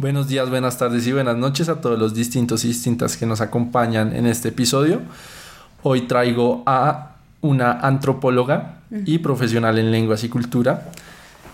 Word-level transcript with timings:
Buenos 0.00 0.28
días, 0.28 0.48
buenas 0.48 0.78
tardes 0.78 1.04
y 1.08 1.12
buenas 1.12 1.36
noches 1.36 1.68
a 1.68 1.80
todos 1.80 1.98
los 1.98 2.14
distintos 2.14 2.64
y 2.64 2.68
distintas 2.68 3.16
que 3.16 3.26
nos 3.26 3.40
acompañan 3.40 4.14
en 4.14 4.26
este 4.26 4.50
episodio. 4.50 5.02
Hoy 5.82 6.02
traigo 6.02 6.62
a 6.66 7.16
una 7.40 7.72
antropóloga 7.80 8.82
y 9.04 9.18
profesional 9.18 9.76
en 9.76 9.90
lenguas 9.90 10.22
y 10.22 10.28
cultura, 10.28 10.92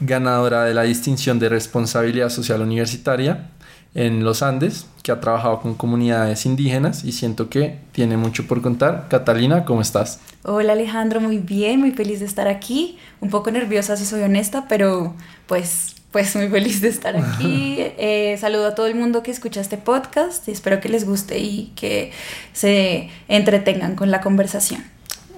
ganadora 0.00 0.64
de 0.64 0.74
la 0.74 0.82
distinción 0.82 1.38
de 1.38 1.48
responsabilidad 1.48 2.28
social 2.28 2.60
universitaria 2.60 3.48
en 3.94 4.24
los 4.24 4.42
Andes, 4.42 4.88
que 5.02 5.10
ha 5.10 5.22
trabajado 5.22 5.62
con 5.62 5.74
comunidades 5.74 6.44
indígenas 6.44 7.02
y 7.02 7.12
siento 7.12 7.48
que 7.48 7.78
tiene 7.92 8.18
mucho 8.18 8.46
por 8.46 8.60
contar. 8.60 9.06
Catalina, 9.08 9.64
¿cómo 9.64 9.80
estás? 9.80 10.20
Hola 10.42 10.74
Alejandro, 10.74 11.22
muy 11.22 11.38
bien, 11.38 11.80
muy 11.80 11.92
feliz 11.92 12.20
de 12.20 12.26
estar 12.26 12.46
aquí. 12.48 12.98
Un 13.22 13.30
poco 13.30 13.50
nerviosa 13.50 13.96
si 13.96 14.04
soy 14.04 14.20
honesta, 14.20 14.66
pero 14.68 15.14
pues 15.46 15.93
pues 16.14 16.36
muy 16.36 16.48
feliz 16.48 16.80
de 16.80 16.86
estar 16.86 17.16
aquí. 17.16 17.74
Eh, 17.78 18.36
saludo 18.40 18.68
a 18.68 18.74
todo 18.76 18.86
el 18.86 18.94
mundo 18.94 19.24
que 19.24 19.32
escucha 19.32 19.60
este 19.60 19.78
podcast 19.78 20.46
y 20.46 20.52
espero 20.52 20.80
que 20.80 20.88
les 20.88 21.04
guste 21.04 21.40
y 21.40 21.72
que 21.74 22.12
se 22.52 23.10
entretengan 23.26 23.96
con 23.96 24.12
la 24.12 24.20
conversación. 24.20 24.84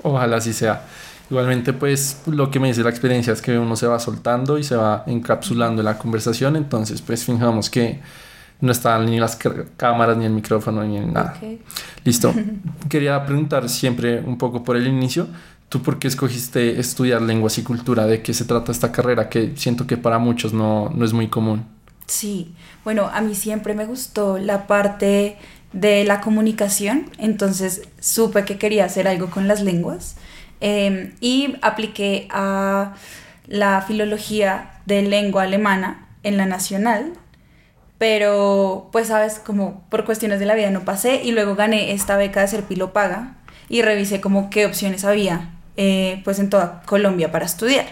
Ojalá 0.03 0.37
así 0.37 0.53
sea. 0.53 0.83
Igualmente, 1.31 1.73
pues 1.73 2.21
lo 2.27 2.51
que 2.51 2.61
me 2.61 2.69
dice 2.69 2.83
la 2.83 2.91
experiencia 2.91 3.33
es 3.33 3.41
que 3.41 3.59
uno 3.59 3.75
se 3.75 3.87
va 3.87 3.99
soltando 3.99 4.59
y 4.59 4.65
se 4.65 4.77
va 4.77 5.03
encapsulando 5.07 5.81
en 5.81 5.87
la 5.87 5.97
conversación, 5.97 6.57
entonces 6.57 7.01
pues 7.01 7.25
fijamos 7.25 7.71
que 7.71 8.01
no 8.61 8.71
están 8.71 9.07
ni 9.07 9.19
las 9.19 9.39
cámaras, 9.79 10.19
ni 10.19 10.27
el 10.27 10.33
micrófono, 10.33 10.85
ni 10.85 11.01
nada. 11.01 11.39
Listo. 12.05 12.35
Quería 12.91 13.25
preguntar 13.25 13.71
siempre 13.71 14.21
un 14.21 14.37
poco 14.37 14.63
por 14.63 14.77
el 14.77 14.87
inicio. 14.87 15.27
¿Tú 15.69 15.83
por 15.83 15.99
qué 15.99 16.07
escogiste 16.07 16.79
estudiar 16.79 17.23
lenguas 17.23 17.59
y 17.59 17.63
cultura? 17.63 18.07
¿De 18.07 18.23
qué 18.23 18.33
se 18.33 18.45
trata 18.45 18.71
esta 18.71 18.93
carrera 18.93 19.29
que 19.29 19.53
siento 19.57 19.87
que 19.87 19.97
para 19.97 20.19
muchos 20.19 20.53
no, 20.53 20.91
no 20.91 21.05
es 21.05 21.13
muy 21.13 21.29
común? 21.29 21.67
Sí, 22.07 22.55
bueno, 22.85 23.11
a 23.13 23.21
mí 23.21 23.35
siempre 23.35 23.75
me 23.75 23.85
gustó 23.85 24.39
la 24.39 24.69
parte 24.69 25.37
de 25.73 26.05
la 26.05 26.21
comunicación, 26.21 27.11
entonces 27.19 27.83
supe 28.01 28.45
que 28.45 28.59
quería 28.59 28.85
hacer 28.85 29.09
algo 29.09 29.29
con 29.29 29.49
las 29.49 29.61
lenguas 29.61 30.17
em, 30.61 31.15
y 31.21 31.57
apliqué 31.63 32.29
a 32.31 32.95
la 33.49 33.83
filología 33.83 34.81
de 34.87 35.03
lengua 35.03 35.43
alemana 35.43 36.07
en 36.23 36.37
la 36.37 36.47
nacional, 36.47 37.13
pero 37.99 38.89
pues 38.93 39.09
sabes, 39.09 39.41
como 39.41 39.85
por 39.91 40.05
cuestiones 40.05 40.39
de 40.39 40.47
la 40.47 40.55
vida 40.55 40.71
no 40.71 40.85
pasé 40.85 41.23
y 41.25 41.33
luego 41.33 41.57
gané 41.57 41.93
esta 41.93 42.17
beca 42.17 42.43
de 42.43 42.49
Serpilo 42.49 42.93
Paga 42.93 43.35
y 43.69 43.83
revisé 43.83 44.21
como 44.21 44.49
qué 44.49 44.65
opciones 44.65 45.05
había 45.05 45.56
eh, 45.77 46.21
pues 46.25 46.39
en 46.39 46.51
toda 46.51 46.83
Colombia 46.87 47.31
para 47.31 47.47
estudiar. 47.47 47.87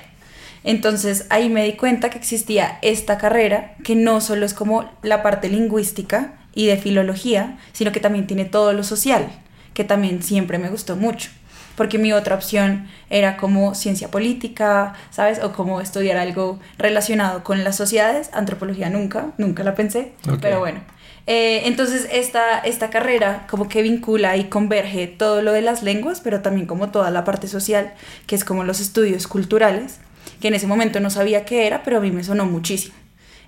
Entonces 0.64 1.26
ahí 1.28 1.50
me 1.50 1.64
di 1.64 1.74
cuenta 1.74 2.08
que 2.08 2.18
existía 2.18 2.78
esta 2.80 3.18
carrera 3.18 3.74
que 3.84 3.94
no 3.94 4.20
solo 4.20 4.46
es 4.46 4.54
como 4.54 4.90
la 5.02 5.22
parte 5.22 5.48
lingüística 5.48 6.34
y 6.54 6.66
de 6.66 6.78
filología, 6.78 7.58
sino 7.72 7.92
que 7.92 8.00
también 8.00 8.26
tiene 8.26 8.46
todo 8.46 8.72
lo 8.72 8.82
social, 8.82 9.28
que 9.74 9.84
también 9.84 10.22
siempre 10.22 10.58
me 10.58 10.70
gustó 10.70 10.96
mucho. 10.96 11.30
Porque 11.76 11.98
mi 11.98 12.12
otra 12.12 12.36
opción 12.36 12.86
era 13.10 13.36
como 13.36 13.74
ciencia 13.74 14.08
política, 14.08 14.94
¿sabes? 15.10 15.40
O 15.42 15.52
como 15.52 15.80
estudiar 15.80 16.16
algo 16.16 16.60
relacionado 16.78 17.42
con 17.42 17.64
las 17.64 17.76
sociedades. 17.76 18.30
Antropología 18.32 18.90
nunca, 18.90 19.32
nunca 19.38 19.64
la 19.64 19.74
pensé. 19.74 20.12
Pero 20.40 20.60
bueno, 20.60 20.80
eh, 21.26 21.62
entonces 21.64 22.06
esta, 22.12 22.58
esta 22.58 22.90
carrera 22.90 23.46
como 23.48 23.68
que 23.68 23.82
vincula 23.82 24.36
y 24.36 24.44
converge 24.44 25.06
todo 25.06 25.40
lo 25.40 25.52
de 25.52 25.62
las 25.62 25.82
lenguas, 25.82 26.20
pero 26.20 26.42
también 26.42 26.66
como 26.66 26.90
toda 26.90 27.10
la 27.10 27.24
parte 27.24 27.48
social, 27.48 27.94
que 28.26 28.34
es 28.34 28.44
como 28.44 28.64
los 28.64 28.80
estudios 28.80 29.26
culturales, 29.26 30.00
que 30.40 30.48
en 30.48 30.54
ese 30.54 30.66
momento 30.66 31.00
no 31.00 31.08
sabía 31.10 31.44
qué 31.44 31.66
era, 31.66 31.82
pero 31.82 31.98
a 31.98 32.00
mí 32.00 32.10
me 32.10 32.24
sonó 32.24 32.44
muchísimo. 32.44 32.94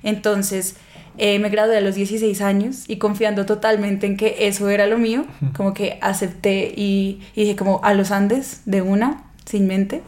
Entonces 0.02 0.76
eh, 1.18 1.38
me 1.38 1.50
gradué 1.50 1.76
a 1.76 1.80
los 1.82 1.94
16 1.94 2.40
años 2.40 2.84
y 2.88 2.96
confiando 2.96 3.44
totalmente 3.44 4.06
en 4.06 4.16
que 4.16 4.46
eso 4.46 4.70
era 4.70 4.86
lo 4.86 4.96
mío, 4.96 5.26
como 5.54 5.74
que 5.74 5.98
acepté 6.00 6.72
y, 6.74 7.20
dije 7.34 7.56
como 7.56 7.80
a 7.84 7.92
los 7.92 8.10
Andes 8.10 8.62
de 8.64 8.80
una, 8.80 9.24
sin 9.44 9.66
mente, 9.66 10.02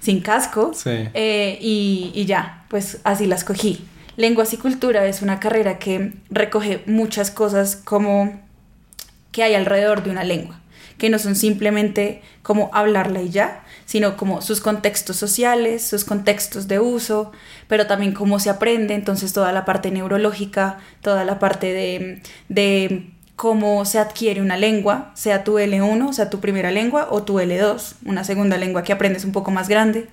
sin 0.00 0.20
casco, 0.20 0.72
eh, 0.84 1.58
y, 1.60 2.10
y 2.14 2.24
ya, 2.24 2.64
pues 2.68 3.00
así 3.04 3.26
las 3.26 3.44
cogí. 3.44 3.84
Lenguas 4.16 4.52
y 4.52 4.58
cultura 4.58 5.06
es 5.06 5.22
una 5.22 5.40
carrera 5.40 5.78
que 5.78 6.12
recoge 6.30 6.82
muchas 6.86 7.30
cosas 7.30 7.76
como 7.76 8.40
que 9.32 9.42
hay 9.42 9.54
alrededor 9.54 10.04
de 10.04 10.10
una 10.10 10.22
lengua, 10.22 10.60
que 10.98 11.10
no 11.10 11.18
son 11.18 11.34
simplemente 11.34 12.22
como 12.42 12.70
hablarla 12.72 13.22
y 13.22 13.30
ya, 13.30 13.64
sino 13.84 14.16
como 14.16 14.40
sus 14.40 14.60
contextos 14.60 15.16
sociales, 15.16 15.84
sus 15.84 16.04
contextos 16.04 16.68
de 16.68 16.78
uso, 16.78 17.32
pero 17.66 17.88
también 17.88 18.12
cómo 18.12 18.38
se 18.38 18.50
aprende, 18.50 18.94
entonces 18.94 19.32
toda 19.32 19.50
la 19.50 19.64
parte 19.64 19.90
neurológica, 19.90 20.78
toda 21.02 21.24
la 21.24 21.40
parte 21.40 21.72
de, 21.72 22.22
de 22.48 23.13
cómo 23.36 23.84
se 23.84 23.98
adquiere 23.98 24.40
una 24.40 24.56
lengua, 24.56 25.10
sea 25.14 25.42
tu 25.42 25.58
L1, 25.58 26.12
sea 26.12 26.30
tu 26.30 26.40
primera 26.40 26.70
lengua, 26.70 27.08
o 27.10 27.24
tu 27.24 27.40
L2, 27.40 27.94
una 28.04 28.22
segunda 28.22 28.56
lengua 28.56 28.84
que 28.84 28.92
aprendes 28.92 29.24
un 29.24 29.32
poco 29.32 29.50
más 29.50 29.68
grande. 29.68 30.08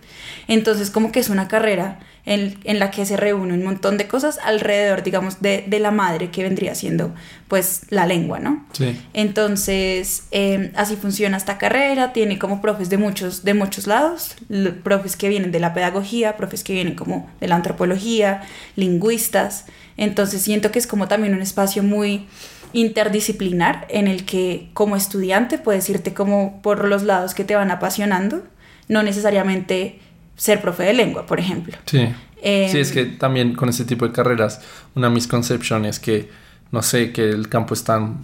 Entonces 0.47 0.89
como 0.89 1.11
que 1.11 1.19
es 1.19 1.29
una 1.29 1.47
carrera 1.47 1.99
en, 2.25 2.79
la 2.79 2.91
que 2.91 3.05
se 3.05 3.17
reúne 3.17 3.53
un 3.53 3.63
montón 3.63 3.97
de 3.97 4.07
cosas 4.07 4.39
alrededor, 4.43 5.03
digamos, 5.03 5.41
de, 5.41 5.65
la 5.79 5.91
madre 5.91 6.29
que 6.29 6.43
vendría 6.43 6.75
siendo 6.75 7.13
pues 7.47 7.83
la 7.89 8.05
lengua, 8.05 8.39
¿no? 8.39 8.65
Sí. 8.73 8.99
Entonces, 9.13 10.25
em, 10.31 10.71
así 10.75 10.95
funciona 10.95 11.37
esta 11.37 11.57
carrera, 11.57 12.13
tiene 12.13 12.37
como 12.37 12.61
profes 12.61 12.89
de 12.89 12.97
muchos, 12.97 13.43
de 13.43 13.53
muchos 13.53 13.87
lados, 13.87 14.35
profes 14.83 15.15
que 15.15 15.29
vienen 15.29 15.51
de 15.51 15.59
la 15.59 15.73
pedagogía, 15.73 16.37
profes 16.37 16.63
que 16.63 16.73
vienen 16.73 16.95
como 16.95 17.29
de 17.39 17.47
la 17.47 17.55
antropología, 17.55 18.43
lingüistas, 18.75 19.65
entonces 19.97 20.41
siento 20.41 20.71
que 20.71 20.79
es 20.79 20.87
como 20.87 21.07
también 21.07 21.33
un 21.33 21.41
espacio 21.41 21.83
muy 21.83 22.27
interdisciplinar 22.73 23.85
en 23.89 24.07
el 24.07 24.25
que 24.25 24.69
como 24.73 24.95
estudiante 24.95 25.57
puedes 25.57 25.89
irte 25.89 26.13
como 26.13 26.61
por 26.61 26.85
los 26.85 27.03
lados 27.03 27.33
que 27.33 27.43
te 27.43 27.55
van 27.55 27.71
apasionando, 27.71 28.43
no 28.87 29.03
necesariamente 29.03 29.99
ser 30.35 30.61
profe 30.61 30.83
de 30.83 30.93
lengua, 30.93 31.25
por 31.25 31.39
ejemplo. 31.39 31.77
Sí. 31.85 32.09
sí, 32.41 32.79
es 32.79 32.91
que 32.91 33.05
también 33.05 33.53
con 33.53 33.69
este 33.69 33.85
tipo 33.85 34.07
de 34.07 34.13
carreras, 34.13 34.61
una 34.95 35.09
misconcepción 35.09 35.85
es 35.85 35.99
que, 35.99 36.29
no 36.71 36.81
sé, 36.81 37.11
que 37.11 37.29
el 37.29 37.49
campo 37.49 37.73
es, 37.73 37.83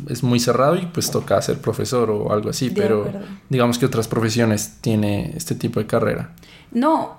es 0.09 0.23
muy 0.23 0.39
cerrado 0.39 0.75
y 0.75 0.85
pues 0.87 1.11
toca 1.11 1.41
ser 1.41 1.59
profesor 1.59 2.09
o 2.09 2.31
algo 2.33 2.49
así, 2.49 2.69
pero 2.69 3.11
digamos 3.49 3.77
que 3.77 3.85
otras 3.85 4.07
profesiones 4.07 4.77
tiene 4.81 5.33
este 5.35 5.55
tipo 5.55 5.79
de 5.79 5.85
carrera. 5.85 6.31
No, 6.71 7.17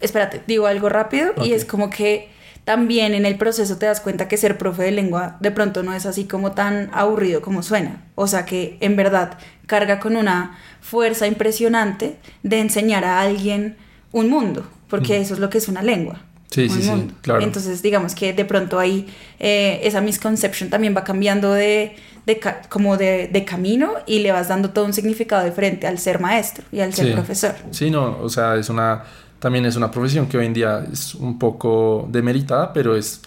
espérate, 0.00 0.42
digo 0.46 0.66
algo 0.66 0.88
rápido 0.88 1.32
y 1.44 1.52
es 1.52 1.64
como 1.64 1.90
que 1.90 2.28
también 2.64 3.14
en 3.14 3.26
el 3.26 3.36
proceso 3.36 3.76
te 3.78 3.86
das 3.86 4.00
cuenta 4.00 4.28
que 4.28 4.36
ser 4.36 4.58
profe 4.58 4.82
de 4.82 4.92
lengua 4.92 5.36
de 5.40 5.50
pronto 5.50 5.82
no 5.82 5.94
es 5.94 6.06
así 6.06 6.24
como 6.24 6.52
tan 6.52 6.90
aburrido 6.92 7.40
como 7.40 7.62
suena. 7.62 8.02
O 8.14 8.26
sea 8.26 8.44
que 8.44 8.76
en 8.80 8.96
verdad 8.96 9.38
carga 9.66 10.00
con 10.00 10.16
una 10.16 10.58
fuerza 10.80 11.26
impresionante 11.26 12.16
de 12.42 12.60
enseñar 12.60 13.04
a 13.04 13.20
alguien 13.20 13.76
un 14.12 14.28
mundo, 14.28 14.66
porque 14.88 15.20
eso 15.20 15.34
es 15.34 15.40
lo 15.40 15.50
que 15.50 15.58
es 15.58 15.68
una 15.68 15.82
lengua. 15.82 16.22
Sí, 16.50 16.68
sí, 16.68 16.82
sí, 16.82 17.12
claro. 17.22 17.42
Entonces, 17.42 17.80
digamos 17.80 18.16
que 18.16 18.32
de 18.32 18.44
pronto 18.44 18.80
ahí 18.80 19.06
eh, 19.38 19.80
esa 19.84 20.00
misconception 20.00 20.68
también 20.68 20.96
va 20.96 21.04
cambiando 21.04 21.52
de, 21.52 21.94
de 22.26 22.40
como 22.68 22.96
de, 22.96 23.28
de, 23.28 23.44
camino 23.44 23.92
y 24.04 24.18
le 24.18 24.32
vas 24.32 24.48
dando 24.48 24.70
todo 24.70 24.84
un 24.84 24.92
significado 24.92 25.44
diferente 25.44 25.86
al 25.86 25.98
ser 25.98 26.18
maestro 26.18 26.64
y 26.72 26.80
al 26.80 26.92
ser 26.92 27.12
profesor. 27.12 27.54
Sí, 27.70 27.88
no, 27.88 28.18
o 28.20 28.28
sea, 28.28 28.56
es 28.56 28.68
una, 28.68 29.04
también 29.40 29.66
es 29.66 29.74
una 29.76 29.90
profesión 29.90 30.28
que 30.28 30.38
hoy 30.38 30.46
en 30.46 30.54
día 30.54 30.86
es 30.92 31.14
un 31.14 31.38
poco 31.38 32.06
demeritada, 32.10 32.72
pero 32.72 32.94
es 32.94 33.22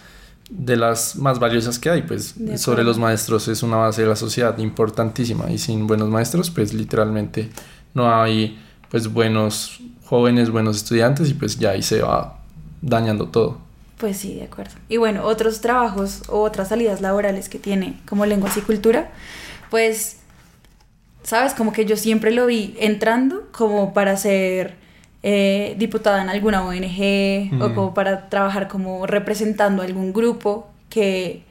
de 0.50 0.78
las 0.78 1.16
más 1.16 1.40
valiosas 1.40 1.80
que 1.80 1.90
hay, 1.90 2.04
pues 2.04 2.36
sobre 2.58 2.84
los 2.84 3.00
maestros 3.00 3.48
es 3.48 3.64
una 3.64 3.78
base 3.78 4.04
de 4.04 4.08
la 4.08 4.16
sociedad 4.16 4.58
importantísima 4.60 5.52
y 5.52 5.58
sin 5.58 5.88
buenos 5.88 6.10
maestros, 6.10 6.52
pues 6.52 6.74
literalmente 6.74 7.50
no 7.94 8.14
hay 8.14 8.60
pues 8.90 9.12
buenos 9.12 9.80
jóvenes, 10.06 10.52
buenos 10.52 10.78
estudiantes 10.78 11.30
y 11.30 11.34
pues 11.34 11.58
ya 11.58 11.72
ahí 11.72 11.82
se 11.82 12.02
va 12.02 12.40
dañando 12.82 13.28
todo. 13.30 13.58
Pues 13.98 14.18
sí, 14.18 14.36
de 14.36 14.44
acuerdo. 14.44 14.74
Y 14.90 14.98
bueno, 14.98 15.24
otros 15.24 15.62
trabajos 15.62 16.24
o 16.28 16.42
otras 16.42 16.70
salidas 16.70 17.02
laborales 17.02 17.50
que 17.50 17.58
tiene 17.58 18.00
como 18.08 18.26
lenguas 18.26 18.58
y 18.58 18.62
cultura, 18.62 19.12
pues, 19.72 20.18
sabes, 21.24 21.54
como 21.54 21.72
que 21.72 21.86
yo 21.86 21.96
siempre 21.96 22.32
lo 22.32 22.46
vi 22.46 22.76
entrando 22.80 23.48
como 23.52 23.94
para 23.94 24.18
ser 24.18 24.83
eh, 25.24 25.76
diputada 25.78 26.22
en 26.22 26.30
alguna 26.30 26.66
ONG 26.66 27.52
o 27.62 27.70
mm. 27.70 27.76
como 27.76 27.94
para 27.94 28.30
trabajar 28.30 28.68
como 28.68 29.08
representando 29.08 29.82
algún 29.82 30.12
grupo 30.12 30.68
que, 30.90 31.44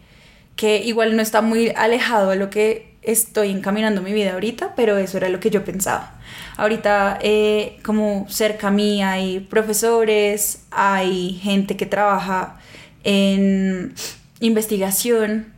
que 0.56 0.84
igual 0.84 1.16
no 1.16 1.22
está 1.22 1.40
muy 1.40 1.70
alejado 1.70 2.30
de 2.30 2.36
lo 2.36 2.50
que 2.50 2.92
estoy 3.02 3.50
encaminando 3.50 4.00
mi 4.00 4.12
vida 4.12 4.34
ahorita, 4.34 4.74
pero 4.76 4.96
eso 4.96 5.16
era 5.16 5.28
lo 5.28 5.40
que 5.40 5.50
yo 5.50 5.64
pensaba. 5.64 6.20
Ahorita 6.56 7.18
eh, 7.22 7.78
como 7.82 8.26
cerca 8.28 8.70
mí 8.70 9.02
hay 9.02 9.40
profesores, 9.40 10.64
hay 10.70 11.40
gente 11.42 11.76
que 11.76 11.86
trabaja 11.86 12.58
en 13.04 13.94
investigación, 14.40 15.52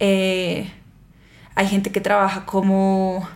eh, 0.00 0.72
hay 1.54 1.66
gente 1.66 1.92
que 1.92 2.00
trabaja 2.00 2.46
como 2.46 3.28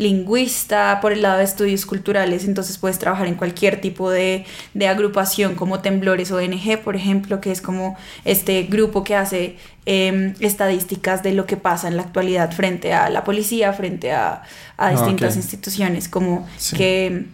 lingüista, 0.00 0.98
por 1.02 1.12
el 1.12 1.20
lado 1.22 1.38
de 1.38 1.44
estudios 1.44 1.84
culturales, 1.84 2.46
entonces 2.46 2.78
puedes 2.78 2.98
trabajar 2.98 3.26
en 3.26 3.34
cualquier 3.34 3.80
tipo 3.82 4.10
de, 4.10 4.46
de, 4.72 4.88
agrupación 4.88 5.54
como 5.54 5.80
Temblores 5.80 6.32
ONG, 6.32 6.78
por 6.82 6.96
ejemplo, 6.96 7.40
que 7.40 7.52
es 7.52 7.60
como 7.60 7.96
este 8.24 8.62
grupo 8.62 9.04
que 9.04 9.14
hace 9.14 9.56
eh, 9.84 10.34
estadísticas 10.40 11.22
de 11.22 11.32
lo 11.34 11.44
que 11.46 11.56
pasa 11.58 11.86
en 11.88 11.96
la 11.96 12.02
actualidad 12.02 12.50
frente 12.52 12.94
a 12.94 13.10
la 13.10 13.24
policía, 13.24 13.72
frente 13.74 14.12
a, 14.12 14.32
a 14.32 14.86
Ah, 14.86 14.90
distintas 14.92 15.36
instituciones, 15.36 16.08
como 16.08 16.48
Sí. 16.56 16.76
que 16.76 17.26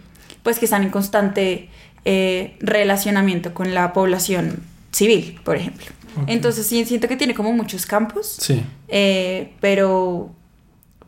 pues 0.43 0.59
que 0.59 0.65
están 0.65 0.83
en 0.83 0.89
constante 0.89 1.69
eh, 2.05 2.55
relacionamiento 2.59 3.53
con 3.53 3.73
la 3.73 3.91
población 3.93 4.61
civil, 4.91 5.39
por 5.43 5.55
ejemplo. 5.55 5.85
Entonces 6.25 6.65
sí, 6.65 6.83
siento 6.85 7.07
que 7.07 7.15
tiene 7.15 7.33
como 7.35 7.53
muchos 7.53 7.85
campos, 7.85 8.37
Sí. 8.39 8.63
eh, 8.87 9.53
pero, 9.61 10.31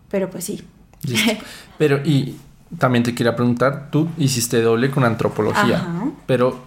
pero 0.10 0.30
pues 0.30 0.44
sí. 0.46 0.62
Listo. 1.04 1.44
Pero, 1.78 1.98
y 2.04 2.36
también 2.78 3.04
te 3.04 3.16
quería 3.16 3.36
preguntar, 3.36 3.88
tú 3.92 4.10
hiciste 4.18 4.62
doble 4.62 4.92
con 4.92 5.04
antropología, 5.04 5.78
Ajá. 5.78 6.06
pero 6.28 6.60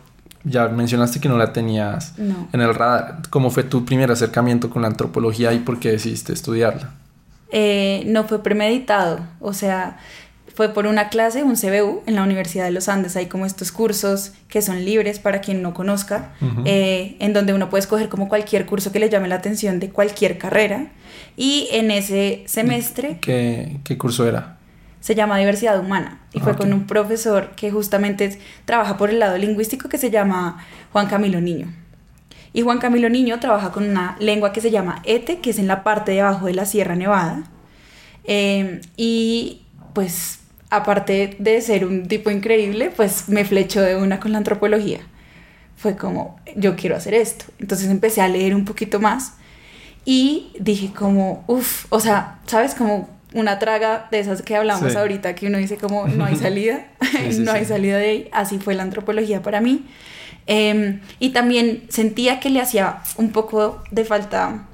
ya 0.42 0.66
mencionaste 0.68 1.20
que 1.20 1.28
no 1.28 1.36
la 1.38 1.52
tenías 1.52 2.18
No. 2.18 2.48
en 2.52 2.60
el 2.60 2.74
radar. 2.74 3.18
¿Cómo 3.30 3.50
fue 3.50 3.62
tu 3.62 3.84
primer 3.84 4.10
acercamiento 4.10 4.70
con 4.70 4.82
la 4.82 4.88
antropología 4.88 5.52
y 5.52 5.58
por 5.60 5.78
qué 5.78 5.92
decidiste 5.92 6.32
estudiarla? 6.32 6.90
Eh, 7.52 8.02
no 8.06 8.24
fue 8.24 8.42
premeditado, 8.42 9.20
o 9.38 9.52
sea, 9.52 9.98
fue 10.54 10.68
por 10.74 10.86
una 10.86 11.08
clase, 11.08 11.42
un 11.42 11.56
CBU, 11.56 12.02
en 12.06 12.14
la 12.14 12.22
Universidad 12.22 12.64
de 12.64 12.70
los 12.72 12.88
Andes. 12.88 13.16
Hay 13.16 13.26
como 13.26 13.46
estos 13.46 13.72
cursos 13.72 14.32
que 14.48 14.60
son 14.62 14.84
libres 14.84 15.18
para 15.18 15.40
quien 15.40 15.62
no 15.62 15.72
conozca, 15.74 16.32
eh, 16.66 17.16
en 17.20 17.32
donde 17.32 17.54
uno 17.54 17.70
puede 17.70 17.80
escoger 17.80 18.08
como 18.08 18.28
cualquier 18.28 18.66
curso 18.66 18.92
que 18.92 18.98
le 18.98 19.08
llame 19.08 19.28
la 19.28 19.36
atención 19.36 19.80
de 19.80 19.88
cualquier 19.90 20.36
carrera. 20.38 20.88
Y 21.36 21.68
en 21.72 21.90
ese 21.90 22.42
semestre 22.46 23.18
¿Qué, 23.20 23.78
qué 23.84 23.96
curso 23.96 24.26
era? 24.28 24.58
se 25.00 25.14
llama 25.14 25.38
Diversidad 25.38 25.80
Humana 25.80 26.20
y 26.32 26.40
fue 26.40 26.52
Ok. 26.52 26.58
con 26.58 26.72
un 26.72 26.86
profesor 26.86 27.50
que 27.56 27.70
justamente 27.72 28.38
trabaja 28.66 28.96
por 28.96 29.10
el 29.10 29.18
lado 29.18 29.36
lingüístico 29.38 29.88
que 29.88 29.98
se 29.98 30.10
llama 30.10 30.64
Juan 30.92 31.06
Camilo 31.08 31.40
Niño. 31.40 31.72
Y 32.52 32.60
Juan 32.60 32.78
Camilo 32.78 33.08
Niño 33.08 33.40
trabaja 33.40 33.72
con 33.72 33.88
una 33.88 34.16
lengua 34.20 34.52
que 34.52 34.60
se 34.60 34.70
llama 34.70 35.00
Ete, 35.04 35.40
que 35.40 35.50
es 35.50 35.58
en 35.58 35.66
la 35.66 35.82
parte 35.82 36.12
de 36.12 36.20
abajo 36.20 36.44
de 36.46 36.52
la 36.54 36.66
Sierra 36.66 36.94
Nevada. 36.94 37.44
Eh, 38.24 38.80
y 38.96 39.62
pues 39.94 40.38
aparte 40.72 41.36
de 41.38 41.60
ser 41.60 41.84
un 41.84 42.08
tipo 42.08 42.30
increíble, 42.30 42.90
pues 42.96 43.28
me 43.28 43.44
flechó 43.44 43.82
de 43.82 43.96
una 43.96 44.18
con 44.18 44.32
la 44.32 44.38
antropología. 44.38 45.00
Fue 45.76 45.96
como, 45.96 46.40
yo 46.56 46.76
quiero 46.76 46.96
hacer 46.96 47.14
esto. 47.14 47.44
Entonces 47.58 47.90
empecé 47.90 48.22
a 48.22 48.28
leer 48.28 48.54
un 48.54 48.64
poquito 48.64 48.98
más 49.00 49.34
y 50.04 50.52
dije 50.58 50.90
como, 50.96 51.44
uff, 51.46 51.86
o 51.90 52.00
sea, 52.00 52.38
¿sabes? 52.46 52.74
Como 52.74 53.08
una 53.34 53.58
traga 53.58 54.08
de 54.10 54.20
esas 54.20 54.42
que 54.42 54.56
hablamos 54.56 54.92
Sí. 54.92 54.98
ahorita, 54.98 55.34
que 55.34 55.46
uno 55.46 55.58
dice 55.58 55.76
como, 55.76 56.06
no 56.08 56.24
hay 56.24 56.36
salida, 56.46 56.86
Sí, 57.00 57.32
sí, 57.32 57.38
no 57.44 57.52
hay 57.52 57.64
salida 57.64 57.98
de 57.98 58.08
ahí. 58.08 58.28
Así 58.32 58.58
fue 58.58 58.74
la 58.74 58.82
antropología 58.82 59.42
para 59.42 59.60
mí. 59.60 59.84
Eh, 60.46 61.00
y 61.18 61.30
también 61.30 61.84
sentía 61.88 62.40
que 62.40 62.50
le 62.50 62.60
hacía 62.60 62.98
un 63.16 63.30
poco 63.30 63.82
de 63.90 64.04
falta 64.04 64.66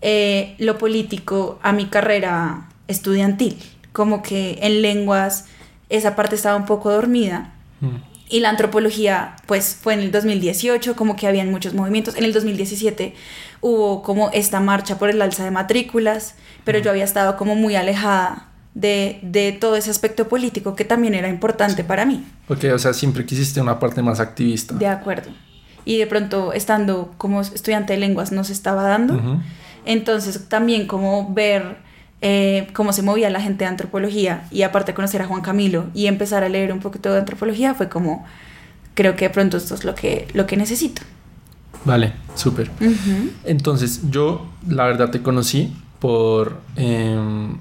eh, 0.00 0.54
lo 0.58 0.78
político 0.78 1.58
a 1.62 1.72
mi 1.72 1.86
carrera 1.86 2.68
estudiantil. 2.88 3.56
Como 3.92 4.22
que 4.22 4.58
en 4.62 4.82
lenguas 4.82 5.46
esa 5.88 6.16
parte 6.16 6.34
estaba 6.34 6.56
un 6.56 6.66
poco 6.66 6.90
dormida. 6.90 7.52
Mm. 7.80 7.96
Y 8.28 8.40
la 8.40 8.48
antropología, 8.48 9.36
pues 9.46 9.76
fue 9.78 9.92
en 9.92 10.00
el 10.00 10.10
2018, 10.10 10.96
como 10.96 11.16
que 11.16 11.26
habían 11.26 11.50
muchos 11.50 11.74
movimientos. 11.74 12.16
En 12.16 12.24
el 12.24 12.32
2017 12.32 13.14
hubo 13.60 14.02
como 14.02 14.30
esta 14.30 14.58
marcha 14.60 14.98
por 14.98 15.10
el 15.10 15.20
alza 15.20 15.44
de 15.44 15.50
matrículas, 15.50 16.34
pero 16.64 16.78
yo 16.78 16.90
había 16.90 17.04
estado 17.04 17.36
como 17.36 17.54
muy 17.56 17.76
alejada 17.76 18.48
de, 18.72 19.18
de 19.22 19.52
todo 19.52 19.76
ese 19.76 19.90
aspecto 19.90 20.28
político 20.28 20.74
que 20.74 20.86
también 20.86 21.14
era 21.14 21.28
importante 21.28 21.84
para 21.84 22.06
mí. 22.06 22.24
Ok, 22.48 22.64
o 22.74 22.78
sea, 22.78 22.94
siempre 22.94 23.26
quisiste 23.26 23.60
una 23.60 23.78
parte 23.78 24.00
más 24.02 24.18
activista. 24.18 24.74
De 24.76 24.86
acuerdo. 24.86 25.30
Y 25.84 25.98
de 25.98 26.06
pronto, 26.06 26.54
estando 26.54 27.12
como 27.18 27.42
estudiante 27.42 27.92
de 27.92 27.98
lenguas, 27.98 28.32
no 28.32 28.44
se 28.44 28.54
estaba 28.54 28.84
dando. 28.84 29.14
Ujú. 29.14 29.40
Entonces, 29.84 30.48
también 30.48 30.86
como 30.86 31.34
ver 31.34 31.76
eh, 32.22 32.68
cómo 32.72 32.92
se 32.92 33.02
movía 33.02 33.28
la 33.30 33.40
gente 33.40 33.64
de 33.64 33.68
antropología 33.68 34.46
y 34.52 34.62
aparte 34.62 34.94
conocer 34.94 35.20
a 35.22 35.26
Juan 35.26 35.42
Camilo 35.42 35.86
y 35.92 36.06
empezar 36.06 36.44
a 36.44 36.48
leer 36.48 36.72
un 36.72 36.78
poquito 36.78 37.12
de 37.12 37.18
antropología 37.18 37.74
fue 37.74 37.88
como, 37.88 38.24
creo 38.94 39.16
que 39.16 39.26
de 39.26 39.30
pronto 39.30 39.56
esto 39.56 39.74
es 39.74 39.84
lo 39.84 39.94
que, 39.96 40.28
lo 40.32 40.46
que 40.46 40.56
necesito. 40.56 41.02
Vale, 41.84 42.12
súper. 42.36 42.70
Ujú. 42.80 43.30
Entonces, 43.44 44.02
yo 44.08 44.46
la 44.68 44.84
verdad 44.84 45.10
te 45.10 45.20
conocí 45.20 45.72
por 45.98 46.58
em, 46.76 47.54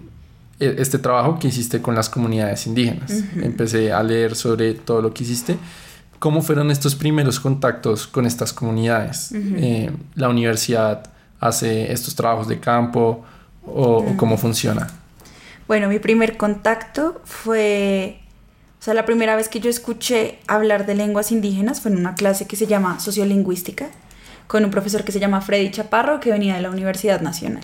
e- 0.60 0.76
este 0.78 1.00
trabajo 1.00 1.40
que 1.40 1.48
hiciste 1.48 1.82
con 1.82 1.96
las 1.96 2.08
comunidades 2.08 2.68
indígenas. 2.68 3.12
Ujú. 3.12 3.44
Empecé 3.44 3.92
a 3.92 4.04
leer 4.04 4.36
sobre 4.36 4.76
todo 4.76 5.02
lo 5.02 5.12
que 5.12 5.24
hiciste. 5.24 5.58
¿Cómo 6.20 6.44
fueron 6.44 6.70
estos 6.70 6.94
primeros 6.94 7.40
contactos 7.40 8.06
con 8.06 8.28
estas 8.28 8.54
comunidades? 8.54 9.32
Ujú. 9.32 9.56
Eh, 9.58 9.92
¿La 10.14 10.30
universidad 10.30 11.02
hace 11.40 11.92
estos 11.92 12.14
trabajos 12.14 12.48
de 12.48 12.60
campo 12.60 13.26
o, 13.66 13.98
o 13.98 14.18
cómo 14.18 14.38
funciona? 14.38 14.88
Bueno, 15.68 15.88
mi 15.88 16.00
primer 16.00 16.38
contacto 16.38 17.22
fue, 17.24 18.20
o 18.80 18.84
sea, 18.84 18.94
la 18.94 19.06
primera 19.06 19.36
vez 19.36 19.48
que 19.48 19.60
yo 19.60 19.70
escuché 19.70 20.40
hablar 20.48 20.86
de 20.86 20.96
lenguas 20.96 21.32
indígenas 21.32 21.82
fue 21.82 21.92
en 21.92 21.98
una 21.98 22.16
clase 22.16 22.46
que 22.48 22.56
se 22.56 22.68
llama 22.68 23.00
Sociolingüística, 23.00 23.88
con 24.48 24.66
un 24.66 24.72
profesor 24.72 25.04
que 25.06 25.12
se 25.14 25.20
llama 25.20 25.40
Freddy 25.40 25.72
Chaparro, 25.72 26.20
que 26.20 26.32
venía 26.32 26.56
de 26.56 26.62
la 26.62 26.70
Universidad 26.70 27.22
Nacional. 27.22 27.64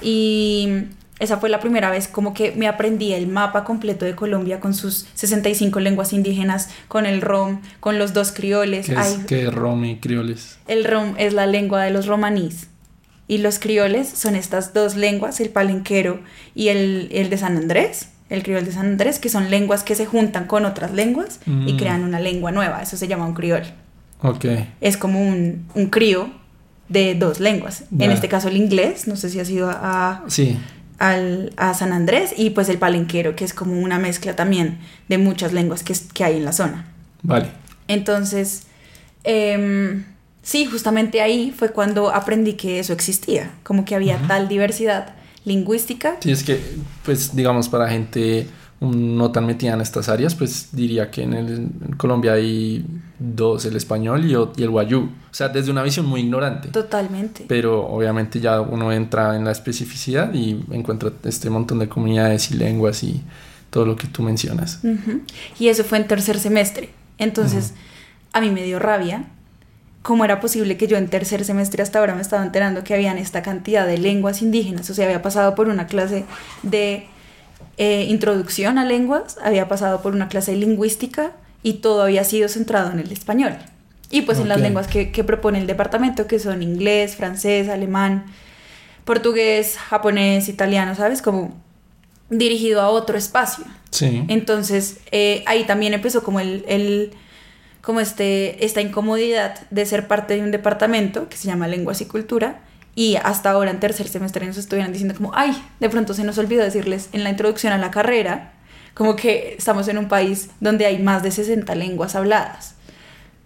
Y 0.00 0.84
esa 1.18 1.38
fue 1.38 1.48
la 1.50 1.60
primera 1.60 1.90
vez 1.90 2.08
como 2.08 2.32
que 2.32 2.52
me 2.52 2.68
aprendí 2.68 3.12
el 3.12 3.26
mapa 3.26 3.64
completo 3.64 4.04
de 4.04 4.14
Colombia 4.14 4.60
con 4.60 4.72
sus 4.72 5.06
65 5.14 5.80
lenguas 5.80 6.12
indígenas, 6.12 6.70
con 6.86 7.04
el 7.04 7.20
rom, 7.20 7.60
con 7.80 7.98
los 7.98 8.14
dos 8.14 8.32
crioles. 8.32 8.86
¿Qué 8.86 8.92
es, 8.92 8.98
Ay, 8.98 9.24
qué 9.26 9.42
es 9.42 9.52
Rome 9.54 9.90
y 9.90 9.96
Crioles? 9.98 10.58
el 10.66 10.84
rom 10.84 11.14
es 11.18 11.34
la 11.34 11.46
lengua 11.46 11.82
de 11.82 11.90
los 11.90 12.06
romanís 12.06 12.68
y 13.28 13.38
los 13.38 13.58
crioles 13.60 14.08
son 14.08 14.34
estas 14.34 14.72
dos 14.74 14.96
lenguas, 14.96 15.38
el 15.40 15.50
palenquero 15.50 16.20
y 16.54 16.68
el, 16.68 17.08
el 17.12 17.30
de 17.30 17.36
San 17.38 17.56
Andrés, 17.56 18.08
el 18.30 18.42
criol 18.42 18.64
de 18.64 18.72
San 18.72 18.86
Andrés, 18.86 19.18
que 19.18 19.28
son 19.28 19.50
lenguas 19.50 19.84
que 19.84 19.94
se 19.94 20.04
juntan 20.06 20.46
con 20.46 20.64
otras 20.64 20.92
lenguas 20.92 21.38
y 21.46 21.50
Mm. 21.74 21.76
crean 21.76 22.02
una 22.04 22.18
lengua 22.20 22.50
nueva, 22.50 22.82
eso 22.82 22.96
se 22.96 23.06
llama 23.06 23.26
un 23.26 23.34
criol. 23.34 23.62
Ok, 24.22 24.44
Es 24.80 24.96
como 24.96 25.20
un, 25.26 25.66
un 25.74 25.86
crío 25.86 26.30
de 26.88 27.14
dos 27.14 27.38
lenguas, 27.38 27.84
en 27.98 28.10
este 28.10 28.28
caso 28.28 28.48
el 28.48 28.56
inglés, 28.56 29.06
no 29.06 29.14
sé 29.16 29.28
si 29.30 29.38
has 29.40 29.48
ido 29.50 29.70
a, 29.70 30.24
sí. 30.28 30.58
al- 30.98 31.52
a 31.58 31.74
San 31.74 31.92
Andrés, 31.92 32.32
y 32.36 32.50
pues 32.50 32.68
el 32.70 32.78
palenquero, 32.78 33.36
que 33.36 33.44
es 33.44 33.52
como 33.54 33.78
una 33.78 33.98
mezcla 33.98 34.34
también 34.34 34.78
de 35.08 35.18
muchas 35.18 35.52
lenguas 35.52 35.82
que, 35.82 35.94
que 36.14 36.24
hay 36.24 36.36
en 36.38 36.44
la 36.46 36.52
zona. 36.52 36.86
Vale. 37.22 37.48
Entonces, 37.88 38.64
em, 39.24 40.04
sí, 40.50 40.64
justamente 40.64 41.20
ahí 41.20 41.52
fue 41.56 41.68
cuando 41.72 42.00
aprendí 42.10 42.54
que 42.54 42.78
eso 42.78 42.92
existía, 42.94 43.50
como 43.62 43.84
que 43.84 43.94
había 43.94 44.16
tal 44.28 44.48
diversidad 44.48 45.14
lingüística. 45.44 46.16
Sí, 46.20 46.30
es 46.30 46.42
que, 46.42 46.58
pues, 47.04 47.34
digamos, 47.36 47.68
para 47.68 47.88
gente 47.88 48.46
um, 48.80 49.16
no 49.18 49.30
tan 49.30 49.44
metida 49.46 49.74
en 49.74 49.80
estas 49.80 50.08
áreas, 50.08 50.34
pues 50.34 50.68
diría 50.72 51.10
que 51.10 51.22
en, 51.22 51.34
el- 51.34 51.48
en 51.88 51.94
Colombia 51.96 52.32
hay 52.32 52.84
dos, 53.18 53.64
el 53.66 53.76
español 53.76 54.24
y, 54.24 54.62
el 54.62 54.70
guayú. 54.70 55.00
O 55.30 55.34
sea, 55.34 55.48
desde 55.48 55.70
una 55.70 55.82
visión 55.82 56.06
muy 56.06 56.20
ignorante. 56.22 56.68
Totalmente. 56.68 57.44
Pero 57.48 57.86
obviamente 57.86 58.40
ya 58.40 58.60
uno 58.60 58.90
entra 58.92 59.36
en 59.36 59.44
la 59.44 59.52
especificidad 59.52 60.32
y 60.32 60.64
encuentra 60.70 61.10
este 61.24 61.50
montón 61.50 61.78
de 61.78 61.88
comunidades 61.88 62.50
y 62.50 62.54
lenguas 62.54 63.02
y 63.02 63.20
todo 63.70 63.84
lo 63.84 63.96
que 63.96 64.06
tú 64.06 64.22
mencionas. 64.22 64.80
Y 65.58 65.68
eso 65.68 65.82
fue 65.84 65.98
en 65.98 66.06
tercer 66.06 66.38
semestre. 66.38 66.88
Entonces, 67.18 67.74
a 68.32 68.40
mí 68.40 68.50
me 68.50 68.62
dio 68.62 68.78
rabia. 68.78 69.24
¿Cómo 70.02 70.24
era 70.24 70.40
posible 70.40 70.76
que 70.76 70.86
yo 70.86 70.96
en 70.96 71.08
tercer 71.08 71.44
semestre 71.44 71.82
hasta 71.82 71.98
ahora 71.98 72.14
me 72.14 72.22
estaba 72.22 72.42
enterando 72.42 72.84
que 72.84 72.94
habían 72.94 73.18
esta 73.18 73.42
cantidad 73.42 73.86
de 73.86 73.98
lenguas 73.98 74.40
indígenas? 74.42 74.88
O 74.90 74.94
sea, 74.94 75.04
había 75.06 75.22
pasado 75.22 75.54
por 75.54 75.68
una 75.68 75.86
clase 75.86 76.24
de 76.62 77.06
eh, 77.76 78.06
introducción 78.08 78.78
a 78.78 78.84
lenguas, 78.84 79.36
había 79.42 79.68
pasado 79.68 80.00
por 80.00 80.14
una 80.14 80.28
clase 80.28 80.52
de 80.52 80.58
lingüística 80.58 81.32
y 81.62 81.74
todo 81.74 82.02
había 82.02 82.24
sido 82.24 82.48
centrado 82.48 82.90
en 82.92 83.00
el 83.00 83.10
español. 83.12 83.56
Y 84.10 84.22
pues 84.22 84.38
en 84.38 84.48
las 84.48 84.58
lenguas 84.62 84.86
que, 84.86 85.10
que 85.10 85.24
propone 85.24 85.58
el 85.58 85.66
departamento, 85.66 86.26
que 86.26 86.38
son 86.38 86.62
inglés, 86.62 87.14
francés, 87.16 87.68
alemán, 87.68 88.24
portugués, 89.04 89.76
japonés, 89.76 90.48
italiano, 90.48 90.94
¿sabes? 90.94 91.20
Como 91.22 91.54
dirigido 92.30 92.80
a 92.80 92.88
otro 92.88 93.18
espacio. 93.18 93.64
Sí. 93.90 94.24
Entonces, 94.28 94.98
eh, 95.10 95.42
ahí 95.46 95.64
también 95.64 95.94
empezó 95.94 96.22
como 96.22 96.40
el, 96.40 96.64
el- 96.68 97.10
como 97.88 98.00
este, 98.00 98.66
esta 98.66 98.82
incomodidad 98.82 99.54
de 99.70 99.86
ser 99.86 100.08
parte 100.08 100.34
de 100.34 100.42
un 100.42 100.50
departamento 100.50 101.30
que 101.30 101.38
se 101.38 101.46
llama 101.48 101.66
Lenguas 101.68 102.02
y 102.02 102.04
Cultura. 102.04 102.60
Y 102.94 103.16
hasta 103.16 103.48
ahora 103.50 103.70
en 103.70 103.80
tercer 103.80 104.06
semestre 104.08 104.46
nos 104.46 104.58
estuvieran 104.58 104.92
diciendo 104.92 105.14
como, 105.16 105.32
ay, 105.34 105.56
de 105.80 105.88
pronto 105.88 106.12
se 106.12 106.22
nos 106.22 106.36
olvidó 106.36 106.62
decirles 106.62 107.08
en 107.12 107.24
la 107.24 107.30
introducción 107.30 107.72
a 107.72 107.78
la 107.78 107.90
carrera, 107.90 108.52
como 108.92 109.16
que 109.16 109.54
estamos 109.56 109.88
en 109.88 109.96
un 109.96 110.06
país 110.06 110.50
donde 110.60 110.84
hay 110.84 110.98
más 110.98 111.22
de 111.22 111.30
60 111.30 111.74
lenguas 111.76 112.14
habladas. 112.14 112.74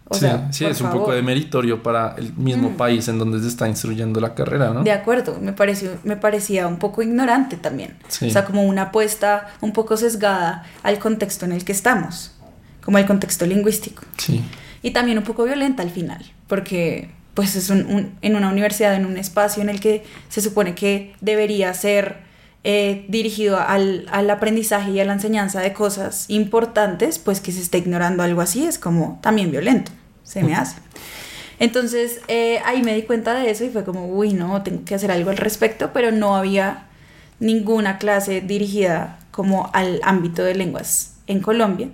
O 0.08 0.14
sí, 0.14 0.20
sea, 0.22 0.52
sí 0.52 0.64
es 0.64 0.80
un 0.80 0.88
favor. 0.88 1.02
poco 1.02 1.12
de 1.12 1.22
meritorio 1.22 1.80
para 1.80 2.16
el 2.18 2.32
mismo 2.34 2.70
Mm. 2.70 2.76
país 2.76 3.06
en 3.06 3.20
donde 3.20 3.38
se 3.40 3.46
está 3.46 3.68
instruyendo 3.68 4.18
la 4.20 4.34
carrera, 4.34 4.70
¿no? 4.75 4.82
De 4.82 4.90
acuerdo, 4.90 5.38
me, 5.40 5.52
pareció, 5.52 5.92
me 6.02 6.16
parecía 6.16 6.66
un 6.66 6.78
poco 6.80 7.00
ignorante 7.00 7.56
también. 7.56 7.96
Sí. 8.08 8.26
O 8.26 8.30
sea, 8.30 8.44
como 8.44 8.64
una 8.64 8.82
apuesta 8.90 9.52
un 9.61 9.72
poco 9.72 9.96
sesgada 9.96 10.64
al 10.82 10.99
contexto 10.99 11.44
en 11.44 11.52
el 11.52 11.64
que 11.64 11.70
estamos, 11.70 12.31
como 12.84 12.98
al 12.98 13.06
contexto 13.06 13.46
lingüístico. 13.46 14.02
Sí, 14.18 14.42
Y 14.82 14.90
también 14.90 15.16
un 15.18 15.24
poco 15.24 15.44
violenta 15.44 15.82
al 15.82 15.90
final, 15.90 16.24
porque 16.48 17.08
pues 17.34 17.54
es 17.56 17.70
un- 17.70 17.86
un- 17.86 18.12
en 18.20 18.36
una 18.36 18.48
universidad, 18.50 18.94
en 18.94 19.06
un 19.06 19.16
espacio 19.16 19.62
en 19.62 19.68
el 19.70 19.80
que 19.80 20.04
se 20.28 20.40
supone 20.40 20.74
que 20.74 21.14
debería 21.20 21.72
ser 21.74 22.30
eh, 22.64 23.06
dirigido 23.08 23.58
al, 23.58 24.06
al 24.12 24.30
aprendizaje 24.30 24.90
y 24.92 25.00
a 25.00 25.04
la 25.04 25.14
enseñanza 25.14 25.60
de 25.60 25.72
cosas 25.72 26.26
importantes, 26.28 27.18
pues 27.18 27.40
que 27.40 27.50
se 27.50 27.60
esté 27.60 27.78
ignorando 27.78 28.22
algo 28.22 28.40
así 28.40 28.64
es 28.66 28.78
como 28.78 29.18
también 29.22 29.50
violento, 29.50 29.90
se 30.22 30.44
me 30.44 30.54
hace. 30.54 30.76
Entonces 31.58 32.20
eh, 32.28 32.60
ahí 32.64 32.82
me 32.82 32.94
di 32.94 33.02
cuenta 33.02 33.34
de 33.34 33.50
eso 33.50 33.64
y 33.64 33.70
fue 33.70 33.84
como, 33.84 34.06
uy, 34.06 34.32
no, 34.32 34.62
tengo 34.62 34.84
que 34.84 34.94
hacer 34.94 35.10
algo 35.10 35.30
al 35.30 35.36
respecto, 35.38 35.90
pero 35.92 36.10
no 36.12 36.36
había 36.36 36.84
ninguna 37.40 37.98
clase 37.98 38.40
dirigida 38.40 39.18
como 39.30 39.70
al 39.72 40.00
ámbito 40.04 40.42
de 40.44 40.54
lenguas 40.54 41.14
en 41.26 41.40
Colombia. 41.40 41.88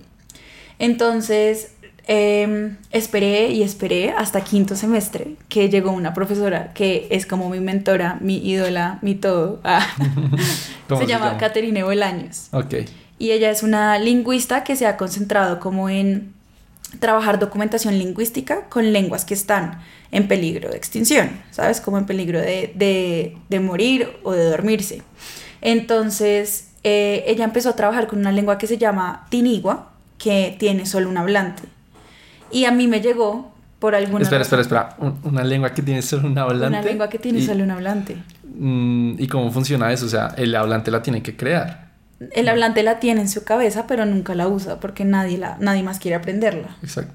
Entonces 0.79 1.73
eh, 2.07 2.75
esperé 2.91 3.49
y 3.51 3.61
esperé 3.61 4.11
hasta 4.11 4.43
quinto 4.43 4.75
semestre 4.75 5.35
que 5.47 5.69
llegó 5.69 5.91
una 5.91 6.13
profesora 6.15 6.73
que 6.73 7.07
es 7.11 7.25
como 7.27 7.49
mi 7.49 7.59
mentora, 7.59 8.17
mi 8.21 8.37
ídola, 8.37 8.97
mi 9.01 9.13
todo. 9.15 9.59
Ah, 9.65 9.85
¿Cómo 10.87 11.01
se, 11.01 11.05
se 11.05 11.11
llama? 11.11 11.37
Caterine 11.37 11.83
Bolaños. 11.83 12.47
ok. 12.51 12.73
Y 13.19 13.31
ella 13.31 13.51
es 13.51 13.61
una 13.63 13.99
lingüista 13.99 14.63
que 14.63 14.75
se 14.77 14.87
ha 14.87 14.95
concentrado 14.97 15.59
como 15.59 15.89
en 15.89 16.33
trabajar 16.99 17.37
documentación 17.37 17.99
lingüística 17.99 18.61
con 18.69 18.91
lenguas 18.93 19.25
que 19.25 19.33
están 19.35 19.79
en 20.11 20.27
peligro 20.27 20.69
de 20.71 20.77
extinción, 20.77 21.29
¿sabes? 21.51 21.81
Como 21.81 21.97
en 21.99 22.05
peligro 22.05 22.39
de, 22.39 22.71
de- 22.73 23.37
de 23.49 23.59
morir 23.59 24.09
o 24.23 24.31
de 24.31 24.45
dormirse. 24.45 25.03
Entonces, 25.61 26.69
eh, 26.83 27.23
ella 27.27 27.43
empezó 27.43 27.69
a 27.69 27.75
trabajar 27.75 28.07
con 28.07 28.19
una 28.19 28.31
lengua 28.31 28.57
que 28.57 28.65
se 28.65 28.77
llama 28.79 29.27
Tinigua, 29.29 29.91
que 30.19 30.55
tiene 30.59 30.85
solo 30.85 31.09
un 31.09 31.17
hablante. 31.17 31.63
Y 32.51 32.65
a 32.65 32.71
mí 32.71 32.87
me 32.87 33.01
llegó 33.01 33.51
por 33.79 33.95
alguna 33.95 34.23
Espera, 34.23 34.41
espera, 34.43 34.61
razón, 34.63 34.77
espera. 34.77 35.09
Un- 35.09 35.19
una 35.31 35.43
lengua 35.43 35.73
que 35.73 35.81
tiene 35.81 36.01
solo 36.03 36.27
un 36.27 36.37
hablante. 36.37 36.67
Una 36.67 36.81
lengua 36.81 37.09
que 37.09 37.17
tiene 37.17 37.39
y, 37.39 37.45
solo 37.45 37.63
un 37.63 37.71
hablante. 37.71 38.17
mm, 38.43 39.13
¿Y 39.17 39.27
cómo 39.27 39.51
funciona 39.51 39.91
eso? 39.91 40.05
O 40.05 40.09
sea, 40.09 40.33
el 40.37 40.53
hablante 40.55 40.91
la 40.91 41.01
tiene 41.01 41.23
que 41.23 41.35
crear. 41.35 41.89
El 42.31 42.49
hablante 42.49 42.83
la 42.83 42.99
tiene 42.99 43.21
en 43.21 43.29
su 43.29 43.45
cabeza, 43.45 43.87
pero 43.87 44.05
nunca 44.05 44.35
la 44.35 44.47
usa 44.49 44.79
porque 44.81 45.05
nadie, 45.05 45.37
la, 45.37 45.55
nadie 45.61 45.83
más 45.83 45.99
quiere 45.99 46.15
aprenderla. 46.15 46.75
Exacto. 46.83 47.13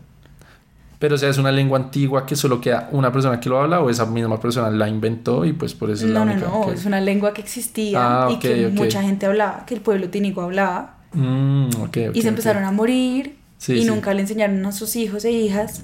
Pero, 0.99 1.17
o 1.17 1.19
sea, 1.19 1.29
es 1.29 1.37
una 1.37 1.53
lengua 1.53 1.79
antigua 1.79 2.25
que 2.25 2.35
solo 2.37 2.63
queda 2.63 2.89
una 2.93 3.13
persona 3.13 3.39
que 3.39 3.51
lo 3.51 3.61
habla 3.61 3.81
o 3.83 3.91
esa 3.91 4.07
misma 4.07 4.41
persona 4.41 4.71
la 4.71 4.89
inventó 4.89 5.45
y 5.45 5.53
pues 5.53 5.75
por 5.75 5.91
eso 5.91 6.07
es 6.07 6.13
la 6.13 6.21
No, 6.21 6.25
no, 6.25 6.33
única. 6.33 6.49
no, 6.49 6.67
que- 6.69 6.73
es 6.75 6.87
una 6.87 7.01
lengua 7.01 7.35
que 7.35 7.43
existía 7.43 7.99
Ah, 8.25 8.29
y 8.31 8.39
que 8.39 8.69
mucha 8.69 9.03
gente 9.03 9.27
hablaba, 9.27 9.67
que 9.67 9.75
el 9.75 9.83
pueblo 9.83 10.09
tínico 10.09 10.41
hablaba, 10.41 10.95
Mm, 11.15 11.69
ok, 11.81 11.97
ok, 12.11 12.17
y 12.17 12.23
se 12.23 12.29
empezaron 12.29 12.65
a 12.65 12.73
morir 12.73 13.37
Sí, 13.59 13.75
y 13.75 13.81
sí. 13.83 13.87
nunca 13.87 14.13
le 14.15 14.21
enseñaron 14.23 14.65
a 14.67 14.73
sus 14.73 14.97
hijos 14.97 15.25
e 15.25 15.31
hijas 15.33 15.83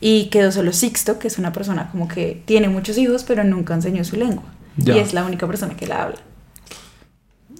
y 0.00 0.26
quedó 0.26 0.52
solo 0.52 0.72
Sixto, 0.72 1.18
que 1.18 1.28
es 1.28 1.38
una 1.38 1.52
persona 1.52 1.90
como 1.90 2.08
que 2.08 2.42
tiene 2.44 2.68
muchos 2.68 2.98
hijos 2.98 3.24
pero 3.24 3.44
nunca 3.44 3.72
enseñó 3.74 4.04
su 4.04 4.16
lengua 4.16 4.44
Ya. 4.76 4.96
y 4.96 4.98
es 4.98 5.14
la 5.14 5.24
única 5.24 5.46
persona 5.46 5.76
que 5.76 5.86
la 5.86 6.02
habla. 6.02 6.18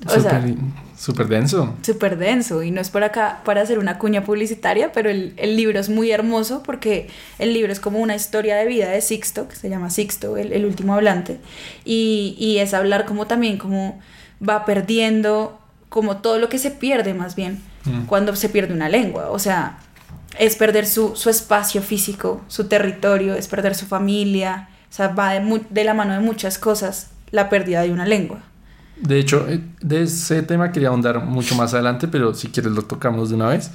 O 0.06 0.10
sea, 0.20 0.42
Súper 0.42 0.54
súper 0.98 1.28
denso. 1.28 1.74
súper 1.82 2.18
denso 2.18 2.62
y 2.62 2.70
no 2.70 2.80
es 2.80 2.90
por 2.90 3.04
acá 3.04 3.40
para 3.44 3.62
hacer 3.62 3.78
una 3.78 3.98
cuña 3.98 4.22
publicitaria, 4.24 4.92
pero 4.92 5.08
el, 5.08 5.32
el 5.38 5.56
libro 5.56 5.78
es 5.80 5.88
muy 5.88 6.10
hermoso 6.10 6.62
porque 6.62 7.08
el 7.38 7.54
libro 7.54 7.72
es 7.72 7.80
como 7.80 7.98
una 8.00 8.14
historia 8.14 8.56
de 8.56 8.66
vida 8.66 8.90
de 8.90 9.00
Sixto, 9.00 9.48
que 9.48 9.56
se 9.56 9.70
llama 9.70 9.88
Sixto, 9.88 10.36
el, 10.36 10.52
el 10.52 10.66
último 10.66 10.94
hablante, 10.94 11.38
y, 11.86 12.36
y 12.38 12.58
es 12.58 12.74
hablar 12.74 13.06
como 13.06 13.26
también 13.26 13.56
como 13.56 13.98
va 14.46 14.66
perdiendo, 14.66 15.58
como 15.94 16.16
todo 16.16 16.40
lo 16.40 16.48
que 16.48 16.58
se 16.58 16.72
pierde 16.72 17.14
más 17.14 17.36
bien 17.36 17.62
Mm. 17.84 18.06
cuando 18.06 18.34
se 18.34 18.48
pierde 18.48 18.72
una 18.74 18.88
lengua, 18.88 19.28
o 19.30 19.38
sea, 19.38 19.78
es 20.38 20.56
perder 20.56 20.86
su, 20.86 21.14
su 21.14 21.28
espacio 21.28 21.82
físico, 21.82 22.40
su 22.48 22.64
territorio, 22.64 23.34
es 23.34 23.46
perder 23.46 23.74
su 23.74 23.86
familia, 23.86 24.68
o 24.90 24.92
sea, 24.92 25.08
va 25.08 25.34
de, 25.34 25.60
de 25.70 25.84
la 25.84 25.92
mano 25.94 26.14
de 26.14 26.20
muchas 26.20 26.58
cosas 26.58 27.10
la 27.30 27.48
pérdida 27.50 27.82
de 27.82 27.92
una 27.92 28.06
lengua. 28.06 28.40
De 28.96 29.18
hecho, 29.18 29.46
eh, 29.48 29.60
de 29.82 30.04
ese 30.04 30.42
tema 30.42 30.72
quería 30.72 30.88
ahondar 30.88 31.24
mucho 31.24 31.54
más 31.56 31.74
adelante, 31.74 32.08
pero 32.08 32.32
si 32.34 32.48
quieres 32.48 32.72
lo 32.72 32.82
tocamos 32.82 33.28
de 33.28 33.34
una 33.36 33.48
vez. 33.48 33.70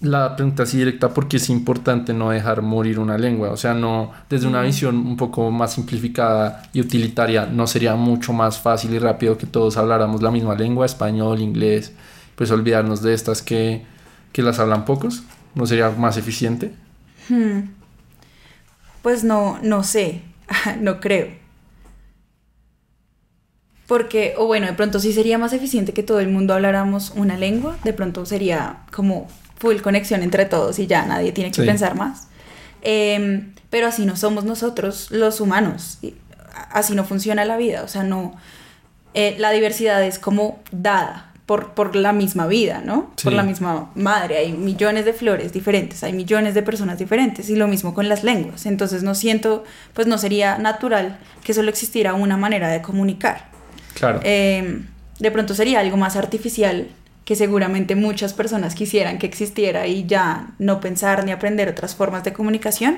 La 0.00 0.34
pregunta 0.34 0.64
así 0.64 0.78
directa, 0.78 1.14
¿por 1.14 1.28
qué 1.28 1.36
es 1.36 1.48
importante 1.48 2.12
no 2.12 2.30
dejar 2.30 2.62
morir 2.62 2.98
una 2.98 3.16
lengua? 3.16 3.50
O 3.50 3.56
sea, 3.56 3.74
no, 3.74 4.12
desde 4.28 4.46
una 4.46 4.60
visión 4.60 4.96
un 4.96 5.16
poco 5.16 5.50
más 5.50 5.74
simplificada 5.74 6.62
y 6.72 6.80
utilitaria, 6.80 7.46
¿no 7.46 7.66
sería 7.66 7.94
mucho 7.94 8.32
más 8.32 8.58
fácil 8.58 8.92
y 8.92 8.98
rápido 8.98 9.38
que 9.38 9.46
todos 9.46 9.76
habláramos 9.76 10.20
la 10.20 10.30
misma 10.30 10.56
lengua, 10.56 10.84
español, 10.84 11.40
inglés, 11.40 11.92
pues 12.34 12.50
olvidarnos 12.50 13.02
de 13.02 13.14
estas 13.14 13.40
que, 13.40 13.86
que 14.32 14.42
las 14.42 14.58
hablan 14.58 14.84
pocos? 14.84 15.22
¿No 15.54 15.64
sería 15.64 15.90
más 15.90 16.16
eficiente? 16.16 16.74
Hmm. 17.28 17.70
Pues 19.00 19.22
no, 19.22 19.58
no 19.62 19.84
sé, 19.84 20.22
no 20.80 21.00
creo. 21.00 21.28
Porque, 23.86 24.34
o 24.38 24.46
bueno, 24.46 24.66
de 24.66 24.72
pronto 24.72 24.98
sí 24.98 25.12
sería 25.12 25.38
más 25.38 25.52
eficiente 25.52 25.92
que 25.92 26.02
todo 26.02 26.18
el 26.18 26.28
mundo 26.28 26.52
habláramos 26.52 27.12
una 27.14 27.36
lengua, 27.36 27.76
de 27.84 27.92
pronto 27.92 28.26
sería 28.26 28.78
como 28.90 29.28
full 29.56 29.76
conexión 29.80 30.22
entre 30.22 30.44
todos 30.46 30.78
y 30.78 30.86
ya 30.86 31.04
nadie 31.06 31.32
tiene 31.32 31.50
que 31.50 31.62
Sí. 31.62 31.66
pensar 31.66 31.94
más. 31.94 32.28
Em, 32.82 33.52
pero 33.70 33.86
así 33.86 34.04
no 34.06 34.16
somos 34.16 34.44
nosotros 34.44 35.10
los 35.10 35.40
humanos, 35.40 35.98
así 36.70 36.94
no 36.94 37.04
funciona 37.04 37.44
la 37.44 37.56
vida, 37.56 37.82
o 37.82 37.88
sea, 37.88 38.02
no, 38.02 38.34
eh, 39.14 39.36
la 39.38 39.50
diversidad 39.52 40.02
es 40.04 40.18
como 40.18 40.60
dada 40.70 41.32
por, 41.46 41.72
por 41.74 41.94
la 41.96 42.12
misma 42.12 42.46
vida, 42.46 42.82
¿no? 42.84 43.12
Por 43.22 43.32
la 43.32 43.42
misma 43.42 43.90
madre, 43.94 44.38
hay 44.38 44.52
millones 44.52 45.04
de 45.04 45.12
flores 45.12 45.52
diferentes, 45.52 46.02
hay 46.02 46.12
millones 46.12 46.54
de 46.54 46.62
personas 46.62 46.98
diferentes 46.98 47.48
y 47.50 47.56
lo 47.56 47.68
mismo 47.68 47.94
con 47.94 48.08
las 48.08 48.22
lenguas, 48.24 48.66
entonces 48.66 49.02
no 49.02 49.14
siento, 49.14 49.64
pues 49.94 50.06
no 50.06 50.16
sería 50.18 50.58
natural 50.58 51.18
que 51.42 51.52
solo 51.54 51.70
existiera 51.70 52.14
una 52.14 52.36
manera 52.36 52.68
de 52.68 52.80
comunicar. 52.82 53.48
Claro. 53.94 54.20
Eh, 54.24 54.82
de 55.18 55.30
pronto 55.30 55.54
sería 55.54 55.80
algo 55.80 55.96
más 55.96 56.16
artificial 56.16 56.88
que 57.24 57.36
seguramente 57.36 57.96
muchas 57.96 58.34
personas 58.34 58.74
quisieran 58.74 59.18
que 59.18 59.26
existiera 59.26 59.86
y 59.86 60.04
ya 60.06 60.48
no 60.58 60.80
pensar 60.80 61.24
ni 61.24 61.32
aprender 61.32 61.68
otras 61.68 61.94
formas 61.94 62.22
de 62.24 62.32
comunicación, 62.32 62.96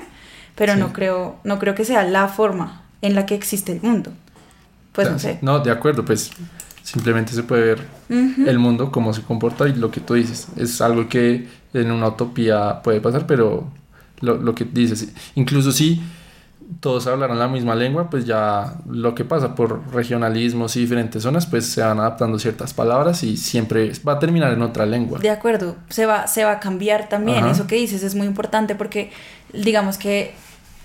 pero 0.55 0.73
Sí. 0.73 0.79
no 0.79 0.91
creo 0.93 1.37
no 1.43 1.59
creo 1.59 1.75
que 1.75 1.85
sea 1.85 2.03
la 2.03 2.27
forma 2.27 2.81
en 3.01 3.15
la 3.15 3.25
que 3.25 3.35
existe 3.35 3.71
el 3.71 3.81
mundo. 3.81 4.11
Pues 4.91 5.09
no 5.11 5.19
sé. 5.19 5.37
No, 5.41 5.59
de 5.59 5.71
acuerdo, 5.71 6.03
pues 6.03 6.31
simplemente 6.83 7.33
se 7.33 7.43
puede 7.43 7.75
ver 7.75 7.87
el 8.09 8.57
mundo, 8.59 8.91
cómo 8.91 9.13
se 9.13 9.21
comporta 9.21 9.67
y 9.67 9.73
lo 9.75 9.91
que 9.91 9.99
tú 10.01 10.15
dices. 10.15 10.47
Es 10.57 10.81
algo 10.81 11.07
que 11.07 11.47
en 11.73 11.91
una 11.91 12.07
utopía 12.07 12.81
puede 12.81 12.99
pasar, 13.01 13.27
pero 13.27 13.69
lo, 14.21 14.37
lo 14.37 14.55
que 14.55 14.65
dices, 14.65 15.09
incluso 15.35 15.71
si 15.71 16.01
todos 16.79 17.07
hablaran 17.07 17.39
la 17.39 17.47
misma 17.47 17.75
lengua, 17.75 18.09
pues 18.09 18.25
ya 18.25 18.75
lo 18.89 19.15
que 19.15 19.23
pasa 19.25 19.55
por 19.55 19.81
regionalismos 19.93 20.75
y 20.75 20.81
diferentes 20.81 21.23
zonas, 21.23 21.45
pues 21.45 21.65
se 21.65 21.81
van 21.81 21.99
adaptando 21.99 22.37
ciertas 22.39 22.73
palabras 22.73 23.23
y 23.23 23.37
siempre 23.37 23.91
va 24.07 24.13
a 24.13 24.19
terminar 24.19 24.51
en 24.53 24.61
otra 24.61 24.85
lengua. 24.85 25.19
De 25.19 25.29
acuerdo, 25.29 25.75
se 25.89 26.05
va, 26.05 26.27
se 26.27 26.43
va 26.43 26.51
a 26.53 26.59
cambiar 26.59 27.09
también. 27.09 27.39
Ajá. 27.39 27.51
Eso 27.51 27.67
que 27.67 27.75
dices 27.75 28.03
es 28.03 28.15
muy 28.15 28.27
importante 28.27 28.75
porque 28.75 29.11
digamos 29.53 29.97
que 29.97 30.33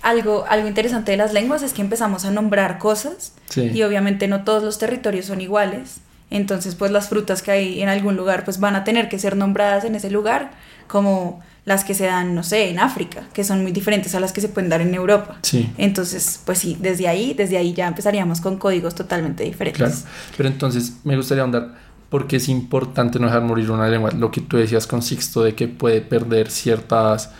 algo, 0.01 0.45
algo 0.49 0.67
interesante 0.67 1.11
de 1.11 1.17
las 1.17 1.33
lenguas 1.33 1.63
es 1.63 1.73
que 1.73 1.81
empezamos 1.81 2.25
a 2.25 2.31
nombrar 2.31 2.77
cosas 2.77 3.33
Sí. 3.49 3.71
y 3.73 3.83
obviamente 3.83 4.27
no 4.27 4.43
todos 4.43 4.63
los 4.63 4.77
territorios 4.79 5.25
son 5.27 5.41
iguales. 5.41 5.97
Entonces, 6.29 6.73
pues 6.75 6.89
las 6.91 7.09
frutas 7.09 7.43
que 7.43 7.51
hay 7.51 7.81
en 7.81 7.89
algún 7.89 8.15
lugar, 8.15 8.43
pues 8.43 8.59
van 8.59 8.75
a 8.75 8.83
tener 8.83 9.07
que 9.07 9.19
ser 9.19 9.37
nombradas 9.37 9.83
en 9.85 9.93
ese 9.95 10.09
lugar, 10.09 10.49
como 10.87 11.41
las 11.65 11.83
que 11.85 11.93
se 11.93 12.05
dan, 12.05 12.35
no 12.35 12.43
sé, 12.43 12.69
en 12.69 12.79
África, 12.79 13.23
que 13.33 13.43
son 13.45 13.61
muy 13.61 13.71
diferentes 13.71 14.13
a 14.15 14.19
las 14.19 14.33
que 14.33 14.41
se 14.41 14.49
pueden 14.49 14.69
dar 14.69 14.81
en 14.81 14.93
Europa. 14.93 15.37
Sí. 15.43 15.71
Entonces, 15.77 16.41
pues 16.45 16.59
sí, 16.59 16.77
desde 16.81 17.07
ahí, 17.07 17.33
desde 17.33 17.57
ahí 17.57 17.73
ya 17.73 17.87
empezaríamos 17.87 18.41
con 18.41 18.57
códigos 18.57 18.95
totalmente 18.95 19.43
diferentes. 19.43 19.79
Claro, 19.81 19.95
pero 20.35 20.49
entonces 20.49 20.93
me 21.05 21.15
gustaría 21.15 21.41
ahondar 21.43 21.73
porque 22.09 22.35
es 22.35 22.49
importante 22.49 23.17
no 23.17 23.27
dejar 23.27 23.41
morir 23.43 23.71
una 23.71 23.87
lengua. 23.87 24.11
Lo 24.11 24.29
que 24.29 24.41
tú 24.41 24.57
decías 24.57 24.85
con 24.87 25.01
Sixto 25.01 25.41
de 25.43 25.55
que 25.55 25.67
puede 25.69 26.01
perder 26.01 26.51
ciertas, 26.51 27.31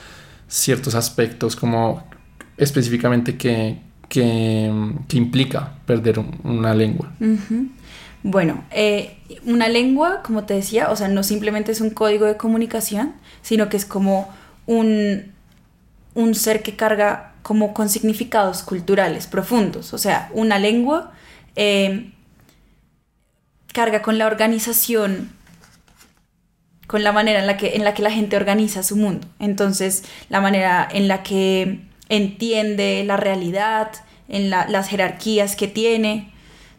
ciertos 0.47 0.95
aspectos, 0.95 1.55
como 1.55 2.03
específicamente 2.57 3.35
que, 3.37 3.79
que, 4.09 4.71
que 5.07 5.17
implica 5.17 5.73
perder 5.85 6.19
un- 6.19 6.39
una 6.43 6.73
lengua. 6.73 7.11
Ujú. 7.19 7.67
Bueno, 8.23 8.63
eh, 8.71 9.17
una 9.45 9.67
lengua, 9.67 10.21
como 10.23 10.45
te 10.45 10.53
decía, 10.53 10.89
o 10.89 10.95
sea, 10.95 11.09
no 11.09 11.23
simplemente 11.23 11.71
es 11.73 11.81
un 11.81 11.89
código 11.89 12.25
de 12.25 12.37
comunicación, 12.37 13.13
sino 13.41 13.67
que 13.67 13.77
es 13.77 13.85
como 13.85 14.33
un, 14.65 15.33
un 16.13 16.33
ser 16.33 16.63
que 16.63 16.75
carga 16.75 17.33
como 17.43 17.73
con 17.73 17.89
significados 17.89 18.63
culturales 18.63 19.27
profundos. 19.27 19.93
O 19.93 19.97
sea, 19.97 20.29
una 20.33 20.57
lengua 20.57 21.11
eh, 21.55 22.11
carga 23.73 24.01
con 24.01 24.17
la 24.17 24.27
organización 24.27 25.31
con 26.87 27.03
la 27.03 27.11
manera 27.11 27.39
en 27.39 27.47
la, 27.47 27.57
que, 27.57 27.75
en 27.75 27.83
la 27.83 27.93
que 27.93 28.03
la 28.03 28.11
gente 28.11 28.35
organiza 28.35 28.83
su 28.83 28.95
mundo. 28.95 29.27
Entonces, 29.39 30.03
la 30.29 30.41
manera 30.41 30.87
en 30.91 31.07
la 31.07 31.23
que 31.23 31.79
entiende 32.09 33.03
la 33.05 33.17
realidad, 33.17 33.91
en 34.27 34.49
las 34.49 34.89
jerarquías 34.89 35.55
que 35.55 35.67
tiene. 35.67 36.32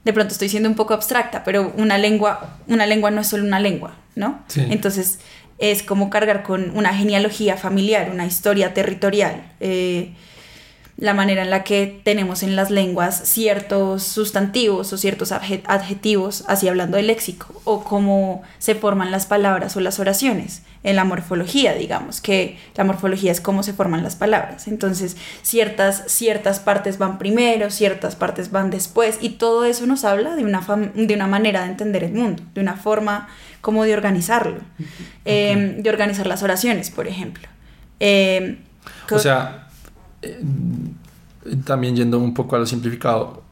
De 0.04 0.12
pronto 0.12 0.32
estoy 0.32 0.48
siendo 0.48 0.68
un 0.68 0.74
poco 0.74 0.94
abstracta, 0.94 1.44
pero 1.44 1.72
una 1.76 1.98
lengua, 1.98 2.58
una 2.66 2.86
lengua 2.86 3.10
no 3.10 3.22
es 3.22 3.26
solo 3.26 3.44
una 3.44 3.58
lengua, 3.58 3.94
¿no? 4.14 4.44
Entonces, 4.56 5.18
es 5.58 5.82
como 5.82 6.10
cargar 6.10 6.42
con 6.42 6.76
una 6.76 6.94
genealogía 6.94 7.56
familiar, 7.56 8.10
una 8.12 8.26
historia 8.26 8.74
territorial. 8.74 9.52
Eh, 9.60 10.12
la 10.96 11.12
manera 11.12 11.42
en 11.42 11.50
la 11.50 11.64
que 11.64 12.00
tenemos 12.04 12.42
en 12.42 12.54
las 12.54 12.70
lenguas 12.70 13.20
ciertos 13.24 14.04
sustantivos 14.04 14.92
o 14.92 14.96
ciertos 14.96 15.32
adjetivos, 15.32 16.44
así 16.46 16.68
hablando 16.68 16.96
del 16.96 17.08
léxico, 17.08 17.60
o 17.64 17.82
cómo 17.82 18.42
se 18.58 18.76
forman 18.76 19.10
las 19.10 19.26
palabras 19.26 19.76
o 19.76 19.80
las 19.80 19.98
oraciones 19.98 20.62
en 20.84 20.96
la 20.96 21.04
morfología, 21.04 21.74
digamos, 21.74 22.20
que 22.20 22.58
la 22.76 22.84
morfología 22.84 23.32
es 23.32 23.40
cómo 23.40 23.62
se 23.62 23.72
forman 23.72 24.02
las 24.04 24.14
palabras. 24.16 24.68
Entonces, 24.68 25.16
ciertas, 25.42 26.04
ciertas 26.06 26.60
partes 26.60 26.98
van 26.98 27.18
primero, 27.18 27.70
ciertas 27.70 28.14
partes 28.14 28.50
van 28.50 28.70
después, 28.70 29.18
y 29.20 29.30
todo 29.30 29.64
eso 29.64 29.86
nos 29.86 30.04
habla 30.04 30.36
de 30.36 30.44
una, 30.44 30.64
de 30.94 31.14
una 31.14 31.26
manera 31.26 31.62
de 31.62 31.70
entender 31.70 32.04
el 32.04 32.12
mundo, 32.12 32.42
de 32.54 32.60
una 32.60 32.76
forma 32.76 33.28
como 33.62 33.84
de 33.84 33.94
organizarlo, 33.94 34.60
em, 35.24 35.82
de 35.82 35.90
organizar 35.90 36.26
las 36.26 36.42
oraciones, 36.42 36.90
por 36.90 37.08
ejemplo. 37.08 37.48
Em, 37.98 38.58
o 39.10 39.18
sea, 39.18 39.63
eh, 40.24 41.56
también 41.64 41.96
yendo 41.96 42.18
un 42.18 42.34
poco 42.34 42.56
a 42.56 42.58
lo 42.58 42.66
simplificado, 42.66 43.42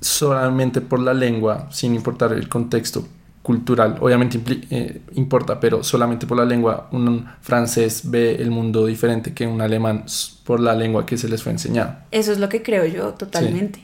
solamente 0.00 0.80
por 0.80 1.00
la 1.00 1.14
lengua, 1.14 1.68
sin 1.70 1.94
importar 1.94 2.32
el 2.32 2.48
contexto 2.48 3.06
cultural, 3.42 3.96
obviamente 4.00 4.40
eh, 4.70 5.00
importa, 5.14 5.58
pero 5.58 5.82
solamente 5.82 6.26
por 6.26 6.36
la 6.36 6.44
lengua 6.44 6.88
un 6.92 7.26
francés 7.40 8.02
ve 8.04 8.36
el 8.36 8.50
mundo 8.50 8.86
diferente 8.86 9.32
que 9.32 9.46
un 9.46 9.62
alemán 9.62 10.04
por 10.44 10.60
la 10.60 10.74
lengua 10.74 11.06
que 11.06 11.16
se 11.16 11.28
les 11.28 11.42
fue 11.42 11.52
enseñado. 11.52 11.96
Eso 12.10 12.32
es 12.32 12.38
lo 12.38 12.48
que 12.48 12.62
creo 12.62 12.84
yo 12.84 13.14
totalmente. 13.14 13.80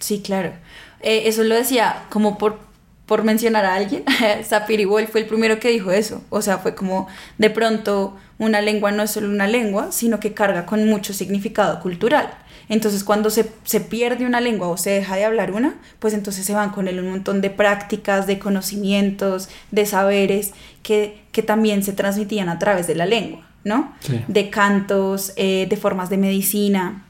Sí, 0.00 0.20
claro. 0.22 0.52
Eh, 1.00 1.24
eso 1.26 1.42
lo 1.44 1.54
decía 1.54 2.04
como 2.08 2.38
por, 2.38 2.58
por 3.06 3.24
mencionar 3.24 3.64
a 3.64 3.74
alguien. 3.74 4.04
Sapir 4.48 4.86
Wolf 4.86 5.10
fue 5.10 5.20
el 5.20 5.26
primero 5.26 5.58
que 5.60 5.68
dijo 5.68 5.90
eso. 5.90 6.22
O 6.30 6.42
sea, 6.42 6.58
fue 6.58 6.74
como 6.74 7.08
de 7.38 7.50
pronto 7.50 8.16
una 8.38 8.60
lengua 8.60 8.90
no 8.90 9.02
es 9.02 9.10
solo 9.10 9.28
una 9.28 9.46
lengua, 9.46 9.92
sino 9.92 10.20
que 10.20 10.34
carga 10.34 10.66
con 10.66 10.86
mucho 10.86 11.12
significado 11.12 11.80
cultural. 11.80 12.30
Entonces 12.68 13.04
cuando 13.04 13.30
se, 13.30 13.44
pierde 13.80 14.24
una 14.24 14.40
lengua 14.40 14.68
o 14.68 14.76
se 14.76 14.90
deja 14.90 15.16
de 15.16 15.24
hablar 15.24 15.52
una, 15.52 15.74
pues 15.98 16.14
entonces 16.14 16.46
se 16.46 16.54
van 16.54 16.70
con 16.70 16.88
él 16.88 16.98
un 16.98 17.10
montón 17.10 17.40
de 17.40 17.50
prácticas, 17.50 18.26
de 18.26 18.38
conocimientos, 18.38 19.48
de 19.70 19.86
saberes 19.86 20.52
que, 20.82 21.22
también 21.46 21.82
se 21.82 21.92
transmitían 21.92 22.48
a 22.48 22.58
través 22.58 22.86
de 22.86 22.94
la 22.94 23.06
lengua, 23.06 23.46
¿no? 23.64 23.92
De 24.28 24.50
cantos, 24.50 25.32
eh, 25.36 25.66
de 25.68 25.76
formas 25.76 26.08
de 26.08 26.16
medicina. 26.16 27.04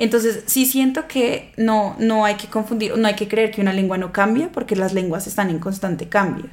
Entonces 0.00 0.44
sí 0.46 0.64
siento 0.64 1.06
que 1.06 1.52
no, 1.58 1.94
no 1.98 2.24
hay 2.24 2.36
que 2.36 2.46
confundir, 2.48 2.96
no 2.96 3.06
hay 3.06 3.14
que 3.16 3.28
creer 3.28 3.50
que 3.50 3.60
una 3.60 3.74
lengua 3.74 3.98
no 3.98 4.12
cambia, 4.12 4.50
porque 4.50 4.74
las 4.74 4.94
lenguas 4.94 5.26
están 5.26 5.50
en 5.50 5.58
constante 5.58 6.08
cambio. 6.08 6.46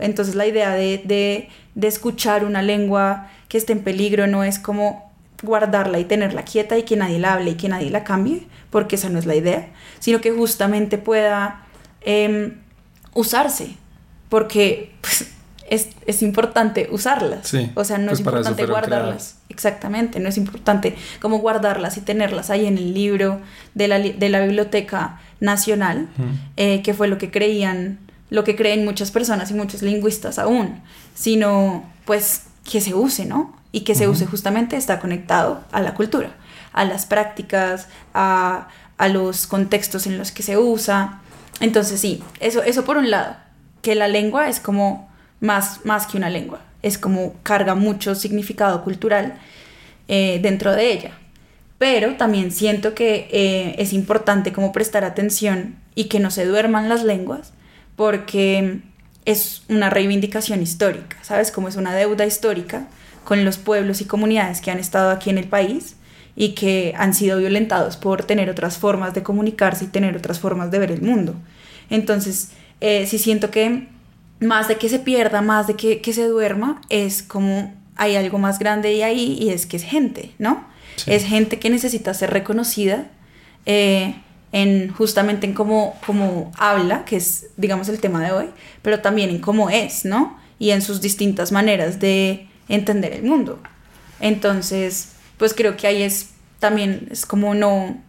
Entonces 0.00 0.34
la 0.34 0.46
idea 0.46 0.74
de, 0.74 1.02
de, 1.04 1.50
de 1.74 1.86
escuchar 1.86 2.46
una 2.46 2.62
lengua 2.62 3.28
que 3.48 3.58
esté 3.58 3.74
en 3.74 3.80
peligro 3.80 4.26
no 4.26 4.42
es 4.42 4.58
como 4.58 5.12
guardarla 5.42 5.98
y 5.98 6.06
tenerla 6.06 6.46
quieta 6.46 6.78
y 6.78 6.84
que 6.84 6.96
nadie 6.96 7.18
la 7.18 7.34
hable 7.34 7.50
y 7.50 7.54
que 7.56 7.68
nadie 7.68 7.90
la 7.90 8.04
cambie, 8.04 8.46
porque 8.70 8.96
esa 8.96 9.10
no 9.10 9.18
es 9.18 9.26
la 9.26 9.34
idea, 9.34 9.68
sino 9.98 10.22
que 10.22 10.30
justamente 10.30 10.96
pueda 10.96 11.66
em, 12.00 12.54
usarse, 13.12 13.76
porque 14.30 14.94
pues, 15.02 15.30
es, 15.68 16.22
importante 16.22 16.88
usarlas. 16.90 17.52
o 17.74 17.84
sea, 17.84 17.98
no 17.98 18.12
es 18.12 18.20
pues 18.20 18.20
importante 18.20 18.66
guardarlas. 18.66 19.36
Exactamente, 19.48 20.20
no 20.20 20.28
es 20.28 20.36
importante 20.36 20.96
como 21.20 21.38
guardarlas 21.38 21.96
y 21.96 22.00
tenerlas 22.00 22.50
ahí 22.50 22.66
en 22.66 22.78
el 22.78 22.94
libro 22.94 23.40
de 23.74 23.88
la, 23.88 23.98
de 23.98 24.28
la 24.28 24.40
Biblioteca 24.40 25.20
Nacional, 25.40 26.08
eh, 26.56 26.82
que 26.82 26.94
fue 26.94 27.08
lo 27.08 27.18
que 27.18 27.30
creían, 27.30 27.98
lo 28.30 28.44
que 28.44 28.56
creen 28.56 28.84
muchas 28.84 29.10
personas 29.10 29.50
y 29.50 29.54
muchos 29.54 29.82
lingüistas 29.82 30.38
aún, 30.38 30.80
sino 31.14 31.84
pues 32.04 32.44
que 32.70 32.80
se 32.80 32.94
use, 32.94 33.26
¿no? 33.26 33.54
y 33.74 33.80
que 33.80 33.96
se 33.96 34.06
use 34.06 34.24
justamente 34.24 34.76
está 34.76 35.00
conectado 35.00 35.64
a 35.72 35.82
la 35.82 35.94
cultura, 35.94 36.30
a 36.72 36.84
las 36.84 37.06
prácticas, 37.06 37.88
a, 38.14 38.68
los 39.10 39.48
contextos 39.48 40.06
en 40.06 40.16
los 40.16 40.30
que 40.30 40.44
se 40.44 40.56
usa. 40.56 41.20
Entonces 41.58 42.00
sí, 42.00 42.22
eso, 42.38 42.62
eso 42.62 42.84
por 42.84 42.98
un 42.98 43.10
lado, 43.10 43.34
que 43.82 43.96
la 43.96 44.06
lengua 44.06 44.48
es 44.48 44.60
como 44.60 45.10
más, 45.44 45.84
más 45.84 46.06
que 46.06 46.16
una 46.16 46.30
lengua, 46.30 46.60
es 46.82 46.98
como 46.98 47.34
carga 47.42 47.74
mucho 47.74 48.14
significado 48.14 48.82
cultural 48.82 49.34
eh, 50.08 50.40
dentro 50.42 50.72
de 50.72 50.92
ella. 50.92 51.12
Pero 51.78 52.14
también 52.16 52.50
siento 52.50 52.94
que 52.94 53.28
eh, 53.30 53.74
es 53.78 53.92
importante 53.92 54.52
como 54.52 54.72
prestar 54.72 55.04
atención 55.04 55.76
y 55.94 56.04
que 56.04 56.18
no 56.18 56.30
se 56.30 56.46
duerman 56.46 56.88
las 56.88 57.04
lenguas, 57.04 57.52
porque 57.94 58.80
es 59.26 59.62
una 59.68 59.90
reivindicación 59.90 60.62
histórica, 60.62 61.16
¿sabes? 61.22 61.50
Como 61.50 61.68
es 61.68 61.76
una 61.76 61.94
deuda 61.94 62.24
histórica 62.24 62.86
con 63.24 63.44
los 63.44 63.58
pueblos 63.58 64.00
y 64.00 64.06
comunidades 64.06 64.60
que 64.60 64.70
han 64.70 64.78
estado 64.78 65.10
aquí 65.10 65.30
en 65.30 65.38
el 65.38 65.48
país 65.48 65.96
y 66.36 66.50
que 66.50 66.94
han 66.96 67.14
sido 67.14 67.38
violentados 67.38 67.96
por 67.96 68.24
tener 68.24 68.48
otras 68.50 68.78
formas 68.78 69.14
de 69.14 69.22
comunicarse 69.22 69.84
y 69.84 69.88
tener 69.88 70.16
otras 70.16 70.40
formas 70.40 70.70
de 70.70 70.78
ver 70.78 70.90
el 70.90 71.02
mundo. 71.02 71.34
Entonces, 71.90 72.50
eh, 72.80 73.06
sí 73.06 73.18
siento 73.18 73.50
que 73.50 73.88
más 74.40 74.68
de 74.68 74.76
que 74.76 74.88
se 74.88 74.98
pierda, 74.98 75.40
más 75.42 75.66
de 75.66 75.74
que, 75.74 76.12
se 76.12 76.26
duerma, 76.26 76.80
es 76.88 77.22
como 77.22 77.74
hay 77.96 78.16
algo 78.16 78.38
más 78.38 78.58
grande 78.58 79.04
ahí 79.04 79.36
y 79.40 79.50
es 79.50 79.66
que 79.66 79.76
es 79.76 79.84
gente, 79.84 80.34
¿no? 80.38 80.64
Es 81.06 81.24
gente 81.24 81.58
que 81.58 81.70
necesita 81.70 82.14
ser 82.14 82.30
reconocida 82.30 83.10
eh, 83.66 84.14
en 84.52 84.92
justamente 84.92 85.46
en 85.46 85.54
cómo, 85.54 85.98
cómo 86.06 86.52
habla, 86.56 87.04
que 87.04 87.16
es, 87.16 87.48
digamos, 87.56 87.88
el 87.88 88.00
tema 88.00 88.22
de 88.22 88.32
hoy, 88.32 88.50
pero 88.82 89.00
también 89.00 89.30
en 89.30 89.40
cómo 89.40 89.70
es, 89.70 90.04
¿no? 90.04 90.38
Y 90.58 90.70
en 90.70 90.82
sus 90.82 91.00
distintas 91.00 91.50
maneras 91.50 91.98
de 91.98 92.46
entender 92.68 93.12
el 93.12 93.24
mundo. 93.24 93.58
Entonces, 94.20 95.12
pues 95.38 95.54
creo 95.54 95.76
que 95.76 95.86
ahí 95.86 96.02
es 96.02 96.30
también, 96.60 97.08
es 97.10 97.26
como 97.26 97.54
no, 97.54 98.00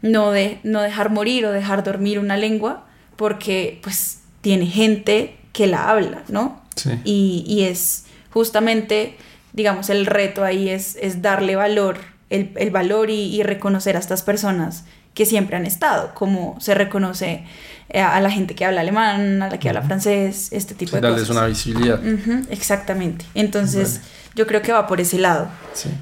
no, 0.00 0.30
de, 0.30 0.58
no 0.62 0.80
dejar 0.80 1.10
morir 1.10 1.44
o 1.46 1.52
dejar 1.52 1.84
dormir 1.84 2.18
una 2.18 2.36
lengua, 2.36 2.86
porque 3.16 3.78
pues 3.82 4.20
tiene 4.40 4.66
gente 4.66 5.36
que 5.52 5.66
la 5.66 5.90
habla, 5.90 6.22
¿no? 6.28 6.60
Y, 7.04 7.64
es 7.68 8.04
justamente, 8.30 9.16
digamos, 9.52 9.90
el 9.90 10.06
reto 10.06 10.44
ahí 10.44 10.68
es, 10.68 10.96
es 11.00 11.22
darle 11.22 11.54
valor, 11.56 11.98
el, 12.30 12.70
valor 12.70 13.10
y, 13.10 13.42
reconocer 13.42 13.96
a 13.96 13.98
estas 13.98 14.22
personas 14.22 14.84
que 15.14 15.26
siempre 15.26 15.56
han 15.56 15.66
estado, 15.66 16.14
como 16.14 16.58
se 16.60 16.74
reconoce 16.74 17.44
a 17.94 18.18
la 18.20 18.30
gente 18.30 18.54
que 18.54 18.64
habla 18.64 18.80
alemán, 18.80 19.42
a 19.42 19.50
la 19.50 19.58
que 19.58 19.68
habla 19.68 19.82
francés, 19.82 20.48
este 20.52 20.74
tipo 20.74 20.96
de 20.96 21.02
darles 21.02 21.28
una 21.28 21.44
visibilidad. 21.44 22.00
exactamente. 22.50 23.26
Entonces, 23.34 24.00
yo 24.34 24.46
creo 24.46 24.62
que 24.62 24.72
va 24.72 24.86
por 24.86 25.00
ese 25.00 25.18
lado. 25.18 25.48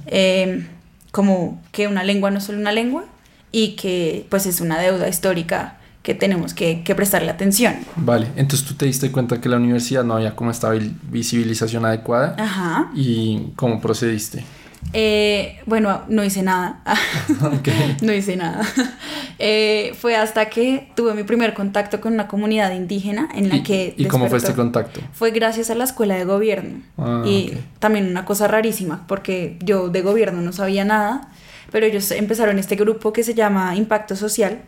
Em, 0.06 0.68
como 1.10 1.60
que 1.72 1.88
una 1.88 2.04
lengua 2.04 2.30
no 2.30 2.38
es 2.38 2.44
solo 2.44 2.58
una 2.58 2.70
lengua 2.70 3.04
y 3.50 3.74
que 3.74 4.26
pues 4.28 4.46
es 4.46 4.60
una 4.60 4.78
deuda 4.78 5.08
histórica 5.08 5.79
que 6.02 6.14
tenemos 6.14 6.54
que, 6.54 6.82
que, 6.82 6.94
prestarle 6.94 7.30
atención. 7.30 7.74
Vale, 7.96 8.28
entonces 8.36 8.66
tú 8.66 8.74
te 8.74 8.86
diste 8.86 9.12
cuenta 9.12 9.40
que 9.40 9.48
la 9.48 9.56
universidad 9.56 10.02
no 10.02 10.14
había 10.14 10.34
como 10.34 10.50
esta 10.50 10.70
visibilización 11.10 11.84
adecuada. 11.84 12.36
Ajá. 12.38 12.90
¿Y 12.94 13.52
cómo 13.56 13.80
procediste? 13.80 14.44
Eh, 14.92 15.60
bueno, 15.66 16.02
no 16.08 16.24
hice 16.24 16.42
nada. 16.42 16.82
no 18.02 18.12
hice 18.12 18.36
nada. 18.36 18.62
Eh, 19.42 19.94
fue 19.98 20.16
hasta 20.16 20.50
que 20.50 20.90
tuve 20.94 21.14
mi 21.14 21.22
primer 21.22 21.54
contacto 21.54 22.02
con 22.02 22.12
una 22.12 22.28
comunidad 22.28 22.72
indígena 22.72 23.26
en 23.34 23.48
la 23.48 23.62
que... 23.62 23.94
¿Y 23.96 24.04
cómo 24.04 24.28
fue 24.28 24.36
este 24.36 24.52
contacto? 24.52 25.00
Fue 25.14 25.30
gracias 25.30 25.70
a 25.70 25.74
la 25.74 25.84
escuela 25.84 26.14
de 26.14 26.26
gobierno. 26.26 26.82
Ah, 26.98 27.22
y 27.24 27.56
también 27.78 28.06
una 28.06 28.26
cosa 28.26 28.48
rarísima, 28.48 29.06
porque 29.06 29.56
yo 29.64 29.88
de 29.88 30.02
gobierno 30.02 30.42
no 30.42 30.52
sabía 30.52 30.84
nada, 30.84 31.30
pero 31.72 31.86
ellos 31.86 32.10
empezaron 32.10 32.58
este 32.58 32.76
grupo 32.76 33.14
que 33.14 33.24
se 33.24 33.32
llama 33.32 33.74
Impacto 33.76 34.14
Social 34.14 34.60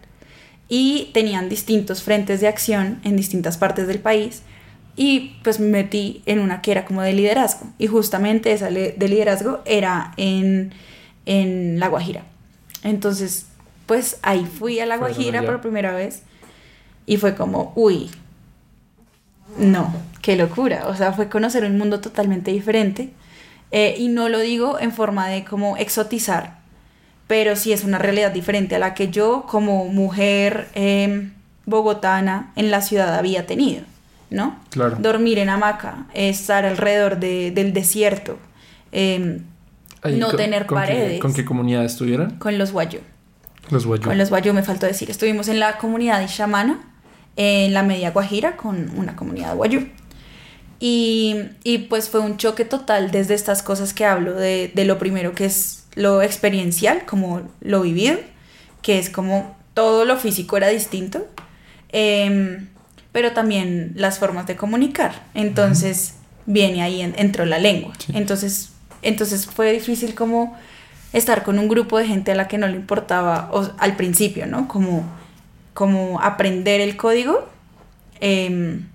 y 0.75 1.11
tenían 1.13 1.51
distintos 1.51 2.03
frentes 2.03 2.41
de 2.41 2.49
acción 2.49 2.99
en 3.05 3.15
distintas 3.15 3.59
partes 3.59 3.87
del 3.87 3.99
país 3.99 4.41
y 4.97 5.37
pues 5.45 5.61
me 5.61 5.67
metí 5.67 6.23
en 6.25 6.39
una 6.39 6.63
que 6.63 6.71
era 6.71 6.87
como 6.87 7.03
de 7.03 7.13
liderazgo 7.13 7.67
y 7.77 7.89
justamente 7.89 8.53
esa 8.53 8.71
de 8.71 9.07
liderazgo 9.07 9.61
era 9.67 10.15
en, 10.17 10.73
en 11.27 11.79
La 11.79 11.89
Guajira. 11.89 12.23
Entonces, 12.83 13.49
pues 13.85 14.19
ahí 14.23 14.47
fui 14.47 14.81
a 14.81 14.87
La 14.87 14.97
Guajira 14.97 15.43
por 15.43 15.61
primera 15.61 15.93
vez 15.93 16.23
y 17.05 17.19
fue 17.19 17.35
como, 17.35 17.75
uy, 17.77 18.11
no, 19.59 19.95
qué 20.23 20.37
locura, 20.37 20.89
o 20.89 20.97
sea, 20.97 21.13
fue 21.13 21.29
conocer 21.29 21.67
un 21.67 21.77
mundo 21.77 22.01
totalmente 22.01 22.51
diferente 22.51 23.11
eh, 23.73 23.95
y 23.99 24.09
no 24.09 24.31
lo 24.31 24.39
digo 24.39 24.81
en 24.81 24.93
forma 24.93 25.29
de 25.29 25.45
como 25.45 25.77
exotizar, 25.77 26.62
pero 27.27 27.57
sí 27.57 27.73
es 27.73 27.85
una 27.85 27.99
realidad 27.99 28.31
diferente 28.33 28.77
a 28.77 28.79
la 28.79 28.95
que 28.95 29.09
yo 29.09 29.47
como 29.49 29.87
mujer 29.87 30.69
em, 30.75 31.33
bogotana 31.67 32.53
en 32.57 32.71
la 32.71 32.83
ciudad 32.83 33.15
había 33.17 33.47
tenido. 33.47 33.83
¿no? 34.31 34.59
Claro. 34.71 34.97
Dormir 34.99 35.39
en 35.39 35.51
hamaca, 35.51 36.07
estar 36.15 36.65
alrededor 36.65 37.19
de- 37.21 37.51
del 37.51 37.75
desierto, 37.75 38.39
eh, 38.91 39.43
no 40.17 40.29
con- 40.29 40.37
tener 40.39 40.65
con 40.65 40.79
qué- 40.79 40.87
paredes. 40.87 41.21
¿Con 41.21 41.35
qué 41.35 41.45
comunidad 41.45 41.85
estuvieron? 41.85 42.37
con 42.39 42.57
los 42.57 42.73
guayú. 42.73 43.01
Los 43.71 43.85
guayú. 43.85 44.05
Con 44.05 44.17
los 44.17 44.31
guayú 44.31 44.55
me 44.55 44.63
faltó 44.63 44.87
decir. 44.87 45.11
Estuvimos 45.11 45.49
en 45.49 45.61
la 45.61 45.77
comunidad 45.77 46.19
de 46.19 46.29
Shamana, 46.29 46.81
en 47.37 47.75
la 47.75 47.83
media 47.83 48.11
Guajira, 48.11 48.57
con 48.57 48.91
una 48.99 49.17
comunidad 49.17 49.55
guayú. 49.55 49.87
Y, 50.81 51.37
y 51.63 51.79
pues 51.79 52.09
fue 52.09 52.21
un 52.21 52.37
choque 52.39 52.65
total 52.65 53.11
desde 53.11 53.35
estas 53.35 53.63
cosas 53.63 53.93
que 53.95 54.05
hablo, 54.05 54.35
de, 54.35 54.73
de 54.75 54.85
lo 54.85 54.99
primero 54.99 55.33
que 55.35 55.45
es 55.45 55.82
lo 55.95 56.23
experiencial, 56.23 57.05
como 57.07 57.43
lo 57.61 57.83
vivido, 57.83 58.19
que 58.83 58.99
es 58.99 59.11
como 59.11 59.57
todo 59.75 60.05
lo 60.05 60.17
físico 60.19 60.57
era 60.57 60.69
distinto, 60.69 61.27
em, 61.91 62.69
pero 63.13 63.33
también 63.33 63.93
las 63.97 64.19
formas 64.19 64.47
de 64.47 64.57
comunicar. 64.57 65.23
Entonces 65.35 66.15
viene 66.47 66.83
ahí, 66.83 67.03
en- 67.03 67.15
entró 67.19 67.45
la 67.45 67.59
lengua. 67.59 67.93
Sí. 67.99 68.13
Entonces, 68.17 68.71
entonces 69.03 69.47
fue 69.47 69.73
difícil 69.73 70.15
como 70.15 70.57
estar 71.13 71.43
con 71.43 71.59
un 71.59 71.69
grupo 71.69 71.99
de 71.99 72.07
gente 72.07 72.33
a 72.33 72.35
la 72.35 72.49
que 72.49 72.57
no 72.59 72.67
le 72.69 72.77
importaba 72.77 73.51
o- 73.53 73.71
al 73.79 73.97
principio, 73.97 74.47
¿no? 74.47 74.67
Como, 74.69 75.05
como 75.75 76.21
aprender 76.21 76.81
el 76.81 76.97
código. 76.97 77.49
em, 78.25 78.87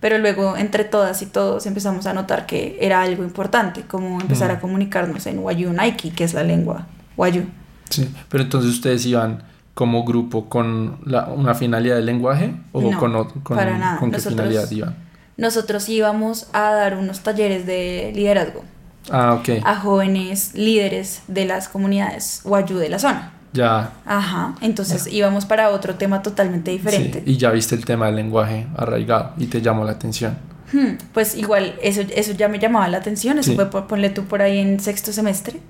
pero 0.00 0.18
luego 0.18 0.56
entre 0.56 0.84
todas 0.84 1.20
y 1.22 1.26
todos 1.26 1.66
empezamos 1.66 2.06
a 2.06 2.14
notar 2.14 2.46
que 2.46 2.78
era 2.80 3.02
algo 3.02 3.22
importante, 3.22 3.82
como 3.82 4.20
empezar 4.20 4.50
Mm. 4.50 4.56
a 4.56 4.60
comunicarnos 4.60 5.26
en 5.26 5.38
Wayu 5.40 5.72
Nike, 5.72 6.10
que 6.12 6.24
es 6.24 6.34
la 6.34 6.42
lengua 6.42 6.86
Wayu. 7.16 7.44
Sí, 7.90 8.12
pero 8.28 8.42
entonces 8.44 8.70
ustedes 8.70 9.04
iban 9.06 9.42
como 9.74 10.04
grupo 10.04 10.48
con 10.48 10.98
la- 11.04 11.26
una 11.26 11.54
finalidad 11.54 11.96
de 11.96 12.02
lenguaje 12.02 12.54
o 12.72 12.80
No, 12.80 12.98
con, 12.98 13.12
con, 13.42 13.56
para 13.56 13.78
nada. 13.78 13.98
con 13.98 14.10
qué 14.10 14.16
Nosotros- 14.18 14.40
finalidad 14.40 14.70
iban. 14.70 14.96
Nosotros 15.36 15.88
íbamos 15.88 16.48
a 16.52 16.70
dar 16.72 16.96
unos 16.96 17.20
talleres 17.20 17.64
de 17.66 18.12
liderazgo 18.14 18.62
Ah, 19.10 19.40
a 19.64 19.76
jóvenes 19.76 20.52
líderes 20.54 21.22
de 21.28 21.46
las 21.46 21.68
comunidades 21.68 22.42
Wayu 22.44 22.76
de 22.76 22.88
la 22.90 22.98
zona. 22.98 23.32
Ya. 23.52 23.92
Ajá, 24.06 24.54
entonces 24.60 25.06
íbamos 25.08 25.44
para 25.44 25.70
otro 25.70 25.96
tema 25.96 26.22
totalmente 26.22 26.70
diferente. 26.70 27.22
sí, 27.24 27.32
Y 27.32 27.36
ya 27.36 27.50
viste 27.50 27.74
el 27.74 27.84
tema 27.84 28.06
del 28.06 28.16
lenguaje 28.16 28.66
arraigado 28.76 29.32
y 29.38 29.46
te 29.46 29.60
llamó 29.60 29.84
la 29.84 29.92
atención. 29.92 30.38
Hmm, 30.72 30.98
pues 31.12 31.34
igual, 31.36 31.74
eso, 31.82 32.02
eso 32.14 32.32
ya 32.32 32.46
me 32.48 32.60
llamaba 32.60 32.86
la 32.88 32.98
atención, 32.98 33.38
eso 33.38 33.50
Sí. 33.50 33.56
fue, 33.56 33.68
por- 33.70 33.88
ponle 33.88 34.10
tú 34.10 34.24
por 34.26 34.40
ahí 34.40 34.58
en 34.58 34.78
sexto 34.80 35.12
semestre, 35.12 35.60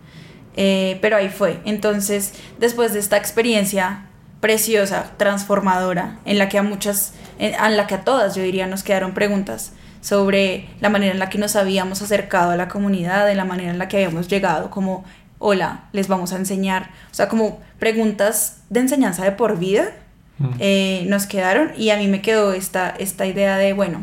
Eh, 0.56 0.98
pero 1.00 1.16
ahí 1.16 1.28
fue. 1.28 1.60
Entonces, 1.64 2.32
después 2.58 2.92
de 2.92 2.98
esta 2.98 3.16
experiencia 3.16 4.06
preciosa, 4.40 5.12
transformadora, 5.16 6.18
en 6.24 6.38
la 6.38 6.48
que 6.48 6.58
a 6.58 6.62
muchas, 6.64 7.12
en, 7.38 7.54
en 7.54 7.76
la 7.76 7.86
que 7.86 7.94
a 7.94 8.04
todas, 8.04 8.34
yo 8.34 8.42
diría, 8.42 8.66
nos 8.66 8.82
quedaron 8.82 9.14
preguntas 9.14 9.72
sobre 10.00 10.68
la 10.80 10.88
manera 10.88 11.12
en 11.12 11.18
la 11.20 11.28
que 11.28 11.38
nos 11.38 11.54
habíamos 11.56 12.02
acercado 12.02 12.50
a 12.50 12.56
la 12.56 12.68
comunidad, 12.68 13.26
de 13.26 13.36
la 13.36 13.44
manera 13.44 13.70
en 13.70 13.78
la 13.78 13.86
que 13.88 13.98
habíamos 14.04 14.28
llegado, 14.28 14.70
como, 14.70 15.04
hola, 15.40 15.88
les 15.92 16.06
vamos 16.06 16.32
a 16.32 16.36
enseñar, 16.36 16.90
o 17.10 17.14
sea, 17.14 17.28
como 17.28 17.58
preguntas 17.80 18.58
de 18.70 18.80
enseñanza 18.80 19.24
de 19.24 19.32
por 19.32 19.58
vida, 19.58 19.90
Mm. 20.38 20.48
eh, 20.58 21.04
nos 21.08 21.26
quedaron 21.26 21.72
y 21.76 21.90
a 21.90 21.96
mí 21.98 22.06
me 22.06 22.22
quedó 22.22 22.52
esta, 22.54 22.88
esta 22.98 23.26
idea 23.26 23.58
de, 23.58 23.72
bueno, 23.74 24.00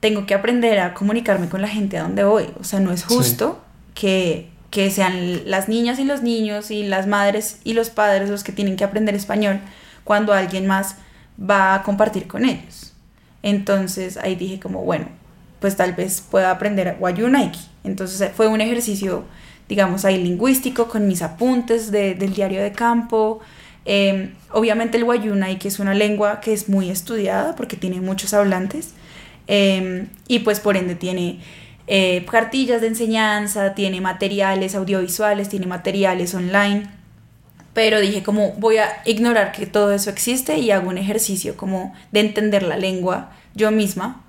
tengo 0.00 0.26
que 0.26 0.34
aprender 0.34 0.78
a 0.80 0.94
comunicarme 0.94 1.48
con 1.48 1.62
la 1.62 1.68
gente 1.68 1.96
a 1.98 2.02
donde 2.02 2.24
voy. 2.24 2.48
O 2.60 2.64
sea, 2.64 2.80
no 2.80 2.92
es 2.92 3.00
Sí. 3.00 3.06
justo 3.14 3.62
que, 3.94 4.50
que 4.70 4.90
sean 4.90 5.48
las 5.48 5.68
niñas 5.68 5.98
y 5.98 6.04
los 6.04 6.22
niños 6.22 6.70
y 6.70 6.82
las 6.82 7.06
madres 7.06 7.58
y 7.64 7.74
los 7.74 7.90
padres 7.90 8.28
los 8.28 8.42
que 8.44 8.52
tienen 8.52 8.76
que 8.76 8.84
aprender 8.84 9.14
español 9.14 9.60
cuando 10.04 10.32
alguien 10.32 10.66
más 10.66 10.96
va 11.40 11.74
a 11.74 11.82
compartir 11.84 12.26
con 12.26 12.44
ellos. 12.44 12.92
Entonces 13.42 14.16
ahí 14.16 14.34
dije 14.34 14.58
como, 14.60 14.82
bueno, 14.82 15.06
pues 15.60 15.76
tal 15.76 15.92
vez 15.94 16.20
pueda 16.20 16.50
aprender 16.50 16.96
Wayu 17.00 17.28
Nike. 17.28 17.58
Entonces 17.84 18.30
fue 18.34 18.48
un 18.48 18.60
ejercicio, 18.60 19.24
digamos, 19.72 20.04
ahí 20.04 20.22
lingüístico 20.22 20.86
con 20.86 21.08
mis 21.08 21.22
apuntes 21.22 21.90
de- 21.90 22.14
del 22.14 22.34
diario 22.34 22.62
de 22.62 22.72
campo. 22.72 23.40
Eh, 23.86 24.32
obviamente 24.50 24.98
el 24.98 25.04
Wayu 25.04 25.34
Nike 25.34 25.68
es 25.68 25.78
una 25.78 25.94
lengua 25.94 26.40
que 26.40 26.52
es 26.52 26.68
muy 26.68 26.90
estudiada 26.90 27.56
porque 27.56 27.76
tiene 27.78 28.00
muchos 28.02 28.34
hablantes. 28.34 28.90
Eh, 29.46 30.06
y 30.28 30.40
pues 30.40 30.60
por 30.60 30.76
ende 30.76 30.94
tiene 30.94 31.40
eh, 31.86 32.24
cartillas 32.30 32.80
de 32.82 32.88
enseñanza, 32.88 33.74
tiene 33.74 34.00
materiales 34.02 34.74
audiovisuales, 34.74 35.48
tiene 35.48 35.66
materiales 35.66 36.34
online. 36.34 36.82
Pero 37.72 37.98
dije 38.00 38.22
como 38.22 38.52
voy 38.58 38.76
a 38.76 38.88
ignorar 39.06 39.52
que 39.52 39.64
todo 39.66 39.92
eso 39.92 40.10
existe 40.10 40.58
y 40.58 40.70
hago 40.70 40.90
un 40.90 40.98
ejercicio 40.98 41.56
como 41.56 41.94
de 42.12 42.20
entender 42.20 42.62
la 42.62 42.76
lengua 42.76 43.30
yo 43.54 43.70
misma 43.70 44.20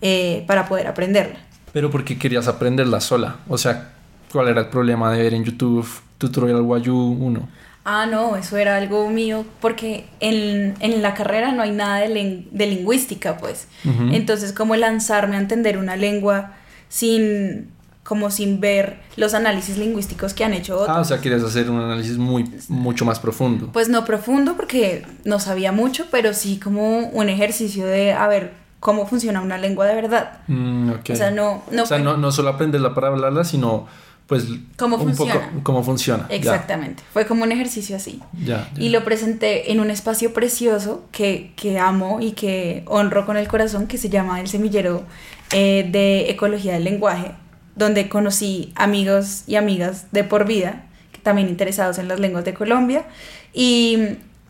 eh, 0.00 0.44
para 0.46 0.66
poder 0.68 0.86
aprenderla. 0.86 1.38
Pero 1.72 1.90
porque 1.90 2.18
querías 2.18 2.46
aprenderla 2.46 3.00
sola. 3.00 3.38
O 3.48 3.58
sea, 3.58 3.90
¿cuál 4.32 4.48
era 4.48 4.62
el 4.62 4.68
problema 4.68 5.12
de 5.12 5.22
ver 5.22 5.34
en 5.34 5.44
YouTube 5.44 5.86
tutorial 6.18 6.62
Wayu 6.62 6.96
1? 6.96 7.48
Ah, 7.84 8.06
no, 8.06 8.36
eso 8.36 8.56
era 8.56 8.76
algo 8.76 9.08
mío, 9.10 9.44
porque 9.60 10.06
en, 10.20 10.74
en 10.80 11.02
la 11.02 11.14
carrera 11.14 11.50
no 11.52 11.62
hay 11.62 11.72
nada 11.72 11.96
de, 11.98 12.08
len- 12.08 12.48
de 12.52 12.66
lingüística, 12.68 13.36
pues. 13.38 13.66
Entonces, 14.12 14.52
¿cómo 14.52 14.76
lanzarme 14.76 15.34
a 15.36 15.40
entender 15.40 15.76
una 15.78 15.96
lengua 15.96 16.52
sin, 16.88 17.70
como 18.04 18.30
sin 18.30 18.60
ver 18.60 18.98
los 19.16 19.34
análisis 19.34 19.78
lingüísticos 19.78 20.32
que 20.32 20.44
han 20.44 20.52
hecho 20.54 20.76
otros? 20.76 20.96
Ah, 20.96 21.00
o 21.00 21.04
sea, 21.04 21.20
querías 21.20 21.42
hacer 21.42 21.70
un 21.70 21.80
análisis 21.80 22.18
muy, 22.18 22.44
mucho 22.68 23.04
más 23.04 23.18
profundo. 23.18 23.70
Pues 23.72 23.88
no 23.88 24.04
profundo, 24.04 24.54
porque 24.56 25.04
no 25.24 25.40
sabía 25.40 25.72
mucho, 25.72 26.06
pero 26.12 26.34
sí 26.34 26.60
como 26.62 26.98
un 27.08 27.28
ejercicio 27.28 27.84
de, 27.86 28.12
a 28.12 28.28
ver, 28.28 28.52
cómo 28.78 29.06
funciona 29.08 29.40
una 29.40 29.58
lengua 29.58 29.86
de 29.86 29.94
verdad. 29.96 30.38
Mm. 30.46 30.90
O 31.10 31.16
sea, 31.16 31.32
no, 31.32 31.64
no 31.72 31.82
o 31.82 31.86
sea, 31.86 31.98
no, 31.98 32.16
no 32.16 32.30
solo 32.30 32.50
aprenderla 32.50 32.94
para 32.94 33.08
hablarla, 33.08 33.42
sino 33.42 33.86
pues 34.32 34.46
Cómo 34.78 34.96
un 34.96 35.14
funciona. 35.14 35.50
poco 35.50 35.60
cómo 35.62 35.84
funciona. 35.84 36.26
Ya, 36.30 36.36
Exactamente, 36.36 37.02
fue 37.12 37.26
como 37.26 37.44
un 37.44 37.52
ejercicio 37.52 37.96
así. 37.96 38.18
Ya, 38.42 38.70
ya. 38.74 38.82
Y 38.82 38.88
lo 38.88 39.04
presenté 39.04 39.72
en 39.72 39.78
un 39.78 39.90
espacio 39.90 40.32
precioso 40.32 41.04
que, 41.12 41.52
que 41.54 41.78
amo 41.78 42.18
y 42.18 42.32
que 42.32 42.82
honro 42.86 43.26
con 43.26 43.36
el 43.36 43.46
corazón, 43.46 43.86
que 43.86 43.98
se 43.98 44.08
llama 44.08 44.40
el 44.40 44.48
Semillero 44.48 45.02
eh, 45.52 45.86
de 45.92 46.30
Ecología 46.30 46.72
del 46.72 46.84
Lenguaje, 46.84 47.32
donde 47.76 48.08
conocí 48.08 48.72
amigos 48.74 49.42
y 49.46 49.56
amigas 49.56 50.06
de 50.12 50.24
por 50.24 50.46
vida, 50.46 50.86
que 51.12 51.18
también 51.18 51.50
interesados 51.50 51.98
en 51.98 52.08
las 52.08 52.18
lenguas 52.18 52.46
de 52.46 52.54
Colombia. 52.54 53.04
Y 53.52 53.98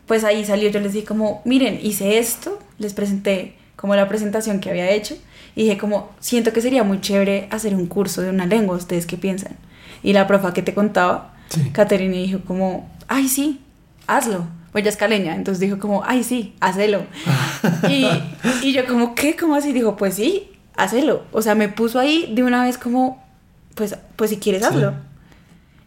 pues 0.07 0.23
ahí 0.23 0.45
salió, 0.45 0.69
yo 0.69 0.79
les 0.79 0.93
dije 0.93 1.05
como, 1.05 1.41
miren, 1.43 1.77
hice 1.83 2.19
esto, 2.19 2.57
les 2.77 2.93
presenté 2.93 3.55
como 3.75 3.97
la 3.97 4.07
presentación 4.07 4.61
que 4.61 4.69
había 4.69 4.89
hecho, 4.91 5.17
y 5.57 5.63
dije 5.63 5.77
como, 5.77 6.09
siento 6.21 6.53
que 6.53 6.61
sería 6.61 6.85
muy 6.85 7.01
chévere 7.01 7.49
hacer 7.51 7.75
un 7.75 7.87
curso 7.87 8.21
de 8.21 8.29
una 8.29 8.45
lengua, 8.45 8.77
¿ustedes 8.77 9.05
qué 9.05 9.17
piensan? 9.17 9.57
Y 10.03 10.13
la 10.13 10.27
profa 10.27 10.53
que 10.53 10.61
te 10.61 10.73
contaba, 10.73 11.29
Sí. 11.49 11.69
Caterina 11.71 12.15
dijo 12.15 12.39
como, 12.45 12.89
ay 13.07 13.27
sí, 13.27 13.61
hazlo. 14.07 14.45
Pues 14.71 14.81
ella 14.81 14.89
es 14.89 14.97
caleña, 14.97 15.35
entonces 15.35 15.59
dijo 15.59 15.77
como, 15.77 16.03
ay 16.03 16.23
sí, 16.23 16.55
hazlo. 16.61 17.03
y, 17.89 18.07
y 18.63 18.73
yo 18.73 18.85
como, 18.87 19.13
¿qué? 19.13 19.35
¿Cómo 19.35 19.55
así? 19.55 19.71
Dijo, 19.71 19.95
pues 19.95 20.15
sí, 20.15 20.49
hazlo. 20.75 21.23
O 21.31 21.41
sea, 21.43 21.53
me 21.53 21.69
puso 21.69 21.99
ahí 21.99 22.31
de 22.33 22.43
una 22.43 22.63
vez 22.63 22.77
como, 22.79 23.23
pues, 23.75 23.95
pues 24.15 24.31
si 24.31 24.37
quieres, 24.37 24.61
Sí. 24.61 24.67
hazlo. 24.67 24.93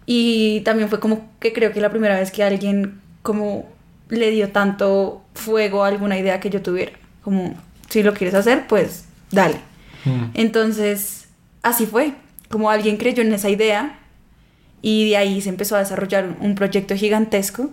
Y 0.06 0.60
también 0.60 0.88
fue 0.88 1.00
como 1.00 1.28
que 1.40 1.52
creo 1.52 1.72
que 1.72 1.80
la 1.80 1.90
primera 1.90 2.16
vez 2.16 2.30
que 2.30 2.44
alguien 2.44 3.00
como 3.22 3.66
le 4.08 4.30
dio 4.30 4.50
tanto 4.50 5.24
fuego 5.34 5.82
a 5.82 5.88
alguna 5.88 6.16
idea 6.16 6.38
que 6.38 6.48
yo 6.50 6.62
tuviera. 6.62 6.92
Como, 7.24 7.54
si 7.88 8.04
lo 8.04 8.14
quieres 8.14 8.34
hacer, 8.36 8.68
pues 8.68 9.06
dale. 9.32 9.56
Mm. 10.04 10.26
Entonces, 10.34 11.26
así 11.62 11.86
fue. 11.86 12.12
Como 12.48 12.70
alguien 12.70 12.98
creyó 12.98 13.22
en 13.24 13.32
esa 13.34 13.48
idea 13.50 13.98
y 14.88 15.08
de 15.08 15.16
ahí 15.16 15.40
se 15.40 15.48
empezó 15.48 15.74
a 15.74 15.80
desarrollar 15.80 16.36
un, 16.40 16.54
proyecto 16.54 16.94
gigantesco 16.94 17.70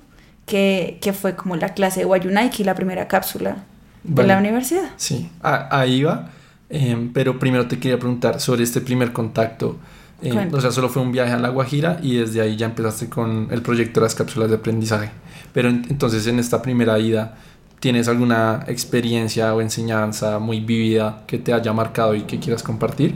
que, 0.48 0.98
que 1.00 1.14
fue 1.14 1.36
como 1.36 1.56
la 1.56 1.70
clase 1.76 2.00
de 2.00 2.08
Wayunaiki, 2.08 2.64
la 2.64 2.74
primera 2.74 3.08
cápsula 3.08 3.58
de 4.04 4.16
Vale. 4.16 4.28
la 4.30 4.38
universidad. 4.40 4.90
Sí, 4.98 5.30
a- 5.44 5.68
ahí 5.80 6.02
va. 6.02 6.30
Em, 6.72 7.14
pero 7.14 7.38
primero 7.38 7.68
te 7.68 7.78
quería 7.78 8.00
preguntar 8.00 8.40
sobre 8.42 8.64
este 8.64 8.82
primer 8.82 9.14
contacto. 9.14 9.78
Cuenta. 10.24 10.58
o 10.58 10.62
sea, 10.62 10.72
solo 10.72 10.90
fue 10.90 11.02
un 11.04 11.12
viaje 11.12 11.34
a 11.34 11.38
La 11.38 11.50
Guajira 11.50 12.00
y 12.02 12.16
desde 12.16 12.42
ahí 12.42 12.56
ya 12.56 12.66
empezaste 12.66 13.10
con 13.10 13.50
el 13.52 13.62
proyecto 13.62 14.00
de 14.00 14.06
las 14.06 14.16
cápsulas 14.16 14.50
de 14.50 14.56
aprendizaje. 14.56 15.12
Pero 15.54 15.70
en- 15.70 15.86
entonces 15.92 16.26
en 16.26 16.40
esta 16.40 16.64
primera 16.64 16.98
ida, 16.98 17.36
¿tienes 17.80 18.08
alguna 18.08 18.64
experiencia 18.68 19.54
o 19.54 19.62
enseñanza 19.62 20.40
muy 20.40 20.62
vívida 20.62 21.22
que 21.28 21.38
te 21.38 21.54
haya 21.54 21.74
marcado 21.74 22.16
y 22.16 22.22
que 22.24 22.40
quieras 22.40 22.64
compartir? 22.64 23.14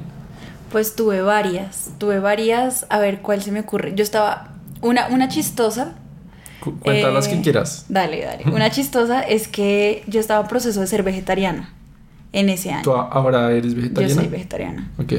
Pues 0.72 0.96
tuve 0.96 1.22
varias, 1.22 1.90
tuve 1.98 2.20
varias, 2.20 2.86
a 2.90 3.00
ver 3.00 3.22
cuál 3.22 3.42
se 3.42 3.52
me 3.52 3.62
ocurre. 3.62 3.94
Yo 3.96 4.04
estaba, 4.04 4.50
una, 4.82 5.08
una 5.08 5.28
chistosa. 5.30 5.94
Cu- 6.60 6.78
Cuenta 6.80 7.10
las 7.12 7.28
que 7.28 7.36
eh, 7.36 7.42
quieras. 7.42 7.86
Dale, 7.90 8.24
dale. 8.26 8.44
Una 8.52 8.70
chistosa 8.70 9.22
es 9.22 9.48
que 9.48 10.04
yo 10.08 10.20
estaba 10.20 10.42
en 10.42 10.48
proceso 10.48 10.82
de 10.82 10.88
ser 10.88 11.04
vegetariana 11.04 11.74
en 12.34 12.50
ese 12.50 12.72
año. 12.72 12.84
¿Tú 12.84 12.94
ahora 12.94 13.52
eres 13.52 13.74
Yo 13.74 13.82
vegetariana? 13.82 14.16
soy 14.22 14.28
vegetariana. 14.28 14.92
Ok. 14.98 15.14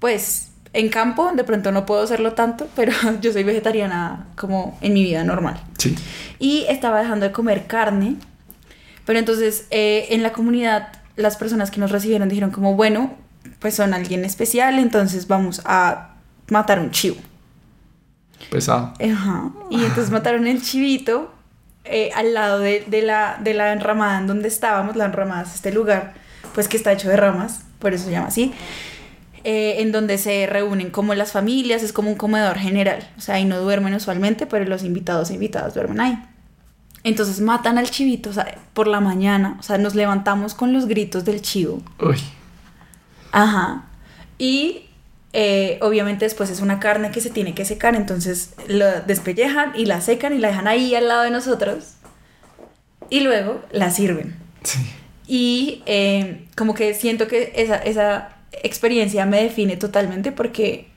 Pues 0.00 0.50
en 0.72 0.88
campo 0.88 1.30
de 1.34 1.44
pronto 1.44 1.70
no 1.72 1.86
puedo 1.86 2.06
serlo 2.06 2.32
tanto, 2.32 2.66
pero 2.76 2.92
yo 3.20 3.32
soy 3.32 3.44
vegetariana 3.44 4.26
como 4.36 4.78
en 4.80 4.94
mi 4.94 5.02
vida 5.02 5.24
normal. 5.24 5.60
Sí. 5.78 5.94
Y 6.38 6.64
estaba 6.68 7.00
dejando 7.00 7.26
de 7.26 7.32
comer 7.32 7.66
carne, 7.66 8.16
pero 9.04 9.18
entonces 9.18 9.66
eh, 9.70 10.06
en 10.10 10.22
la 10.22 10.32
comunidad 10.32 10.88
las 11.16 11.36
personas 11.36 11.70
que 11.70 11.78
nos 11.80 11.90
recibieron 11.92 12.28
dijeron 12.28 12.50
como, 12.50 12.74
bueno, 12.74 13.12
pues 13.58 13.74
son 13.74 13.94
alguien 13.94 14.24
especial, 14.24 14.78
entonces 14.78 15.26
vamos 15.28 15.62
a 15.64 16.14
matar 16.50 16.78
un 16.80 16.90
chivo. 16.90 17.16
Pesado. 18.50 18.92
Ajá. 19.02 19.50
Y 19.70 19.76
entonces 19.84 20.10
mataron 20.10 20.46
el 20.46 20.60
chivito 20.62 21.32
eh, 21.84 22.10
al 22.14 22.34
lado 22.34 22.58
de, 22.58 22.84
de 22.86 23.02
la, 23.02 23.38
de 23.42 23.54
la 23.54 23.72
enramada 23.72 24.18
en 24.18 24.26
donde 24.26 24.48
estábamos. 24.48 24.96
La 24.96 25.06
enramada 25.06 25.42
es 25.42 25.54
este 25.54 25.72
lugar, 25.72 26.14
pues 26.54 26.68
que 26.68 26.76
está 26.76 26.92
hecho 26.92 27.08
de 27.08 27.16
ramas, 27.16 27.62
por 27.78 27.94
eso 27.94 28.04
se 28.06 28.10
llama 28.10 28.28
así. 28.28 28.52
eh, 29.44 29.82
en 29.82 29.92
donde 29.92 30.16
se 30.18 30.46
reúnen 30.46 30.90
como 30.90 31.14
las 31.14 31.32
familias, 31.32 31.82
es 31.82 31.92
como 31.92 32.08
un 32.10 32.16
comedor 32.16 32.58
general. 32.58 33.08
O 33.18 33.20
sea, 33.20 33.36
ahí 33.36 33.44
no 33.44 33.58
duermen 33.60 33.94
usualmente, 33.94 34.46
pero 34.46 34.64
los 34.64 34.82
invitados 34.82 35.30
e 35.30 35.34
invitadas 35.34 35.74
duermen 35.74 36.00
ahí. 36.00 36.18
Entonces 37.02 37.40
matan 37.40 37.76
al 37.76 37.90
chivito, 37.90 38.30
o 38.30 38.32
sea, 38.32 38.56
por 38.72 38.86
la 38.86 39.00
mañana, 39.00 39.56
o 39.58 39.62
sea, 39.62 39.76
nos 39.76 39.94
levantamos 39.94 40.54
con 40.54 40.72
los 40.72 40.86
gritos 40.86 41.26
del 41.26 41.42
chivo. 41.42 41.82
Uy. 42.00 42.16
Ajá. 43.34 43.86
Y 44.38 44.84
eh, 45.32 45.78
obviamente 45.82 46.24
después 46.24 46.48
es 46.50 46.60
una 46.60 46.78
carne 46.78 47.10
que 47.10 47.20
se 47.20 47.30
tiene 47.30 47.52
que 47.52 47.64
secar, 47.64 47.96
entonces 47.96 48.54
la 48.68 49.00
despellejan 49.00 49.72
y 49.74 49.86
la 49.86 50.00
secan 50.00 50.32
y 50.34 50.38
la 50.38 50.48
dejan 50.48 50.68
ahí 50.68 50.94
al 50.94 51.08
lado 51.08 51.24
de 51.24 51.30
nosotros. 51.30 51.94
Y 53.10 53.20
luego 53.20 53.60
la 53.72 53.90
sirven. 53.90 54.36
Sí. 54.62 54.78
Y 55.26 55.82
eh, 55.86 56.46
como 56.56 56.74
que 56.74 56.94
siento 56.94 57.26
que 57.26 57.52
esa, 57.56 57.76
esa 57.76 58.36
experiencia 58.62 59.26
me 59.26 59.42
define 59.42 59.76
totalmente 59.76 60.30
porque 60.30 60.88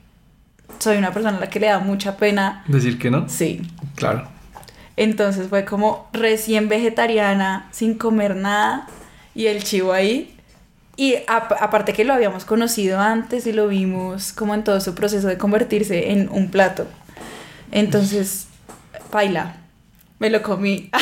soy 0.78 0.96
una 0.96 1.12
persona 1.12 1.38
a 1.38 1.40
la 1.40 1.50
que 1.50 1.58
le 1.58 1.66
da 1.66 1.80
mucha 1.80 2.16
pena. 2.16 2.62
¿Decir 2.68 3.00
que 3.00 3.10
no? 3.10 3.28
Sí. 3.28 3.62
Claro. 3.96 4.28
Entonces 4.96 5.48
fue 5.48 5.64
como 5.64 6.08
recién 6.12 6.68
vegetariana, 6.68 7.68
sin 7.72 7.94
comer 7.94 8.36
nada, 8.36 8.86
y 9.34 9.46
el 9.46 9.64
chivo 9.64 9.92
ahí. 9.92 10.37
Y 10.98 11.14
ap- 11.28 11.52
aparte 11.60 11.92
que 11.92 12.04
lo 12.04 12.12
habíamos 12.12 12.44
conocido 12.44 12.98
antes 12.98 13.46
y 13.46 13.52
lo 13.52 13.68
vimos 13.68 14.32
como 14.32 14.52
en 14.54 14.64
todo 14.64 14.80
su 14.80 14.94
proceso 14.96 15.28
de 15.28 15.38
convertirse 15.38 16.10
en 16.10 16.28
un 16.28 16.50
plato. 16.50 16.86
Entonces, 17.72 18.48
paila, 19.10 19.56
me 20.18 20.28
lo 20.30 20.42
comí. 20.42 20.90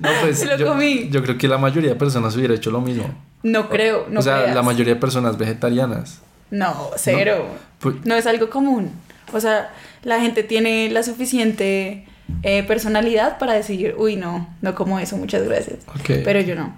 No, 0.00 0.08
pues 0.22 0.38
Se 0.40 0.46
lo 0.46 0.56
yo, 0.56 0.68
comí. 0.68 1.08
yo 1.10 1.22
creo 1.22 1.36
que 1.38 1.48
la 1.48 1.58
mayoría 1.58 1.90
de 1.90 1.96
personas 1.96 2.36
hubiera 2.36 2.54
hecho 2.54 2.70
lo 2.70 2.80
mismo. 2.80 3.04
no 3.42 3.68
creo, 3.68 4.06
no 4.10 4.20
o 4.20 4.22
sea, 4.22 4.42
creas. 4.42 4.54
la 4.54 4.62
mayoría 4.62 4.94
de 4.94 5.00
personas 5.00 5.36
vegetarianas. 5.38 6.20
No, 6.50 6.90
cero. 6.96 7.46
Pues- 7.80 7.96
No 8.04 8.14
es 8.14 8.26
algo 8.26 8.48
común. 8.48 8.92
O 9.32 9.40
sea, 9.40 9.72
la 10.04 10.20
gente 10.20 10.42
tiene 10.42 10.88
la 10.90 11.02
suficiente 11.02 12.06
eh, 12.42 12.62
personalidad 12.62 13.38
para 13.38 13.54
decir, 13.54 13.94
uy, 13.98 14.16
no, 14.16 14.48
no 14.62 14.74
como 14.74 14.98
eso, 15.00 15.16
muchas 15.16 15.42
gracias. 15.42 15.78
Ok. 15.88 16.22
Pero 16.24 16.40
yo 16.40 16.54
no. 16.54 16.74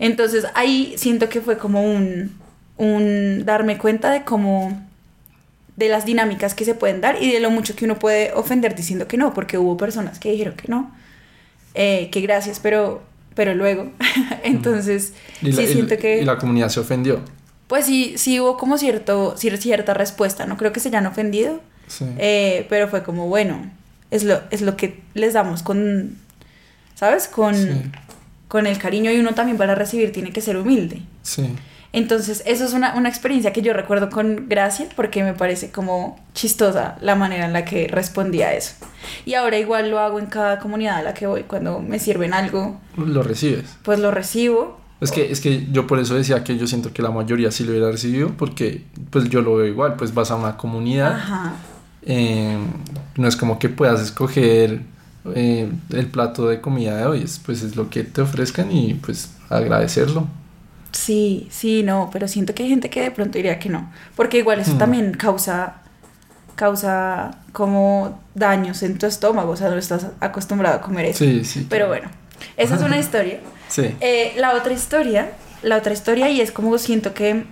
Entonces 0.00 0.46
ahí 0.54 0.94
siento 0.96 1.28
que 1.28 1.40
fue 1.40 1.56
como 1.58 1.82
un, 1.84 2.32
un 2.78 3.44
darme 3.44 3.78
cuenta 3.78 4.10
de 4.10 4.24
cómo 4.24 4.76
de 5.76 5.88
las 5.88 6.04
dinámicas 6.04 6.54
que 6.54 6.64
se 6.64 6.74
pueden 6.74 7.00
dar 7.00 7.22
y 7.22 7.32
de 7.32 7.38
lo 7.40 7.50
mucho 7.50 7.76
que 7.76 7.84
uno 7.84 7.98
puede 7.98 8.32
ofender 8.32 8.74
diciendo 8.74 9.06
que 9.06 9.16
no, 9.16 9.32
porque 9.32 9.56
hubo 9.58 9.76
personas 9.76 10.18
que 10.18 10.30
dijeron 10.32 10.54
que 10.54 10.66
no, 10.68 10.90
eh, 11.74 12.08
que 12.10 12.20
gracias, 12.20 12.58
pero, 12.60 13.02
pero 13.34 13.54
luego. 13.54 13.90
Entonces, 14.42 15.12
la, 15.42 15.52
sí 15.52 15.66
siento 15.68 15.96
que... 15.96 16.20
y 16.20 16.24
la 16.24 16.36
comunidad 16.38 16.68
se 16.70 16.80
ofendió. 16.80 17.20
Pues 17.66 17.86
sí, 17.86 18.14
sí 18.16 18.40
hubo 18.40 18.56
como 18.58 18.76
cierto, 18.78 19.36
cier- 19.36 19.56
cierta 19.58 19.94
respuesta, 19.94 20.44
no 20.44 20.56
creo 20.56 20.72
que 20.72 20.80
se 20.80 20.88
hayan 20.88 21.06
ofendido, 21.06 21.60
Sí. 21.86 22.04
eh, 22.18 22.66
pero 22.68 22.88
fue 22.88 23.02
como, 23.02 23.28
bueno, 23.28 23.70
es 24.10 24.24
lo, 24.24 24.40
es 24.50 24.60
lo 24.62 24.76
que 24.76 25.00
les 25.14 25.32
damos 25.34 25.62
con, 25.62 26.16
¿sabes? 26.94 27.26
Con, 27.28 27.54
Sí. 27.54 27.68
Con 28.50 28.66
el 28.66 28.76
cariño 28.76 29.10
y 29.10 29.18
uno 29.18 29.32
también 29.32 29.56
para 29.56 29.74
recibir 29.74 30.12
tiene 30.12 30.30
que 30.32 30.42
ser 30.42 30.58
humilde. 30.58 31.00
sí. 31.22 31.48
Entonces, 31.92 32.44
eso 32.46 32.64
es 32.64 32.72
una, 32.72 32.94
una 32.94 33.08
experiencia 33.08 33.52
que 33.52 33.62
yo 33.62 33.72
recuerdo 33.72 34.10
con 34.10 34.48
gracia 34.48 34.86
porque 34.94 35.24
me 35.24 35.34
parece 35.34 35.72
como 35.72 36.20
chistosa 36.34 36.96
la 37.00 37.16
manera 37.16 37.46
en 37.46 37.52
la 37.52 37.64
que 37.64 37.88
respondí 37.88 38.42
a 38.42 38.54
eso. 38.54 38.74
Y 39.26 39.34
ahora 39.34 39.58
igual 39.58 39.90
lo 39.90 39.98
hago 39.98 40.20
en 40.20 40.26
cada 40.26 40.60
comunidad 40.60 40.98
a 40.98 41.02
la 41.02 41.14
que 41.14 41.26
voy, 41.26 41.42
cuando 41.42 41.80
me 41.80 41.98
sirven 41.98 42.32
algo, 42.32 42.78
Lo 42.96 43.24
recibes. 43.24 43.76
pues 43.82 43.98
lo 43.98 44.12
recibo. 44.12 44.78
Es 45.00 45.10
que, 45.10 45.32
es 45.32 45.40
que 45.40 45.66
yo 45.72 45.88
por 45.88 45.98
eso 45.98 46.14
decía 46.14 46.44
que 46.44 46.56
yo 46.56 46.68
siento 46.68 46.92
que 46.92 47.02
la 47.02 47.10
mayoría 47.10 47.50
sí 47.50 47.64
lo 47.64 47.72
hubiera 47.72 47.90
recibido, 47.90 48.28
porque 48.36 48.84
pues 49.10 49.28
yo 49.28 49.42
lo 49.42 49.56
veo 49.56 49.66
igual, 49.66 49.96
pues 49.96 50.14
vas 50.14 50.30
a 50.30 50.36
una 50.36 50.56
comunidad, 50.56 51.14
Ajá. 51.14 51.54
eh, 52.02 52.56
no 53.16 53.26
es 53.26 53.34
como 53.34 53.58
que 53.58 53.68
puedas 53.68 54.00
escoger 54.00 54.82
eh, 55.34 55.70
el 55.90 56.06
plato 56.06 56.48
de 56.48 56.60
comida 56.60 56.96
de 56.96 57.06
hoy, 57.06 57.22
es, 57.22 57.38
pues 57.44 57.62
es 57.62 57.76
lo 57.76 57.90
que 57.90 58.04
te 58.04 58.22
ofrezcan 58.22 58.70
y 58.72 58.94
pues 58.94 59.30
agradecerlo. 59.48 60.28
Sí, 60.92 61.46
sí, 61.50 61.82
no, 61.84 62.10
pero 62.12 62.26
siento 62.26 62.54
que 62.54 62.64
hay 62.64 62.68
gente 62.68 62.90
que 62.90 63.02
de 63.02 63.10
pronto 63.12 63.38
diría 63.38 63.58
que 63.58 63.68
no, 63.68 63.92
porque 64.16 64.38
igual 64.38 64.60
eso 64.60 64.74
Hmm. 64.74 64.78
también 64.78 65.12
causa 65.14 65.76
causa 66.56 67.38
como 67.52 68.20
daños 68.34 68.82
en 68.82 68.98
tu 68.98 69.06
estómago, 69.06 69.52
o 69.52 69.56
sea, 69.56 69.70
no 69.70 69.76
estás 69.76 70.08
acostumbrado 70.20 70.76
a 70.76 70.80
comer 70.82 71.06
eso. 71.06 71.24
Sí, 71.24 71.44
sí. 71.44 71.66
Pero 71.70 71.88
bueno, 71.88 72.10
esa 72.56 72.74
es 72.76 72.82
una 72.82 72.98
historia. 73.04 73.40
Sí. 73.68 73.94
Eh, 74.00 74.34
la 74.36 74.54
otra 74.54 74.72
historia, 74.74 75.32
la 75.62 75.76
otra 75.78 75.92
historia 75.94 76.28
y 76.30 76.40
es 76.40 76.52
como 76.52 76.76
siento 76.78 77.14
que 77.14 77.44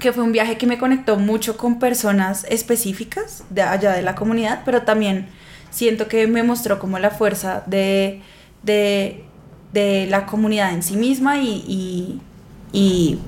que 0.00 0.12
fue 0.12 0.24
un 0.24 0.32
viaje 0.32 0.58
que 0.58 0.66
me 0.66 0.76
conectó 0.78 1.16
mucho 1.16 1.56
con 1.56 1.78
personas 1.78 2.44
específicas 2.48 3.44
de 3.50 3.62
allá 3.62 3.92
de 3.92 4.02
la 4.02 4.14
comunidad, 4.16 4.62
pero 4.64 4.82
también 4.82 5.28
siento 5.74 6.06
que 6.08 6.26
me 6.26 6.42
mostró 6.42 6.78
como 6.78 6.98
la 6.98 7.10
fuerza 7.10 7.62
de, 7.66 8.20
de, 8.62 9.24
de 9.72 10.06
la 10.08 10.24
comunidad 10.26 10.72
en 10.72 10.82
sí 10.82 10.96
misma 10.96 11.38
y, 11.38 11.64
y, 11.66 12.20
y, 12.72 13.18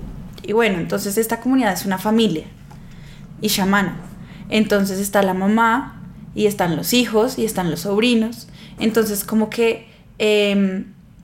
y 0.43 0.53
bueno, 0.53 0.79
entonces 0.79 1.19
esta 1.19 1.41
comunidad 1.41 1.73
es 1.73 1.85
una 1.85 1.99
familia 1.99 2.45
y 3.41 3.49
chamana. 3.49 3.97
Entonces 4.49 5.01
está 5.01 5.23
la 5.23 5.35
mamá 5.35 6.01
y 6.35 6.47
están 6.47 6.77
los 6.77 6.93
hijos 6.93 7.39
y 7.39 7.45
están 7.45 7.71
los 7.71 7.81
sobrinos. 7.81 8.47
Entonces 8.79 9.25
como 9.25 9.51
que 9.51 9.89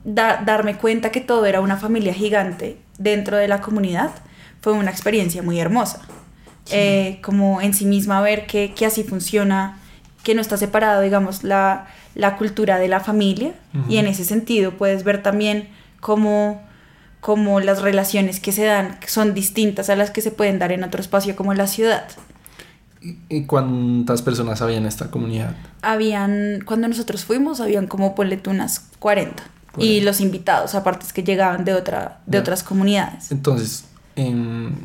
da- 0.03 0.41
darme 0.45 0.75
cuenta 0.77 1.11
que 1.11 1.21
todo 1.21 1.45
era 1.45 1.61
una 1.61 1.77
familia 1.77 2.13
gigante 2.13 2.77
dentro 2.97 3.37
de 3.37 3.47
la 3.47 3.61
comunidad 3.61 4.11
fue 4.61 4.73
una 4.73 4.91
experiencia 4.91 5.41
muy 5.41 5.59
hermosa. 5.59 6.01
Eh, 6.71 7.19
como 7.21 7.61
en 7.61 7.73
sí 7.73 7.85
misma 7.85 8.21
ver 8.21 8.45
que, 8.47 8.73
que 8.73 8.85
así 8.85 9.03
funciona, 9.03 9.77
que 10.23 10.33
no 10.35 10.41
está 10.41 10.57
separado, 10.57 11.01
digamos, 11.01 11.43
la, 11.43 11.87
la 12.15 12.37
cultura 12.37 12.79
de 12.79 12.87
la 12.87 12.99
familia. 13.01 13.53
Ujú. 13.73 13.91
Y 13.91 13.97
en 13.97 14.07
ese 14.07 14.23
sentido 14.25 14.71
puedes 14.77 15.03
ver 15.03 15.21
también 15.21 15.67
cómo, 15.99 16.61
cómo 17.19 17.59
las 17.59 17.81
relaciones 17.81 18.39
que 18.39 18.51
se 18.51 18.63
dan 18.65 18.97
son 19.07 19.33
distintas 19.33 19.89
a 19.89 19.95
las 19.95 20.11
que 20.11 20.21
se 20.21 20.31
pueden 20.31 20.59
dar 20.59 20.71
en 20.71 20.83
otro 20.83 21.01
espacio 21.01 21.35
como 21.35 21.53
la 21.53 21.67
ciudad. 21.67 22.05
¿Y- 23.01 23.17
¿Y 23.29 23.45
cuántas 23.45 24.21
personas 24.21 24.61
había 24.61 24.77
en 24.77 24.85
esta 24.85 25.11
comunidad? 25.11 25.55
Habían, 25.81 26.61
cuando 26.65 26.87
nosotros 26.87 27.25
fuimos, 27.25 27.59
habían 27.59 27.87
como 27.87 28.15
ponle 28.15 28.37
tú 28.37 28.49
unas 28.51 28.79
40. 28.99 29.43
Y 29.75 29.99
40. 29.99 30.05
los 30.05 30.21
invitados, 30.21 30.75
aparte 30.75 31.05
es 31.05 31.11
que 31.13 31.23
llegaban 31.23 31.65
de, 31.65 31.73
otra, 31.73 32.19
de 32.27 32.37
otras 32.37 32.63
comunidades. 32.63 33.31
Entonces, 33.31 33.85
en- 34.15 34.75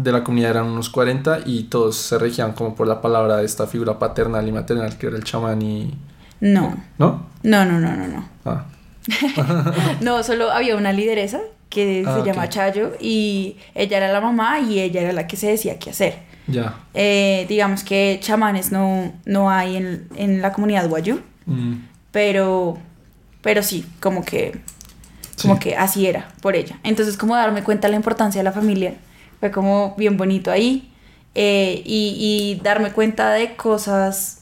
de 0.00 0.12
la 0.12 0.22
comunidad 0.22 0.50
eran 0.52 0.66
unos 0.66 0.90
40 0.90 1.40
y 1.46 1.64
todos 1.64 1.96
se 1.96 2.18
regían 2.18 2.52
como 2.52 2.74
por 2.74 2.86
la 2.86 3.00
palabra 3.00 3.38
de 3.38 3.44
esta 3.44 3.66
figura 3.66 3.98
paternal 3.98 4.46
y 4.46 4.52
maternal 4.52 4.96
que 4.96 5.08
era 5.08 5.16
el 5.16 5.24
chamán 5.24 5.60
y... 5.62 5.94
No, 6.40 6.76
¿No? 6.98 7.26
no, 7.42 7.64
no, 7.64 7.80
no, 7.80 7.96
no, 7.96 8.06
no. 8.06 8.28
Ah, 8.44 8.64
No, 10.00 10.22
solo 10.22 10.50
había 10.52 10.76
una 10.76 10.92
lideresa 10.92 11.40
que 11.68 12.04
Ah, 12.06 12.14
se 12.14 12.20
ok. 12.20 12.26
llama 12.26 12.48
Chayo 12.48 12.92
y 13.00 13.56
ella 13.74 13.96
era 13.98 14.12
la 14.12 14.20
mamá 14.20 14.60
y 14.60 14.78
ella 14.80 15.00
era 15.02 15.12
la 15.12 15.26
que 15.26 15.36
se 15.36 15.48
decía 15.48 15.78
qué 15.78 15.90
hacer. 15.90 16.18
ya. 16.46 16.76
Eh, 16.94 17.44
digamos 17.48 17.82
que 17.84 18.18
chamanes 18.22 18.70
no, 18.72 19.12
no 19.24 19.50
hay 19.50 19.76
en, 19.76 20.08
en 20.16 20.40
la 20.42 20.52
comunidad 20.52 20.90
Wayuu, 20.90 21.20
Mm, 21.46 21.76
pero, 22.12 22.76
pero 23.42 23.62
sí, 23.62 23.84
como 24.00 24.22
que, 24.24 24.60
como 25.40 25.54
Sí. 25.54 25.60
que 25.60 25.76
así 25.76 26.06
era 26.06 26.28
por 26.42 26.56
ella. 26.56 26.78
Entonces 26.84 27.16
como 27.16 27.34
darme 27.34 27.62
cuenta 27.64 27.88
de 27.88 27.92
la 27.92 27.96
importancia 27.96 28.38
de 28.40 28.44
la 28.44 28.52
familia 28.52 28.94
fue 29.40 29.50
como 29.50 29.94
bien 29.96 30.16
bonito 30.16 30.50
ahí 30.50 30.92
eh, 31.34 31.82
y, 31.84 32.56
y 32.58 32.62
darme 32.62 32.92
cuenta 32.92 33.30
de 33.30 33.56
cosas 33.56 34.38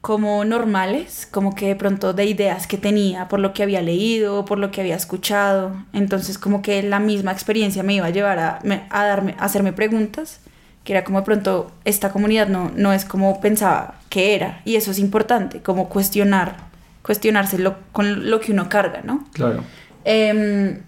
como 0.00 0.44
normales, 0.46 1.28
como 1.30 1.54
que 1.54 1.68
de 1.68 1.76
pronto 1.76 2.14
de 2.14 2.24
ideas 2.24 2.66
que 2.66 2.78
tenía 2.78 3.28
por 3.28 3.38
lo 3.38 3.52
que 3.52 3.62
había 3.62 3.82
leído, 3.82 4.46
por 4.46 4.58
lo 4.58 4.70
que 4.70 4.80
había 4.80 4.96
escuchado. 4.96 5.72
Entonces 5.92 6.38
como 6.38 6.62
que 6.62 6.82
la 6.82 7.00
misma 7.00 7.32
experiencia 7.32 7.82
me 7.82 7.94
iba 7.94 8.06
a 8.06 8.10
llevar 8.10 8.38
a, 8.38 8.60
a 8.90 9.04
darme, 9.04 9.34
a 9.38 9.44
hacerme 9.44 9.72
preguntas, 9.72 10.40
que 10.84 10.94
era 10.94 11.04
como 11.04 11.18
de 11.18 11.26
pronto 11.26 11.72
esta 11.84 12.12
comunidad 12.12 12.48
no, 12.48 12.72
no 12.74 12.94
es 12.94 13.04
como 13.04 13.40
pensaba 13.40 14.00
que 14.08 14.34
era. 14.34 14.62
Y 14.64 14.76
eso 14.76 14.90
es 14.90 14.98
importante, 14.98 15.60
como 15.60 15.90
cuestionar, 15.90 16.56
cuestionarse 17.02 17.58
lo, 17.58 17.76
con 17.92 18.30
lo 18.30 18.40
que 18.40 18.52
uno 18.52 18.68
carga, 18.68 19.02
¿no? 19.04 19.26
claro. 19.32 19.64
Em, 20.04 20.80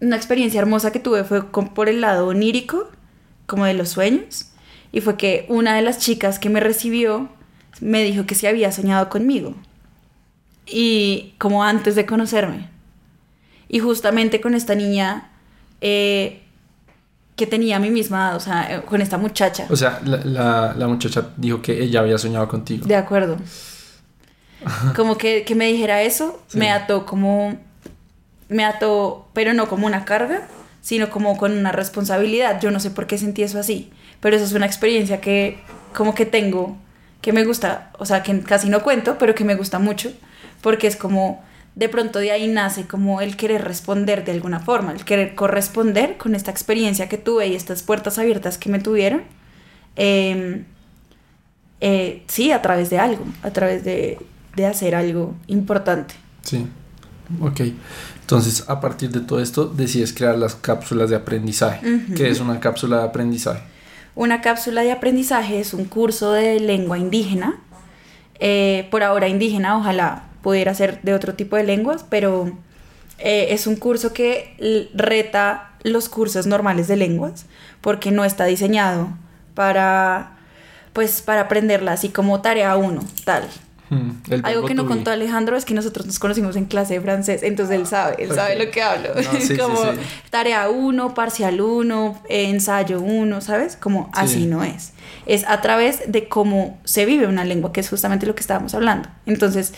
una 0.00 0.16
experiencia 0.16 0.60
hermosa 0.60 0.92
que 0.92 0.98
tuve 1.00 1.24
fue 1.24 1.50
con- 1.50 1.68
por 1.74 1.88
el 1.88 2.00
lado 2.00 2.26
onírico, 2.28 2.90
como 3.46 3.64
de 3.64 3.74
los 3.74 3.88
sueños, 3.90 4.50
y 4.92 5.00
fue 5.00 5.16
que 5.16 5.46
una 5.48 5.74
de 5.76 5.82
las 5.82 5.98
chicas 5.98 6.38
que 6.38 6.48
me 6.50 6.60
recibió 6.60 7.28
me 7.80 8.02
dijo 8.04 8.26
que 8.26 8.34
se 8.34 8.48
había 8.48 8.72
soñado 8.72 9.08
conmigo, 9.08 9.54
y 10.66 11.34
como 11.38 11.62
antes 11.64 11.94
de 11.94 12.06
conocerme. 12.06 12.68
Y 13.68 13.78
justamente 13.80 14.40
con 14.40 14.54
esta 14.54 14.74
niña 14.74 15.30
eh, 15.80 16.42
que 17.36 17.46
tenía 17.46 17.76
a 17.76 17.78
mi 17.80 17.90
misma 17.90 18.28
edad, 18.28 18.36
o 18.36 18.40
sea, 18.40 18.76
eh, 18.76 18.82
con 18.82 19.00
esta 19.02 19.18
muchacha. 19.18 19.66
O 19.70 19.76
sea, 19.76 20.00
la, 20.04 20.18
la, 20.24 20.74
la 20.76 20.88
muchacha 20.88 21.30
dijo 21.36 21.60
que 21.62 21.82
ella 21.82 22.00
había 22.00 22.16
soñado 22.18 22.48
contigo. 22.48 22.86
De 22.86 22.96
acuerdo. 22.96 23.36
Como 24.96 25.16
que, 25.18 25.44
que 25.44 25.54
me 25.54 25.66
dijera 25.66 26.02
eso, 26.02 26.40
Sí. 26.48 26.58
me 26.58 26.70
ató 26.70 27.04
como. 27.06 27.56
Me 28.48 28.64
ató, 28.64 29.28
pero 29.32 29.54
no 29.54 29.68
como 29.68 29.86
una 29.86 30.04
carga, 30.04 30.46
sino 30.80 31.10
como 31.10 31.36
con 31.36 31.52
una 31.52 31.72
responsabilidad. 31.72 32.60
Yo 32.60 32.70
no 32.70 32.78
sé 32.78 32.90
por 32.90 33.06
qué 33.06 33.18
sentí 33.18 33.42
eso 33.42 33.58
así, 33.58 33.90
pero 34.20 34.36
eso 34.36 34.44
es 34.44 34.52
una 34.52 34.66
experiencia 34.66 35.20
que, 35.20 35.58
como 35.92 36.14
que 36.14 36.26
tengo, 36.26 36.76
que 37.20 37.32
me 37.32 37.44
gusta, 37.44 37.90
o 37.98 38.06
sea, 38.06 38.22
que 38.22 38.40
casi 38.40 38.68
no 38.68 38.82
cuento, 38.82 39.18
pero 39.18 39.34
que 39.34 39.44
me 39.44 39.56
gusta 39.56 39.78
mucho, 39.78 40.12
porque 40.60 40.86
es 40.86 40.96
como. 40.96 41.44
De 41.74 41.90
pronto 41.90 42.20
de 42.20 42.30
ahí 42.30 42.48
nace 42.48 42.86
como 42.86 43.20
el 43.20 43.36
querer 43.36 43.62
responder 43.62 44.24
de 44.24 44.32
alguna 44.32 44.60
forma, 44.60 44.92
el 44.92 45.04
querer 45.04 45.34
corresponder 45.34 46.16
con 46.16 46.34
esta 46.34 46.50
experiencia 46.50 47.06
que 47.06 47.18
tuve 47.18 47.48
y 47.48 47.54
estas 47.54 47.82
puertas 47.82 48.18
abiertas 48.18 48.56
que 48.56 48.70
me 48.70 48.78
tuvieron. 48.78 49.24
Em, 49.94 50.64
eh, 51.82 52.22
sí, 52.28 52.50
a 52.50 52.62
través 52.62 52.88
de 52.88 52.98
algo, 52.98 53.26
a 53.42 53.50
través 53.50 53.84
de, 53.84 54.18
de 54.54 54.66
hacer 54.66 54.94
algo 54.94 55.34
importante. 55.48 56.14
Sí. 56.42 56.66
Ok. 57.40 57.60
Entonces, 58.26 58.64
a 58.66 58.80
partir 58.80 59.10
de 59.10 59.20
todo 59.20 59.40
esto, 59.40 59.66
decides 59.66 60.12
crear 60.12 60.36
las 60.36 60.56
cápsulas 60.56 61.10
de 61.10 61.14
aprendizaje. 61.14 62.02
¿Qué 62.16 62.28
es 62.28 62.40
una 62.40 62.58
cápsula 62.58 62.98
de 62.98 63.04
aprendizaje? 63.04 63.62
Una 64.16 64.40
cápsula 64.40 64.82
de 64.82 64.90
aprendizaje 64.90 65.60
es 65.60 65.72
un 65.72 65.84
curso 65.84 66.32
de 66.32 66.58
lengua 66.58 66.98
indígena. 66.98 67.54
Eh, 68.40 68.88
por 68.90 69.04
ahora 69.04 69.28
indígena, 69.28 69.78
ojalá 69.78 70.24
pudiera 70.42 70.74
ser 70.74 71.00
de 71.02 71.14
otro 71.14 71.34
tipo 71.34 71.54
de 71.54 71.62
lenguas, 71.62 72.04
pero 72.08 72.50
eh, 73.18 73.46
es 73.50 73.68
un 73.68 73.76
curso 73.76 74.12
que 74.12 74.88
reta 74.92 75.76
los 75.84 76.08
cursos 76.08 76.48
normales 76.48 76.88
de 76.88 76.96
lenguas 76.96 77.46
porque 77.80 78.10
no 78.10 78.24
está 78.24 78.46
diseñado 78.46 79.08
para, 79.54 80.36
pues, 80.94 81.22
para 81.22 81.42
aprenderla 81.42 81.92
así 81.92 82.08
como 82.08 82.40
tarea 82.40 82.76
uno, 82.76 83.04
tal. 83.24 83.44
Hmm, 83.88 84.10
el 84.30 84.44
Algo 84.44 84.66
que 84.66 84.74
no 84.74 84.86
contó 84.86 85.10
Alejandro 85.12 85.56
es 85.56 85.64
que 85.64 85.72
nosotros 85.74 86.06
nos 86.06 86.18
conocimos 86.18 86.56
en 86.56 86.64
clase 86.64 86.94
de 86.94 87.00
francés, 87.00 87.42
entonces 87.44 87.76
él 87.76 87.86
sabe, 87.86 88.16
él 88.24 88.32
sabe 88.34 88.56
lo 88.64 88.70
que 88.70 88.82
hablo. 88.82 89.10
No, 89.14 89.40
sí, 89.40 89.56
como 89.58 89.76
sí. 89.76 89.98
tarea 90.30 90.68
1, 90.68 91.14
parcial 91.14 91.60
1, 91.60 92.22
ensayo 92.28 93.00
1, 93.00 93.40
¿sabes? 93.40 93.76
Como 93.76 94.10
así 94.12 94.40
Sí. 94.40 94.46
no 94.46 94.64
es. 94.64 94.92
Es 95.26 95.44
a 95.46 95.60
través 95.60 96.10
de 96.10 96.28
cómo 96.28 96.80
se 96.84 97.04
vive 97.06 97.26
una 97.28 97.44
lengua, 97.44 97.72
que 97.72 97.80
es 97.80 97.88
justamente 97.88 98.26
lo 98.26 98.34
que 98.34 98.40
estábamos 98.40 98.74
hablando. 98.74 99.08
Entonces, 99.24 99.72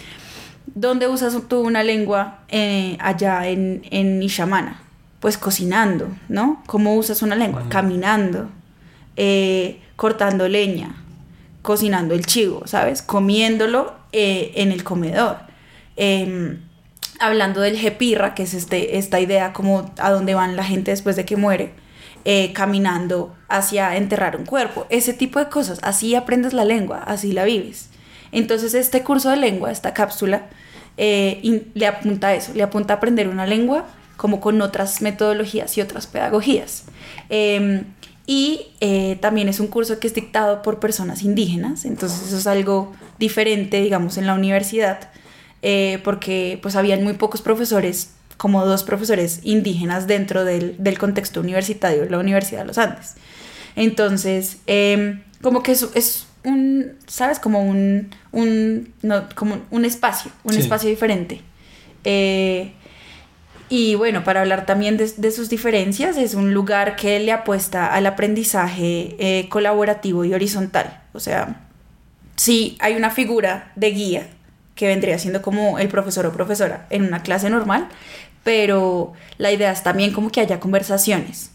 ¿dónde 0.75 1.07
usas 1.07 1.37
tú 1.49 1.61
una 1.61 1.83
lengua 1.83 2.39
eh, 2.49 2.97
allá 3.01 3.47
en, 3.47 3.83
en 3.91 4.23
Ishamana? 4.23 4.81
Pues 5.21 5.37
cocinando, 5.37 6.09
¿no? 6.29 6.63
¿Cómo 6.67 6.95
usas 6.95 7.21
una 7.23 7.35
lengua? 7.35 7.65
Caminando, 7.69 8.49
eh, 9.17 9.81
cortando 9.97 10.49
leña, 10.49 10.95
cocinando 11.69 12.15
el 12.15 12.25
chivo, 12.25 12.63
¿sabes? 12.65 13.03
Comiéndolo 13.03 13.93
eh, 14.13 14.53
en 14.55 14.73
el 14.73 14.85
comedor. 14.85 15.37
Em, 15.97 16.61
hablando 17.21 17.61
del 17.61 17.77
jepirra, 17.77 18.35
que 18.35 18.45
es 18.45 18.55
este, 18.55 18.97
esta 18.97 19.21
idea 19.21 19.53
como 19.53 19.93
a 19.99 20.11
dónde 20.11 20.35
van 20.35 20.57
la 20.57 20.65
gente 20.65 20.93
después 20.93 21.15
de 21.15 21.27
que 21.27 21.37
muere, 21.37 21.75
eh, 22.25 22.55
caminando 22.55 23.37
hacia 23.51 23.99
enterrar 23.99 24.37
un 24.37 24.47
cuerpo, 24.47 24.87
ese 24.89 25.13
tipo 25.13 25.41
de 25.41 25.51
cosas. 25.51 25.79
Así 25.83 26.15
aprendes 26.15 26.55
la 26.55 26.65
lengua, 26.65 27.03
así 27.05 27.33
la 27.33 27.45
vives. 27.45 27.91
Entonces 28.33 28.73
este 28.73 29.03
curso 29.03 29.29
de 29.29 29.37
lengua, 29.37 29.71
esta 29.71 29.93
cápsula, 29.93 30.47
eh, 30.97 31.69
le 31.75 31.87
apunta 31.87 32.29
a 32.29 32.35
eso, 32.35 32.55
le 32.55 32.63
apunta 32.63 32.95
a 32.95 32.97
aprender 32.97 33.29
una 33.29 33.45
lengua 33.45 33.85
como 34.17 34.41
con 34.41 34.63
otras 34.63 35.03
metodologías 35.03 35.77
y 35.77 35.83
otras 35.83 36.07
pedagogías. 36.07 36.85
Em, 37.29 37.85
y 38.29 38.67
eh, 38.81 39.17
también 39.23 39.49
es 39.49 39.59
un 39.59 39.69
curso 39.69 39.99
que 39.99 40.07
es 40.07 40.13
dictado 40.15 40.61
por 40.61 40.79
personas 40.81 41.23
indígenas, 41.23 41.87
entonces 41.87 42.29
eso 42.29 42.37
es 42.37 42.47
algo 42.47 42.93
diferente, 43.19 43.81
digamos, 43.81 44.19
en 44.19 44.27
la 44.27 44.35
universidad, 44.35 45.11
eh, 45.63 45.99
porque 46.05 46.59
pues 46.63 46.77
habían 46.77 47.03
muy 47.03 47.15
pocos 47.15 47.41
profesores, 47.41 48.11
como 48.37 48.65
dos 48.67 48.85
profesores 48.85 49.41
indígenas 49.45 50.07
dentro 50.07 50.45
del, 50.45 50.77
del 50.79 50.99
contexto 50.99 51.41
universitario 51.41 52.03
de 52.03 52.11
la 52.11 52.19
Universidad 52.19 52.61
de 52.61 52.67
los 52.67 52.77
Andes. 52.79 53.15
Entonces, 53.77 54.59
em, 54.67 55.23
como 55.43 55.63
que 55.63 55.73
es, 55.73 55.89
es 55.95 56.27
un, 56.45 56.93
¿sabes? 57.07 57.39
Como 57.39 57.63
un, 57.63 58.11
un, 58.33 58.93
no, 59.03 59.25
como 59.35 59.57
un 59.71 59.85
espacio, 59.87 60.31
un 60.45 60.53
Sí. 60.53 60.61
espacio 60.61 60.91
diferente. 60.91 61.41
Eh, 62.05 62.73
y 63.71 63.95
bueno, 63.97 64.25
para 64.25 64.41
hablar 64.41 64.65
también 64.65 64.97
de, 64.97 65.13
de 65.17 65.31
sus 65.31 65.49
diferencias, 65.49 66.17
es 66.17 66.35
un 66.35 66.55
lugar 66.55 66.97
que 66.97 67.19
le 67.19 67.33
apuesta 67.33 67.93
al 67.93 68.07
aprendizaje 68.07 69.17
eh, 69.19 69.49
colaborativo 69.49 70.25
y 70.25 70.33
horizontal. 70.33 71.03
O 71.13 71.21
sea, 71.21 71.67
sí 72.37 72.77
hay 72.81 72.95
una 72.97 73.11
figura 73.11 73.73
de 73.77 73.91
guía 73.91 74.29
que 74.75 74.87
vendría 74.87 75.19
siendo 75.19 75.43
como 75.43 75.79
el 75.79 75.89
profesor 75.89 76.25
o 76.27 76.33
profesora 76.33 76.87
en 76.89 77.05
una 77.05 77.23
clase 77.23 77.51
normal, 77.51 77.89
pero 78.43 79.13
la 79.37 79.53
idea 79.53 79.73
es 79.73 79.83
también 79.83 80.13
como 80.13 80.31
que 80.31 80.41
haya 80.41 80.61
conversaciones 80.61 81.51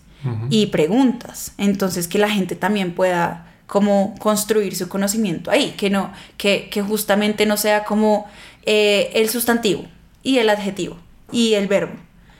y 0.49 0.67
preguntas. 0.67 1.53
Entonces 1.57 2.07
que 2.07 2.17
la 2.17 2.29
gente 2.29 2.55
también 2.55 2.93
pueda 2.93 3.47
como 3.65 4.13
construir 4.19 4.75
su 4.75 4.87
conocimiento 4.87 5.51
ahí, 5.51 5.71
que 5.71 5.89
no, 5.89 6.13
que, 6.37 6.69
que 6.69 6.81
justamente 6.81 7.45
no 7.45 7.57
sea 7.57 7.85
como 7.85 8.27
eh, 8.65 9.09
el 9.15 9.29
sustantivo 9.29 9.85
y 10.21 10.37
el 10.37 10.49
adjetivo 10.49 10.97
y 11.33 11.55
el 11.55 11.67
verbo, 11.67 11.93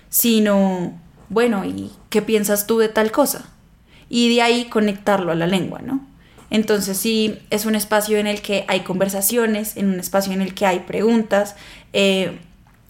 sino, 0.10 0.94
bueno, 1.30 1.66
¿y 1.66 1.92
qué 2.10 2.22
piensas 2.22 2.68
tú 2.68 2.78
de 2.78 2.88
tal 2.88 3.12
cosa? 3.12 3.50
Y 4.10 4.34
de 4.34 4.42
ahí 4.42 4.66
conectarlo 4.66 5.32
a 5.32 5.36
la 5.36 5.48
lengua, 5.48 5.82
¿no? 5.82 6.06
Entonces 6.50 6.98
sí, 6.98 7.40
es 7.50 7.66
un 7.66 7.74
espacio 7.74 8.20
en 8.20 8.28
el 8.28 8.42
que 8.42 8.64
hay 8.68 8.82
conversaciones, 8.82 9.76
en 9.76 9.88
un 9.88 10.00
espacio 10.00 10.34
en 10.34 10.42
el 10.42 10.54
que 10.54 10.68
hay 10.68 10.82
preguntas, 10.82 11.56
eh, 11.94 12.38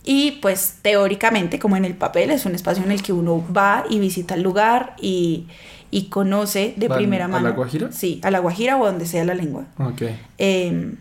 y 0.04 0.32
pues 0.42 0.80
teóricamente, 0.82 1.60
como 1.60 1.78
en 1.78 1.86
el 1.86 1.94
papel, 1.94 2.30
es 2.32 2.46
un 2.46 2.56
espacio 2.56 2.84
en 2.84 2.92
el 2.92 3.02
que 3.02 3.14
uno 3.14 3.42
va 3.56 3.86
y 3.90 4.00
visita 4.00 4.36
el 4.36 4.44
lugar 4.44 4.98
y, 5.00 5.48
y 5.92 6.10
conoce 6.10 6.74
de 6.76 6.90
¿Van 6.90 6.98
primera 6.98 7.26
a 7.26 7.28
mano. 7.30 7.48
La 7.48 7.56
Guajira? 7.56 7.92
Sí, 7.94 8.20
a 8.22 8.30
la 8.30 8.40
Guajira 8.40 8.78
o 8.78 8.86
donde 8.86 9.06
sea 9.06 9.24
la 9.24 9.34
lengua. 9.34 9.66
Ok. 9.78 10.02
Eh, 10.38 10.96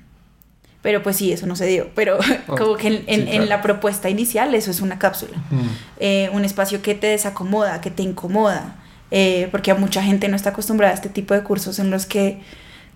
pero 0.83 1.03
pues 1.03 1.17
sí, 1.17 1.33
eso 1.33 1.47
no 1.47 1.57
se 1.57 1.67
dio. 1.67 1.89
Pero 1.95 2.19
Oh, 2.49 2.57
como 2.57 2.77
que 2.77 2.89
en, 2.89 2.95
sí, 2.99 3.05
en- 3.07 3.21
en 3.23 3.27
claro. 3.29 3.47
la 3.47 3.63
propuesta 3.63 4.11
inicial 4.11 4.55
eso 4.55 4.71
es 4.71 4.81
una 4.81 4.99
cápsula. 4.99 5.39
Mm. 5.51 5.61
Eh, 5.99 6.31
un 6.33 6.45
espacio 6.45 6.83
que 6.83 6.95
te 6.95 7.07
desacomoda, 7.07 7.81
que 7.81 7.91
te 7.91 8.03
incomoda. 8.03 8.77
eh, 9.11 9.49
porque 9.51 9.71
a 9.71 9.75
mucha 9.75 10.03
gente 10.03 10.29
no 10.29 10.37
está 10.37 10.51
acostumbrada 10.51 10.93
a 10.93 10.97
este 10.97 11.09
tipo 11.11 11.35
de 11.35 11.43
cursos 11.43 11.79
en 11.79 11.91
los 11.91 12.07
que, 12.07 12.41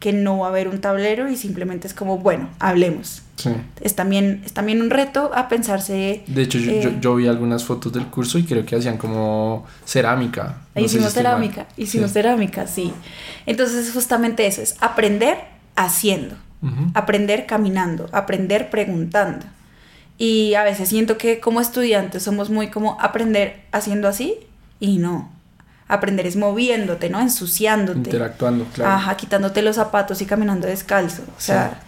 que 0.01 0.13
no 0.15 0.39
va 0.39 0.47
a 0.47 0.51
haber 0.51 0.67
un 0.69 0.81
tablero 0.81 1.31
y 1.31 1.37
simplemente 1.37 1.87
es 1.87 1.93
como, 1.95 2.19
bueno, 2.19 2.49
hablemos. 2.59 3.23
Sí. 3.37 3.51
Es 3.83 3.95
también, 3.95 4.41
es 4.47 4.53
también 4.55 4.81
un 4.81 4.89
reto 4.89 5.31
a 5.35 5.49
pensarse... 5.49 6.23
De 6.27 6.43
hecho, 6.43 6.57
yo, 6.59 6.73
yo- 6.81 6.89
Eh. 6.89 6.97
yo 7.03 7.15
vi 7.17 7.27
algunas 7.29 7.65
fotos 7.65 7.93
del 7.93 8.07
curso 8.07 8.39
y 8.39 8.45
creo 8.45 8.65
que 8.65 8.77
hacían 8.77 8.97
como 8.97 9.67
cerámica. 9.85 10.63
No 10.75 10.81
si 10.81 10.87
hicimos 10.87 11.05
mal. 11.05 11.13
cerámica, 11.13 11.67
hicimos 11.77 12.09
Sí. 12.11 12.15
cerámica, 12.15 12.67
sí. 12.67 12.93
Entonces 13.45 13.87
es 13.87 13.93
justamente 13.93 14.47
eso, 14.47 14.63
es 14.63 14.75
aprender 14.81 15.37
haciendo. 15.77 16.35
Aprender 16.95 17.47
caminando, 17.47 18.09
aprender 18.13 18.71
preguntando. 18.71 19.47
Y 20.19 20.55
a 20.55 20.63
veces 20.65 20.89
siento 20.89 21.19
que 21.19 21.41
como 21.41 21.61
estudiantes 21.61 22.23
somos 22.23 22.51
muy 22.51 22.69
como 22.69 23.01
aprender 23.01 23.63
haciendo 23.73 24.09
así 24.09 24.35
y 24.81 24.99
no. 24.99 25.31
Aprender 25.89 26.27
es 26.27 26.37
moviéndote, 26.37 27.11
¿no? 27.11 27.21
Ensuciándote. 27.21 27.99
Interactuando, 27.99 28.65
claro. 28.75 28.91
Ajá, 28.93 29.17
quitándote 29.17 29.63
los 29.63 29.77
zapatos 29.77 30.21
y 30.23 30.27
caminando 30.27 30.67
descalzo. 30.67 31.23
O 31.37 31.41
sea, 31.41 31.81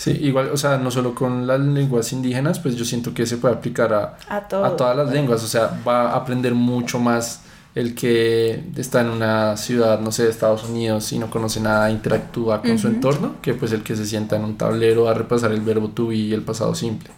Sí, 0.00 0.12
igual, 0.12 0.48
o 0.50 0.56
sea, 0.56 0.78
no 0.78 0.90
solo 0.90 1.14
con 1.14 1.46
las 1.46 1.60
lenguas 1.60 2.10
indígenas, 2.14 2.58
pues 2.58 2.74
yo 2.74 2.86
siento 2.86 3.12
que 3.12 3.26
se 3.26 3.36
puede 3.36 3.52
aplicar 3.52 3.92
a, 3.92 4.16
a 4.30 4.48
todo. 4.48 4.64
a 4.64 4.74
todas 4.74 4.96
las 4.96 5.10
lenguas, 5.10 5.44
o 5.44 5.46
sea, 5.46 5.78
va 5.86 6.12
a 6.12 6.16
aprender 6.16 6.54
mucho 6.54 6.98
más 6.98 7.42
el 7.80 7.94
que 7.94 8.62
está 8.76 9.00
en 9.00 9.08
una 9.08 9.56
ciudad, 9.56 10.00
no 10.00 10.12
sé, 10.12 10.24
de 10.24 10.30
Estados 10.30 10.64
Unidos 10.64 11.12
y 11.12 11.18
no 11.18 11.30
conoce 11.30 11.60
nada, 11.60 11.90
interactúa 11.90 12.62
con 12.62 12.78
su 12.78 12.88
entorno, 12.88 13.36
que 13.42 13.54
pues 13.54 13.72
el 13.72 13.82
que 13.82 13.96
se 13.96 14.06
sienta 14.06 14.36
en 14.36 14.44
un 14.44 14.56
tablero 14.56 15.08
a 15.08 15.14
repasar 15.14 15.52
el 15.52 15.60
verbo 15.60 15.88
to 15.88 16.08
be 16.08 16.16
y 16.16 16.32
el 16.32 16.42
pasado 16.42 16.74
simple. 16.74 17.10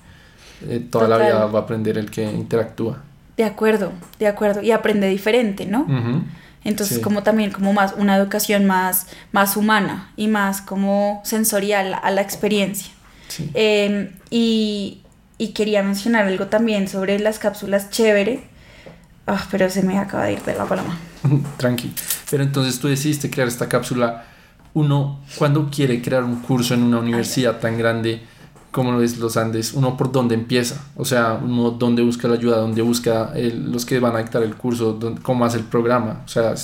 Eh, 0.68 0.86
toda 0.90 1.08
la 1.08 1.18
vida 1.18 1.46
va 1.46 1.58
a 1.60 1.62
aprender 1.62 1.98
el 1.98 2.10
que 2.10 2.22
interactúa. 2.24 3.02
De 3.36 3.44
acuerdo, 3.44 3.92
de 4.18 4.26
acuerdo. 4.28 4.62
Y 4.62 4.70
aprende 4.70 5.08
diferente, 5.08 5.66
¿no? 5.66 5.80
Ujú. 5.82 6.22
Entonces, 6.64 6.98
Sí. 6.98 7.02
como 7.02 7.22
también 7.24 7.50
como 7.50 7.72
más 7.72 7.94
una 7.98 8.16
educación 8.16 8.66
más, 8.66 9.08
más 9.32 9.56
humana 9.56 10.12
y 10.16 10.28
más 10.28 10.60
como 10.60 11.20
sensorial 11.24 11.98
a 12.00 12.10
la 12.12 12.20
experiencia. 12.20 12.92
Sí. 13.26 13.50
Eh, 13.54 14.12
y, 14.30 15.00
y 15.38 15.48
quería 15.48 15.82
mencionar 15.82 16.26
algo 16.26 16.46
también 16.46 16.86
sobre 16.86 17.18
las 17.18 17.38
cápsulas 17.40 17.90
chévere. 17.90 18.44
Ah, 19.26 19.46
pero 19.50 19.70
se 19.70 19.82
me 19.82 19.98
acaba 19.98 20.24
de 20.24 20.34
ir 20.34 20.42
de 20.42 20.54
la 20.54 20.64
paloma. 20.64 20.96
Tranqui. 21.56 21.92
Pero 22.30 22.42
entonces 22.42 22.78
tú 22.78 22.88
decidiste 22.88 23.30
crear 23.30 23.48
esta 23.48 23.68
cápsula. 23.68 24.24
Uno, 24.74 25.20
cuando 25.36 25.68
quiere 25.70 26.00
crear 26.00 26.24
un 26.24 26.40
curso 26.40 26.74
en 26.74 26.82
una 26.82 26.98
universidad 26.98 27.60
tan 27.60 27.76
grande, 27.76 28.22
como 28.72 28.90
lo 28.90 29.02
es 29.02 29.18
los 29.18 29.36
Andes, 29.36 29.74
uno 29.74 29.96
por 29.96 30.10
dónde 30.10 30.34
empieza, 30.34 30.82
o 30.96 31.04
sea, 31.04 31.34
uno 31.34 31.72
dónde 31.72 32.02
busca 32.02 32.26
la 32.26 32.34
ayuda, 32.34 32.56
dónde 32.56 32.80
busca 32.80 33.32
los 33.34 33.84
que 33.84 34.00
van 34.00 34.16
a 34.16 34.20
dictar 34.20 34.42
el 34.42 34.56
curso, 34.56 34.98
cómo 35.22 35.44
hace 35.44 35.58
el 35.58 35.64
programa, 35.64 36.22
o 36.24 36.28
sea, 36.28 36.54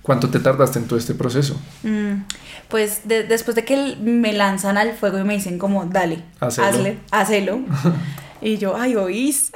¿cuánto 0.00 0.30
te 0.30 0.40
tardaste 0.40 0.78
en 0.78 0.86
todo 0.86 0.98
este 0.98 1.14
proceso? 1.14 1.60
Mm, 1.82 2.22
pues 2.68 3.02
después 3.04 3.54
de 3.54 3.64
que 3.66 3.96
me 4.00 4.32
lanzan 4.32 4.78
al 4.78 4.94
fuego 4.94 5.18
y 5.18 5.24
me 5.24 5.34
dicen 5.34 5.58
como, 5.58 5.84
dale, 5.84 6.24
hazle, 6.40 6.98
hazlo, 7.10 7.60
y 8.40 8.58
yo, 8.58 8.76
ay, 8.76 8.96
oís, 8.96 9.52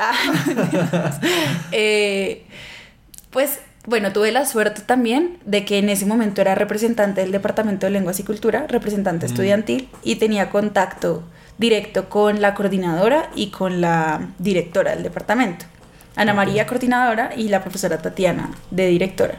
eh, 1.72 2.44
pues 3.30 3.60
bueno, 3.86 4.12
tuve 4.12 4.32
la 4.32 4.46
suerte 4.46 4.80
también 4.80 5.38
de 5.44 5.64
que 5.64 5.78
en 5.78 5.90
ese 5.90 6.06
momento 6.06 6.40
era 6.40 6.54
representante 6.54 7.20
del 7.20 7.32
Departamento 7.32 7.86
de 7.86 7.92
Lenguas 7.92 8.18
y 8.18 8.22
Cultura, 8.22 8.66
representante 8.66 9.26
mm. 9.26 9.30
estudiantil, 9.30 9.88
y 10.02 10.16
tenía 10.16 10.50
contacto 10.50 11.22
directo 11.58 12.08
con 12.08 12.40
la 12.40 12.54
coordinadora 12.54 13.30
y 13.34 13.48
con 13.50 13.80
la 13.80 14.28
directora 14.38 14.92
del 14.92 15.02
departamento. 15.02 15.66
Ana 16.16 16.32
María, 16.32 16.66
coordinadora, 16.66 17.32
y 17.36 17.48
la 17.48 17.62
profesora 17.62 17.98
Tatiana, 17.98 18.50
de 18.70 18.86
directora. 18.86 19.36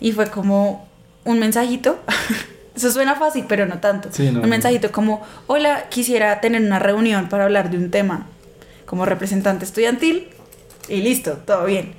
Y 0.00 0.12
fue 0.12 0.28
como 0.30 0.86
un 1.24 1.38
mensajito. 1.38 1.98
Eso 2.76 2.92
suena 2.92 3.16
fácil, 3.16 3.44
pero 3.48 3.66
no 3.66 3.78
tanto. 3.78 4.08
un 4.18 4.48
mensajito 4.48 4.92
como, 4.92 5.22
hola, 5.48 5.86
quisiera 5.88 6.40
tener 6.40 6.62
una 6.62 6.78
reunión 6.78 7.28
para 7.28 7.44
hablar 7.44 7.70
de 7.70 7.76
un 7.76 7.90
tema 7.90 8.26
como 8.90 9.06
representante 9.06 9.64
estudiantil. 9.64 10.26
Y 10.88 10.96
listo, 10.96 11.34
todo 11.46 11.64
bien. 11.64 11.92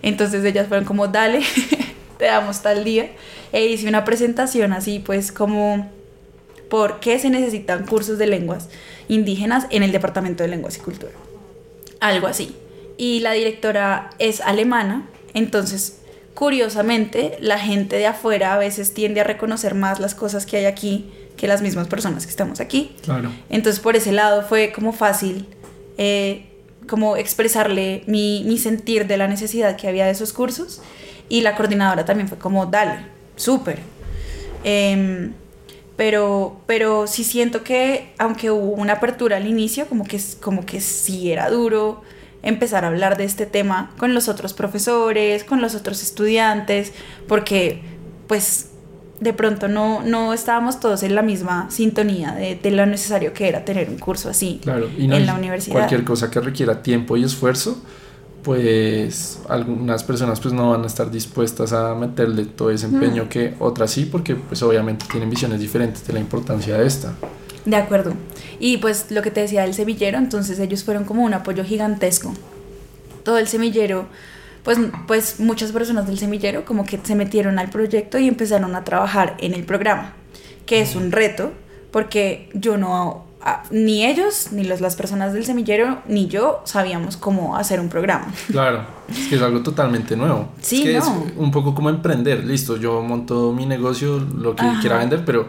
Entonces 0.00 0.42
ellas 0.46 0.66
fueron 0.66 0.86
como, 0.86 1.06
dale, 1.06 1.42
te 2.18 2.24
damos 2.24 2.62
tal 2.62 2.84
día. 2.84 3.10
E 3.52 3.66
hice 3.66 3.86
una 3.86 4.06
presentación 4.06 4.72
así, 4.72 4.98
pues 4.98 5.30
como, 5.30 5.90
¿por 6.70 7.00
qué 7.00 7.18
se 7.18 7.28
necesitan 7.28 7.84
cursos 7.84 8.16
de 8.16 8.28
lenguas 8.28 8.70
indígenas 9.08 9.66
en 9.68 9.82
el 9.82 9.92
Departamento 9.92 10.42
de 10.42 10.48
Lenguas 10.48 10.78
y 10.78 10.80
Cultura? 10.80 11.12
Algo 12.00 12.26
así. 12.26 12.56
Y 12.96 13.20
la 13.20 13.32
directora 13.32 14.08
es 14.18 14.40
alemana, 14.40 15.06
entonces, 15.34 15.98
curiosamente, 16.32 17.36
la 17.40 17.58
gente 17.58 17.96
de 17.96 18.06
afuera 18.06 18.54
a 18.54 18.58
veces 18.58 18.94
tiende 18.94 19.20
a 19.20 19.24
reconocer 19.24 19.74
más 19.74 20.00
las 20.00 20.14
cosas 20.14 20.46
que 20.46 20.56
hay 20.56 20.64
aquí 20.64 21.10
que 21.36 21.46
las 21.46 21.60
mismas 21.60 21.88
personas 21.88 22.24
que 22.24 22.30
estamos 22.30 22.58
aquí. 22.58 22.96
Claro. 23.02 23.30
Entonces, 23.50 23.80
por 23.80 23.96
ese 23.96 24.12
lado 24.12 24.42
fue 24.42 24.72
como 24.72 24.92
fácil 24.92 25.46
eh, 25.98 26.46
como 26.88 27.16
expresarle 27.16 28.02
mi, 28.06 28.44
mi, 28.46 28.56
sentir 28.56 29.06
de 29.06 29.18
la 29.18 29.28
necesidad 29.28 29.76
que 29.76 29.88
había 29.88 30.06
de 30.06 30.12
esos 30.12 30.32
cursos 30.32 30.80
y 31.28 31.42
la 31.42 31.54
coordinadora 31.54 32.04
también 32.04 32.28
fue 32.28 32.38
como, 32.38 32.66
dale, 32.66 33.00
súper. 33.36 33.80
Em, 34.64 35.32
pero, 35.96 36.60
pero 36.66 37.06
sí 37.06 37.24
siento 37.24 37.62
que 37.62 38.12
aunque 38.18 38.50
hubo 38.50 38.72
una 38.72 38.94
apertura 38.94 39.36
al 39.36 39.46
inicio, 39.46 39.86
como 39.86 40.04
que, 40.04 40.20
como 40.40 40.64
que 40.64 40.80
sí 40.80 41.32
era 41.32 41.50
duro 41.50 42.02
empezar 42.42 42.84
a 42.84 42.88
hablar 42.88 43.18
de 43.18 43.24
este 43.24 43.46
tema 43.46 43.90
con 43.98 44.14
los 44.14 44.28
otros 44.28 44.54
profesores, 44.54 45.44
con 45.44 45.60
los 45.60 45.74
otros 45.74 46.02
estudiantes, 46.02 46.92
porque 47.26 47.82
pues 48.28 48.67
de 49.20 49.32
pronto 49.32 49.68
no, 49.68 50.02
no 50.02 50.32
estábamos 50.32 50.80
todos 50.80 51.02
en 51.02 51.14
la 51.14 51.22
misma 51.22 51.70
sintonía 51.70 52.32
de, 52.32 52.54
de 52.54 52.70
lo 52.70 52.86
necesario 52.86 53.32
que 53.32 53.48
era 53.48 53.64
tener 53.64 53.88
un 53.88 53.98
curso 53.98 54.30
así 54.30 54.60
claro, 54.62 54.88
y 54.96 55.10
en 55.10 55.26
la 55.26 55.34
universidad. 55.34 55.74
Cualquier 55.74 56.04
cosa 56.04 56.30
que 56.30 56.40
requiera 56.40 56.82
tiempo 56.82 57.16
y 57.16 57.24
esfuerzo, 57.24 57.82
pues 58.42 59.40
algunas 59.48 60.04
personas 60.04 60.40
pues 60.40 60.54
no 60.54 60.70
van 60.70 60.84
a 60.84 60.86
estar 60.86 61.10
dispuestas 61.10 61.72
a 61.72 61.94
meterle 61.94 62.44
todo 62.44 62.70
ese 62.70 62.86
empeño 62.86 63.24
mm. 63.24 63.28
que 63.28 63.54
otras 63.58 63.90
sí, 63.90 64.04
porque 64.04 64.36
pues 64.36 64.62
obviamente 64.62 65.06
tienen 65.10 65.28
visiones 65.28 65.60
diferentes 65.60 66.06
de 66.06 66.12
la 66.12 66.20
importancia 66.20 66.78
de 66.78 66.86
esta. 66.86 67.12
De 67.64 67.76
acuerdo. 67.76 68.14
Y 68.60 68.78
pues 68.78 69.10
lo 69.10 69.20
que 69.20 69.30
te 69.30 69.40
decía 69.40 69.62
del 69.62 69.74
semillero, 69.74 70.16
entonces 70.16 70.58
ellos 70.60 70.84
fueron 70.84 71.04
como 71.04 71.24
un 71.24 71.34
apoyo 71.34 71.64
gigantesco. 71.64 72.32
Todo 73.24 73.38
el 73.38 73.48
semillero 73.48 74.06
pues, 74.68 74.78
pues 75.06 75.40
muchas 75.40 75.72
personas 75.72 76.06
del 76.06 76.18
semillero 76.18 76.66
como 76.66 76.84
que 76.84 77.00
se 77.02 77.14
metieron 77.14 77.58
al 77.58 77.70
proyecto 77.70 78.18
y 78.18 78.28
empezaron 78.28 78.74
a 78.74 78.84
trabajar 78.84 79.34
en 79.40 79.54
el 79.54 79.64
programa, 79.64 80.12
que 80.66 80.82
es 80.82 80.94
un 80.94 81.10
reto, 81.10 81.52
porque 81.90 82.50
yo 82.52 82.76
no, 82.76 83.24
ni 83.70 84.04
ellos, 84.04 84.48
ni 84.52 84.64
las 84.64 84.94
personas 84.94 85.32
del 85.32 85.46
semillero, 85.46 86.02
ni 86.06 86.26
yo 86.26 86.60
sabíamos 86.64 87.16
cómo 87.16 87.56
hacer 87.56 87.80
un 87.80 87.88
programa. 87.88 88.26
Claro, 88.50 88.84
es 89.08 89.28
que 89.28 89.36
es 89.36 89.40
algo 89.40 89.62
totalmente 89.62 90.14
nuevo. 90.18 90.50
Sí, 90.60 90.82
es 90.82 90.84
que 90.84 90.96
es 90.98 91.06
un 91.38 91.50
poco 91.50 91.74
como 91.74 91.88
emprender, 91.88 92.44
listo, 92.44 92.76
yo 92.76 93.00
monto 93.00 93.54
mi 93.54 93.64
negocio, 93.64 94.18
lo 94.18 94.54
que 94.54 94.66
quiera 94.82 94.98
vender, 94.98 95.24
pero, 95.24 95.48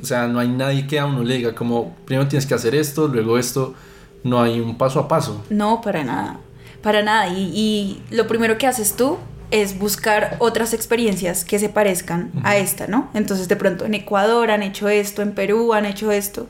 o 0.00 0.06
sea, 0.06 0.28
no 0.28 0.38
hay 0.38 0.46
nadie 0.46 0.86
que 0.86 1.00
a 1.00 1.06
uno 1.06 1.24
le 1.24 1.38
diga 1.38 1.56
como, 1.56 1.96
primero 2.04 2.28
tienes 2.28 2.46
que 2.46 2.54
hacer 2.54 2.76
esto, 2.76 3.08
luego 3.08 3.36
esto, 3.36 3.74
no 4.22 4.40
hay 4.40 4.60
un 4.60 4.78
paso 4.78 5.00
a 5.00 5.08
paso. 5.08 5.44
No, 5.50 5.80
para 5.80 6.04
nada 6.04 6.38
para 6.82 7.02
nada. 7.02 7.28
Y, 7.28 8.02
lo 8.10 8.26
primero 8.26 8.58
que 8.58 8.66
haces 8.66 8.96
tú 8.96 9.18
es 9.50 9.78
buscar 9.78 10.36
otras 10.40 10.74
experiencias 10.74 11.44
que 11.44 11.58
se 11.58 11.68
parezcan 11.68 12.32
a 12.44 12.56
esta, 12.58 12.86
¿no? 12.86 13.10
Entonces 13.14 13.48
de 13.48 13.56
pronto 13.56 13.86
en 13.86 13.94
Ecuador 13.94 14.50
han 14.50 14.62
hecho 14.62 14.88
esto, 14.88 15.22
en 15.22 15.32
Perú 15.32 15.72
han 15.72 15.86
hecho 15.86 16.12
esto, 16.12 16.48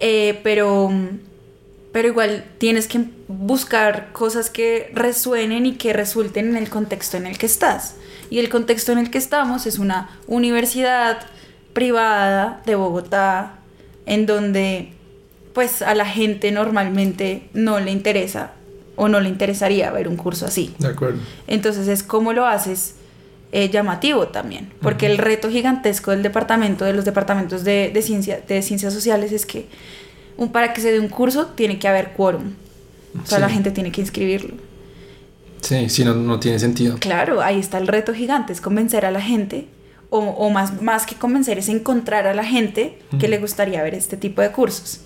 eh, 0.00 0.40
pero, 0.42 0.90
pero 1.92 2.08
igual 2.08 2.46
tienes 2.56 2.88
que 2.88 3.04
buscar 3.28 4.10
cosas 4.12 4.48
que 4.48 4.90
resuenen 4.94 5.66
y 5.66 5.74
que 5.74 5.92
resulten 5.92 6.48
en 6.48 6.56
el 6.56 6.70
contexto 6.70 7.18
en 7.18 7.26
el 7.26 7.36
que 7.36 7.46
estás. 7.46 7.96
Y 8.30 8.38
el 8.38 8.48
contexto 8.48 8.92
en 8.92 8.98
el 8.98 9.10
que 9.10 9.18
estamos 9.18 9.66
es 9.66 9.78
una 9.78 10.18
universidad 10.26 11.26
privada 11.74 12.62
de 12.64 12.74
Bogotá, 12.74 13.58
en 14.06 14.24
donde 14.24 14.92
pues 15.52 15.82
a 15.82 15.94
la 15.94 16.06
gente 16.06 16.52
normalmente 16.52 17.48
no 17.52 17.80
le 17.80 17.90
interesa 17.90 18.52
o 18.98 19.08
no 19.08 19.20
le 19.20 19.28
interesaría 19.28 19.90
ver 19.92 20.08
un 20.08 20.16
curso 20.16 20.44
así. 20.44 20.74
De 20.78 20.88
acuerdo. 20.88 21.18
Entonces 21.46 21.86
es 21.86 22.02
cómo 22.02 22.32
lo 22.32 22.46
haces 22.46 22.96
eh, 23.52 23.70
llamativo 23.70 24.28
también, 24.28 24.70
porque 24.82 25.06
el 25.06 25.16
reto 25.16 25.48
gigantesco 25.48 26.10
del 26.10 26.22
departamento, 26.22 26.84
de 26.84 26.92
los 26.92 27.04
departamentos 27.04 27.64
de, 27.64 27.90
de, 27.94 28.02
ciencia, 28.02 28.42
de 28.46 28.60
ciencias 28.60 28.92
sociales 28.92 29.32
es 29.32 29.46
que 29.46 29.66
un, 30.36 30.50
para 30.50 30.74
que 30.74 30.80
se 30.80 30.90
dé 30.90 31.00
un 31.00 31.08
curso 31.08 31.46
tiene 31.46 31.78
que 31.78 31.88
haber 31.88 32.12
quórum, 32.12 32.54
o 33.22 33.26
sea, 33.26 33.38
la 33.38 33.48
gente 33.48 33.70
tiene 33.70 33.90
que 33.90 34.00
inscribirlo. 34.00 34.54
Sí, 35.62 35.88
si 35.88 36.04
no, 36.04 36.14
no 36.14 36.38
tiene 36.38 36.58
sentido. 36.58 36.98
Claro, 36.98 37.40
ahí 37.40 37.58
está 37.58 37.78
el 37.78 37.86
reto 37.86 38.12
gigante, 38.12 38.52
es 38.52 38.60
convencer 38.60 39.06
a 39.06 39.10
la 39.10 39.20
gente, 39.20 39.68
o, 40.10 40.18
o 40.18 40.50
más, 40.50 40.82
más 40.82 41.06
que 41.06 41.14
convencer, 41.14 41.58
es 41.58 41.68
encontrar 41.68 42.26
a 42.26 42.34
la 42.34 42.44
gente 42.44 42.98
que 43.18 43.28
le 43.28 43.38
gustaría 43.38 43.82
ver 43.82 43.94
este 43.94 44.16
tipo 44.16 44.42
de 44.42 44.50
cursos. 44.50 45.02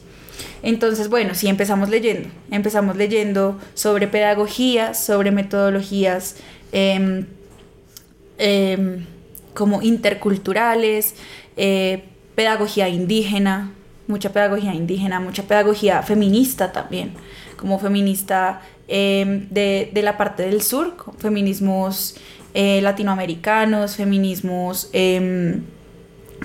Entonces, 0.63 1.09
bueno, 1.09 1.35
sí 1.35 1.49
empezamos 1.49 1.89
leyendo. 1.89 2.29
Empezamos 2.51 2.97
leyendo 2.97 3.59
sobre 3.75 4.07
pedagogía, 4.09 4.95
sobre 4.95 5.31
metodologías 5.31 6.37
em, 6.73 7.27
em, 8.39 9.05
como 9.55 9.83
interculturales, 9.83 11.15
eh, 11.57 12.05
pedagogía 12.35 12.89
indígena, 12.89 13.73
mucha 14.07 14.33
pedagogía 14.33 14.75
indígena, 14.75 15.21
mucha 15.21 15.43
pedagogía 15.43 16.03
feminista 16.03 16.73
también, 16.73 17.13
como 17.57 17.79
feminista 17.79 18.63
em, 18.89 19.49
de, 19.51 19.91
de, 19.93 20.03
la 20.03 20.17
parte 20.17 20.45
del 20.45 20.63
sur, 20.63 20.95
feminismos 21.19 22.17
eh, 22.55 22.81
latinoamericanos, 22.83 23.97
feminismos 23.97 24.91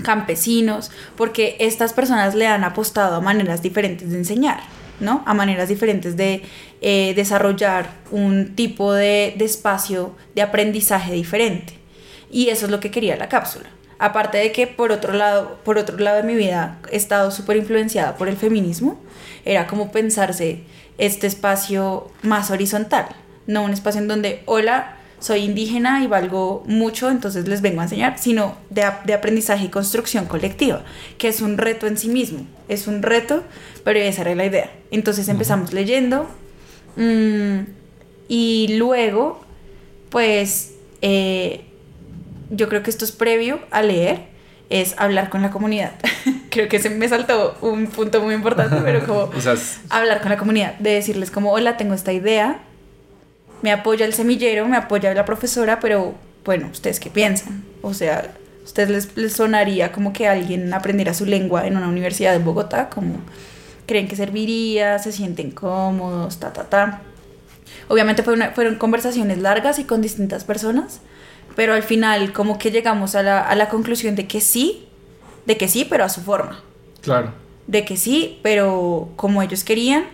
campesinos, 0.02 0.90
porque 1.16 1.56
estas 1.60 1.92
personas 1.92 2.34
le 2.34 2.46
han 2.46 2.64
apostado 2.64 3.16
a 3.16 3.20
maneras 3.20 3.62
diferentes 3.62 4.10
de 4.10 4.18
enseñar, 4.18 4.60
¿no? 5.00 5.22
A 5.26 5.34
maneras 5.34 5.68
diferentes 5.68 6.16
de 6.16 6.42
eh, 6.80 7.12
desarrollar 7.14 7.90
un 8.10 8.54
tipo 8.54 8.92
de, 8.92 9.34
espacio 9.40 10.14
de 10.34 10.42
aprendizaje 10.42 11.12
diferente. 11.12 11.74
Y 12.30 12.48
eso 12.48 12.66
es 12.66 12.70
lo 12.70 12.80
que 12.80 12.90
quería 12.90 13.16
la 13.16 13.28
cápsula. 13.28 13.68
Aparte 13.98 14.38
de 14.38 14.52
que 14.52 14.66
por 14.66 14.92
otro 14.92 15.12
lado, 15.12 15.58
por 15.64 15.76
otro 15.76 15.98
lado 15.98 16.18
de 16.18 16.22
mi 16.22 16.36
vida 16.36 16.78
he 16.92 16.96
estado 16.96 17.30
súper 17.30 17.56
influenciada 17.56 18.16
por 18.16 18.28
el 18.28 18.36
feminismo, 18.36 19.00
era 19.44 19.66
como 19.66 19.90
pensarse 19.90 20.62
este 20.98 21.26
espacio 21.26 22.10
más 22.22 22.50
horizontal, 22.50 23.06
no 23.46 23.64
un 23.64 23.72
espacio 23.72 24.00
en 24.00 24.08
donde, 24.08 24.42
hola, 24.46 24.97
soy 25.20 25.40
indígena 25.40 26.02
y 26.02 26.06
valgo 26.06 26.62
mucho, 26.66 27.10
entonces 27.10 27.48
les 27.48 27.60
vengo 27.60 27.80
a 27.80 27.84
enseñar, 27.84 28.18
sino 28.18 28.56
de, 28.70 28.82
aprendizaje 28.84 29.66
y 29.66 29.68
construcción 29.68 30.26
colectiva, 30.26 30.82
que 31.18 31.28
es 31.28 31.40
un 31.40 31.58
reto 31.58 31.86
en 31.86 31.98
sí 31.98 32.08
mismo, 32.08 32.46
es 32.68 32.86
un 32.86 33.02
reto, 33.02 33.42
pero 33.84 33.98
esa 33.98 34.22
era 34.22 34.34
la 34.34 34.46
idea. 34.46 34.70
Entonces 34.90 35.28
empezamos 35.28 35.72
leyendo 35.72 36.28
mm, 36.96 37.58
y 38.28 38.76
luego, 38.78 39.44
pues, 40.10 40.74
eh, 41.02 41.64
yo 42.50 42.68
creo 42.68 42.82
que 42.82 42.90
esto 42.90 43.04
es 43.04 43.12
previo 43.12 43.60
a 43.70 43.82
leer, 43.82 44.26
es 44.70 44.94
hablar 44.98 45.30
con 45.30 45.42
la 45.42 45.50
comunidad. 45.50 45.92
creo 46.50 46.68
que 46.68 46.78
se 46.78 46.90
me 46.90 47.08
saltó 47.08 47.56
un 47.60 47.86
punto 47.86 48.20
muy 48.20 48.34
importante, 48.34 48.76
pero 48.84 49.04
como 49.06 49.30
hablar 49.90 50.20
con 50.20 50.30
la 50.30 50.36
comunidad, 50.36 50.74
de 50.78 50.90
decirles 50.90 51.30
como, 51.30 51.52
hola, 51.52 51.76
tengo 51.76 51.94
esta 51.94 52.12
idea, 52.12 52.60
me 53.62 53.72
apoya 53.72 54.06
el 54.06 54.12
semillero, 54.12 54.66
me 54.68 54.76
apoya 54.76 55.12
la 55.14 55.24
profesora, 55.24 55.80
pero 55.80 56.14
bueno, 56.44 56.68
¿ustedes 56.72 57.00
qué 57.00 57.10
piensan? 57.10 57.64
O 57.82 57.92
sea, 57.94 58.34
¿ustedes 58.64 59.08
les, 59.16 59.32
sonaría 59.32 59.92
como 59.92 60.12
que 60.12 60.28
alguien 60.28 60.72
aprendiera 60.72 61.14
su 61.14 61.26
lengua 61.26 61.66
en 61.66 61.76
una 61.76 61.88
universidad 61.88 62.32
de 62.32 62.38
Bogotá? 62.38 62.88
Como, 62.88 63.16
creen 63.86 64.06
que 64.08 64.16
serviría, 64.16 64.98
se 64.98 65.12
sienten 65.12 65.50
cómodos, 65.50 66.38
ta, 66.38 66.52
ta, 66.52 66.64
ta. 66.64 67.02
Obviamente 67.88 68.22
fue 68.22 68.34
una- 68.34 68.50
fueron 68.50 68.76
conversaciones 68.76 69.38
largas 69.38 69.78
y 69.78 69.84
con 69.84 70.02
distintas 70.02 70.44
personas, 70.44 71.00
pero 71.56 71.72
al 71.74 71.82
final 71.82 72.32
como 72.32 72.58
que 72.58 72.70
llegamos 72.70 73.14
a 73.14 73.22
la, 73.22 73.40
a 73.40 73.54
la 73.56 73.68
conclusión 73.68 74.14
de 74.14 74.26
que 74.26 74.40
sí, 74.40 74.86
de 75.46 75.56
que 75.56 75.68
sí, 75.68 75.86
pero 75.88 76.04
a 76.04 76.08
su 76.08 76.20
forma, 76.20 76.62
Claro. 77.00 77.32
de 77.66 77.84
que 77.84 77.96
sí, 77.96 78.38
pero 78.42 79.08
como 79.16 79.42
ellos 79.42 79.64
querían, 79.64 80.04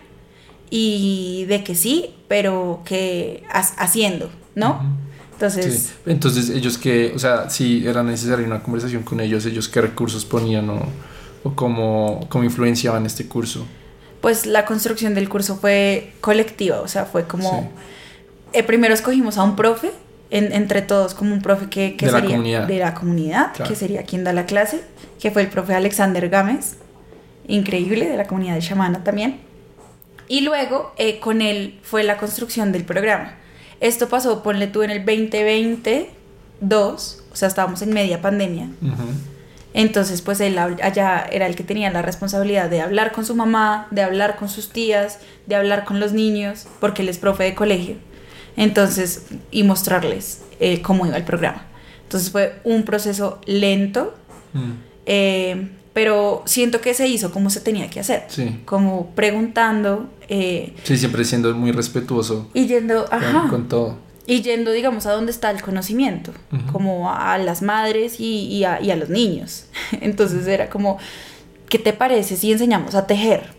y 0.71 1.45
de 1.49 1.62
que 1.65 1.75
sí, 1.75 2.11
pero 2.29 2.83
que 2.85 3.45
ha- 3.51 3.59
haciendo, 3.79 4.31
¿no? 4.55 4.81
Entonces... 5.33 5.93
Sí. 6.05 6.11
Entonces, 6.11 6.51
ellos 6.51 6.79
que, 6.79 7.12
o 7.15 7.19
sea, 7.19 7.51
si 7.51 7.87
era 7.87 8.03
necesaria 8.03 8.47
una 8.47 8.62
conversación 8.62 9.03
con 9.03 9.21
ellos, 9.21 9.45
ellos 9.47 9.69
qué 9.69 9.81
recursos 9.81 10.25
ponían 10.25 10.71
o, 10.71 10.81
o 11.43 11.55
cómo, 11.55 12.27
cómo 12.29 12.45
influenciaban 12.45 13.05
este 13.07 13.27
curso. 13.27 13.67
pues 14.21 14.47
la 14.47 14.65
construcción 14.65 15.15
del 15.15 15.29
curso 15.29 15.57
fue 15.57 16.12
colectiva, 16.21 16.81
o 16.81 16.89
sea, 16.89 17.05
fue 17.05 17.25
como... 17.25 17.51
Sí. 18.53 18.59
eh, 18.59 18.62
primero 18.62 18.95
escogimos 18.95 19.37
a 19.39 19.43
un 19.43 19.55
profe, 19.57 19.91
en- 20.31 20.53
entre 20.53 20.83
todos, 20.83 21.15
como 21.15 21.35
un 21.35 21.43
profe 21.43 21.69
que, 21.69 21.97
que 21.97 22.07
De 22.07 22.12
la 22.12 22.19
sería 22.21 22.37
comunidad. 22.37 22.67
de 22.67 22.79
la 22.79 22.95
comunidad, 22.95 23.53
Claro. 23.55 23.69
que 23.71 23.77
sería 23.77 24.03
quien 24.05 24.25
da 24.25 24.33
la 24.33 24.47
clase, 24.47 24.81
que 25.21 25.31
fue 25.31 25.43
el 25.43 25.49
profe 25.49 25.75
Alexander 25.75 26.29
Gámez, 26.29 26.77
increíble, 27.49 28.09
de 28.09 28.17
la 28.17 28.27
comunidad 28.27 28.55
de 28.55 28.61
Chamana 28.62 29.05
también. 29.05 29.41
Y 30.29 30.41
luego 30.43 30.93
eh, 30.97 31.18
con 31.20 31.43
él 31.43 31.79
fue 31.83 32.03
la 32.05 32.16
construcción 32.16 32.72
del 32.72 32.85
programa. 32.85 33.35
Esto 33.81 34.09
pasó, 34.09 34.43
ponle 34.43 34.66
tú, 34.66 34.83
en 34.83 34.91
el 34.91 35.05
2022, 35.05 37.22
o 37.33 37.37
sea, 37.37 37.49
estábamos 37.49 37.83
en 37.83 37.93
media 37.93 38.22
pandemia. 38.22 38.68
Entonces, 39.75 40.22
pues 40.22 40.41
él 40.41 40.57
allá 40.59 41.27
era 41.33 41.47
el 41.47 41.57
que 41.57 41.64
tenía 41.64 41.91
la 41.91 42.01
responsabilidad 42.01 42.70
de 42.70 42.81
hablar 42.81 43.12
con 43.12 43.27
su 43.27 43.35
mamá, 43.35 43.89
de 43.91 44.03
hablar 44.03 44.37
con 44.37 44.49
sus 44.49 44.70
tías, 44.70 45.18
de 45.47 45.57
hablar 45.57 45.85
con 45.85 45.99
los 45.99 46.12
niños, 46.12 46.66
porque 46.81 47.03
él 47.03 47.09
es 47.09 47.18
profe 47.18 47.43
de 47.45 47.55
colegio. 47.55 47.97
Entonces, 48.57 49.27
y 49.51 49.64
mostrarles 49.64 50.43
eh, 50.61 50.81
cómo 50.81 51.07
iba 51.07 51.16
el 51.16 51.25
programa. 51.25 51.66
Entonces 52.05 52.31
fue 52.31 52.61
un 52.64 52.85
proceso 52.85 53.41
lento, 53.47 54.14
Mm. 54.53 54.70
eh, 55.07 55.68
pero 55.95 56.42
siento 56.45 56.80
que 56.82 56.92
se 56.92 57.09
hizo 57.09 57.30
como 57.32 57.49
se 57.49 57.61
tenía 57.61 57.88
que 57.88 58.01
hacer. 58.01 58.24
Sí. 58.28 58.61
Como 58.66 59.07
preguntando 59.14 60.11
eh, 60.28 60.74
Sí, 60.82 60.99
siempre 60.99 61.24
siendo 61.24 61.55
muy 61.55 61.72
respetuoso 61.72 62.51
y 62.53 62.66
yendo, 62.66 63.07
con, 63.07 63.14
ajá, 63.24 63.47
con 63.49 63.68
todo. 63.68 63.97
y 64.26 64.42
yendo, 64.42 64.72
digamos, 64.72 65.07
a 65.07 65.12
donde 65.12 65.30
está 65.32 65.51
el 65.51 65.62
conocimiento, 65.62 66.32
como 66.72 67.11
a 67.14 67.38
las 67.38 67.62
madres 67.62 68.18
y, 68.20 68.47
y 68.49 68.64
a, 68.64 68.80
y 68.82 68.90
a 68.90 68.97
los 68.97 69.09
niños. 69.09 69.66
Entonces 70.01 70.47
era 70.47 70.68
como, 70.68 70.99
¿qué 71.68 71.78
te 71.78 71.92
parece 71.92 72.36
si 72.36 72.51
enseñamos 72.53 72.95
a 72.95 73.07
tejer? 73.07 73.53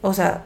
O 0.00 0.14
sea, 0.14 0.44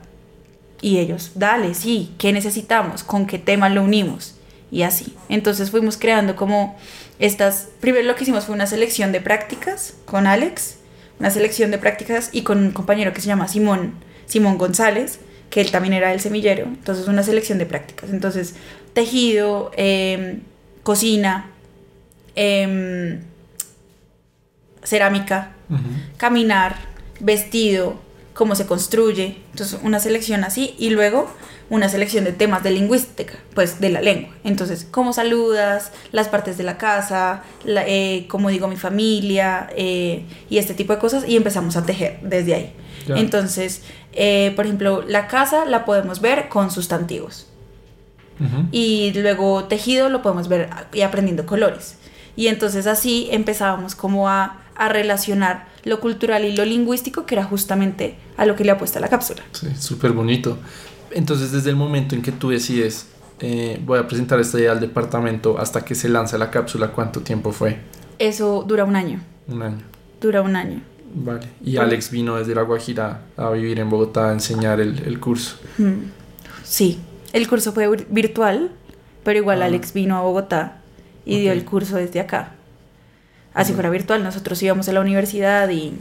y 0.81 0.99
ellos, 0.99 1.33
dale, 1.37 1.75
sí, 1.75 2.13
¿qué 2.19 2.33
necesitamos? 2.33 3.05
¿Con 3.05 3.27
qué 3.27 3.39
tema 3.39 3.69
lo 3.69 3.85
unimos? 3.85 4.35
Y 4.73 4.83
así. 4.83 5.15
Entonces 5.29 5.71
fuimos 5.71 5.97
creando 5.99 6.35
como 6.35 6.77
estas, 7.21 7.69
primero 7.81 8.05
lo 8.07 8.17
que 8.17 8.25
hicimos 8.25 8.47
fue 8.47 8.55
una 8.57 8.67
selección 8.67 9.13
de 9.13 9.21
prácticas 9.21 9.95
con 10.07 10.27
Alex, 10.27 10.79
una 11.23 11.31
selección 11.31 11.71
de 11.71 11.79
prácticas 11.79 12.31
y 12.33 12.43
con 12.43 12.59
un 12.59 12.73
compañero 12.73 13.13
que 13.13 13.21
se 13.21 13.29
llama 13.29 13.47
Simón, 13.47 13.93
Simón 14.27 14.59
González, 14.59 15.21
que 15.51 15.61
él 15.61 15.71
también 15.71 15.95
era 15.95 16.11
del 16.11 16.19
semillero, 16.19 16.65
entonces 16.65 17.07
una 17.07 17.23
selección 17.23 17.59
de 17.59 17.67
prácticas. 17.67 18.11
Entonces, 18.11 18.57
tejido, 18.93 19.71
em, 19.77 20.41
cocina, 20.83 21.49
em, 22.35 23.21
cerámica, 24.83 25.53
caminar, 26.17 26.75
vestido, 27.21 28.01
cómo 28.35 28.57
se 28.57 28.67
construye. 28.67 29.37
Entonces, 29.53 29.79
una 29.85 30.01
selección 30.01 30.43
así 30.43 30.75
y 30.77 30.91
luego 30.91 31.33
una 31.73 31.89
selección 31.89 32.25
de 32.25 32.33
temas 32.33 32.63
de 32.63 32.71
lingüística, 32.71 33.33
pues 33.55 33.81
de 33.81 33.89
la 33.89 34.03
lengua. 34.03 34.29
Entonces, 34.45 34.87
cómo 34.91 35.13
saludas, 35.15 35.91
las 36.13 36.29
partes 36.29 36.59
de 36.59 36.65
la 36.65 36.77
casa, 36.77 37.43
la- 37.65 37.85
eh, 37.87 38.27
cómo 38.29 38.51
digo 38.51 38.69
mi 38.69 38.77
familia 38.77 39.71
eh, 39.75 40.27
y 40.51 40.59
este 40.59 40.75
tipo 40.75 40.93
de 40.93 40.99
cosas 40.99 41.25
y 41.27 41.35
empezamos 41.35 41.77
a 41.77 41.87
tejer 41.87 42.19
desde 42.23 42.55
ahí. 42.55 42.73
Ya. 43.09 43.17
Entonces, 43.17 43.83
eh, 44.13 44.53
por 44.55 44.67
ejemplo, 44.67 45.03
la 45.09 45.27
casa 45.29 45.65
la 45.65 45.87
podemos 45.87 46.21
ver 46.21 46.49
con 46.51 46.71
sustantivos 46.71 47.47
y 48.73 49.13
luego 49.15 49.65
tejido 49.65 50.09
lo 50.09 50.21
podemos 50.21 50.49
ver 50.49 50.69
y 50.93 51.03
aprendiendo 51.03 51.47
colores. 51.47 51.97
Y 52.35 52.49
entonces 52.49 52.87
así 52.87 53.29
empezábamos 53.31 53.95
como 53.95 54.29
a, 54.29 54.63
a 54.75 54.89
relacionar 54.89 55.69
lo 55.85 56.01
cultural 56.01 56.45
y 56.45 56.57
lo 56.57 56.65
lingüístico, 56.65 57.25
que 57.25 57.35
era 57.37 57.45
justamente 57.45 58.17
a 58.37 58.45
lo 58.47 58.57
que 58.57 58.65
le 58.65 58.73
apuesta 58.73 58.99
la 59.01 59.09
cápsula. 59.09 59.43
Sí, 59.53 59.69
súper 59.79 60.11
bonito. 60.13 60.59
Entonces, 61.15 61.53
desde 61.53 61.71
el 61.71 61.77
momento 61.77 62.15
en 62.15 62.23
que 62.23 62.33
tú 62.33 62.51
decides, 62.51 63.07
eh, 63.41 63.81
voy 63.85 63.99
a 63.99 64.07
presentar 64.07 64.39
esta 64.41 64.59
idea 64.59 64.73
al 64.73 64.81
departamento 64.81 65.59
hasta 65.59 65.85
que 65.85 65.95
se 65.95 66.09
lanza 66.09 66.39
la 66.39 66.51
cápsula, 66.51 66.89
¿cuánto 66.89 67.21
tiempo 67.21 67.53
fue? 67.53 67.79
Eso 68.19 68.65
dura 68.67 68.85
un 68.85 68.97
año, 68.97 69.21
Un 69.49 69.63
año. 69.63 69.79
dura 70.21 70.43
un 70.43 70.55
año. 70.57 70.81
Vale. 71.15 71.47
Y 71.65 71.77
Alex 71.77 72.11
vino 72.11 72.37
desde 72.37 72.55
La 72.55 72.63
Guajira 72.63 73.23
a 73.37 73.51
vivir 73.51 73.79
en 73.81 73.91
Bogotá 73.91 74.31
a 74.31 74.33
enseñar 74.33 74.81
el, 74.81 74.99
el 75.01 75.21
curso. 75.21 75.57
Mm. 75.79 75.93
Sí, 76.65 77.01
el 77.33 77.47
curso 77.49 77.73
fue 77.73 77.87
vir- 77.89 78.07
virtual, 78.09 78.71
pero 79.25 79.39
igual 79.39 79.61
Ah. 79.63 79.67
Alex 79.67 79.93
vino 79.93 80.17
a 80.17 80.23
Bogotá 80.23 80.81
y 81.27 81.41
dio 81.41 81.53
el 81.53 81.65
curso 81.65 81.97
desde 81.97 82.21
acá. 82.21 82.55
Así 83.55 83.75
fuera 83.75 83.91
virtual, 83.91 84.23
nosotros 84.25 84.63
íbamos 84.63 84.89
a 84.89 84.93
la 84.93 85.01
universidad 85.03 85.69
y... 85.69 85.93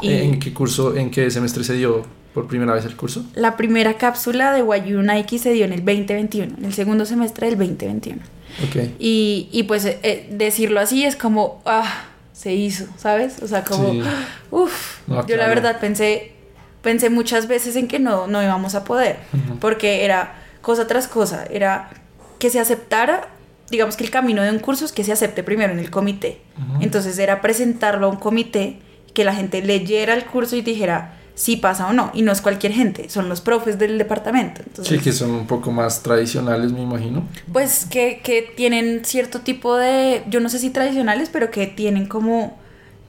y 0.00 0.12
¿En 0.12 0.40
qué 0.40 0.52
curso, 0.52 0.96
en 0.96 1.10
qué 1.12 1.30
semestre 1.30 1.62
se 1.62 1.74
dio 1.74 2.04
por 2.38 2.46
primera 2.48 2.72
vez 2.72 2.84
el 2.84 2.94
curso? 2.94 3.24
La 3.34 3.56
primera 3.56 3.94
cápsula 3.94 4.52
de 4.52 4.62
Wayu 4.62 5.02
Nike 5.02 5.38
se 5.40 5.52
dio 5.52 5.64
en 5.64 5.72
el 5.72 5.84
2021, 5.84 6.58
en 6.58 6.64
el 6.64 6.72
segundo 6.72 7.04
semestre 7.04 7.48
del 7.48 7.58
2021. 7.58 8.20
Ok. 8.64 8.92
Y, 9.00 9.48
y 9.50 9.64
pues 9.64 9.84
eh, 9.84 9.98
eh, 10.04 10.28
decirlo 10.30 10.78
así 10.78 11.04
es 11.04 11.16
como, 11.16 11.60
ah, 11.66 12.04
se 12.32 12.54
hizo, 12.54 12.86
¿sabes? 12.96 13.42
O 13.42 13.48
sea, 13.48 13.64
como, 13.64 13.90
Sí. 13.92 14.02
uff, 14.52 15.00
No, 15.08 15.26
yo 15.26 15.36
la 15.36 15.44
claro. 15.46 15.48
verdad 15.54 15.80
pensé, 15.80 16.32
pensé 16.80 17.10
muchas 17.10 17.48
veces 17.48 17.74
en 17.74 17.88
que 17.88 17.98
no, 17.98 18.28
no 18.28 18.40
íbamos 18.40 18.76
a 18.76 18.84
poder, 18.84 19.16
Ujú. 19.32 19.58
porque 19.58 20.04
era 20.04 20.34
cosa 20.62 20.86
tras 20.86 21.08
cosa, 21.08 21.44
era 21.50 21.90
que 22.38 22.50
se 22.50 22.60
aceptara, 22.60 23.28
digamos 23.68 23.96
que 23.96 24.04
el 24.04 24.10
camino 24.10 24.42
de 24.42 24.50
un 24.52 24.60
curso 24.60 24.84
es 24.84 24.92
que 24.92 25.02
se 25.02 25.10
acepte 25.10 25.42
primero 25.42 25.72
en 25.72 25.80
el 25.80 25.90
comité. 25.90 26.40
Ujú. 26.56 26.82
Entonces 26.84 27.18
era 27.18 27.40
presentarlo 27.40 28.06
a 28.06 28.10
un 28.10 28.16
comité, 28.16 28.78
que 29.12 29.24
la 29.24 29.34
gente 29.34 29.60
leyera 29.62 30.14
el 30.14 30.24
curso 30.26 30.54
y 30.54 30.60
dijera 30.62 31.17
si 31.38 31.54
pasa 31.56 31.86
o 31.86 31.92
no. 31.92 32.10
Y 32.14 32.22
no 32.22 32.32
es 32.32 32.40
cualquier 32.40 32.72
gente, 32.72 33.08
son 33.08 33.28
los 33.28 33.40
profes 33.40 33.78
del 33.78 33.96
departamento. 33.96 34.60
Entonces, 34.66 34.98
Sí, 34.98 35.02
que 35.04 35.12
son 35.12 35.30
un 35.30 35.46
poco 35.46 35.70
más 35.70 36.02
tradicionales, 36.02 36.72
me 36.72 36.82
imagino. 36.82 37.22
Pues 37.52 37.86
que, 37.88 38.20
que 38.24 38.42
tienen 38.56 39.04
cierto 39.04 39.40
tipo 39.42 39.76
de, 39.76 40.24
yo 40.28 40.40
no 40.40 40.48
sé 40.48 40.58
si 40.58 40.70
tradicionales, 40.70 41.28
pero 41.32 41.52
que 41.52 41.68
tienen 41.68 42.06
como 42.06 42.58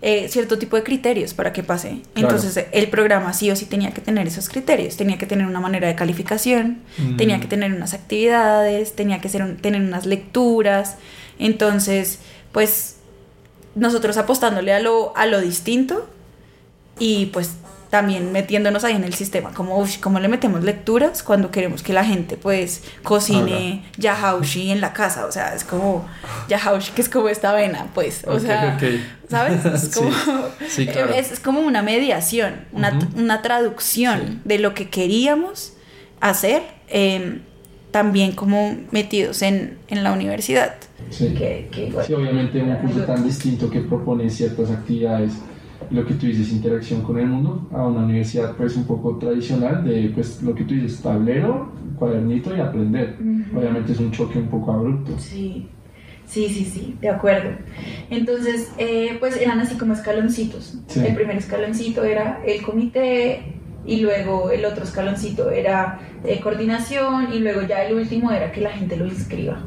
eh, 0.04 0.28
cierto 0.30 0.60
tipo 0.60 0.76
de 0.76 0.84
criterios 0.84 1.34
para 1.34 1.52
que 1.54 1.64
pase. 1.64 2.02
Claro. 2.14 2.36
Entonces 2.36 2.66
el 2.72 2.88
programa 2.90 3.34
sí 3.34 3.50
o 3.50 3.56
sí 3.56 3.66
tenía 3.66 3.92
que 3.92 4.02
tener 4.02 4.28
esos 4.28 4.48
criterios, 4.48 4.96
tenía 4.96 5.18
que 5.18 5.26
tener 5.26 5.48
una 5.48 5.60
manera 5.60 5.88
de 5.88 5.96
calificación, 5.96 6.78
Mm. 7.00 7.18
tenía 7.18 7.40
que 7.40 7.48
tener 7.48 7.74
unas 7.74 7.96
actividades, 7.96 8.96
tenía 8.96 9.20
que 9.22 9.28
ser 9.30 9.42
un- 9.42 9.58
tener 9.58 9.82
unas 9.82 10.06
lecturas. 10.06 10.98
Entonces, 11.40 12.20
pues 12.52 12.98
nosotros 13.76 14.18
apostándole 14.18 14.72
a 14.74 14.80
lo, 14.80 15.18
a 15.18 15.26
lo 15.26 15.42
distinto 15.42 16.08
y 17.00 17.28
pues 17.28 17.52
también 17.90 18.32
metiéndonos 18.32 18.84
ahí 18.84 18.96
en 18.96 19.04
el 19.04 19.14
sistema, 19.16 19.52
como, 19.54 19.78
uff, 19.80 19.98
¿cómo 19.98 20.20
le 20.20 20.28
metemos 20.28 20.64
lecturas 20.64 21.24
cuando 21.24 21.50
queremos 21.50 21.82
que 21.82 21.92
la 21.92 22.06
gente 22.06 22.38
pues 22.38 22.84
cocine 23.04 23.84
yahaushi 23.98 24.70
en 24.72 24.80
la 24.82 24.94
casa? 24.94 25.26
O 25.26 25.32
sea, 25.32 25.56
es 25.56 25.64
como 25.64 26.06
yahaushi, 26.50 26.92
que 26.92 27.02
es 27.02 27.10
como 27.10 27.30
esta 27.30 27.50
avena, 27.52 27.88
pues, 27.96 28.24
o 28.28 28.40
sea. 28.40 28.78
¿sabes? 29.28 29.66
Es 29.66 29.96
como, 29.96 30.12
sí, 30.68 30.86
claro. 30.88 31.14
es, 31.14 31.32
es 31.32 31.40
como 31.40 31.62
una 31.62 31.82
mediación, 31.82 32.56
una, 32.72 32.98
una 33.16 33.42
traducción 33.42 34.20
Sí. 34.20 34.40
de 34.46 34.60
lo 34.60 34.74
que 34.74 34.90
queríamos 34.90 35.74
hacer, 36.22 36.62
eh, 36.90 37.40
también 37.92 38.34
como 38.34 38.78
metidos 38.92 39.42
en, 39.42 39.78
en 39.88 40.04
la 40.04 40.12
universidad. 40.12 40.76
Sí. 41.10 41.34
Que, 41.36 41.70
que 41.72 41.92
Sí, 42.06 42.14
obviamente 42.14 42.62
un 42.62 42.76
curso 42.78 43.00
tan 43.02 43.24
distinto 43.24 43.70
que 43.70 43.80
propone 43.82 44.30
ciertas 44.30 44.70
actividades, 44.70 45.34
lo 45.92 46.06
que 46.06 46.14
tú 46.14 46.28
dices, 46.28 46.52
interacción 46.52 47.02
con 47.02 47.18
el 47.18 47.28
mundo, 47.28 47.68
a 47.72 47.88
una 47.88 48.02
universidad 48.02 48.56
pues 48.56 48.76
un 48.76 48.86
poco 48.86 49.18
tradicional 49.18 49.84
de 49.84 50.12
pues 50.14 50.42
lo 50.44 50.54
que 50.54 50.64
tú 50.64 50.74
dices, 50.76 51.02
tablero, 51.02 51.72
cuadernito 51.98 52.56
y 52.56 52.60
aprender. 52.60 53.18
Obviamente 53.56 53.94
es 53.94 54.00
un 54.00 54.12
choque 54.12 54.38
un 54.40 54.48
poco 54.48 54.72
abrupto. 54.72 55.18
Sí, 55.18 55.68
sí, 56.26 56.48
sí, 56.50 56.66
sí, 56.66 56.98
de 57.02 57.10
acuerdo. 57.10 57.52
Entonces, 58.10 58.72
eh, 58.78 59.18
pues 59.20 59.38
eran 59.38 59.60
así 59.60 59.76
como 59.76 59.94
escaloncitos. 59.94 60.80
Sí. 60.88 61.00
El 61.00 61.16
primer 61.16 61.38
escaloncito 61.38 62.04
era 62.04 62.42
el 62.46 62.62
comité 62.62 63.56
y 63.86 64.02
luego 64.02 64.52
el 64.52 64.66
otro 64.66 64.84
escaloncito 64.84 65.50
era 65.50 66.00
eh, 66.24 66.40
coordinación 66.42 67.34
y 67.34 67.40
luego 67.40 67.62
ya 67.64 67.84
el 67.84 67.96
último 67.96 68.32
era 68.32 68.52
que 68.52 68.62
la 68.62 68.72
gente 68.72 68.96
lo 68.96 69.06
inscriba. 69.08 69.60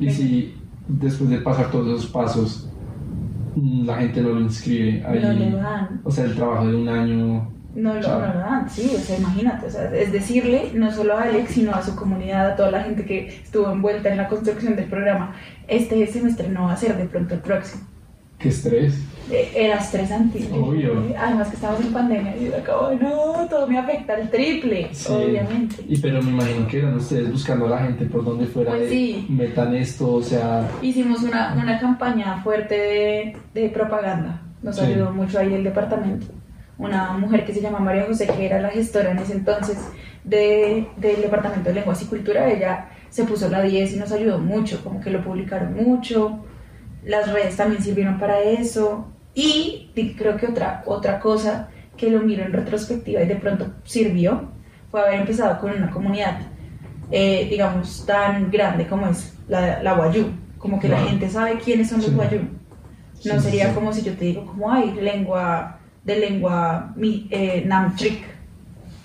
Y 0.00 0.10
si 0.10 0.54
después 0.88 1.30
de 1.30 1.38
pasar 1.38 1.70
todos 1.70 1.86
esos 1.88 2.10
pasos, 2.10 2.69
la 3.56 3.96
gente 3.96 4.20
no 4.22 4.30
lo 4.30 4.40
inscribe 4.40 5.04
ahí, 5.06 5.20
No 5.20 5.32
le 5.32 5.50
dan. 5.50 6.00
o 6.04 6.10
sea, 6.10 6.24
el 6.24 6.34
trabajo 6.34 6.66
de 6.66 6.76
un 6.76 6.88
año 6.88 7.50
no 7.74 7.94
lo, 7.94 8.00
no 8.00 8.34
lo 8.34 8.40
dan, 8.40 8.68
sí, 8.68 8.92
o 8.96 8.98
sea, 8.98 9.18
imagínate, 9.18 9.66
o 9.66 9.70
sea, 9.70 9.94
es 9.94 10.10
decirle 10.12 10.72
no 10.74 10.90
solo 10.90 11.16
a 11.16 11.22
Alex, 11.22 11.52
sino 11.52 11.72
a 11.72 11.82
su 11.82 11.94
comunidad, 11.94 12.50
a 12.50 12.56
toda 12.56 12.70
la 12.70 12.82
gente 12.82 13.04
que 13.04 13.28
estuvo 13.28 13.70
envuelta 13.70 14.08
en 14.08 14.16
la 14.16 14.28
construcción 14.28 14.74
del 14.74 14.86
programa, 14.86 15.34
este 15.68 16.04
semestre 16.06 16.48
no 16.48 16.64
va 16.64 16.72
a 16.72 16.76
ser 16.76 16.96
de 16.96 17.04
pronto 17.04 17.34
el 17.34 17.40
próximo. 17.40 17.84
Qué 18.40 18.48
estrés. 18.48 18.94
Eh, 19.30 19.52
Era 19.54 19.76
estresante. 19.78 20.40
Obvio. 20.52 21.04
Además 21.16 21.48
que 21.48 21.54
estamos 21.56 21.80
en 21.80 21.92
pandemia 21.92 22.36
y 22.36 22.46
yo 22.46 22.56
acabo, 22.56 22.90
no, 22.94 23.46
todo 23.48 23.66
me 23.68 23.78
afecta 23.78 24.14
al 24.14 24.28
triple, 24.30 24.88
Sí. 24.92 25.12
obviamente. 25.12 25.76
Y 25.86 25.98
pero 25.98 26.20
me 26.22 26.30
imagino 26.30 26.66
que 26.66 26.78
eran 26.78 26.94
ustedes 26.96 27.30
buscando 27.30 27.66
a 27.66 27.70
la 27.70 27.78
gente 27.78 28.06
por 28.06 28.24
donde 28.24 28.46
fuera 28.46 28.70
Pues 28.72 28.82
de 28.84 28.88
sí. 28.88 29.26
metan 29.28 29.74
esto, 29.76 30.14
o 30.14 30.22
sea, 30.22 30.66
Hicimos 30.82 31.22
una, 31.22 31.54
una 31.54 31.78
campaña 31.78 32.42
fuerte 32.42 32.74
de, 32.74 33.36
de 33.54 33.68
propaganda, 33.68 34.42
nos 34.62 34.76
Sí. 34.76 34.86
ayudó 34.86 35.12
mucho 35.12 35.38
ahí 35.38 35.54
el 35.54 35.62
departamento. 35.62 36.26
Una 36.78 37.12
mujer 37.12 37.44
que 37.44 37.52
se 37.54 37.60
llama 37.60 37.78
María 37.78 38.06
José, 38.08 38.26
que 38.26 38.46
era 38.46 38.58
la 38.60 38.70
gestora 38.70 39.10
en 39.12 39.18
ese 39.18 39.34
entonces 39.34 39.76
de, 40.24 40.86
del 40.96 41.20
departamento 41.20 41.68
de 41.68 41.74
lenguas 41.74 42.02
y 42.02 42.06
cultura, 42.06 42.50
ella 42.50 42.88
se 43.10 43.24
puso 43.24 43.48
la 43.50 43.60
10 43.62 43.92
y 43.92 43.96
nos 43.98 44.10
ayudó 44.12 44.38
mucho, 44.38 44.82
como 44.82 44.98
que 45.00 45.10
lo 45.10 45.22
publicaron 45.22 45.74
mucho. 45.74 46.42
Las 47.04 47.32
redes 47.32 47.56
también 47.56 47.82
sirvieron 47.82 48.18
para 48.18 48.40
eso. 48.42 49.06
Y 49.34 49.90
creo 50.18 50.36
que 50.36 50.46
otra, 50.46 50.82
otra 50.86 51.20
cosa 51.20 51.68
que 51.96 52.10
lo 52.10 52.20
miro 52.20 52.44
en 52.44 52.52
retrospectiva 52.52 53.22
y 53.22 53.26
de 53.28 53.36
pronto 53.36 53.66
sirvió 53.84 54.48
fue 54.90 55.00
haber 55.02 55.20
empezado 55.20 55.60
con 55.60 55.70
una 55.72 55.90
comunidad, 55.90 56.38
eh, 57.10 57.46
digamos, 57.48 58.04
tan 58.06 58.50
grande 58.50 58.86
como 58.86 59.06
es 59.08 59.34
la, 59.48 59.82
la 59.82 59.94
Wayuu. 59.94 60.26
Como 60.58 60.78
que 60.80 60.88
la 60.88 60.98
gente 61.00 61.28
sabe 61.30 61.58
quiénes 61.58 61.88
son 61.88 61.98
los 62.00 62.10
Sí. 62.10 62.14
Wayuu. 62.16 62.42
No 63.24 63.34
Sí, 63.34 63.40
sería 63.40 63.68
sí. 63.68 63.74
como 63.74 63.92
si 63.92 64.02
yo 64.02 64.14
te 64.14 64.24
digo, 64.26 64.46
como 64.46 64.72
hay 64.72 64.92
lengua 64.94 65.78
de 66.04 66.16
lengua 66.18 66.92
mi, 66.96 67.28
eh, 67.30 67.62
Namtric. 67.66 68.24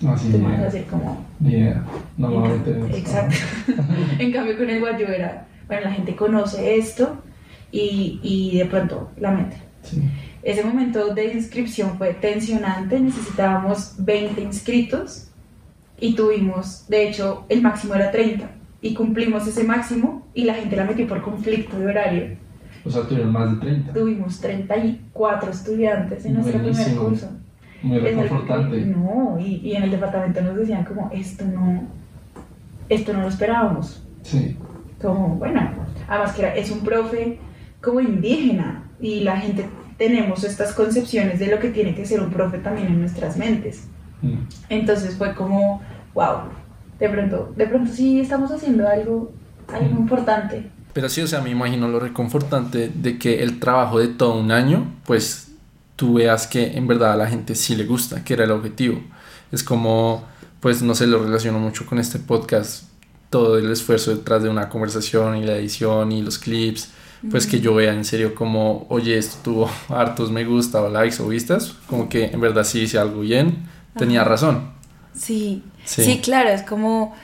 así 0.08 0.30
Tú 0.30 0.38
ni 0.38 0.44
me 0.44 0.50
vas 0.50 0.52
a 0.54 0.56
idea. 0.60 0.64
decir 0.70 0.84
como... 0.90 1.24
Idea. 1.40 1.84
No 2.16 2.46
en 2.46 2.62
eso. 2.62 2.96
Exacto. 2.96 3.36
en 4.18 4.32
cambio 4.32 4.56
con 4.56 4.70
el 4.70 4.82
Wayuu 4.82 5.08
era, 5.08 5.46
bueno, 5.66 5.82
la 5.84 5.92
gente 5.92 6.16
conoce 6.16 6.76
esto 6.76 7.18
y, 7.80 8.20
y 8.22 8.58
de 8.58 8.64
pronto 8.66 9.10
la 9.18 9.30
mete. 9.32 9.56
Sí. 9.82 10.02
Ese 10.42 10.64
momento 10.64 11.12
de 11.14 11.32
inscripción 11.34 11.96
fue 11.98 12.14
tensionante, 12.14 12.98
necesitábamos 13.00 13.94
20 13.98 14.40
inscritos 14.42 15.28
y 16.00 16.14
tuvimos, 16.14 16.86
de 16.88 17.08
hecho, 17.08 17.44
el 17.48 17.62
máximo 17.62 17.94
era 17.94 18.10
30 18.10 18.48
y 18.82 18.94
cumplimos 18.94 19.46
ese 19.46 19.64
máximo 19.64 20.26
y 20.34 20.44
la 20.44 20.54
gente 20.54 20.76
la 20.76 20.84
metió 20.84 21.06
por 21.08 21.22
conflicto 21.22 21.78
de 21.78 21.86
horario. 21.86 22.24
O 22.84 22.90
sea, 22.90 23.02
tuvieron 23.02 23.32
más 23.32 23.50
de 23.54 23.60
30. 23.66 23.92
Tuvimos 23.92 24.40
34 24.40 25.50
estudiantes 25.50 26.24
en 26.24 26.34
nuestro 26.34 26.58
primer 26.58 26.72
Buenísimo. 26.74 27.04
curso. 27.08 27.28
Muy 27.82 27.98
reconfortante. 27.98 28.80
No, 28.86 29.38
y, 29.40 29.56
y 29.56 29.74
en 29.74 29.82
el 29.84 29.90
departamento 29.90 30.40
nos 30.42 30.56
decían 30.56 30.84
como, 30.84 31.10
esto 31.12 31.44
no, 31.44 31.82
esto 32.88 33.12
no 33.12 33.22
lo 33.22 33.28
esperábamos. 33.28 34.02
Sí. 34.22 34.56
Como, 35.02 35.34
bueno, 35.36 35.68
además 36.08 36.32
que 36.34 36.42
era- 36.42 36.54
es 36.54 36.70
un 36.70 36.80
profe 36.80 37.38
como 37.86 38.00
indígena 38.00 38.90
y 39.00 39.20
la 39.20 39.38
gente 39.38 39.66
tenemos 39.96 40.44
estas 40.44 40.72
concepciones 40.74 41.38
de 41.38 41.46
lo 41.46 41.58
que 41.60 41.70
tiene 41.70 41.94
que 41.94 42.04
ser 42.04 42.20
un 42.20 42.30
profe 42.30 42.58
también 42.58 42.88
en 42.88 43.00
nuestras 43.00 43.36
mentes. 43.38 43.84
Mm. 44.20 44.34
Entonces 44.68 45.14
fue 45.16 45.34
como, 45.34 45.80
wow, 46.12 46.40
de 46.98 47.08
pronto, 47.08 47.54
de 47.56 47.66
pronto 47.66 47.92
sí 47.92 48.20
estamos 48.20 48.50
haciendo 48.50 48.86
algo, 48.88 49.32
algo 49.72 49.94
Mm. 49.94 49.98
importante. 50.00 50.70
Pero 50.92 51.08
sí, 51.08 51.20
o 51.22 51.26
sea, 51.26 51.40
me 51.40 51.50
imagino 51.50 51.88
lo 51.88 52.00
reconfortante 52.00 52.90
de 52.92 53.18
que 53.18 53.42
el 53.42 53.60
trabajo 53.60 53.98
de 54.00 54.08
todo 54.08 54.38
un 54.38 54.50
año, 54.50 54.92
pues 55.06 55.52
tú 55.94 56.14
veas 56.14 56.46
que 56.46 56.76
en 56.76 56.86
verdad 56.86 57.12
a 57.12 57.16
la 57.16 57.26
gente 57.28 57.54
sí 57.54 57.76
le 57.76 57.84
gusta, 57.84 58.24
que 58.24 58.34
era 58.34 58.44
el 58.44 58.50
objetivo. 58.50 59.00
Es 59.52 59.62
como, 59.62 60.24
pues 60.60 60.82
no 60.82 60.94
sé, 60.94 61.06
lo 61.06 61.22
relaciono 61.22 61.58
mucho 61.58 61.86
con 61.86 61.98
este 61.98 62.18
podcast, 62.18 62.84
todo 63.30 63.58
el 63.58 63.70
esfuerzo 63.70 64.10
detrás 64.14 64.42
de 64.42 64.48
una 64.48 64.68
conversación 64.68 65.36
y 65.36 65.44
la 65.44 65.56
edición 65.56 66.12
y 66.12 66.22
los 66.22 66.38
clips, 66.38 66.90
pues 67.30 67.46
que 67.46 67.60
yo 67.60 67.74
vea 67.74 67.92
en 67.94 68.04
serio 68.04 68.34
como, 68.34 68.86
oye, 68.88 69.18
esto 69.18 69.38
tuvo 69.42 69.70
hartos 69.88 70.30
me 70.30 70.44
gusta 70.44 70.82
o 70.82 70.88
likes 70.90 71.22
o 71.22 71.28
vistas, 71.28 71.74
como 71.86 72.08
que 72.08 72.26
en 72.26 72.40
verdad 72.40 72.64
sí 72.64 72.82
hice 72.82 72.98
algo 72.98 73.20
bien, 73.22 73.68
tenía 73.96 74.22
Ajá. 74.22 74.30
razón. 74.30 74.70
Sí, 75.14 75.64
Sí. 75.84 76.02
sí, 76.04 76.20
claro, 76.20 76.50
es 76.50 76.62
como... 76.62 77.14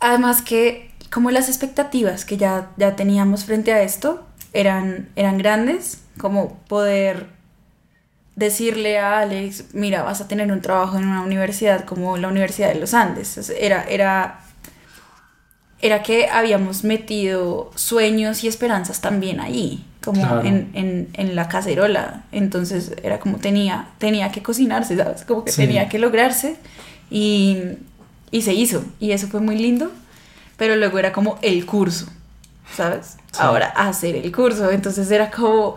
además 0.00 0.42
que 0.42 0.90
como 1.10 1.30
las 1.30 1.48
expectativas 1.48 2.24
que 2.24 2.36
ya, 2.36 2.70
ya 2.76 2.94
teníamos 2.96 3.44
frente 3.44 3.72
a 3.72 3.82
esto 3.82 4.26
eran, 4.52 5.08
eran 5.16 5.38
grandes, 5.38 6.02
como 6.18 6.58
poder 6.68 7.28
decirle 8.36 8.98
a 8.98 9.20
Alex, 9.20 9.74
mira, 9.74 10.02
vas 10.02 10.20
a 10.20 10.28
tener 10.28 10.50
un 10.52 10.60
trabajo 10.60 10.96
en 10.96 11.08
una 11.08 11.22
universidad 11.22 11.84
como 11.84 12.16
la 12.16 12.28
Universidad 12.28 12.68
de 12.68 12.76
los 12.76 12.94
Andes. 12.94 13.50
Era, 13.50 13.84
era, 13.84 14.40
era 15.80 16.02
que 16.02 16.26
habíamos 16.28 16.82
metido 16.84 17.70
sueños 17.76 18.42
y 18.44 18.48
esperanzas 18.48 19.00
también 19.00 19.40
ahí, 19.40 19.84
como 20.02 20.20
Claro. 20.22 20.42
en, 20.42 20.70
en, 20.74 21.08
en 21.12 21.36
la 21.36 21.48
cacerola. 21.48 22.24
Entonces 22.32 22.92
era 23.02 23.20
como 23.20 23.38
tenía, 23.38 23.88
tenía 23.98 24.32
que 24.32 24.42
cocinarse, 24.42 24.96
¿sabes? 24.96 25.24
Como 25.24 25.44
que 25.44 25.52
Sí. 25.52 25.62
tenía 25.62 25.88
que 25.88 25.98
lograrse 25.98 26.56
y, 27.10 27.58
y 28.30 28.42
se 28.42 28.54
hizo. 28.54 28.84
Y 28.98 29.12
eso 29.12 29.28
fue 29.28 29.40
muy 29.40 29.56
lindo, 29.56 29.92
pero 30.56 30.74
luego 30.76 30.98
era 30.98 31.12
como 31.12 31.38
el 31.42 31.64
curso, 31.64 32.06
¿sabes? 32.76 33.16
Sí. 33.32 33.38
Ahora 33.38 33.66
hacer 33.68 34.16
el 34.16 34.32
curso. 34.32 34.70
Entonces 34.72 35.08
era 35.12 35.30
como 35.30 35.76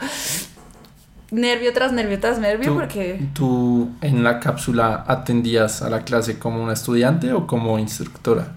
nervio 1.32 1.72
tras 1.74 1.94
nervio 1.94 2.20
tras 2.20 2.40
nervio 2.40 2.70
¿Tú, 2.72 2.76
porque... 2.80 3.26
tú 3.34 3.90
en 4.02 4.24
la 4.24 4.40
cápsula 4.40 5.06
atendías 5.08 5.82
a 5.82 5.90
la 5.90 6.04
clase 6.04 6.38
como 6.40 6.62
una 6.64 6.74
estudiante 6.74 7.32
o 7.34 7.48
como 7.48 7.78
instructora? 7.80 8.54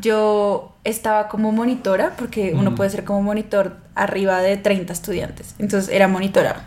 Yo 0.00 0.74
estaba 0.84 1.28
como 1.28 1.52
monitora, 1.52 2.14
porque 2.16 2.54
uno 2.54 2.74
puede 2.74 2.90
ser 2.90 3.04
como 3.04 3.22
monitor 3.22 3.76
arriba 3.94 4.40
de 4.40 4.56
30 4.56 4.92
estudiantes. 4.92 5.54
Entonces 5.58 5.94
era 5.94 6.08
monitora. 6.08 6.64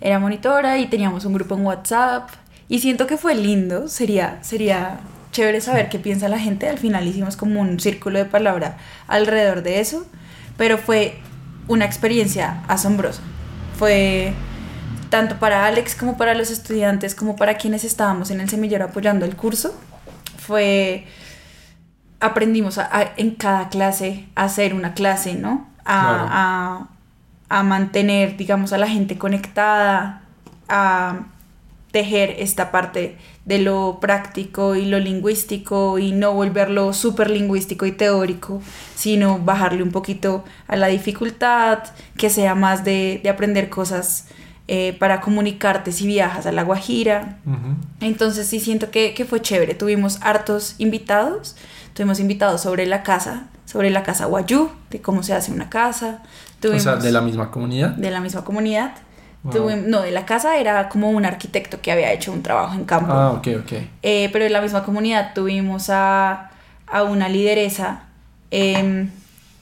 Era 0.00 0.18
monitora 0.18 0.78
y 0.78 0.86
teníamos 0.86 1.24
un 1.24 1.32
grupo 1.32 1.54
en 1.54 1.64
WhatsApp. 1.64 2.28
Y 2.68 2.80
siento 2.80 3.06
que 3.06 3.16
fue 3.16 3.34
lindo. 3.34 3.88
Sería, 3.88 4.38
sería 4.42 5.00
chévere 5.32 5.60
saber 5.60 5.88
qué 5.88 5.98
piensa 5.98 6.28
la 6.28 6.38
gente. 6.38 6.68
Al 6.68 6.78
final 6.78 7.06
hicimos 7.06 7.36
como 7.36 7.60
un 7.60 7.80
círculo 7.80 8.18
de 8.18 8.24
palabra 8.24 8.76
alrededor 9.08 9.62
de 9.62 9.80
eso. 9.80 10.06
Pero 10.56 10.78
fue 10.78 11.16
una 11.68 11.84
experiencia 11.84 12.62
asombrosa. 12.68 13.22
Fue 13.78 14.32
tanto 15.10 15.38
para 15.38 15.66
Alex 15.66 15.94
como 15.94 16.16
para 16.16 16.34
los 16.34 16.50
estudiantes, 16.50 17.14
como 17.14 17.36
para 17.36 17.56
quienes 17.56 17.84
estábamos 17.84 18.30
en 18.30 18.40
el 18.40 18.48
semillero 18.48 18.84
apoyando 18.84 19.24
el 19.24 19.36
curso. 19.36 19.74
Fue 20.38 21.06
aprendimos 22.26 22.78
a- 22.78 22.88
a- 22.90 23.12
en 23.16 23.32
cada 23.32 23.68
clase 23.68 24.26
a 24.34 24.44
hacer 24.44 24.74
una 24.74 24.94
clase, 24.94 25.34
¿no? 25.34 25.66
A, 25.84 26.86
a- 27.50 27.58
a 27.58 27.62
mantener, 27.62 28.36
digamos, 28.36 28.72
a 28.72 28.78
la 28.78 28.88
gente 28.88 29.16
conectada, 29.18 30.22
a 30.68 31.26
tejer 31.92 32.34
esta 32.38 32.72
parte 32.72 33.16
de 33.44 33.58
lo 33.58 33.98
práctico 34.00 34.74
y 34.74 34.86
lo 34.86 34.98
lingüístico 34.98 35.98
y 35.98 36.10
no 36.12 36.32
volverlo 36.32 36.92
súper 36.92 37.30
lingüístico 37.30 37.86
y 37.86 37.92
teórico, 37.92 38.60
sino 38.96 39.38
bajarle 39.38 39.82
un 39.82 39.92
poquito 39.92 40.44
a 40.66 40.74
la 40.76 40.88
dificultad, 40.88 41.80
que 42.16 42.30
sea 42.30 42.54
más 42.56 42.82
de, 42.84 43.20
de 43.22 43.28
aprender 43.28 43.68
cosas 43.68 44.26
eh, 44.66 44.96
para 44.98 45.20
comunicarte 45.20 45.92
si 45.92 46.06
viajas 46.06 46.46
a 46.46 46.52
La 46.52 46.62
Guajira, 46.64 47.36
entonces 48.00 48.46
sí 48.48 48.58
siento 48.60 48.90
que, 48.90 49.12
que 49.14 49.24
fue 49.26 49.40
chévere. 49.42 49.74
Tuvimos 49.74 50.18
hartos 50.22 50.74
invitados. 50.78 51.54
Tuvimos 51.94 52.20
invitados 52.20 52.60
sobre 52.60 52.86
la 52.86 53.02
casa, 53.02 53.44
sobre 53.66 53.90
la 53.90 54.02
casa 54.02 54.26
Wayuu, 54.26 54.70
de 54.90 55.00
cómo 55.00 55.22
se 55.22 55.32
hace 55.32 55.52
una 55.52 55.70
casa. 55.70 56.20
O 56.22 56.60
Tuvimos 56.60 56.82
sea, 56.82 56.96
de 56.96 57.12
la 57.12 57.20
misma 57.22 57.50
comunidad. 57.50 57.90
de 57.90 58.10
la 58.10 58.20
misma 58.20 58.44
comunidad. 58.44 58.92
Wow. 59.44 59.52
Tuvim- 59.52 59.84
no, 59.86 60.00
de 60.02 60.10
la 60.10 60.24
casa 60.26 60.56
era 60.58 60.88
como 60.88 61.10
un 61.10 61.24
arquitecto 61.24 61.80
que 61.80 61.92
había 61.92 62.12
hecho 62.12 62.32
un 62.32 62.42
trabajo 62.42 62.74
en 62.74 62.84
campo. 62.84 63.12
Ah, 63.12 63.30
ok, 63.32 63.48
ok. 63.62 63.72
Eh, 64.02 64.28
pero 64.32 64.44
en 64.44 64.52
la 64.52 64.60
misma 64.60 64.82
comunidad 64.84 65.32
tuvimos 65.34 65.88
a, 65.90 66.50
a 66.86 67.02
una 67.04 67.28
lideresa 67.28 68.04
em, 68.50 69.10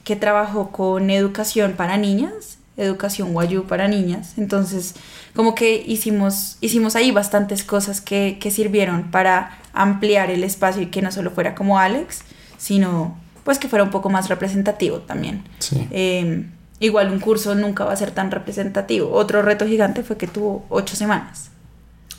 que 0.03 0.15
trabajó 0.15 0.71
con 0.71 1.09
educación 1.09 1.73
para 1.73 1.97
niñas, 1.97 2.57
educación 2.77 3.35
Wayuu 3.35 3.65
para 3.65 3.87
niñas. 3.87 4.33
Entonces, 4.37 4.95
como 5.35 5.53
que 5.53 5.83
hicimos, 5.85 6.57
hicimos 6.61 6.95
ahí 6.95 7.11
bastantes 7.11 7.63
cosas 7.63 8.01
que, 8.01 8.37
que 8.39 8.51
sirvieron 8.51 9.11
para 9.11 9.57
ampliar 9.73 10.29
el 10.31 10.43
espacio 10.43 10.81
y 10.81 10.87
que 10.87 11.01
no 11.01 11.11
solo 11.11 11.31
fuera 11.31 11.55
como 11.55 11.79
Alex, 11.79 12.21
sino 12.57 13.17
pues 13.43 13.59
que 13.59 13.67
fuera 13.67 13.83
un 13.83 13.91
poco 13.91 14.09
más 14.09 14.29
representativo 14.29 14.99
también. 14.99 15.43
Sí. 15.59 15.87
Eh, 15.91 16.45
igual 16.79 17.11
un 17.11 17.19
curso 17.19 17.55
nunca 17.55 17.83
va 17.83 17.93
a 17.93 17.95
ser 17.97 18.11
tan 18.11 18.31
representativo. 18.31 19.11
Otro 19.11 19.41
reto 19.41 19.65
gigante 19.65 20.03
fue 20.03 20.17
que 20.17 20.27
tuvo 20.27 20.65
ocho 20.69 20.95
semanas. 20.95 21.49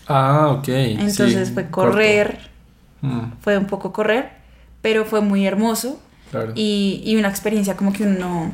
Ah, 0.06 0.48
ok. 0.58 0.68
Entonces 0.68 1.48
sí, 1.48 1.54
fue 1.54 1.70
correr, 1.70 2.52
Mm, 3.00 3.32
fue 3.42 3.58
un 3.58 3.66
poco 3.66 3.92
correr, 3.92 4.30
pero 4.80 5.04
fue 5.04 5.20
muy 5.20 5.46
hermoso 5.46 6.00
claro. 6.30 6.52
y, 6.54 7.02
y 7.04 7.16
una 7.16 7.28
experiencia 7.28 7.76
como 7.76 7.92
que 7.92 8.04
uno, 8.04 8.50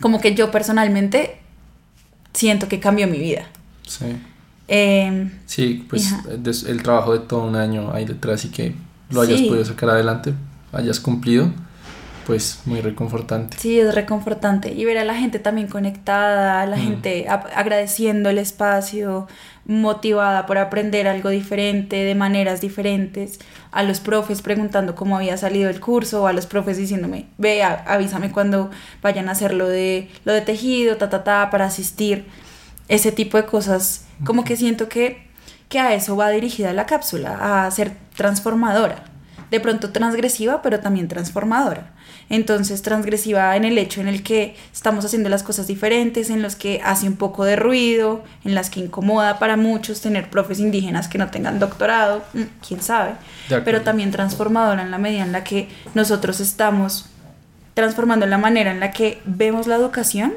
como 0.00 0.20
que 0.20 0.34
yo 0.34 0.50
personalmente 0.50 1.38
siento 2.34 2.66
que 2.66 2.80
cambió 2.80 3.06
mi 3.06 3.18
vida. 3.18 3.44
Sí. 3.86 4.06
Em, 4.72 5.32
sí, 5.46 5.84
pues 5.90 6.14
des- 6.38 6.62
el 6.62 6.80
trabajo 6.84 7.12
de 7.12 7.18
todo 7.26 7.42
un 7.42 7.56
año 7.56 7.90
ahí 7.92 8.04
detrás 8.04 8.44
y 8.44 8.50
que 8.50 8.72
lo 9.10 9.20
hayas 9.20 9.40
Sí. 9.40 9.46
podido 9.48 9.64
sacar 9.64 9.90
adelante, 9.90 10.32
hayas 10.72 11.00
cumplido, 11.00 11.50
pues 12.24 12.60
muy 12.66 12.80
reconfortante. 12.80 13.56
Sí, 13.58 13.80
es 13.80 13.92
reconfortante. 13.92 14.72
Y 14.72 14.84
ver 14.84 14.98
a 14.98 15.04
la 15.04 15.16
gente 15.16 15.40
también 15.40 15.66
conectada, 15.66 16.60
a 16.62 16.66
la 16.66 16.76
Mm. 16.76 16.80
gente 16.80 17.26
agradeciendo 17.28 18.28
el 18.30 18.38
espacio, 18.38 19.26
motivada 19.66 20.46
por 20.46 20.58
aprender 20.58 21.08
algo 21.08 21.30
diferente, 21.30 21.96
de 21.96 22.14
maneras 22.14 22.60
diferentes, 22.60 23.40
a 23.72 23.82
los 23.82 23.98
profes 23.98 24.40
preguntando 24.42 24.94
cómo 24.94 25.16
había 25.16 25.36
salido 25.36 25.68
el 25.68 25.80
curso, 25.80 26.22
o 26.22 26.26
a 26.28 26.32
los 26.32 26.46
profes 26.46 26.76
diciéndome, 26.76 27.26
ve, 27.38 27.64
avísame 27.64 28.30
cuando 28.30 28.70
vayan 29.02 29.28
a 29.28 29.32
hacer 29.32 29.52
lo 29.52 29.68
de, 29.68 30.08
lo 30.24 30.32
de 30.32 30.42
tejido, 30.42 30.96
ta, 30.96 31.10
ta, 31.10 31.24
ta, 31.24 31.50
para 31.50 31.64
asistir. 31.66 32.24
Ese 32.90 33.12
tipo 33.12 33.36
de 33.36 33.46
cosas, 33.46 34.04
como 34.24 34.42
que 34.42 34.56
siento 34.56 34.88
que, 34.88 35.22
que 35.68 35.78
a 35.78 35.94
eso 35.94 36.16
va 36.16 36.28
dirigida 36.30 36.72
la 36.72 36.86
cápsula, 36.86 37.64
a 37.64 37.70
ser 37.70 37.92
transformadora. 38.16 39.04
De 39.52 39.60
pronto 39.60 39.90
transgresiva, 39.90 40.60
pero 40.60 40.80
también 40.80 41.06
transformadora. 41.06 41.92
Entonces 42.30 42.82
transgresiva 42.82 43.54
en 43.54 43.64
el 43.64 43.78
hecho 43.78 44.00
en 44.00 44.08
el 44.08 44.24
que 44.24 44.56
estamos 44.72 45.04
haciendo 45.04 45.28
las 45.28 45.44
cosas 45.44 45.68
diferentes, 45.68 46.30
en 46.30 46.42
los 46.42 46.56
que 46.56 46.80
hace 46.84 47.06
un 47.06 47.14
poco 47.14 47.44
de 47.44 47.54
ruido, 47.54 48.24
en 48.44 48.56
las 48.56 48.70
que 48.70 48.80
incomoda 48.80 49.38
para 49.38 49.56
muchos 49.56 50.00
tener 50.00 50.28
profes 50.28 50.58
indígenas 50.58 51.06
que 51.06 51.18
no 51.18 51.30
tengan 51.30 51.60
doctorado, 51.60 52.24
mm, 52.34 52.42
quién 52.66 52.82
sabe, 52.82 53.12
pero 53.64 53.82
también 53.82 54.10
transformadora 54.10 54.82
en 54.82 54.90
la 54.90 54.98
medida 54.98 55.22
en 55.22 55.30
la 55.30 55.44
que 55.44 55.68
nosotros 55.94 56.40
estamos 56.40 57.06
transformando 57.74 58.26
la 58.26 58.38
manera 58.38 58.72
en 58.72 58.80
la 58.80 58.90
que 58.90 59.20
vemos 59.24 59.68
la 59.68 59.76
educación 59.76 60.32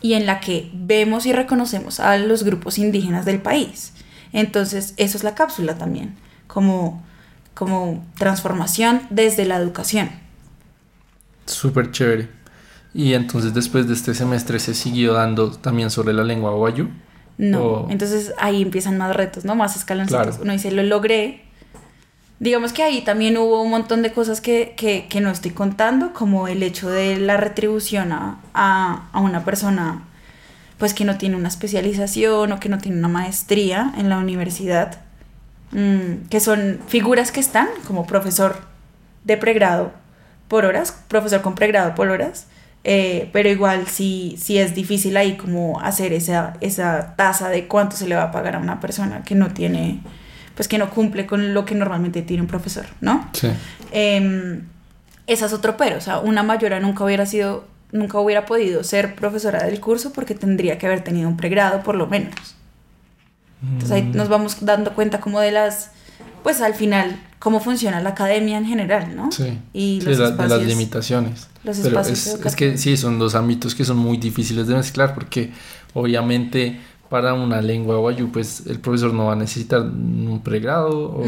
y 0.00 0.14
en 0.14 0.26
la 0.26 0.40
que 0.40 0.70
vemos 0.74 1.26
y 1.26 1.32
reconocemos 1.32 2.00
a 2.00 2.16
los 2.18 2.44
grupos 2.44 2.78
indígenas 2.78 3.24
del 3.24 3.40
país. 3.40 3.92
Entonces, 4.32 4.94
eso 4.96 5.16
es 5.16 5.24
la 5.24 5.34
cápsula 5.34 5.78
también, 5.78 6.14
como, 6.46 7.02
como 7.54 8.04
transformación 8.18 9.02
desde 9.10 9.46
la 9.46 9.56
educación. 9.56 10.10
Súper 11.46 11.90
chévere. 11.90 12.28
Y 12.92 13.14
entonces 13.14 13.52
después 13.54 13.86
de 13.86 13.94
este 13.94 14.14
semestre 14.14 14.58
se 14.58 14.74
siguió 14.74 15.12
dando 15.12 15.50
también 15.50 15.90
sobre 15.90 16.12
la 16.14 16.24
lengua 16.24 16.50
guayú. 16.52 16.88
No, 17.38 17.86
entonces 17.90 18.32
ahí 18.38 18.62
empiezan 18.62 18.96
más 18.96 19.14
retos, 19.14 19.44
¿no? 19.44 19.54
Más 19.54 19.76
escaloncitos. 19.76 20.22
Claro. 20.22 20.42
Uno 20.42 20.52
dice, 20.52 20.70
lo 20.70 20.82
logré. 20.82 21.45
Digamos 22.38 22.72
que 22.72 22.82
ahí 22.82 23.02
también 23.02 23.36
hubo 23.38 23.62
un 23.62 23.70
montón 23.70 24.02
de 24.02 24.12
cosas 24.12 24.40
que, 24.40 24.74
que, 24.76 25.06
que 25.08 25.20
no 25.20 25.30
estoy 25.30 25.52
contando, 25.52 26.12
como 26.12 26.48
el 26.48 26.62
hecho 26.62 26.90
de 26.90 27.18
la 27.18 27.36
retribución 27.36 28.12
a, 28.12 28.38
a, 28.52 29.08
a 29.12 29.20
una 29.20 29.44
persona 29.44 30.02
pues 30.78 30.92
que 30.92 31.04
no 31.04 31.16
tiene 31.16 31.36
una 31.36 31.48
especialización 31.48 32.52
o 32.52 32.60
que 32.60 32.68
no 32.68 32.78
tiene 32.78 32.98
una 32.98 33.08
maestría 33.08 33.92
en 33.96 34.08
la 34.10 34.18
universidad, 34.18 34.98
mm, 35.72 36.28
que 36.28 36.40
son 36.40 36.80
figuras 36.86 37.32
que 37.32 37.40
están 37.40 37.68
como 37.86 38.06
profesor 38.06 38.60
de 39.24 39.36
pregrado 39.36 39.92
por 40.48 40.64
horas, 40.64 40.92
profesor 41.08 41.42
con 41.42 41.54
pregrado 41.54 41.94
por 41.94 42.08
horas, 42.08 42.46
eh, 42.84 43.30
pero 43.32 43.48
igual 43.48 43.88
sí, 43.88 44.36
es 44.48 44.74
difícil 44.74 45.16
ahí 45.16 45.36
como 45.36 45.80
hacer 45.80 46.12
esa, 46.12 46.56
esa 46.60 47.16
tasa 47.16 47.48
de 47.48 47.66
cuánto 47.66 47.96
se 47.96 48.06
le 48.06 48.14
va 48.14 48.24
a 48.24 48.30
pagar 48.30 48.54
a 48.56 48.58
una 48.60 48.78
persona 48.80 49.22
que 49.24 49.34
no 49.34 49.48
tiene, 49.52 50.00
pues 50.56 50.66
que 50.66 50.78
no 50.78 50.90
cumple 50.90 51.26
con 51.26 51.54
lo 51.54 51.64
que 51.64 51.74
normalmente 51.76 52.22
tiene 52.22 52.40
un 52.42 52.48
profesor, 52.48 52.86
¿no? 53.00 53.28
Sí. 53.34 53.48
Eh, 53.92 54.60
esa 55.28 55.46
es 55.46 55.52
otro 55.52 55.76
pero, 55.76 55.98
o 55.98 56.00
sea, 56.00 56.18
una 56.18 56.42
mayora 56.42 56.80
nunca 56.80 57.04
hubiera 57.04 57.26
sido, 57.26 57.64
nunca 57.92 58.18
hubiera 58.18 58.46
podido 58.46 58.82
ser 58.82 59.14
profesora 59.14 59.62
del 59.64 59.78
curso 59.80 60.12
porque 60.12 60.34
tendría 60.34 60.78
que 60.78 60.86
haber 60.86 61.04
tenido 61.04 61.28
un 61.28 61.36
pregrado 61.36 61.82
por 61.84 61.94
lo 61.94 62.06
menos. 62.08 62.34
Entonces 63.62 63.90
ahí 63.92 64.02
Mm. 64.02 64.16
nos 64.16 64.28
vamos 64.28 64.56
dando 64.60 64.92
cuenta 64.94 65.20
como 65.20 65.40
de 65.40 65.50
las, 65.50 65.90
pues 66.42 66.60
al 66.60 66.74
final, 66.74 67.20
cómo 67.38 67.60
funciona 67.60 68.00
la 68.00 68.10
academia 68.10 68.58
en 68.58 68.66
general, 68.66 69.16
¿no? 69.16 69.30
Sí. 69.32 69.58
Y 69.72 70.00
Sí, 70.02 70.08
los 70.08 70.18
la- 70.18 70.30
de 70.30 70.36
las 70.36 70.42
espacios. 70.44 70.68
limitaciones. 70.68 71.48
los 71.64 71.76
Pero 71.78 71.88
espacios 71.88 72.26
es, 72.26 72.46
es 72.46 72.54
que 72.56 72.78
sí, 72.78 72.96
son 72.96 73.18
dos 73.18 73.34
ámbitos 73.34 73.74
que 73.74 73.84
son 73.84 73.96
muy 73.96 74.18
difíciles 74.18 74.68
de 74.68 74.74
mezclar 74.76 75.14
porque 75.14 75.50
obviamente 75.94 76.78
para 77.08 77.34
una 77.34 77.60
lengua 77.60 77.96
guayú 77.98 78.30
pues 78.32 78.64
el 78.66 78.80
profesor 78.80 79.12
no 79.12 79.26
va 79.26 79.32
a 79.32 79.36
necesitar 79.36 79.80
un 79.80 80.40
pregrado 80.42 81.22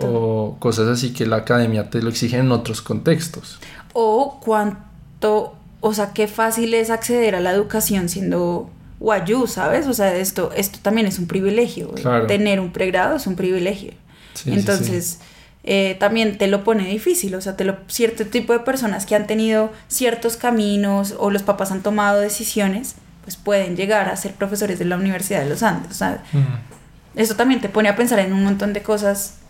o, 0.00 0.56
cosas 0.58 0.88
así 0.88 1.12
que 1.12 1.26
la 1.26 1.36
academia 1.36 1.90
te 1.90 2.02
lo 2.02 2.08
exige 2.08 2.38
en 2.38 2.52
otros 2.52 2.82
contextos. 2.82 3.58
O 3.92 4.40
cuánto, 4.40 5.54
o 5.80 5.94
sea, 5.94 6.12
qué 6.12 6.28
fácil 6.28 6.74
es 6.74 6.90
acceder 6.90 7.34
a 7.34 7.40
la 7.40 7.52
educación 7.52 8.08
siendo 8.08 8.70
guayú, 9.00 9.46
¿sabes? 9.46 9.86
O 9.86 9.94
sea, 9.94 10.16
esto, 10.16 10.50
esto 10.54 10.78
también 10.82 11.06
es 11.06 11.18
un 11.18 11.26
privilegio. 11.26 11.92
Claro. 11.92 12.26
Tener 12.26 12.60
un 12.60 12.72
pregrado 12.72 13.16
es 13.16 13.26
un 13.26 13.36
privilegio. 13.36 13.92
Sí, 14.34 14.44
sí, 14.44 14.50
sí. 14.50 14.58
Entonces, 14.58 15.18
eh, 15.70 15.96
también 15.98 16.38
te 16.38 16.46
lo 16.46 16.64
pone 16.64 16.88
difícil, 16.88 17.34
o 17.34 17.40
sea, 17.40 17.56
te 17.56 17.64
lo, 17.64 17.76
cierto 17.88 18.24
tipo 18.24 18.52
de 18.52 18.60
personas 18.60 19.04
que 19.04 19.14
han 19.14 19.26
tenido 19.26 19.70
ciertos 19.88 20.36
caminos 20.36 21.14
o 21.18 21.30
los 21.30 21.42
papás 21.42 21.72
han 21.72 21.82
tomado 21.82 22.20
decisiones, 22.20 22.94
pues 23.28 23.36
pueden 23.36 23.76
llegar 23.76 24.08
a 24.08 24.16
ser 24.16 24.32
profesores 24.32 24.78
de 24.78 24.86
la 24.86 24.96
Universidad 24.96 25.40
de 25.42 25.50
los 25.50 25.62
Andes. 25.62 25.90
O 25.90 25.94
sea, 25.94 26.22
Mm. 26.32 27.18
eso 27.18 27.34
también 27.36 27.60
te 27.60 27.68
pone 27.68 27.90
a 27.90 27.94
pensar 27.94 28.18
en 28.20 28.32
un 28.32 28.42
montón 28.42 28.72
de 28.72 28.80
cosas 28.82 29.40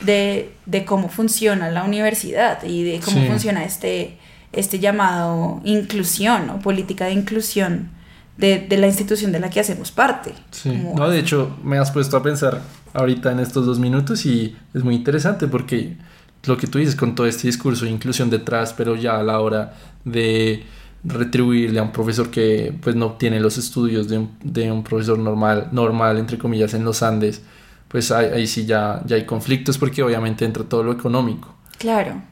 de, 0.00 0.52
de 0.66 0.84
cómo 0.84 1.08
funciona 1.08 1.68
la 1.72 1.82
universidad 1.82 2.62
y 2.62 2.84
de 2.84 3.00
cómo 3.00 3.18
Sí. 3.20 3.26
funciona 3.26 3.64
este, 3.64 4.18
este 4.52 4.78
llamado 4.78 5.60
inclusión 5.64 6.48
o 6.50 6.60
política 6.60 7.06
de 7.06 7.12
inclusión 7.12 7.90
de, 8.36 8.60
de 8.68 8.76
la 8.76 8.86
institución 8.86 9.32
de 9.32 9.40
la 9.40 9.50
que 9.50 9.58
hacemos 9.58 9.90
parte. 9.90 10.32
Sí. 10.52 10.68
Como- 10.70 10.94
No, 10.96 11.08
de 11.10 11.18
hecho, 11.18 11.56
me 11.64 11.78
has 11.78 11.90
puesto 11.90 12.16
a 12.16 12.22
pensar 12.22 12.60
ahorita 12.92 13.32
en 13.32 13.40
estos 13.40 13.66
dos 13.66 13.80
minutos 13.80 14.26
y 14.26 14.56
es 14.74 14.84
muy 14.84 14.94
interesante 14.94 15.48
porque 15.48 15.96
lo 16.44 16.56
que 16.56 16.68
tú 16.68 16.78
dices 16.78 16.94
con 16.94 17.14
todo 17.16 17.26
este 17.26 17.48
discurso 17.48 17.84
de 17.84 17.90
inclusión 17.90 18.30
detrás, 18.30 18.72
pero 18.74 18.94
ya 18.94 19.18
a 19.18 19.22
la 19.24 19.40
hora 19.40 19.74
de 20.04 20.62
retribuirle 21.04 21.78
a 21.78 21.82
un 21.82 21.92
profesor 21.92 22.30
que 22.30 22.74
pues 22.80 22.96
no 22.96 23.12
tiene 23.12 23.38
los 23.40 23.58
estudios 23.58 24.08
de 24.08 24.18
un, 24.18 24.30
de 24.42 24.72
un 24.72 24.82
profesor 24.82 25.18
normal, 25.18 25.68
normal 25.72 26.18
entre 26.18 26.38
comillas 26.38 26.74
en 26.74 26.84
los 26.84 27.02
Andes, 27.02 27.42
pues 27.88 28.10
ahí, 28.10 28.26
ahí 28.32 28.46
sí 28.46 28.64
ya, 28.64 29.02
ya 29.06 29.16
hay 29.16 29.26
conflictos 29.26 29.78
porque 29.78 30.02
obviamente 30.02 30.44
entra 30.44 30.64
todo 30.64 30.82
lo 30.82 30.92
económico. 30.92 31.54
Claro, 31.78 32.22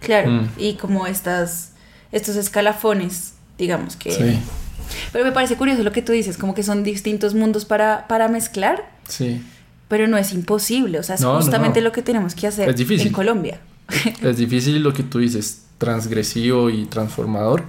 claro. 0.00 0.30
Mm. 0.30 0.48
Y 0.56 0.74
como 0.74 1.06
estas, 1.06 1.72
estos 2.12 2.36
escalafones, 2.36 3.34
digamos 3.58 3.96
que... 3.96 4.12
Sí, 4.12 4.38
Pero 5.12 5.24
me 5.24 5.32
parece 5.32 5.56
curioso 5.56 5.82
lo 5.82 5.92
que 5.92 6.02
tú 6.02 6.12
dices, 6.12 6.38
como 6.38 6.54
que 6.54 6.62
son 6.62 6.82
distintos 6.84 7.34
mundos 7.34 7.64
para, 7.64 8.06
para 8.08 8.28
mezclar, 8.28 8.88
sí. 9.08 9.42
pero 9.88 10.06
no 10.06 10.16
es 10.16 10.32
imposible, 10.32 10.98
o 10.98 11.02
sea, 11.02 11.16
es 11.16 11.20
No, 11.20 11.34
no, 11.34 11.40
justamente 11.40 11.80
no. 11.80 11.86
lo 11.86 11.92
que 11.92 12.02
tenemos 12.02 12.34
que 12.34 12.46
hacer 12.46 12.68
Es 12.68 12.76
difícil. 12.76 13.08
en 13.08 13.12
Colombia. 13.12 13.60
Es 14.22 14.36
difícil 14.38 14.82
lo 14.82 14.92
que 14.92 15.02
tú 15.02 15.18
dices, 15.18 15.64
transgresivo 15.78 16.70
y 16.70 16.86
transformador. 16.86 17.64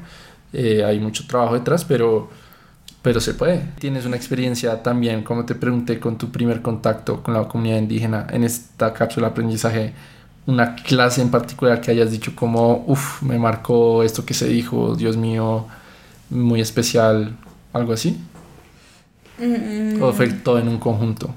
Eh, 0.53 0.83
hay 0.83 0.99
mucho 0.99 1.27
trabajo 1.27 1.53
detrás, 1.55 1.85
pero, 1.85 2.29
pero 3.01 3.19
se 3.21 3.33
puede. 3.35 3.73
Tienes 3.79 4.05
una 4.05 4.17
experiencia 4.17 4.83
también, 4.83 5.23
como 5.23 5.45
te 5.45 5.55
pregunté, 5.55 5.99
con 5.99 6.17
tu 6.17 6.31
primer 6.31 6.61
contacto 6.61 7.23
con 7.23 7.33
la 7.33 7.47
comunidad 7.47 7.77
indígena 7.79 8.27
en 8.31 8.43
esta 8.43 8.93
cápsula 8.93 9.27
de 9.27 9.31
aprendizaje, 9.33 9.93
una 10.47 10.75
clase 10.75 11.21
en 11.21 11.31
particular 11.31 11.81
que 11.81 11.91
hayas 11.91 12.11
dicho 12.11 12.35
como, 12.35 12.83
uff, 12.87 13.21
me 13.23 13.39
marcó 13.39 14.03
esto 14.03 14.25
que 14.25 14.33
se 14.33 14.47
dijo, 14.47 14.95
Dios 14.95 15.17
mío, 15.17 15.67
muy 16.29 16.61
especial, 16.61 17.37
algo 17.73 17.93
así. 17.93 18.17
Mm, 19.37 20.01
O 20.01 20.11
fue 20.13 20.27
todo 20.33 20.57
en 20.59 20.67
un 20.69 20.79
conjunto, 20.79 21.35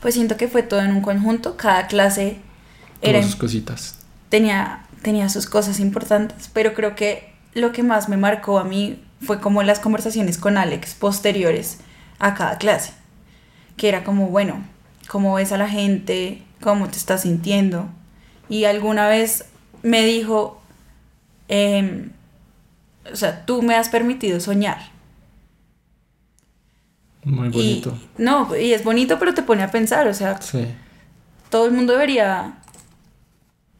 Pues 0.00 0.14
siento 0.14 0.36
que 0.36 0.48
fue 0.48 0.62
todo 0.62 0.80
en 0.80 0.92
un 0.92 1.00
conjunto, 1.02 1.56
cada 1.56 1.86
clase 1.86 2.40
era, 3.02 3.22
sus 3.22 3.36
cositas. 3.36 3.98
tenía, 4.28 4.86
tenía 5.02 5.28
sus 5.28 5.46
cosas 5.46 5.80
importantes, 5.80 6.50
pero 6.52 6.74
creo 6.74 6.94
que 6.96 7.35
lo 7.56 7.72
que 7.72 7.82
más 7.82 8.08
me 8.08 8.16
marcó 8.16 8.58
a 8.58 8.64
mí 8.64 9.02
fue 9.22 9.40
como 9.40 9.62
las 9.62 9.80
conversaciones 9.80 10.38
con 10.38 10.56
Alex 10.58 10.94
posteriores 10.94 11.78
a 12.18 12.34
cada 12.34 12.58
clase, 12.58 12.92
que 13.76 13.88
era 13.88 14.04
como, 14.04 14.28
bueno, 14.28 14.62
cómo 15.08 15.34
ves 15.34 15.52
a 15.52 15.58
la 15.58 15.68
gente, 15.68 16.42
cómo 16.60 16.88
te 16.88 16.96
estás 16.98 17.22
sintiendo. 17.22 17.88
Y 18.48 18.64
alguna 18.64 19.08
vez 19.08 19.46
me 19.82 20.04
dijo, 20.04 20.60
em, 21.48 22.10
o 23.10 23.16
sea, 23.16 23.44
tú 23.46 23.62
me 23.62 23.74
has 23.74 23.88
permitido 23.88 24.38
soñar. 24.40 24.90
Muy 27.24 27.48
Y, 27.48 27.50
bonito. 27.50 27.98
no, 28.18 28.54
y 28.56 28.72
es 28.72 28.84
bonito, 28.84 29.18
pero 29.18 29.34
te 29.34 29.42
pone 29.42 29.62
a 29.64 29.70
pensar, 29.70 30.06
o 30.06 30.14
sea, 30.14 30.40
Sí. 30.40 30.66
todo 31.50 31.66
el 31.66 31.72
mundo 31.72 31.92
debería 31.94 32.58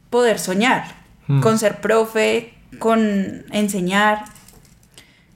poder 0.09 0.39
soñar 0.39 0.95
Mm. 1.27 1.41
con 1.41 1.57
ser 1.59 1.79
profe, 1.79 2.53
con 2.77 3.45
enseñar, 3.51 4.25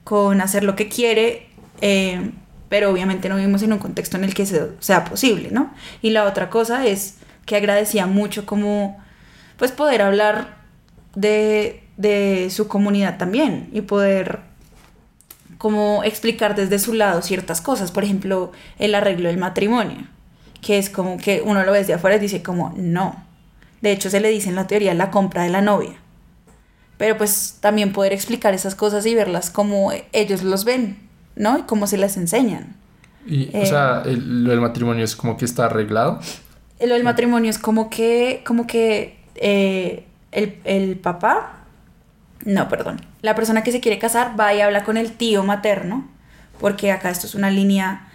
con 0.04 0.40
hacer 0.40 0.64
lo 0.64 0.76
que 0.76 0.88
quiere, 0.88 1.46
eh, 1.80 2.30
pero 2.68 2.90
obviamente 2.90 3.28
no 3.28 3.36
vivimos 3.36 3.62
en 3.62 3.72
un 3.72 3.78
contexto 3.78 4.16
en 4.16 4.24
el 4.24 4.34
que 4.34 4.46
sea 4.46 5.04
posible, 5.04 5.50
¿no? 5.50 5.74
Y 6.00 6.10
la 6.10 6.24
otra 6.24 6.48
cosa 6.48 6.86
es 6.86 7.16
que 7.44 7.56
agradecía 7.56 8.06
mucho 8.06 8.46
como, 8.46 8.98
pues, 9.58 9.72
poder 9.72 10.02
hablar 10.02 10.56
de, 11.14 11.82
de 11.96 12.48
su 12.50 12.68
comunidad 12.68 13.18
también 13.18 13.68
y 13.72 13.82
poder 13.82 14.40
como 15.58 16.02
explicar 16.02 16.56
desde 16.56 16.80
su 16.80 16.92
lado 16.92 17.22
ciertas 17.22 17.60
cosas, 17.60 17.92
por 17.92 18.02
ejemplo, 18.02 18.50
el 18.80 18.96
arreglo 18.96 19.28
del 19.28 19.38
matrimonio, 19.38 20.08
que 20.60 20.78
es 20.78 20.90
como 20.90 21.18
que 21.18 21.40
uno 21.44 21.62
lo 21.62 21.70
ve 21.70 21.78
desde 21.78 21.94
afuera 21.94 22.16
y 22.16 22.18
dice 22.18 22.42
como 22.42 22.74
no. 22.76 23.24
De 23.80 23.92
hecho, 23.92 24.10
se 24.10 24.18
le 24.18 24.28
dice 24.30 24.48
en 24.48 24.56
la 24.56 24.66
teoría 24.66 24.92
la 24.94 25.12
compra 25.12 25.44
de 25.44 25.50
la 25.50 25.60
novia. 25.60 26.01
Pero 27.02 27.18
pues 27.18 27.56
también 27.58 27.92
poder 27.92 28.12
explicar 28.12 28.54
esas 28.54 28.76
cosas 28.76 29.04
y 29.06 29.14
verlas 29.16 29.50
como 29.50 29.90
ellos 30.12 30.44
los 30.44 30.64
ven, 30.64 30.98
¿no? 31.34 31.58
Y 31.58 31.62
cómo 31.62 31.88
se 31.88 31.96
las 31.96 32.16
enseñan. 32.16 32.76
Y, 33.26 33.50
o 33.56 33.66
sea, 33.66 34.04
Eh. 34.06 34.10
el- 34.10 34.44
lo 34.44 34.50
del 34.50 34.60
matrimonio 34.60 35.04
es 35.04 35.16
como 35.16 35.36
que 35.36 35.44
está 35.44 35.64
arreglado. 35.64 36.20
Lo 36.80 36.94
del 36.94 37.02
matrimonio 37.02 37.50
es 37.50 37.58
como 37.58 37.90
que, 37.90 38.44
como 38.46 38.68
que 38.68 39.18
eh, 39.34 40.04
el, 40.30 40.58
el 40.62 40.96
papá, 40.96 41.64
no, 42.44 42.68
perdón, 42.68 43.00
la 43.20 43.34
persona 43.34 43.64
que 43.64 43.72
se 43.72 43.80
quiere 43.80 43.98
casar 43.98 44.38
va 44.38 44.54
y 44.54 44.60
habla 44.60 44.84
con 44.84 44.96
el 44.96 45.10
tío 45.10 45.42
materno, 45.42 46.06
porque 46.60 46.92
acá 46.92 47.10
esto 47.10 47.26
es 47.26 47.34
una 47.34 47.50
línea, 47.50 48.06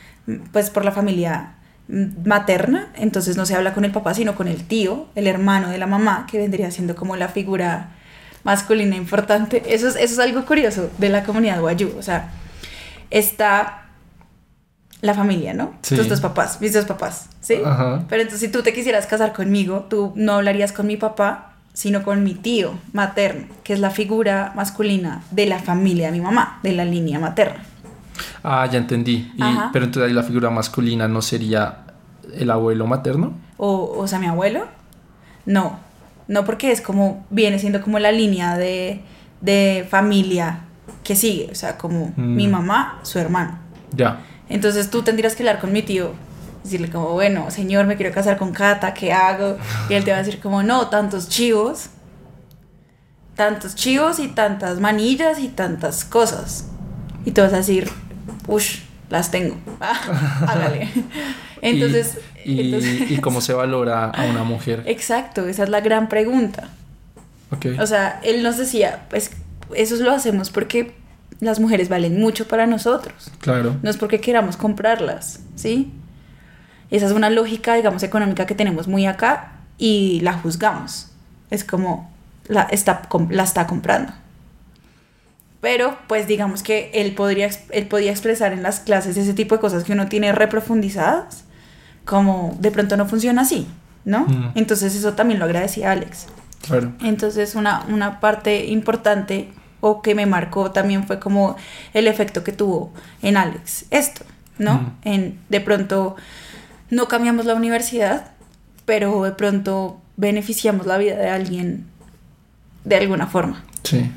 pues 0.53 0.69
por 0.69 0.85
la 0.85 0.93
familia 0.93 1.55
materna, 2.23 2.87
entonces 2.95 3.35
no 3.35 3.45
se 3.45 3.53
habla 3.53 3.73
con 3.73 3.83
el 3.83 3.91
papá, 3.91 4.13
sino 4.13 4.33
con 4.35 4.47
el 4.47 4.63
tío, 4.65 5.07
el 5.15 5.27
hermano 5.27 5.67
de 5.71 5.77
la 5.77 5.87
mamá, 5.87 6.25
que 6.31 6.37
vendría 6.37 6.71
siendo 6.71 6.95
como 6.95 7.17
la 7.17 7.27
figura 7.27 7.89
masculina 8.43 8.95
importante. 8.95 9.63
Eso 9.73 9.87
es, 9.87 9.95
eso 9.95 10.13
es 10.13 10.19
algo 10.19 10.45
curioso 10.45 10.89
de 10.97 11.09
la 11.09 11.23
comunidad 11.23 11.59
guayú, 11.61 11.93
o 11.97 12.01
sea, 12.01 12.31
está 13.09 13.83
la 15.01 15.13
familia, 15.13 15.53
¿no? 15.53 15.73
Sí. 15.81 15.95
Tus 15.95 16.09
dos 16.09 16.21
papás, 16.21 16.59
mis 16.59 16.73
dos 16.73 16.85
papás, 16.85 17.29
¿sí? 17.41 17.55
Ajá. 17.63 18.03
Pero 18.09 18.21
entonces 18.23 18.47
si 18.47 18.51
tú 18.51 18.63
te 18.63 18.73
quisieras 18.73 19.05
casar 19.05 19.33
conmigo, 19.33 19.85
tú 19.89 20.11
no 20.15 20.33
hablarías 20.33 20.71
con 20.71 20.87
mi 20.87 20.97
papá, 20.97 21.53
sino 21.73 22.01
con 22.03 22.23
mi 22.23 22.33
tío 22.33 22.73
materno, 22.93 23.45
que 23.63 23.73
es 23.73 23.79
la 23.79 23.91
figura 23.91 24.51
masculina 24.55 25.21
de 25.29 25.45
la 25.45 25.59
familia 25.59 26.07
de 26.07 26.13
mi 26.17 26.21
mamá, 26.23 26.59
de 26.63 26.71
la 26.71 26.85
línea 26.85 27.19
materna. 27.19 27.63
Ah, 28.43 28.65
ya 28.65 28.79
entendí. 28.79 29.31
Y- 29.35 29.43
pero 29.71 29.85
entonces 29.85 30.11
la 30.11 30.23
figura 30.23 30.49
masculina 30.49 31.07
no 31.07 31.21
sería 31.21 31.83
el 32.33 32.49
abuelo 32.49 32.87
materno. 32.87 33.33
O, 33.57 33.93
o 33.99 34.07
sea, 34.07 34.17
mi 34.17 34.25
abuelo, 34.25 34.65
no, 35.45 35.79
no 36.27 36.43
porque 36.45 36.71
es 36.71 36.81
como, 36.81 37.25
viene 37.29 37.59
siendo 37.59 37.81
como 37.81 37.99
la 37.99 38.11
línea 38.11 38.57
de, 38.57 39.01
de 39.41 39.87
familia 39.89 40.61
que 41.03 41.15
sigue, 41.15 41.49
o 41.51 41.55
sea, 41.55 41.77
como 41.77 42.13
Mm. 42.17 42.35
mi 42.35 42.47
mamá, 42.47 42.99
su 43.03 43.19
hermano. 43.19 43.59
Ya. 43.95 44.19
Entonces 44.49 44.89
tú 44.89 45.01
tendrías 45.03 45.35
que 45.35 45.43
hablar 45.43 45.59
con 45.59 45.71
mi 45.71 45.81
tío, 45.81 46.13
decirle 46.63 46.89
como, 46.89 47.11
bueno, 47.13 47.49
señor, 47.51 47.85
me 47.85 47.95
quiero 47.95 48.13
casar 48.13 48.37
con 48.37 48.51
Cata, 48.51 48.93
¿qué 48.93 49.13
hago? 49.13 49.57
Y 49.89 49.93
él 49.93 50.03
te 50.03 50.11
va 50.11 50.17
a 50.17 50.23
decir 50.23 50.39
como, 50.41 50.63
no, 50.63 50.87
tantos 50.89 51.29
chivos, 51.29 51.89
tantos 53.35 53.75
chivos 53.75 54.19
y 54.19 54.27
tantas 54.29 54.79
manillas 54.79 55.39
y 55.39 55.47
tantas 55.49 56.03
cosas. 56.05 56.65
Y 57.25 57.31
tú 57.31 57.41
vas 57.41 57.53
a 57.53 57.57
decir, 57.57 57.89
uff, 58.47 58.79
las 59.09 59.31
tengo. 59.31 59.55
Ah, 59.79 59.99
hágale. 60.47 60.89
Entonces, 61.61 62.17
y, 62.51 62.61
entonces- 62.73 63.11
y 63.11 63.17
cómo 63.17 63.41
se 63.41 63.53
valora 63.53 64.05
a 64.05 64.25
una 64.25 64.43
mujer. 64.43 64.83
Exacto, 64.85 65.47
esa 65.47 65.63
es 65.63 65.69
la 65.69 65.81
gran 65.81 66.09
pregunta. 66.09 66.69
Ok. 67.51 67.67
O 67.79 67.85
sea, 67.87 68.19
él 68.23 68.43
nos 68.43 68.57
decía, 68.57 69.05
pues 69.09 69.31
eso 69.75 69.95
lo 69.97 70.11
hacemos 70.11 70.49
porque 70.49 70.93
las 71.39 71.59
mujeres 71.59 71.89
valen 71.89 72.19
mucho 72.19 72.47
para 72.47 72.65
nosotros. 72.67 73.31
Claro. 73.39 73.75
No 73.83 73.89
es 73.89 73.97
porque 73.97 74.19
queramos 74.19 74.57
comprarlas, 74.57 75.39
¿sí? 75.55 75.91
Esa 76.89 77.05
es 77.05 77.11
una 77.11 77.29
lógica, 77.29 77.75
digamos, 77.75 78.01
económica 78.03 78.45
que 78.45 78.55
tenemos 78.55 78.87
muy 78.87 79.05
acá 79.05 79.51
y 79.77 80.19
la 80.21 80.33
juzgamos. 80.33 81.11
Es 81.49 81.63
como 81.63 82.09
la 82.47 82.63
está, 82.63 83.01
la 83.29 83.43
está 83.43 83.67
comprando. 83.67 84.13
Pero, 85.59 85.97
pues 86.07 86.27
digamos 86.27 86.63
que 86.63 86.91
él 86.93 87.13
podría, 87.15 87.49
él 87.71 87.87
podía 87.87 88.11
expresar 88.11 88.53
en 88.53 88.63
las 88.63 88.79
clases 88.79 89.17
ese 89.17 89.33
tipo 89.33 89.55
de 89.55 89.61
cosas 89.61 89.83
que 89.83 89.91
uno 89.93 90.07
tiene 90.07 90.31
reprofundizadas, 90.31 91.43
como 92.07 92.57
de 92.59 92.71
pronto 92.71 92.97
no 92.97 93.05
funciona 93.05 93.43
así, 93.43 93.67
¿no? 94.05 94.21
Mm. 94.21 94.51
Entonces 94.55 94.95
eso 94.95 95.13
también 95.13 95.39
lo 95.39 95.45
agradecía 95.45 95.91
Alex. 95.91 96.27
Claro. 96.65 96.93
Entonces 97.01 97.53
una, 97.53 97.85
una 97.89 98.19
parte 98.19 98.65
importante 98.65 99.49
o 99.81 100.01
que 100.01 100.15
me 100.15 100.25
marcó 100.25 100.71
también 100.71 101.05
fue 101.05 101.19
como 101.19 101.57
el 101.93 102.07
efecto 102.07 102.43
que 102.43 102.53
tuvo 102.53 102.91
en 103.21 103.37
Alex 103.37 103.85
esto, 103.91 104.25
¿no? 104.57 104.93
En 105.03 105.37
de 105.49 105.61
pronto 105.61 106.15
no 106.89 107.07
cambiamos 107.09 107.45
la 107.45 107.53
universidad, 107.53 108.31
pero 108.85 109.23
de 109.23 109.33
pronto 109.33 109.99
beneficiamos 110.15 110.87
la 110.87 110.97
vida 110.97 111.17
de 111.17 111.29
alguien 111.29 111.85
de 112.85 112.95
alguna 112.95 113.27
forma. 113.27 113.63
Sí. 113.83 114.09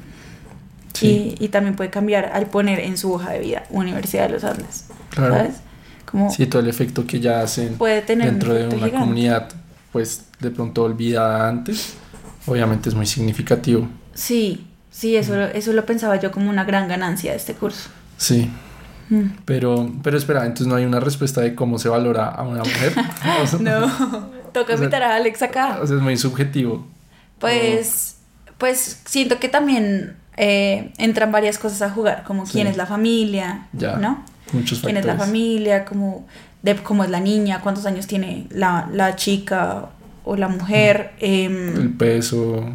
Sí. 0.92 1.36
Y, 1.40 1.44
y 1.44 1.48
también 1.48 1.74
puede 1.74 1.90
cambiar 1.90 2.30
al 2.32 2.46
poner 2.46 2.78
en 2.78 2.96
su 2.96 3.12
hoja 3.12 3.32
de 3.32 3.40
vida 3.40 3.64
Universidad 3.70 4.28
de 4.28 4.34
los 4.34 4.44
Andes. 4.44 4.86
Claro. 5.10 5.34
¿Sabes? 5.34 5.54
Como 6.10 6.30
Sí, 6.30 6.46
todo 6.46 6.60
el 6.62 6.68
efecto 6.68 7.06
que 7.06 7.20
ya 7.20 7.42
hacen 7.42 7.74
puede 7.74 8.02
tener 8.02 8.26
un 8.28 8.34
dentro 8.34 8.54
de 8.54 8.64
una 8.66 8.74
gigante. 8.86 8.98
comunidad, 8.98 9.48
pues 9.92 10.24
de 10.40 10.50
pronto 10.50 10.82
olvidada 10.84 11.48
antes, 11.48 11.94
obviamente 12.46 12.88
es 12.88 12.94
muy 12.94 13.06
significativo. 13.06 13.88
Sí, 14.14 14.66
sí, 14.90 15.16
eso, 15.16 15.40
eso 15.42 15.72
lo 15.72 15.86
pensaba 15.86 16.16
yo 16.16 16.30
como 16.32 16.50
una 16.50 16.64
gran 16.64 16.88
ganancia 16.88 17.30
de 17.32 17.36
este 17.36 17.54
curso. 17.54 17.90
Sí. 18.16 18.50
Mm. 19.08 19.22
Pero, 19.44 19.90
pero 20.02 20.16
espera, 20.16 20.42
entonces 20.46 20.66
no 20.66 20.76
hay 20.76 20.84
una 20.84 21.00
respuesta 21.00 21.40
de 21.40 21.54
cómo 21.54 21.78
se 21.78 21.88
valora 21.88 22.26
a 22.28 22.42
una 22.42 22.60
mujer. 22.60 22.92
No, 23.60 24.30
toca 24.52 24.74
invitar 24.74 25.02
a 25.02 25.16
Alex 25.16 25.42
acá. 25.42 25.78
o 25.82 25.86
sea, 25.86 25.96
es 25.96 26.02
muy 26.02 26.16
subjetivo. 26.16 26.86
Pues, 27.38 28.16
pues 28.58 29.00
siento 29.06 29.38
que 29.38 29.48
también 29.48 30.16
eh, 30.36 30.92
entran 30.98 31.32
varias 31.32 31.58
cosas 31.58 31.82
a 31.82 31.90
jugar, 31.90 32.24
como 32.24 32.46
Sí. 32.46 32.52
quién 32.52 32.66
es 32.66 32.76
la 32.76 32.86
familia, 32.86 33.66
Ya. 33.72 33.96
¿no? 33.96 34.24
Muchos 34.52 34.80
¿Quién 34.80 34.96
es 34.96 35.04
la 35.04 35.16
familia? 35.16 35.84
Como 35.84 36.26
de 36.62 36.76
cómo 36.76 37.04
es 37.04 37.10
la 37.10 37.20
niña, 37.20 37.60
cuántos 37.62 37.86
años 37.86 38.06
tiene 38.06 38.46
la, 38.50 38.88
la 38.92 39.16
chica 39.16 39.90
o 40.24 40.36
la 40.36 40.48
mujer. 40.48 41.12
em, 41.20 41.76
El 41.76 41.90
peso. 41.94 42.68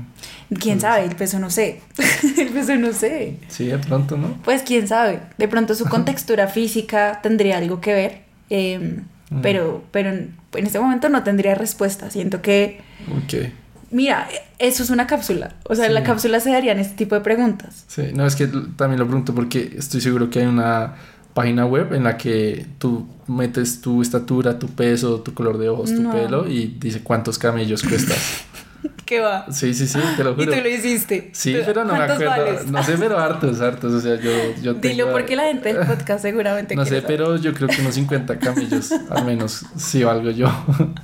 quién 0.60 0.80
sabe, 0.80 1.06
el 1.06 1.16
peso 1.16 1.40
no 1.40 1.50
sé. 1.50 1.82
el 2.38 2.50
peso 2.50 2.76
no 2.76 2.94
sé. 2.94 3.38
Sí, 3.48 3.66
de 3.66 3.78
pronto, 3.78 4.18
¿no? 4.18 4.38
Pues 4.44 4.64
quién 4.64 4.88
sabe. 4.88 5.20
De 5.38 5.48
pronto 5.48 5.76
su 5.76 5.86
contextura 5.90 6.48
física 6.48 7.20
tendría 7.22 7.58
algo 7.58 7.82
que 7.82 7.94
ver. 7.94 8.22
em, 8.50 9.04
Mm. 9.32 9.42
pero, 9.42 9.84
pero 9.90 10.10
en, 10.10 10.36
en 10.54 10.68
este 10.68 10.80
momento 10.80 11.10
no 11.10 11.24
tendría 11.24 11.56
respuesta. 11.56 12.12
Siento 12.12 12.44
que 12.44 12.80
Ok. 13.10 13.50
Mira, 13.90 14.28
eso 14.60 14.84
es 14.84 14.92
una 14.92 15.08
cápsula. 15.08 15.56
O 15.68 15.74
sea, 15.74 15.88
en 15.88 15.96
la 15.96 16.04
cápsula 16.04 16.40
se 16.40 16.52
darían 16.52 16.78
este 16.78 16.94
tipo 16.96 17.16
de 17.16 17.22
preguntas. 17.22 17.86
Sí, 17.88 18.04
no, 18.14 18.28
es 18.28 18.36
que 18.36 18.46
también 18.78 19.00
lo 19.00 19.08
pregunto 19.08 19.34
porque 19.34 19.74
estoy 19.80 20.00
seguro 20.02 20.30
que 20.30 20.42
hay 20.42 20.46
una 20.46 20.94
página 21.36 21.68
web 21.68 21.94
en 21.94 22.04
la 22.06 22.18
que 22.18 22.66
tú 22.80 23.08
metes 23.28 23.82
tu 23.82 24.02
estatura, 24.02 24.58
tu 24.58 24.68
peso, 24.70 25.20
tu 25.22 25.34
color 25.36 25.60
de 25.60 25.70
ojos, 25.70 25.94
tu 25.94 26.02
No. 26.02 26.12
pelo 26.12 26.48
y 26.48 26.76
dice 26.80 27.02
cuántos 27.04 27.38
camellos 27.38 27.84
cuestas. 27.84 28.18
¿Qué 29.06 29.20
va? 29.20 29.46
Sí, 29.52 29.76
sí, 29.76 29.86
sí, 29.88 30.00
te 30.18 30.24
lo 30.24 30.32
Y 30.32 30.36
juro. 30.46 30.54
tú 30.54 30.62
lo 30.64 30.68
hiciste. 30.70 31.30
Sí, 31.34 31.56
pero 31.64 31.84
no 31.86 31.92
me 31.94 32.00
¿cuántos 32.06 32.22
acuerdo. 32.22 32.46
vales? 32.56 32.68
No 32.72 32.82
sé, 32.84 32.96
pero 32.98 33.20
hartos, 33.20 33.62
hartos. 33.62 33.94
O 33.94 34.02
sea, 34.02 34.16
yo, 34.16 34.32
yo 34.64 34.74
Dilo 34.76 35.06
tengo- 35.06 35.12
porque 35.12 35.36
la 35.36 35.44
gente 35.44 35.74
del 35.74 35.86
podcast 35.86 36.24
seguramente 36.24 36.76
No 36.76 36.84
sé, 36.86 37.02
saber. 37.02 37.06
pero 37.06 37.36
yo 37.38 37.54
creo 37.54 37.68
que 37.68 37.82
unos 37.82 37.94
50 37.94 38.40
camellos, 38.40 38.92
al 39.12 39.26
menos, 39.26 39.64
sí 39.76 40.04
valgo 40.04 40.32
yo. 40.32 40.48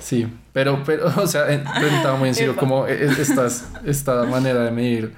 Sí, 0.00 0.26
pero, 0.52 0.82
pero, 0.84 1.06
o 1.16 1.26
sea, 1.26 1.52
en- 1.52 1.62
preguntaba 1.62 2.16
muy 2.16 2.30
en 2.30 2.34
serio, 2.34 2.56
como 2.56 2.86
e- 2.86 3.04
e- 3.04 3.20
estas, 3.22 3.66
esta 3.84 4.24
manera 4.24 4.60
de 4.64 4.70
medir 4.70 5.12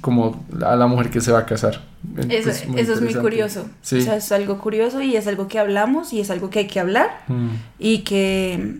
como 0.00 0.44
a 0.64 0.76
la 0.76 0.86
mujer 0.86 1.10
que 1.10 1.20
se 1.20 1.32
va 1.32 1.40
a 1.40 1.46
casar. 1.46 1.80
Eso, 2.28 2.50
Pues, 2.50 2.66
eso 2.76 2.92
es 2.94 3.00
muy 3.02 3.14
curioso. 3.14 3.66
Sí. 3.82 3.98
O 3.98 4.00
sea, 4.02 4.16
es 4.16 4.30
algo 4.32 4.58
curioso 4.58 5.00
y 5.02 5.16
es 5.16 5.26
algo 5.26 5.48
que 5.48 5.58
hablamos 5.58 6.12
y 6.12 6.20
es 6.20 6.30
algo 6.30 6.50
que 6.50 6.60
hay 6.60 6.66
que 6.66 6.80
hablar 6.80 7.08
Mm. 7.28 7.48
y 7.78 7.98
que... 7.98 8.78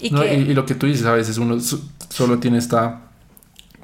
Y 0.00 0.10
No, 0.10 0.22
que 0.22 0.34
y, 0.34 0.50
y 0.50 0.54
lo 0.54 0.64
que 0.66 0.74
tú 0.74 0.86
dices, 0.86 1.04
a 1.06 1.12
veces 1.12 1.36
uno 1.38 1.60
so- 1.60 1.80
solo 2.08 2.38
tiene 2.38 2.58
esta 2.58 3.02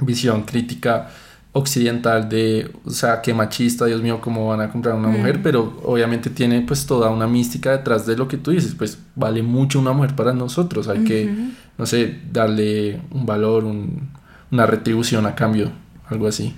visión 0.01 0.43
crítica 0.43 1.09
occidental 1.53 2.29
de, 2.29 2.71
o 2.85 2.91
sea, 2.91 3.23
qué 3.23 3.33
machista, 3.33 3.87
Dios 3.87 4.03
mío, 4.03 4.21
cómo 4.21 4.47
van 4.49 4.61
a 4.61 4.71
comprar 4.71 4.95
a 4.95 4.99
una 4.99 5.09
Mm. 5.09 5.17
mujer, 5.19 5.41
pero 5.43 5.81
obviamente 5.85 6.29
tiene 6.29 6.61
pues 6.63 6.85
toda 6.87 7.09
una 7.11 7.27
mística 7.27 7.71
detrás 7.73 8.05
de 8.07 8.15
lo 8.17 8.29
que 8.29 8.37
tú 8.37 8.51
dices, 8.51 8.75
pues 8.75 8.99
vale 9.15 9.43
mucho 9.43 9.79
una 9.81 9.93
mujer 9.93 10.15
para 10.15 10.35
nosotros, 10.35 10.89
hay 10.89 11.05
que, 11.05 11.35
no 11.79 11.87
sé, 11.87 12.19
darle 12.31 13.01
un 13.11 13.25
valor, 13.25 13.65
un- 13.65 14.11
una 14.51 14.67
retribución 14.67 15.25
a 15.27 15.35
cambio, 15.35 15.71
algo 16.09 16.27
así. 16.29 16.55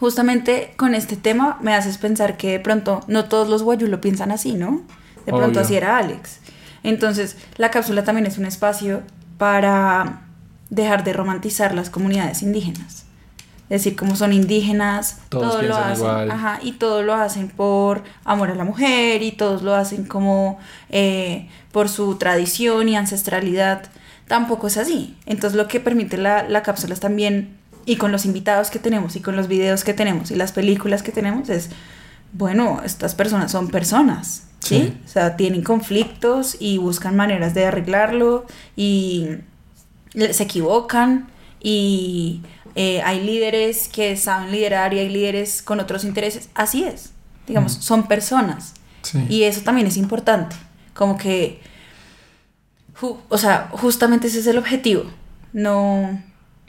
Justamente 0.00 0.74
con 0.76 0.94
este 0.94 1.16
tema 1.16 1.58
me 1.60 1.74
haces 1.74 1.98
pensar 1.98 2.36
que 2.36 2.52
de 2.52 2.60
pronto 2.60 3.00
no 3.06 3.24
todos 3.26 3.48
los 3.48 3.62
guayú 3.62 3.86
lo 3.86 4.00
piensan 4.00 4.30
así, 4.32 4.54
¿no? 4.54 4.82
De 5.26 5.32
pronto 5.32 5.60
así 5.60 5.76
era 5.76 5.96
Alex. 5.98 6.40
Entonces, 6.82 7.36
la 7.56 7.70
cápsula 7.70 8.04
también 8.04 8.26
es 8.26 8.36
un 8.36 8.44
espacio 8.44 9.02
para 9.38 10.22
dejar 10.70 11.02
de 11.04 11.12
romantizar 11.12 11.74
las 11.74 11.88
comunidades 11.88 12.42
indígenas. 12.42 13.04
Es 13.70 13.80
decir, 13.82 13.96
como 13.96 14.14
son 14.16 14.34
indígenas, 14.34 15.20
Todos 15.30 15.52
todo 15.52 15.62
lo 15.62 15.76
hacen, 15.76 16.04
igual. 16.04 16.30
ajá, 16.30 16.58
y 16.62 16.72
todo 16.72 17.02
lo 17.02 17.14
hacen 17.14 17.48
por 17.48 18.02
amor 18.24 18.50
a 18.50 18.54
la 18.54 18.64
mujer, 18.64 19.22
y 19.22 19.32
todos 19.32 19.62
lo 19.62 19.74
hacen 19.74 20.04
como 20.04 20.58
eh, 20.90 21.48
por 21.72 21.88
su 21.88 22.16
tradición 22.16 22.88
y 22.90 22.96
ancestralidad. 22.96 23.84
Tampoco 24.28 24.66
es 24.66 24.76
así. 24.76 25.16
Entonces, 25.24 25.56
lo 25.56 25.66
que 25.66 25.80
permite 25.80 26.18
la, 26.18 26.46
la 26.46 26.62
cápsula 26.62 26.92
es 26.92 27.00
también, 27.00 27.56
y 27.86 27.96
con 27.96 28.12
los 28.12 28.24
invitados 28.24 28.70
que 28.70 28.78
tenemos, 28.78 29.16
y 29.16 29.20
con 29.20 29.36
los 29.36 29.48
videos 29.48 29.84
que 29.84 29.94
tenemos, 29.94 30.30
y 30.30 30.36
las 30.36 30.52
películas 30.52 31.02
que 31.02 31.12
tenemos, 31.12 31.48
es 31.50 31.70
bueno, 32.32 32.80
estas 32.84 33.14
personas 33.14 33.52
son 33.52 33.68
personas, 33.68 34.44
¿sí? 34.60 34.76
Sí. 34.78 34.98
O 35.04 35.08
sea, 35.08 35.36
tienen 35.36 35.62
conflictos 35.62 36.56
y 36.58 36.78
buscan 36.78 37.14
maneras 37.16 37.54
de 37.54 37.66
arreglarlo 37.66 38.46
y 38.76 39.28
se 40.32 40.42
equivocan 40.42 41.28
y 41.60 42.42
eh, 42.74 43.00
hay 43.02 43.20
líderes 43.24 43.88
que 43.88 44.16
saben 44.16 44.50
liderar 44.50 44.92
y 44.94 44.98
hay 44.98 45.08
líderes 45.08 45.62
con 45.62 45.78
otros 45.80 46.04
intereses. 46.04 46.48
Así 46.54 46.82
es, 46.84 47.10
digamos, 47.46 47.78
Mm. 47.78 47.82
son 47.82 48.08
personas. 48.08 48.74
Sí. 49.02 49.24
Y 49.28 49.42
eso 49.44 49.60
también 49.60 49.86
es 49.86 49.96
importante, 49.96 50.56
como 50.94 51.16
que, 51.16 51.60
o 53.28 53.38
sea, 53.38 53.68
justamente 53.72 54.28
ese 54.28 54.40
es 54.40 54.46
el 54.46 54.58
objetivo, 54.58 55.04
no, 55.52 56.20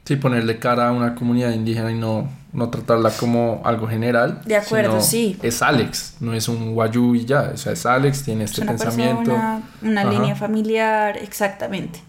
Sí, 0.05 0.15
ponerle 0.17 0.59
cara 0.59 0.89
a 0.89 0.91
una 0.91 1.15
comunidad 1.15 1.51
indígena 1.51 1.91
y 1.91 1.95
no, 1.95 2.29
no 2.53 2.69
tratarla 2.69 3.09
como 3.11 3.61
algo 3.65 3.87
general. 3.87 4.41
De 4.45 4.55
acuerdo, 4.55 5.01
sí. 5.01 5.37
Es 5.41 5.61
Alex, 5.63 6.17
no 6.19 6.33
es 6.33 6.47
un 6.47 6.73
guayú 6.73 7.15
y 7.15 7.25
ya. 7.25 7.51
O 7.53 7.57
sea, 7.57 7.73
es 7.73 7.85
Alex, 7.85 8.23
tiene 8.23 8.43
es 8.43 8.51
este 8.51 8.61
una 8.61 8.71
pensamiento. 8.73 9.31
persona, 9.31 9.61
una 9.81 10.01
Ajá. 10.01 10.09
línea 10.11 10.35
familiar, 10.35 11.17
exactamente. 11.17 11.99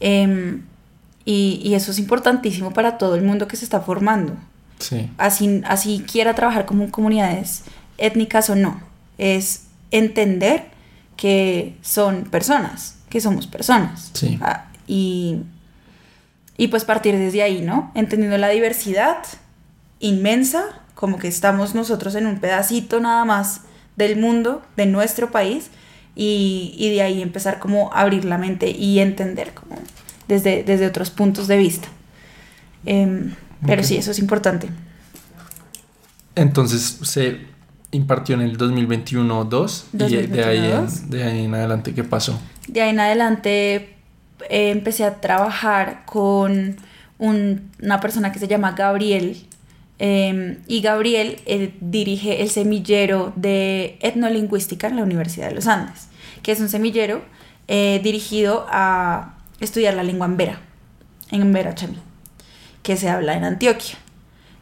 Em, 0.00 0.62
y, 1.24 1.60
y 1.62 1.74
eso 1.74 1.92
es 1.92 1.98
importantísimo 2.00 2.72
para 2.72 2.98
todo 2.98 3.14
el 3.14 3.22
mundo 3.22 3.46
que 3.46 3.56
se 3.56 3.64
está 3.64 3.80
formando, 3.80 4.34
Sí, 4.80 5.08
así, 5.16 5.62
así 5.64 6.04
quiera 6.10 6.34
trabajar 6.34 6.66
como 6.66 6.90
comunidades 6.90 7.62
étnicas 7.98 8.50
o 8.50 8.56
no, 8.56 8.80
es 9.16 9.66
entender 9.92 10.64
que 11.16 11.76
son 11.82 12.24
personas, 12.24 12.96
que 13.08 13.20
somos 13.20 13.46
personas. 13.46 14.10
Sí. 14.12 14.40
Ah, 14.42 14.64
y, 14.88 15.42
y 16.62 16.68
pues 16.68 16.84
partir 16.84 17.18
desde 17.18 17.42
ahí, 17.42 17.60
¿no? 17.60 17.90
Entendiendo 17.96 18.38
la 18.38 18.48
diversidad 18.48 19.16
inmensa, 19.98 20.62
como 20.94 21.18
que 21.18 21.26
estamos 21.26 21.74
nosotros 21.74 22.14
en 22.14 22.26
un 22.26 22.38
pedacito 22.38 23.00
nada 23.00 23.24
más 23.24 23.62
del 23.96 24.16
mundo, 24.16 24.62
de 24.76 24.86
nuestro 24.86 25.32
país, 25.32 25.70
y, 26.14 26.72
y 26.78 26.90
de 26.94 27.02
ahí 27.02 27.20
empezar 27.20 27.58
como 27.58 27.92
a 27.92 28.02
abrir 28.02 28.24
la 28.24 28.38
mente 28.38 28.70
y 28.70 29.00
entender 29.00 29.54
como 29.54 29.74
desde, 30.28 30.62
desde 30.62 30.86
otros 30.86 31.10
puntos 31.10 31.48
de 31.48 31.56
vista. 31.58 31.88
Em, 32.86 33.34
pero 33.66 33.82
Ok. 33.82 33.88
sí, 33.88 33.96
eso 33.96 34.12
es 34.12 34.20
importante. 34.20 34.68
Entonces 36.36 36.98
se 37.02 37.40
impartió 37.90 38.36
en 38.36 38.42
el 38.42 38.56
2021-2 38.56 39.84
y 39.94 39.96
de 40.28 40.44
ahí, 40.44 40.58
2021-2. 40.60 41.02
en, 41.02 41.10
de 41.10 41.24
ahí 41.24 41.44
en 41.44 41.54
adelante, 41.54 41.92
¿qué 41.92 42.04
pasó? 42.04 42.40
De 42.68 42.82
ahí 42.82 42.90
en 42.90 43.00
adelante 43.00 43.91
eh, 44.50 44.70
empecé 44.70 45.04
a 45.04 45.20
trabajar 45.20 46.04
con 46.06 46.76
un- 47.18 47.70
una 47.82 48.00
persona 48.00 48.32
que 48.32 48.38
se 48.38 48.48
llama 48.48 48.72
Gabriel. 48.72 49.46
eh, 50.04 50.58
y 50.66 50.80
Gabriel 50.80 51.36
eh, 51.46 51.74
dirige 51.80 52.42
el 52.42 52.50
semillero 52.50 53.32
de 53.36 53.98
etnolingüística 54.00 54.88
en 54.88 54.96
la 54.96 55.02
Universidad 55.04 55.48
de 55.48 55.54
los 55.54 55.66
Andes, 55.68 56.08
que 56.42 56.50
es 56.50 56.58
un 56.60 56.68
semillero 56.68 57.22
eh, 57.68 58.00
dirigido 58.02 58.66
a 58.68 59.34
estudiar 59.60 59.94
la 59.94 60.02
lengua 60.02 60.26
ambera, 60.26 60.58
en 61.30 61.42
Ambera 61.42 61.74
Chamí, 61.76 61.98
que 62.82 62.96
se 62.96 63.08
habla 63.08 63.34
en 63.36 63.44
Antioquia. 63.44 63.94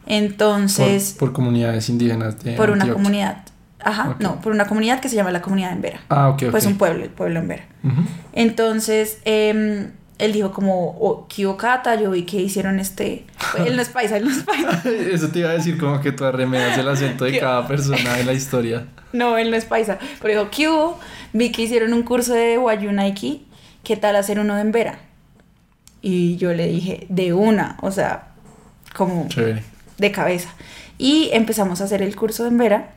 Entonces, 0.05 1.15
por, 1.17 1.29
por 1.29 1.33
comunidades 1.33 1.89
indígenas 1.89 2.43
de 2.43 2.53
por 2.53 2.69
una 2.69 2.85
comunidad, 2.93 3.43
ajá, 3.83 4.09
Ok. 4.11 4.19
no, 4.21 4.41
por 4.41 4.51
una 4.53 4.65
comunidad 4.67 4.99
que 4.99 5.09
se 5.09 5.15
llama 5.15 5.31
la 5.31 5.41
comunidad 5.41 5.69
de 5.69 5.75
Embera. 5.75 5.99
Ah, 6.09 6.29
ok. 6.29 6.43
Pues 6.51 6.65
un 6.65 6.77
pueblo, 6.77 7.03
el 7.03 7.09
pueblo 7.09 7.39
Embera. 7.39 7.63
Ujú. 7.83 8.01
Entonces, 8.33 9.19
em, 9.25 9.91
él 10.17 10.33
dijo 10.33 10.51
como, 10.51 10.89
oh, 10.99 11.27
Kyokata, 11.27 11.95
yo 11.95 12.11
vi 12.11 12.23
que 12.23 12.37
hicieron 12.41 12.79
este... 12.79 13.25
Él 13.65 13.75
no 13.75 13.81
es 13.81 13.89
paisa, 13.89 14.17
él 14.17 14.25
no 14.25 14.31
es 14.31 14.43
paisa. 14.43 14.81
Eso 15.11 15.29
te 15.29 15.39
iba 15.39 15.49
a 15.49 15.53
decir 15.53 15.77
como 15.79 15.99
que 15.99 16.11
tú 16.11 16.25
arremedas 16.25 16.77
el 16.77 16.87
acento 16.87 17.25
de 17.25 17.39
cada 17.39 17.67
persona 17.67 18.13
de 18.15 18.23
la 18.23 18.33
historia. 18.33 18.85
No, 19.13 19.37
él 19.37 19.49
no 19.51 19.57
es 19.57 19.65
paisa. 19.65 19.97
Pero 20.21 20.33
dijo, 20.41 20.51
¿qué 20.55 20.69
hubo? 20.69 20.99
Vi 21.33 21.51
que 21.51 21.63
hicieron 21.63 21.93
un 21.93 22.03
curso 22.03 22.33
de 22.33 22.57
Wayunaiki, 22.59 23.45
¿qué 23.83 23.97
tal 23.97 24.15
hacer 24.15 24.39
uno 24.39 24.55
de 24.55 24.61
Embera? 24.61 24.99
Y 26.03 26.37
yo 26.37 26.53
le 26.53 26.67
dije, 26.67 27.05
de 27.09 27.33
una, 27.33 27.77
o 27.81 27.91
sea, 27.91 28.29
como 28.95 29.27
Chévere. 29.27 29.63
de 29.97 30.11
cabeza. 30.11 30.49
Y 30.97 31.29
empezamos 31.33 31.81
a 31.81 31.85
hacer 31.85 32.01
el 32.01 32.15
curso 32.15 32.43
de 32.43 32.49
Embera. 32.49 32.91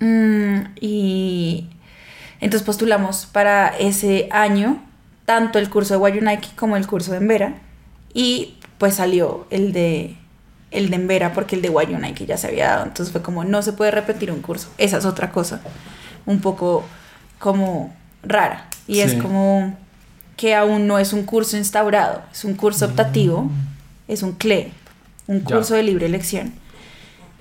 Mm, 0.00 0.60
y 0.80 1.68
entonces 2.40 2.64
postulamos 2.66 3.26
para 3.26 3.68
ese 3.68 4.28
año 4.30 4.82
tanto 5.26 5.58
el 5.58 5.70
curso 5.70 5.94
de 5.94 5.98
Wayunaiki 5.98 6.50
como 6.56 6.76
el 6.76 6.86
curso 6.86 7.12
de 7.12 7.18
Embera. 7.18 7.54
Y 8.12 8.54
pues 8.78 8.94
salió 8.94 9.46
el 9.50 9.72
de 9.72 10.16
el 10.70 10.88
de 10.90 10.96
Embera 10.96 11.32
porque 11.32 11.56
el 11.56 11.62
de 11.62 11.68
Wayunaiki 11.68 12.26
ya 12.26 12.36
se 12.36 12.48
había 12.48 12.68
dado. 12.70 12.84
Entonces 12.84 13.12
fue 13.12 13.22
como 13.22 13.44
no 13.44 13.62
se 13.62 13.72
puede 13.72 13.90
repetir 13.90 14.30
un 14.32 14.40
curso. 14.40 14.68
Esa 14.78 14.98
es 14.98 15.04
otra 15.04 15.30
cosa. 15.32 15.60
Un 16.26 16.40
poco 16.40 16.84
como 17.38 17.94
rara. 18.22 18.66
Y 18.86 18.94
Sí. 18.94 19.00
es 19.02 19.14
como 19.14 19.76
que 20.36 20.54
aún 20.54 20.86
no 20.86 20.98
es 20.98 21.12
un 21.12 21.24
curso 21.24 21.56
instaurado, 21.56 22.22
es 22.32 22.44
un 22.44 22.54
curso 22.54 22.86
optativo, 22.86 23.50
es 24.08 24.22
un 24.22 24.32
CLE, 24.32 24.72
un 25.26 25.44
Ya. 25.44 25.56
curso 25.56 25.74
de 25.74 25.82
libre 25.82 26.06
elección. 26.06 26.52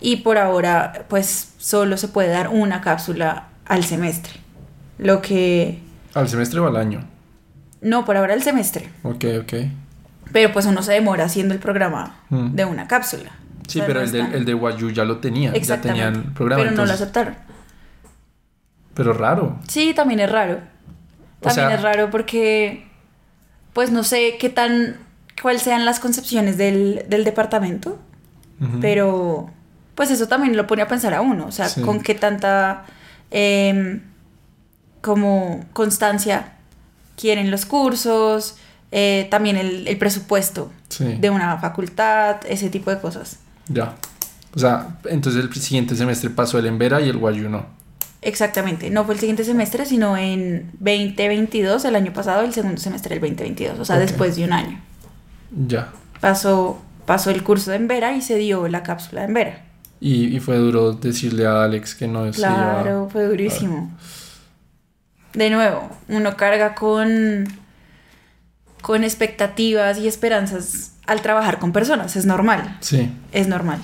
Y 0.02 0.18
por 0.18 0.38
ahora, 0.38 1.06
pues 1.10 1.54
solo 1.58 1.98
se 1.98 2.08
puede 2.08 2.30
dar 2.30 2.48
una 2.50 2.82
cápsula 2.82 3.50
al 3.66 3.84
semestre. 3.84 4.34
Lo 4.98 5.22
que. 5.22 5.80
¿Al 6.14 6.28
semestre 6.30 6.60
o 6.60 6.68
al 6.68 6.76
año? 6.78 7.04
No, 7.82 8.06
por 8.06 8.18
ahora 8.18 8.34
el 8.34 8.44
semestre. 8.44 8.90
Ok, 9.04 9.26
ok. 9.42 9.54
Pero 10.32 10.52
pues 10.54 10.66
uno 10.66 10.82
se 10.84 10.94
demora 10.94 11.26
haciendo 11.26 11.54
el 11.54 11.60
programa 11.60 12.18
Mm. 12.30 12.56
de 12.56 12.66
una 12.66 12.88
cápsula. 12.88 13.32
Sí, 13.68 13.80
O 13.80 13.84
sea, 13.84 13.88
pero 13.88 14.00
no 14.00 14.06
el 14.06 14.12
de, 14.12 14.20
el 14.38 14.46
de 14.46 14.54
Wayu 14.54 14.90
ya 14.92 15.06
lo 15.06 15.18
tenía. 15.18 15.54
Ya 15.54 15.80
tenían 15.82 16.16
el 16.16 16.24
programa. 16.34 16.64
pero 16.64 16.76
no 16.76 16.86
lo 16.86 16.94
aceptaron. 16.94 17.36
Pero 18.94 19.14
raro. 19.14 19.60
Sí, 19.68 19.94
también 19.94 20.20
es 20.20 20.32
raro. 20.32 20.56
O 21.42 21.44
También 21.48 21.68
sea- 21.68 21.76
es 21.76 21.82
raro 21.82 22.10
porque, 22.10 22.86
pues 23.74 23.92
no 23.92 24.04
sé 24.04 24.38
qué 24.40 24.50
tan, 24.50 24.98
cuáles 25.42 25.62
sean 25.62 25.86
las 25.86 26.00
concepciones 26.00 26.58
del, 26.58 27.06
del 27.08 27.24
departamento, 27.24 27.98
pero 28.82 29.50
pues 30.00 30.12
eso 30.12 30.30
también 30.30 30.56
lo 30.56 30.66
pone 30.66 30.82
a 30.82 30.88
pensar 30.88 31.14
a 31.14 31.20
uno, 31.20 31.48
o 31.48 31.52
sea, 31.52 31.68
Sí. 31.68 31.82
con 31.82 32.00
qué 32.00 32.16
tanta 32.16 32.86
em, 33.32 34.00
como 35.02 35.66
constancia 35.74 36.54
quieren 37.18 37.52
los 37.52 37.66
cursos, 37.66 38.56
eh, 38.94 39.28
también 39.30 39.58
el, 39.58 39.86
el 39.90 39.98
presupuesto 39.98 40.72
Sí. 40.88 41.04
de 41.20 41.30
una 41.30 41.58
facultad, 41.58 42.38
ese 42.48 42.70
tipo 42.70 42.90
de 42.92 43.00
cosas. 43.00 43.40
Ya. 43.68 43.96
O 44.56 44.60
sea, 44.60 45.00
entonces 45.10 45.44
el 45.44 45.54
siguiente 45.54 45.98
semestre 45.98 46.30
pasó 46.30 46.60
el 46.60 46.68
Embera 46.68 47.02
y 47.02 47.10
el 47.10 47.18
Wayu 47.18 47.50
no. 47.50 47.66
Exactamente, 48.22 48.90
no 48.90 49.04
fue 49.04 49.16
el 49.16 49.20
siguiente 49.20 49.44
semestre, 49.44 49.86
sino 49.86 50.16
en 50.16 50.72
2022, 50.80 51.84
el 51.84 51.96
año 51.98 52.14
pasado, 52.14 52.46
el 52.46 52.54
segundo 52.54 52.80
semestre 52.80 53.16
del 53.16 53.20
2022, 53.20 53.78
o 53.78 53.84
sea, 53.84 53.98
después 54.00 54.38
de 54.38 54.46
un 54.46 54.54
año. 54.54 54.80
Ya. 55.68 55.90
Pasó, 56.22 56.82
pasó 57.06 57.32
el 57.32 57.44
curso 57.44 57.72
de 57.72 57.76
Embera 57.78 58.14
y 58.14 58.22
se 58.22 58.38
dio 58.38 58.66
la 58.70 58.82
cápsula 58.84 59.22
de 59.24 59.28
Embera. 59.28 59.66
Y, 60.02 60.36
y 60.36 60.40
fue 60.40 60.58
duro 60.58 60.94
decirle 60.94 61.46
a 61.46 61.64
Alex 61.64 61.94
que 61.96 62.08
no 62.08 62.26
iba- 62.26 62.34
Claro, 62.36 63.10
fue 63.12 63.26
durísimo. 63.26 63.92
De 65.34 65.50
nuevo, 65.50 65.90
uno 66.08 66.36
carga 66.38 66.74
con, 66.74 67.46
con 68.82 69.04
expectativas 69.04 69.98
y 70.00 70.08
esperanzas 70.08 70.94
al 71.06 71.22
trabajar 71.22 71.60
con 71.60 71.72
personas, 71.72 72.16
es 72.16 72.26
normal, 72.26 72.78
Sí. 72.82 73.10
es 73.32 73.48
normal. 73.48 73.80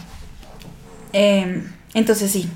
Em, 1.14 1.64
entonces 1.94 2.32
sí, 2.32 2.50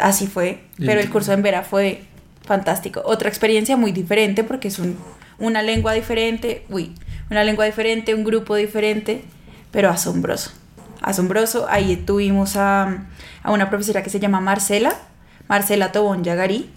así 0.00 0.26
fue, 0.26 0.64
pero 0.78 1.00
el 1.00 1.10
curso 1.10 1.30
de 1.30 1.36
Embera 1.36 1.62
fue 1.62 2.02
fantástico. 2.44 3.02
Otra 3.04 3.28
experiencia 3.28 3.76
muy 3.76 3.92
diferente 3.92 4.44
porque 4.44 4.68
es 4.68 4.78
un- 4.78 4.96
una 5.38 5.62
lengua 5.62 5.92
diferente, 5.94 6.64
uy, 6.68 6.94
una 7.30 7.44
lengua 7.44 7.64
diferente, 7.64 8.14
un 8.14 8.24
grupo 8.24 8.54
diferente, 8.56 9.24
pero 9.70 9.90
asombroso, 9.90 10.52
asombroso. 11.04 11.66
Ahí 11.68 11.96
tuvimos 11.96 12.56
a, 12.56 13.06
a 13.42 13.52
una 13.52 13.70
profesora 13.70 14.02
que 14.02 14.10
se 14.10 14.20
llama 14.20 14.40
Marcela, 14.40 14.94
Marcela 15.48 15.92
Tobón 15.92 16.24
Yagarí. 16.24 16.70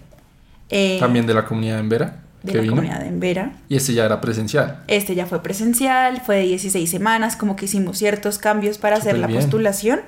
eh, 0.70 0.98
También 1.00 1.26
de 1.26 1.34
la 1.34 1.44
comunidad 1.44 1.74
de 1.76 1.80
Embera. 1.80 2.16
de 2.42 2.52
que 2.52 2.58
la 2.58 2.62
vino. 2.62 2.74
comunidad 2.76 3.00
de 3.00 3.08
Embera. 3.08 3.52
Y 3.68 3.76
este 3.76 3.94
ya 3.94 4.04
era 4.04 4.20
presencial. 4.20 4.82
Este 4.86 5.14
ya 5.14 5.26
fue 5.26 5.42
presencial, 5.42 6.20
fue 6.24 6.36
de 6.36 6.42
16 6.42 6.88
semanas, 6.90 7.36
como 7.36 7.56
que 7.56 7.64
hicimos 7.64 7.98
ciertos 7.98 8.38
cambios 8.38 8.78
para 8.78 8.96
hacer 8.96 9.18
la 9.18 9.26
bien. 9.26 9.40
postulación 9.40 10.00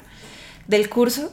del 0.69 0.89
curso. 0.89 1.33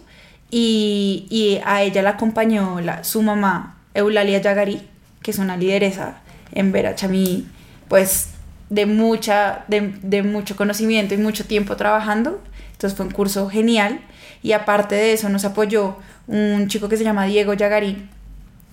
Y, 0.50 1.28
y 1.30 1.60
a 1.66 1.82
ella 1.84 2.02
la 2.02 2.12
acompañó 2.12 2.80
la, 2.80 3.04
su 3.04 3.22
mamá, 3.22 3.78
Eulalia 3.94 4.40
Yagarí, 4.42 4.82
que 5.22 5.32
es 5.32 5.40
una 5.40 5.58
lideresa 5.58 6.20
en 6.54 6.72
Verachamí, 6.72 7.46
pues 7.90 8.30
de, 8.70 8.86
mucha, 8.86 9.66
de, 9.68 9.94
de 10.02 10.24
mucho 10.24 10.56
conocimiento 10.56 11.14
y 11.14 11.18
mucho 11.18 11.46
tiempo 11.46 11.76
trabajando. 11.76 12.42
Entonces 12.74 12.96
fue 12.96 13.06
un 13.06 13.12
curso 13.12 13.50
genial. 13.50 14.02
Y 14.44 14.52
aparte 14.52 14.96
de 14.96 15.14
eso 15.14 15.30
nos 15.30 15.46
apoyó 15.46 15.98
un 16.28 16.68
chico 16.68 16.90
que 16.90 16.98
se 16.98 17.04
llama 17.04 17.26
Diego 17.26 17.54
Yagarí, 17.54 18.08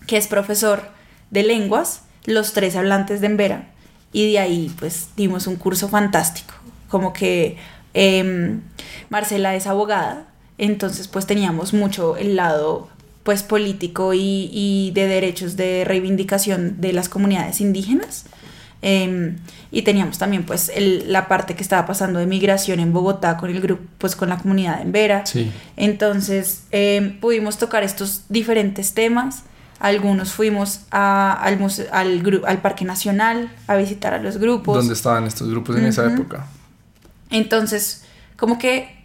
que 0.07 0.17
es 0.17 0.27
profesor 0.27 0.83
de 1.31 1.43
lenguas, 1.43 2.03
los 2.27 2.53
tres 2.53 2.77
hablantes 2.77 3.21
de 3.21 3.27
Embera. 3.27 3.69
Y 4.13 4.31
de 4.33 4.39
ahí 4.39 4.73
pues 4.79 5.09
dimos 5.17 5.47
un 5.47 5.57
curso 5.57 5.89
fantástico. 5.89 6.55
Como 6.89 7.13
que 7.13 7.57
em, 7.95 8.61
Marcela 9.09 9.55
es 9.55 9.67
abogada, 9.67 10.27
entonces 10.59 11.09
pues 11.09 11.27
teníamos 11.27 11.73
mucho 11.73 12.17
el 12.17 12.37
lado 12.37 12.89
pues 13.25 13.43
político 13.43 14.13
y, 14.13 14.51
y 14.53 14.93
de 14.93 15.07
derechos 15.07 15.57
de 15.57 15.85
reivindicación 15.85 16.81
de 16.81 16.93
las 16.93 17.09
comunidades 17.09 17.61
indígenas. 17.61 18.27
Em, 18.87 19.39
y 19.71 19.81
teníamos 19.81 20.19
también 20.19 20.43
pues 20.43 20.71
el, 20.75 21.11
la 21.11 21.27
parte 21.27 21.57
que 21.57 21.63
estaba 21.63 21.87
pasando 21.87 22.19
de 22.19 22.27
migración 22.27 22.81
en 22.81 22.93
Bogotá 22.93 23.39
con 23.39 23.49
el 23.49 23.63
grupo, 23.63 23.83
pues 23.97 24.15
con 24.15 24.29
la 24.29 24.37
comunidad 24.37 24.83
en 24.83 24.93
Vera. 24.93 25.25
Sí. 25.25 25.51
Entonces 25.79 26.65
em, 26.71 27.19
pudimos 27.19 27.57
tocar 27.57 27.83
estos 27.83 28.25
diferentes 28.29 28.93
temas. 28.93 29.45
Algunos 29.79 30.33
fuimos 30.35 30.83
a, 30.91 31.33
al, 31.33 32.59
Parque 32.61 32.85
Nacional 32.85 33.51
a 33.69 33.77
visitar 33.77 34.13
a 34.13 34.19
los 34.19 34.37
grupos. 34.37 34.77
¿Dónde 34.77 34.93
estaban 34.93 35.25
estos 35.27 35.49
grupos 35.49 35.77
en 35.77 35.87
esa 35.87 36.13
época? 36.13 36.47
Entonces, 37.31 38.05
como 38.37 38.59
que 38.59 39.04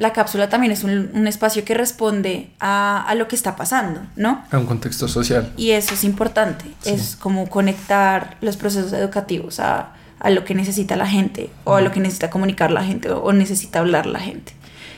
la 0.00 0.12
cápsula 0.12 0.48
también 0.48 0.72
es 0.72 0.82
un, 0.82 1.10
un 1.12 1.26
espacio 1.28 1.62
que 1.64 1.74
responde 1.74 2.50
a, 2.58 3.04
a 3.06 3.14
lo 3.14 3.28
que 3.28 3.36
está 3.36 3.54
pasando, 3.54 4.00
¿no? 4.16 4.42
A 4.50 4.56
un 4.58 4.64
contexto 4.66 5.06
social. 5.08 5.52
Y 5.56 5.70
eso 5.72 5.92
es 5.94 6.04
importante, 6.04 6.64
Sí. 6.80 6.90
es 6.90 7.16
como 7.16 7.48
conectar 7.48 8.36
los 8.40 8.56
procesos 8.56 8.92
educativos 8.94 9.60
a, 9.60 9.92
a 10.18 10.30
lo 10.30 10.44
que 10.44 10.54
necesita 10.54 10.96
la 10.96 11.06
gente 11.06 11.50
o 11.64 11.74
a 11.74 11.82
lo 11.82 11.92
que 11.92 12.00
necesita 12.00 12.30
comunicar 12.30 12.70
la 12.72 12.82
gente 12.82 13.10
o, 13.10 13.20
o 13.22 13.32
necesita 13.34 13.80
hablar 13.80 14.06
la 14.06 14.20
gente. 14.20 14.52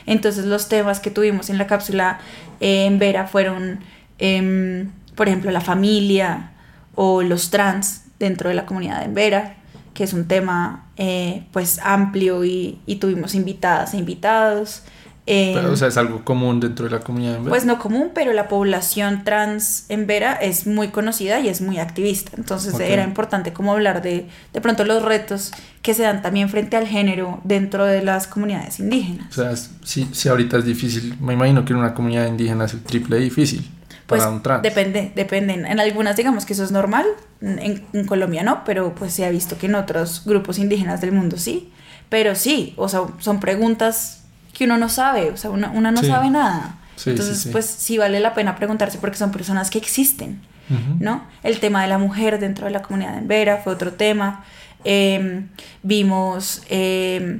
Entonces 0.05 0.45
los 0.45 0.69
temas 0.69 0.99
que 1.01 1.11
tuvimos 1.11 1.49
en 1.49 1.57
la 1.57 1.67
cápsula 1.67 2.19
eh, 2.61 2.85
en 2.85 2.97
Vera 2.97 3.27
fueron, 3.27 3.79
em, 4.19 4.89
por 5.15 5.27
ejemplo, 5.27 5.51
la 5.51 5.61
familia 5.61 6.51
o 6.95 7.23
los 7.23 7.49
trans 7.49 8.03
dentro 8.19 8.47
de 8.49 8.55
la 8.55 8.65
comunidad 8.65 9.03
en 9.03 9.13
Vera, 9.13 9.55
que 9.93 10.03
es 10.05 10.13
un 10.13 10.27
tema 10.29 10.82
eh, 10.97 11.43
pues 11.51 11.79
amplio 11.83 12.43
y, 12.45 12.79
y 12.85 12.97
tuvimos 12.97 13.35
invitadas 13.35 13.93
e 13.93 13.97
invitados. 13.97 14.83
em, 15.25 15.55
Pero, 15.55 15.71
o 15.71 15.75
sea, 15.75 15.87
es 15.87 15.97
algo 15.97 16.23
común 16.23 16.59
dentro 16.59 16.85
de 16.85 16.91
la 16.91 16.99
comunidad. 16.99 17.37
en 17.37 17.45
pues 17.45 17.65
no 17.65 17.79
común, 17.79 18.11
pero 18.13 18.33
la 18.33 18.47
población 18.47 19.23
trans 19.23 19.85
en 19.89 20.05
Vera 20.05 20.33
es 20.33 20.67
muy 20.67 20.89
conocida 20.89 21.39
y 21.39 21.47
es 21.47 21.61
muy 21.61 21.79
activista. 21.79 22.33
Entonces 22.37 22.79
era 22.79 23.03
importante 23.03 23.53
como 23.53 23.71
hablar 23.71 24.01
de 24.01 24.27
de 24.53 24.61
pronto 24.61 24.83
los 24.85 25.01
retos 25.01 25.51
que 25.81 25.93
se 25.93 26.03
dan 26.03 26.21
también 26.21 26.49
frente 26.49 26.77
al 26.77 26.87
género 26.87 27.41
dentro 27.43 27.85
de 27.85 28.03
las 28.03 28.27
comunidades 28.27 28.79
indígenas. 28.79 29.27
O 29.31 29.33
sea, 29.33 29.55
si, 29.83 30.07
si 30.11 30.29
ahorita 30.29 30.57
es 30.57 30.65
difícil, 30.65 31.15
me 31.19 31.33
imagino 31.33 31.65
que 31.65 31.73
en 31.73 31.79
una 31.79 31.93
comunidad 31.93 32.27
indígena 32.27 32.65
es 32.65 32.73
el 32.73 32.83
triple 32.83 33.17
difícil 33.17 33.69
Pues 34.07 34.21
para 34.21 34.31
un 34.33 34.41
trans. 34.43 34.61
depende, 34.63 35.11
depende. 35.15 35.53
En 35.53 35.79
algunas 35.79 36.15
digamos 36.17 36.45
que 36.45 36.53
eso 36.53 36.63
es 36.63 36.71
normal, 36.71 37.05
en, 37.41 37.85
en 37.93 38.05
Colombia 38.05 38.43
no, 38.43 38.63
pero 38.65 38.93
pues 38.95 39.13
se 39.13 39.25
ha 39.25 39.29
visto 39.29 39.57
que 39.57 39.67
en 39.67 39.75
otros 39.75 40.23
grupos 40.25 40.59
indígenas 40.59 41.01
del 41.01 41.11
mundo 41.13 41.37
sí. 41.37 41.71
Pero 42.09 42.35
sí, 42.35 42.73
o 42.77 42.89
sea, 42.89 43.01
son 43.19 43.39
preguntas 43.39 44.23
que 44.53 44.65
uno 44.65 44.77
no 44.77 44.87
sabe, 44.89 45.31
o 45.31 45.37
sea, 45.37 45.49
uno, 45.49 45.71
uno 45.73 45.91
no 45.91 46.01
Sí. 46.01 46.07
sabe 46.07 46.29
nada. 46.29 46.75
Sí, 46.95 47.09
Entonces, 47.09 47.39
sí, 47.41 47.49
pues 47.49 47.65
sí 47.65 47.97
vale 47.97 48.19
la 48.19 48.35
pena 48.35 48.55
preguntarse 48.55 48.99
porque 48.99 49.17
son 49.17 49.31
personas 49.31 49.69
que 49.69 49.77
existen. 49.79 50.41
¿no? 50.99 51.25
El 51.43 51.59
tema 51.59 51.81
de 51.81 51.87
la 51.87 51.97
mujer 51.97 52.39
dentro 52.39 52.65
de 52.65 52.71
la 52.71 52.81
comunidad 52.81 53.17
en 53.17 53.27
Vera 53.27 53.57
fue 53.63 53.73
otro 53.73 53.93
tema. 53.93 54.43
Eh, 54.85 55.45
vimos 55.83 56.63
eh, 56.69 57.39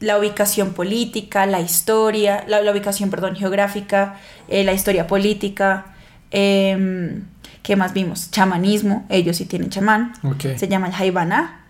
la 0.00 0.18
ubicación 0.18 0.72
política, 0.74 1.46
la 1.46 1.60
historia, 1.60 2.44
la, 2.48 2.60
la 2.62 2.70
ubicación, 2.72 3.10
perdón, 3.10 3.36
geográfica, 3.36 4.16
eh, 4.48 4.62
la 4.64 4.72
historia 4.72 5.06
política. 5.06 5.86
eh, 6.30 7.20
¿Qué 7.62 7.74
más 7.74 7.92
vimos? 7.92 8.30
Chamanismo, 8.30 9.04
ellos 9.08 9.38
sí 9.38 9.44
tienen 9.44 9.70
chamán, 9.70 10.12
se 10.56 10.68
llama 10.68 10.86
el 10.86 10.92
Jaibaná. 10.92 11.64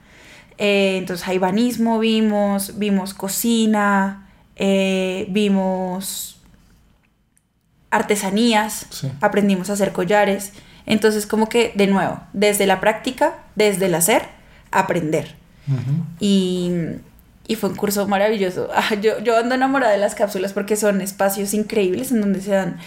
Eh, 0.59 0.97
entonces, 0.99 1.25
jaibanismo 1.25 1.99
vimos, 1.99 2.79
vimos 2.79 3.15
cocina, 3.15 4.27
eh, 4.57 5.25
vimos 5.31 6.39
artesanías, 7.91 8.87
Sí. 8.91 9.11
aprendimos 9.21 9.71
a 9.71 9.75
hacer 9.75 9.93
collares. 9.93 10.53
Entonces, 10.87 11.27
como 11.27 11.49
que, 11.49 11.73
de 11.75 11.87
nuevo, 11.87 12.21
desde 12.33 12.67
la 12.67 12.79
práctica, 12.81 13.39
desde 13.55 13.87
el 13.87 13.95
hacer, 13.95 14.23
aprender. 14.71 15.35
Y, 16.21 16.71
y 17.49 17.57
fue 17.57 17.71
un 17.71 17.77
curso 17.77 18.07
maravilloso. 18.07 18.69
Ah, 18.75 18.95
yo, 18.95 19.19
yo 19.21 19.37
ando 19.37 19.55
enamorada 19.55 19.93
de 19.93 19.99
las 19.99 20.15
cápsulas 20.15 20.53
porque 20.53 20.77
son 20.77 21.01
espacios 21.01 21.55
increíbles 21.55 22.13
en 22.13 22.21
donde 22.21 22.41
se 22.41 22.53
dan 22.53 22.79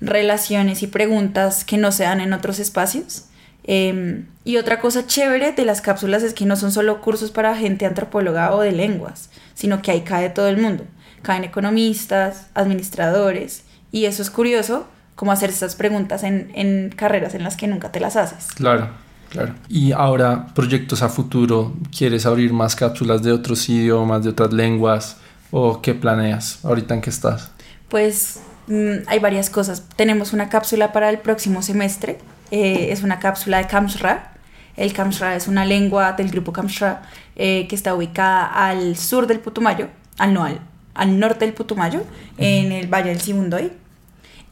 relaciones 0.00 0.82
y 0.82 0.86
preguntas 0.86 1.64
que 1.64 1.78
no 1.78 1.92
se 1.92 2.04
dan 2.04 2.20
en 2.20 2.32
otros 2.32 2.58
espacios. 2.58 3.24
Em, 3.64 4.26
y 4.44 4.56
otra 4.56 4.80
cosa 4.80 5.06
chévere 5.06 5.52
de 5.52 5.64
las 5.64 5.80
cápsulas 5.80 6.22
es 6.22 6.34
que 6.34 6.46
no 6.46 6.56
son 6.56 6.72
solo 6.72 7.00
cursos 7.00 7.30
para 7.30 7.56
gente 7.56 7.86
antropóloga 7.86 8.54
o 8.54 8.60
de 8.60 8.72
lenguas, 8.72 9.30
sino 9.54 9.82
que 9.82 9.90
ahí 9.90 10.00
cae 10.02 10.30
todo 10.30 10.48
el 10.48 10.56
mundo. 10.56 10.84
Caen 11.22 11.44
economistas, 11.44 12.46
administradores, 12.54 13.64
y 13.92 14.06
eso 14.06 14.22
es 14.22 14.30
curioso, 14.30 14.86
como 15.14 15.32
hacer 15.32 15.50
estas 15.50 15.74
preguntas 15.74 16.22
en, 16.22 16.50
en 16.54 16.90
carreras 16.90 17.34
en 17.34 17.42
las 17.42 17.56
que 17.56 17.66
nunca 17.66 17.92
te 17.92 18.00
las 18.00 18.16
haces. 18.16 18.46
Claro, 18.54 18.88
claro. 19.30 19.54
Y 19.68 19.92
ahora, 19.92 20.46
proyectos 20.54 21.02
a 21.02 21.08
futuro, 21.08 21.72
¿quieres 21.96 22.26
abrir 22.26 22.52
más 22.52 22.76
cápsulas 22.76 23.22
de 23.22 23.32
otros 23.32 23.68
idiomas, 23.68 24.22
de 24.24 24.30
otras 24.30 24.52
lenguas? 24.52 25.16
¿O 25.50 25.80
qué 25.82 25.94
planeas? 25.94 26.64
¿Ahorita 26.64 26.94
en 26.94 27.00
qué 27.00 27.10
estás? 27.10 27.50
Pues 27.88 28.40
mm, 28.68 29.06
hay 29.08 29.18
varias 29.18 29.50
cosas. 29.50 29.84
Tenemos 29.96 30.32
una 30.32 30.48
cápsula 30.48 30.92
para 30.92 31.08
el 31.10 31.18
próximo 31.18 31.62
semestre. 31.62 32.18
eh, 32.52 32.88
es 32.92 33.02
una 33.02 33.18
cápsula 33.20 33.58
de 33.58 33.66
Kamsra. 33.66 34.32
El 34.76 34.92
Kamsra 34.92 35.36
es 35.36 35.46
una 35.48 35.64
lengua 35.64 36.12
del 36.12 36.30
grupo 36.30 36.52
Kamsra 36.52 37.02
eh, 37.36 37.66
que 37.68 37.74
está 37.76 37.94
ubicada 37.94 38.46
al 38.46 38.96
sur 38.96 39.26
del 39.26 39.38
Putumayo, 39.40 39.88
al, 40.18 40.32
no, 40.34 40.44
al, 40.44 40.60
al 40.94 41.18
norte 41.18 41.44
del 41.44 41.54
Putumayo, 41.54 42.02
en 42.38 42.72
el 42.72 42.86
Valle 42.88 43.10
del 43.10 43.20
Sibundoy. 43.20 43.72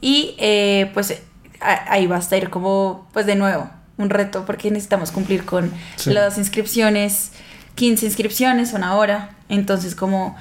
Y 0.01 0.35
eh, 0.37 0.91
pues 0.93 1.21
a- 1.61 1.91
ahí 1.93 2.07
va 2.07 2.17
a 2.17 2.19
estar 2.19 2.49
como, 2.49 3.07
pues 3.13 3.25
de 3.25 3.35
nuevo, 3.35 3.69
un 3.99 4.09
reto 4.09 4.45
porque 4.45 4.71
necesitamos 4.71 5.11
cumplir 5.11 5.45
con 5.45 5.71
Sí. 5.97 6.09
las 6.11 6.37
inscripciones. 6.39 7.31
15 7.75 8.05
inscripciones 8.07 8.71
son 8.71 8.83
ahora. 8.83 9.29
Entonces 9.49 9.93
como 9.93 10.35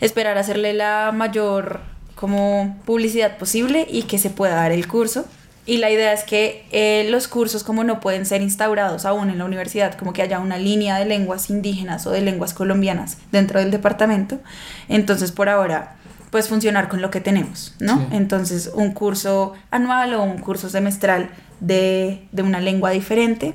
esperar 0.00 0.36
hacerle 0.38 0.72
la 0.72 1.12
mayor 1.14 1.80
como 2.16 2.76
publicidad 2.84 3.36
posible 3.38 3.86
y 3.88 4.02
que 4.04 4.18
se 4.18 4.30
pueda 4.30 4.56
dar 4.56 4.72
el 4.72 4.86
curso. 4.88 5.24
Y 5.64 5.76
la 5.78 5.90
idea 5.90 6.12
es 6.12 6.24
que 6.24 6.66
eh, 6.72 7.06
los 7.10 7.28
cursos 7.28 7.62
como 7.62 7.84
no 7.84 8.00
pueden 8.00 8.26
ser 8.26 8.42
instaurados 8.42 9.04
aún 9.04 9.30
en 9.30 9.38
la 9.38 9.44
universidad, 9.44 9.94
como 9.96 10.12
que 10.12 10.22
haya 10.22 10.40
una 10.40 10.58
línea 10.58 10.98
de 10.98 11.04
lenguas 11.04 11.50
indígenas 11.50 12.04
o 12.06 12.10
de 12.10 12.20
lenguas 12.20 12.52
colombianas 12.52 13.16
dentro 13.30 13.60
del 13.60 13.70
departamento, 13.70 14.40
entonces 14.88 15.30
por 15.30 15.48
ahora 15.48 15.94
pues 16.30 16.48
funcionar 16.48 16.88
con 16.88 17.00
lo 17.00 17.10
que 17.10 17.20
tenemos, 17.20 17.74
¿no? 17.78 17.98
Sí. 17.98 18.06
Entonces 18.12 18.70
un 18.74 18.92
curso 18.92 19.52
anual 19.70 20.14
o 20.14 20.24
un 20.24 20.38
curso 20.38 20.68
semestral 20.68 21.28
de, 21.62 22.26
de 22.32 22.42
una 22.42 22.60
lengua 22.60 22.90
diferente. 22.90 23.54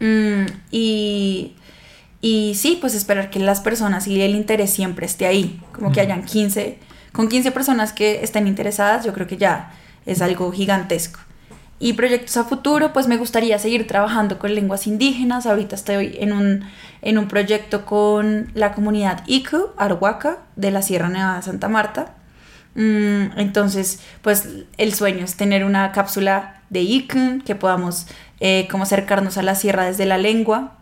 Mm, 0.00 0.46
y, 0.70 1.54
y 2.20 2.54
sí, 2.54 2.78
pues 2.80 2.94
esperar 2.94 3.30
que 3.30 3.40
las 3.40 3.60
personas 3.60 4.06
y 4.06 4.20
el 4.22 4.34
interés 4.34 4.70
siempre 4.70 5.06
esté 5.06 5.26
ahí, 5.26 5.60
como 5.72 5.92
que 5.92 6.00
hayan 6.00 6.24
15, 6.24 6.78
con 7.12 7.28
15 7.28 7.50
personas 7.50 7.92
que 7.92 8.22
estén 8.22 8.46
interesadas, 8.46 9.04
yo 9.04 9.12
creo 9.12 9.26
que 9.26 9.36
ya 9.36 9.72
es 10.06 10.22
algo 10.22 10.50
gigantesco. 10.52 11.20
Y 11.80 11.92
proyectos 11.92 12.36
a 12.36 12.44
futuro, 12.44 12.92
pues 12.92 13.06
me 13.06 13.16
gustaría 13.16 13.56
seguir 13.58 13.86
trabajando 13.86 14.40
con 14.40 14.52
lenguas 14.52 14.88
indígenas. 14.88 15.46
Ahorita 15.46 15.76
estoy 15.76 16.16
en 16.18 16.32
un, 16.32 16.64
en 17.02 17.18
un 17.18 17.28
proyecto 17.28 17.86
con 17.86 18.50
la 18.54 18.72
comunidad 18.72 19.22
Iku, 19.26 19.68
Arhuaca, 19.76 20.38
de 20.56 20.72
la 20.72 20.82
Sierra 20.82 21.08
Nevada 21.08 21.36
de 21.36 21.42
Santa 21.42 21.68
Marta. 21.68 22.14
Mm, 22.74 23.38
entonces, 23.38 24.00
pues 24.22 24.48
el 24.76 24.92
sueño 24.92 25.24
es 25.24 25.36
tener 25.36 25.64
una 25.64 25.92
cápsula 25.92 26.57
de 26.70 26.80
Iku, 26.82 27.42
que 27.44 27.54
podamos 27.54 28.06
eh, 28.40 28.68
como 28.70 28.84
acercarnos 28.84 29.38
a 29.38 29.42
la 29.42 29.54
sierra 29.54 29.84
desde 29.86 30.06
la 30.06 30.18
lengua. 30.18 30.74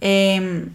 Em, 0.00 0.70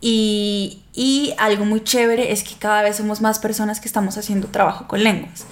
y, 0.00 0.82
y 0.94 1.34
algo 1.38 1.64
muy 1.64 1.82
chévere 1.82 2.32
es 2.32 2.42
que 2.42 2.54
cada 2.58 2.82
vez 2.82 2.96
somos 2.96 3.20
más 3.20 3.38
personas 3.38 3.80
que 3.80 3.88
estamos 3.88 4.16
haciendo 4.16 4.48
trabajo 4.48 4.88
con 4.88 5.02
lenguas. 5.02 5.46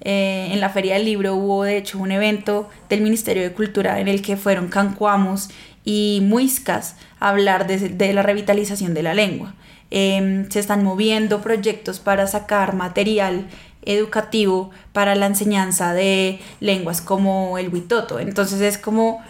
Eh, 0.00 0.48
en 0.50 0.60
la 0.60 0.68
Feria 0.68 0.94
del 0.94 1.04
Libro 1.06 1.34
hubo 1.34 1.64
de 1.64 1.78
hecho 1.78 1.98
un 1.98 2.12
evento 2.12 2.68
del 2.90 3.00
Ministerio 3.00 3.42
de 3.42 3.52
Cultura 3.52 4.00
en 4.00 4.08
el 4.08 4.20
que 4.20 4.36
fueron 4.36 4.68
cancuamos 4.68 5.48
y 5.84 6.20
muiscas 6.22 6.96
a 7.20 7.30
hablar 7.30 7.66
de, 7.66 7.88
de 7.88 8.12
la 8.12 8.22
revitalización 8.22 8.92
de 8.92 9.02
la 9.02 9.14
lengua. 9.14 9.54
Eh, 9.90 10.46
se 10.50 10.58
están 10.60 10.82
moviendo 10.82 11.40
proyectos 11.40 12.00
para 12.00 12.26
sacar 12.26 12.74
material 12.74 13.46
educativo 13.86 14.70
para 14.92 15.14
la 15.14 15.26
enseñanza 15.26 15.92
de 15.94 16.40
lenguas 16.60 17.00
como 17.00 17.58
el 17.58 17.68
huitoto. 17.68 18.18
Entonces 18.20 18.60
es 18.60 18.78
como 18.78 19.22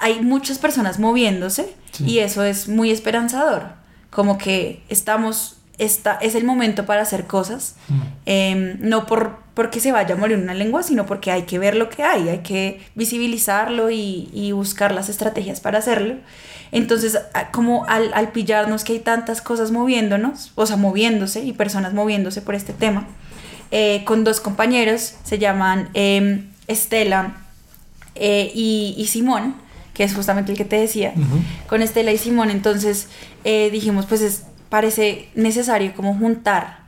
hay 0.00 0.20
muchas 0.20 0.58
personas 0.58 0.98
moviéndose 0.98 1.74
Sí. 1.92 2.04
y 2.04 2.18
eso 2.18 2.42
es 2.44 2.68
muy 2.68 2.90
esperanzador. 2.90 3.62
Como 4.10 4.36
que 4.36 4.82
estamos, 4.90 5.56
está, 5.78 6.18
es 6.20 6.34
el 6.34 6.44
momento 6.44 6.84
para 6.84 7.00
hacer 7.02 7.26
cosas, 7.26 7.76
Mm. 7.88 8.00
eh, 8.26 8.76
no 8.80 9.06
por, 9.06 9.38
porque 9.54 9.80
se 9.80 9.92
vaya 9.92 10.14
a 10.14 10.18
morir 10.18 10.36
una 10.36 10.52
lengua, 10.52 10.82
sino 10.82 11.06
porque 11.06 11.30
hay 11.30 11.42
que 11.44 11.58
ver 11.58 11.74
lo 11.76 11.88
que 11.88 12.02
hay, 12.02 12.28
hay 12.28 12.38
que 12.40 12.82
visibilizarlo 12.94 13.88
y, 13.90 14.28
y 14.34 14.52
buscar 14.52 14.92
las 14.92 15.08
estrategias 15.08 15.60
para 15.60 15.78
hacerlo. 15.78 16.16
Entonces, 16.72 17.18
como 17.52 17.86
al, 17.86 18.12
al 18.12 18.32
pillarnos 18.32 18.84
que 18.84 18.92
hay 18.94 18.98
tantas 18.98 19.40
cosas 19.40 19.70
moviéndonos, 19.70 20.52
o 20.56 20.66
sea, 20.66 20.76
moviéndose 20.76 21.40
y 21.42 21.52
personas 21.54 21.94
moviéndose 21.94 22.42
por 22.42 22.54
este 22.54 22.72
tema, 22.74 23.06
eh, 23.70 24.04
con 24.04 24.24
dos 24.24 24.40
compañeros, 24.40 25.14
se 25.24 25.38
llaman 25.38 25.88
em, 25.94 26.50
Estela 26.66 27.36
eh, 28.14 28.50
y, 28.54 28.94
y 28.96 29.06
Simón, 29.06 29.56
que 29.96 30.04
es 30.04 30.14
justamente 30.14 30.52
el 30.52 30.58
que 30.58 30.64
te 30.64 30.76
decía, 30.76 31.14
con 31.68 31.80
Estela 31.80 32.12
y 32.12 32.18
Simón, 32.18 32.50
entonces 32.50 33.08
eh, 33.44 33.70
dijimos, 33.70 34.04
pues 34.06 34.20
es, 34.20 34.44
parece 34.68 35.28
necesario 35.34 35.94
como 35.94 36.14
juntar 36.14 36.80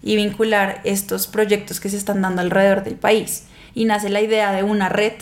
y 0.00 0.16
vincular 0.16 0.80
estos 0.84 1.26
proyectos 1.26 1.80
que 1.80 1.88
se 1.88 1.96
están 1.96 2.22
dando 2.22 2.40
alrededor 2.40 2.84
del 2.84 2.94
país. 2.94 3.44
Y 3.74 3.84
nace 3.84 4.10
la 4.10 4.20
idea 4.20 4.52
de 4.52 4.62
una 4.62 4.88
red 4.88 5.14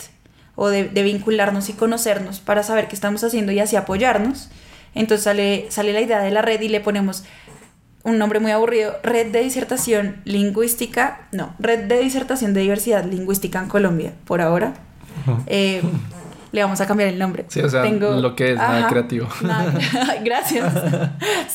o 0.55 0.67
de, 0.69 0.83
de 0.83 1.03
vincularnos 1.03 1.69
y 1.69 1.73
conocernos 1.73 2.39
para 2.39 2.61
saber 2.61 2.87
qué 2.87 2.95
estamos 2.95 3.23
haciendo 3.23 3.51
y 3.51 3.59
así 3.59 3.75
apoyarnos. 3.75 4.49
Entonces 4.93 5.23
sale, 5.23 5.65
sale 5.69 5.93
la 5.93 6.01
idea 6.01 6.19
de 6.19 6.31
la 6.31 6.41
red 6.41 6.61
y 6.61 6.67
le 6.67 6.81
ponemos 6.81 7.23
un 8.03 8.17
nombre 8.17 8.39
muy 8.39 8.51
aburrido, 8.51 8.95
Red 9.03 9.27
de 9.31 9.41
Disertación 9.41 10.21
Lingüística, 10.25 11.27
no, 11.31 11.53
Red 11.59 11.81
de 11.85 11.99
Disertación 11.99 12.53
de 12.53 12.61
Diversidad 12.61 13.05
Lingüística 13.05 13.59
en 13.59 13.67
Colombia, 13.67 14.13
por 14.25 14.41
ahora. 14.41 14.73
Eh, 15.47 15.81
le 16.51 16.63
vamos 16.63 16.81
a 16.81 16.87
cambiar 16.87 17.09
el 17.09 17.19
nombre. 17.19 17.45
Sí, 17.47 17.61
o 17.61 17.69
sea, 17.69 17.85
lo 17.85 18.35
que 18.35 18.51
es, 18.51 18.57
nada 18.57 18.87
creativo. 18.87 19.27
nada- 19.43 19.73
Gracias. 20.23 20.73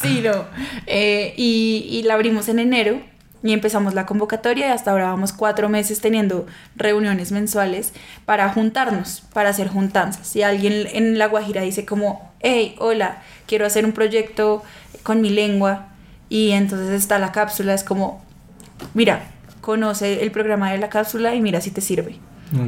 Sí, 0.00 0.22
no. 0.24 0.44
Eh, 0.86 1.34
y, 1.36 1.86
y 1.90 2.02
la 2.04 2.14
abrimos 2.14 2.48
en 2.48 2.58
enero 2.60 3.00
y 3.42 3.52
empezamos 3.52 3.92
la 3.94 4.06
convocatoria 4.06 4.68
y 4.68 4.70
hasta 4.70 4.92
ahora 4.92 5.06
vamos 5.08 5.32
cuatro 5.32 5.68
meses 5.68 6.00
teniendo 6.00 6.46
reuniones 6.76 7.30
mensuales 7.32 7.92
para 8.24 8.48
juntarnos, 8.48 9.22
para 9.34 9.50
hacer 9.50 9.68
juntanzas. 9.68 10.26
Si 10.26 10.42
alguien 10.42 10.86
en 10.92 11.18
La 11.18 11.26
Guajira 11.26 11.60
dice 11.62 11.84
como, 11.84 12.32
hey, 12.40 12.74
hola, 12.78 13.22
quiero 13.46 13.66
hacer 13.66 13.84
un 13.84 13.92
proyecto 13.92 14.62
con 15.02 15.20
mi 15.20 15.28
lengua 15.30 15.88
y 16.28 16.50
entonces 16.52 16.90
está 16.90 17.18
la 17.18 17.32
cápsula, 17.32 17.74
es 17.74 17.84
como, 17.84 18.22
mira, 18.94 19.30
conoce 19.60 20.22
el 20.22 20.30
programa 20.30 20.70
de 20.72 20.78
la 20.78 20.88
cápsula 20.88 21.34
y 21.34 21.40
mira 21.40 21.60
si 21.60 21.70
te 21.70 21.80
sirve. 21.80 22.18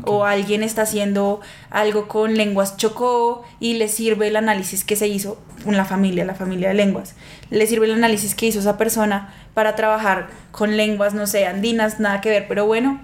Ok. 0.00 0.08
O 0.10 0.24
alguien 0.24 0.64
está 0.64 0.82
haciendo 0.82 1.40
algo 1.70 2.08
con 2.08 2.34
lenguas 2.34 2.76
chocó 2.76 3.44
y 3.60 3.74
le 3.74 3.86
sirve 3.86 4.26
el 4.26 4.34
análisis 4.34 4.82
que 4.82 4.96
se 4.96 5.06
hizo 5.06 5.40
con 5.64 5.76
la 5.76 5.84
familia, 5.84 6.24
la 6.24 6.34
familia 6.34 6.68
de 6.68 6.74
lenguas. 6.74 7.14
Le 7.50 7.64
sirve 7.68 7.86
el 7.86 7.92
análisis 7.92 8.34
que 8.34 8.46
hizo 8.46 8.58
esa 8.58 8.76
persona 8.76 9.32
para 9.54 9.76
trabajar 9.76 10.30
con 10.50 10.76
lenguas, 10.76 11.14
no 11.14 11.28
sé, 11.28 11.46
andinas, 11.46 12.00
nada 12.00 12.20
que 12.20 12.28
ver, 12.30 12.46
pero 12.48 12.66
bueno, 12.66 13.00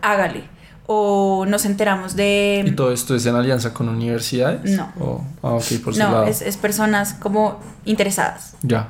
hágale. 0.00 0.44
O 0.86 1.44
nos 1.46 1.66
enteramos 1.66 2.14
¿Y 2.14 2.16
de... 2.16 2.72
todo 2.74 2.92
esto 2.92 3.14
es 3.14 3.26
en 3.26 3.34
alianza 3.34 3.74
con 3.74 3.90
universidades? 3.90 4.70
No. 4.70 4.90
O- 4.98 5.22
ah, 5.42 5.52
ok, 5.56 5.64
por 5.84 5.94
No, 5.98 6.22
es, 6.24 6.40
es 6.40 6.56
personas 6.56 7.12
como 7.12 7.60
interesadas. 7.84 8.54
Ya. 8.62 8.88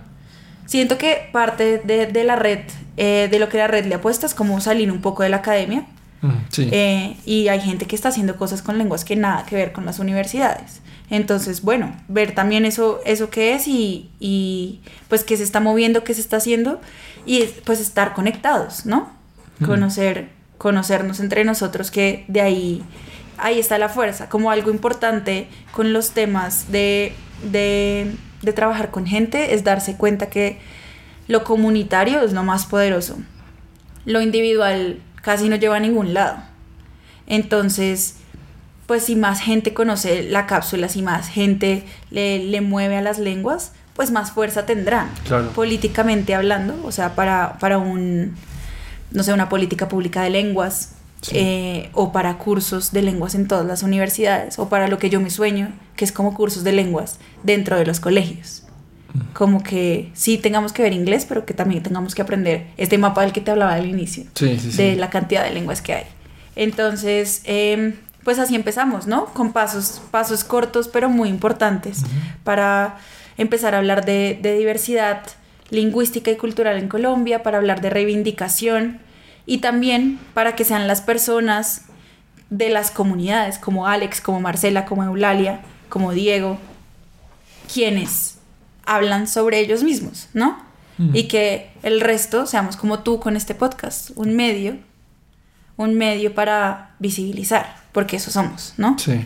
Siento 0.68 0.98
que 0.98 1.28
parte 1.32 1.78
de, 1.78 2.06
de 2.06 2.24
la 2.24 2.36
red, 2.36 2.60
eh, 2.96 3.26
de 3.28 3.38
lo 3.40 3.48
que 3.48 3.58
la 3.58 3.66
red 3.66 3.86
le 3.86 3.96
apuesta 3.96 4.26
es 4.26 4.34
como 4.34 4.60
salir 4.60 4.92
un 4.92 5.00
poco 5.00 5.24
de 5.24 5.30
la 5.30 5.38
academia 5.38 5.84
Sí. 6.50 6.68
Eh, 6.72 7.16
y 7.24 7.48
hay 7.48 7.60
gente 7.60 7.86
que 7.86 7.94
está 7.94 8.08
haciendo 8.08 8.36
cosas 8.36 8.62
con 8.62 8.78
lenguas 8.78 9.04
que 9.04 9.16
nada 9.16 9.44
que 9.46 9.56
ver 9.56 9.72
con 9.72 9.86
las 9.86 9.98
universidades. 9.98 10.80
Entonces, 11.10 11.62
bueno, 11.62 11.94
ver 12.08 12.34
también 12.34 12.64
eso, 12.64 13.00
eso 13.04 13.30
que 13.30 13.54
es 13.54 13.66
y, 13.66 14.10
y 14.20 14.80
pues 15.08 15.24
que 15.24 15.36
se 15.36 15.44
está 15.44 15.60
moviendo, 15.60 16.04
que 16.04 16.14
se 16.14 16.20
está 16.20 16.36
haciendo 16.36 16.80
y 17.24 17.44
pues 17.64 17.80
estar 17.80 18.14
conectados, 18.14 18.84
¿no? 18.84 19.16
Conocer, 19.64 20.28
conocernos 20.56 21.18
entre 21.18 21.44
nosotros, 21.44 21.90
que 21.90 22.24
de 22.28 22.40
ahí, 22.40 22.82
ahí 23.38 23.58
está 23.58 23.76
la 23.78 23.88
fuerza, 23.88 24.28
como 24.28 24.52
algo 24.52 24.70
importante 24.70 25.48
con 25.72 25.92
los 25.92 26.10
temas 26.10 26.70
de, 26.70 27.12
de, 27.50 28.14
de 28.42 28.52
trabajar 28.52 28.90
con 28.90 29.06
gente, 29.06 29.54
es 29.54 29.64
darse 29.64 29.96
cuenta 29.96 30.30
que 30.30 30.58
lo 31.26 31.44
comunitario 31.44 32.22
es 32.22 32.32
lo 32.32 32.42
más 32.42 32.66
poderoso 32.66 33.18
lo 34.08 34.22
individual 34.22 35.00
casi 35.22 35.50
no 35.50 35.56
lleva 35.56 35.76
a 35.76 35.80
ningún 35.80 36.14
lado. 36.14 36.38
Entonces, 37.26 38.16
pues 38.86 39.04
si 39.04 39.16
más 39.16 39.40
gente 39.40 39.74
conoce 39.74 40.22
la 40.22 40.46
cápsula, 40.46 40.88
si 40.88 41.02
más 41.02 41.28
gente 41.28 41.84
le, 42.10 42.38
le 42.38 42.62
mueve 42.62 42.96
a 42.96 43.02
las 43.02 43.18
lenguas, 43.18 43.72
pues 43.92 44.10
más 44.10 44.32
fuerza 44.32 44.64
tendrán. 44.64 45.10
Claro. 45.26 45.50
Políticamente 45.50 46.34
hablando, 46.34 46.74
o 46.84 46.90
sea, 46.90 47.14
para, 47.14 47.58
para 47.58 47.76
un, 47.76 48.34
no 49.10 49.22
sé, 49.22 49.34
una 49.34 49.50
política 49.50 49.88
pública 49.88 50.22
de 50.22 50.30
lenguas, 50.30 50.94
Sí. 51.20 51.32
eh, 51.36 51.90
o 51.94 52.12
para 52.12 52.38
cursos 52.38 52.92
de 52.92 53.02
lenguas 53.02 53.34
en 53.34 53.48
todas 53.48 53.66
las 53.66 53.82
universidades, 53.82 54.58
o 54.58 54.68
para 54.68 54.86
lo 54.88 54.98
que 54.98 55.10
yo 55.10 55.20
me 55.20 55.30
sueño, 55.30 55.72
que 55.96 56.04
es 56.04 56.12
como 56.12 56.32
cursos 56.34 56.62
de 56.64 56.72
lenguas 56.72 57.18
dentro 57.42 57.76
de 57.76 57.84
los 57.86 57.98
colegios. 58.00 58.62
Como 59.32 59.62
que 59.62 60.10
sí 60.14 60.38
tengamos 60.38 60.72
que 60.72 60.82
ver 60.82 60.92
inglés, 60.92 61.24
pero 61.28 61.44
que 61.44 61.54
también 61.54 61.82
tengamos 61.82 62.14
que 62.14 62.22
aprender 62.22 62.66
este 62.76 62.98
mapa 62.98 63.22
del 63.22 63.32
que 63.32 63.40
te 63.40 63.50
hablaba 63.50 63.74
al 63.74 63.86
inicio, 63.86 64.24
Sí, 64.34 64.58
sí, 64.60 64.70
sí. 64.70 64.76
de 64.76 64.96
la 64.96 65.10
cantidad 65.10 65.42
de 65.44 65.50
lenguas 65.52 65.80
que 65.82 65.94
hay. 65.94 66.04
Entonces, 66.56 67.40
em, 67.44 67.94
pues 68.24 68.38
así 68.38 68.54
empezamos, 68.54 69.06
¿no? 69.06 69.26
Con 69.26 69.52
pasos, 69.52 70.02
pasos 70.10 70.44
cortos, 70.44 70.88
pero 70.88 71.08
muy 71.08 71.28
importantes 71.30 72.02
para 72.44 72.96
empezar 73.38 73.74
a 73.74 73.78
hablar 73.78 74.04
de, 74.04 74.38
de 74.42 74.56
diversidad 74.58 75.22
lingüística 75.70 76.30
y 76.30 76.36
cultural 76.36 76.78
en 76.78 76.88
Colombia, 76.88 77.42
para 77.42 77.58
hablar 77.58 77.80
de 77.80 77.90
reivindicación 77.90 79.00
y 79.48 79.58
también 79.58 80.20
para 80.34 80.54
que 80.54 80.64
sean 80.66 80.86
las 80.86 81.00
personas 81.00 81.86
de 82.50 82.68
las 82.68 82.90
comunidades, 82.90 83.58
como 83.58 83.86
Alex, 83.86 84.20
como 84.20 84.40
Marcela, 84.40 84.84
como 84.84 85.02
Eulalia, 85.02 85.62
como 85.88 86.12
Diego, 86.12 86.58
quienes 87.72 88.36
hablan 88.84 89.26
sobre 89.26 89.58
ellos 89.60 89.82
mismos, 89.82 90.28
¿no? 90.34 90.68
Y 91.14 91.28
que 91.28 91.70
el 91.84 92.00
resto 92.00 92.44
seamos 92.44 92.76
como 92.76 92.98
tú 92.98 93.20
con 93.20 93.36
este 93.36 93.54
podcast, 93.54 94.10
un 94.16 94.34
medio, 94.34 94.76
un 95.76 95.94
medio 95.94 96.34
para 96.34 96.96
visibilizar, 96.98 97.76
porque 97.92 98.16
eso 98.16 98.30
somos, 98.30 98.74
¿no? 98.76 98.98
Sí. 98.98 99.24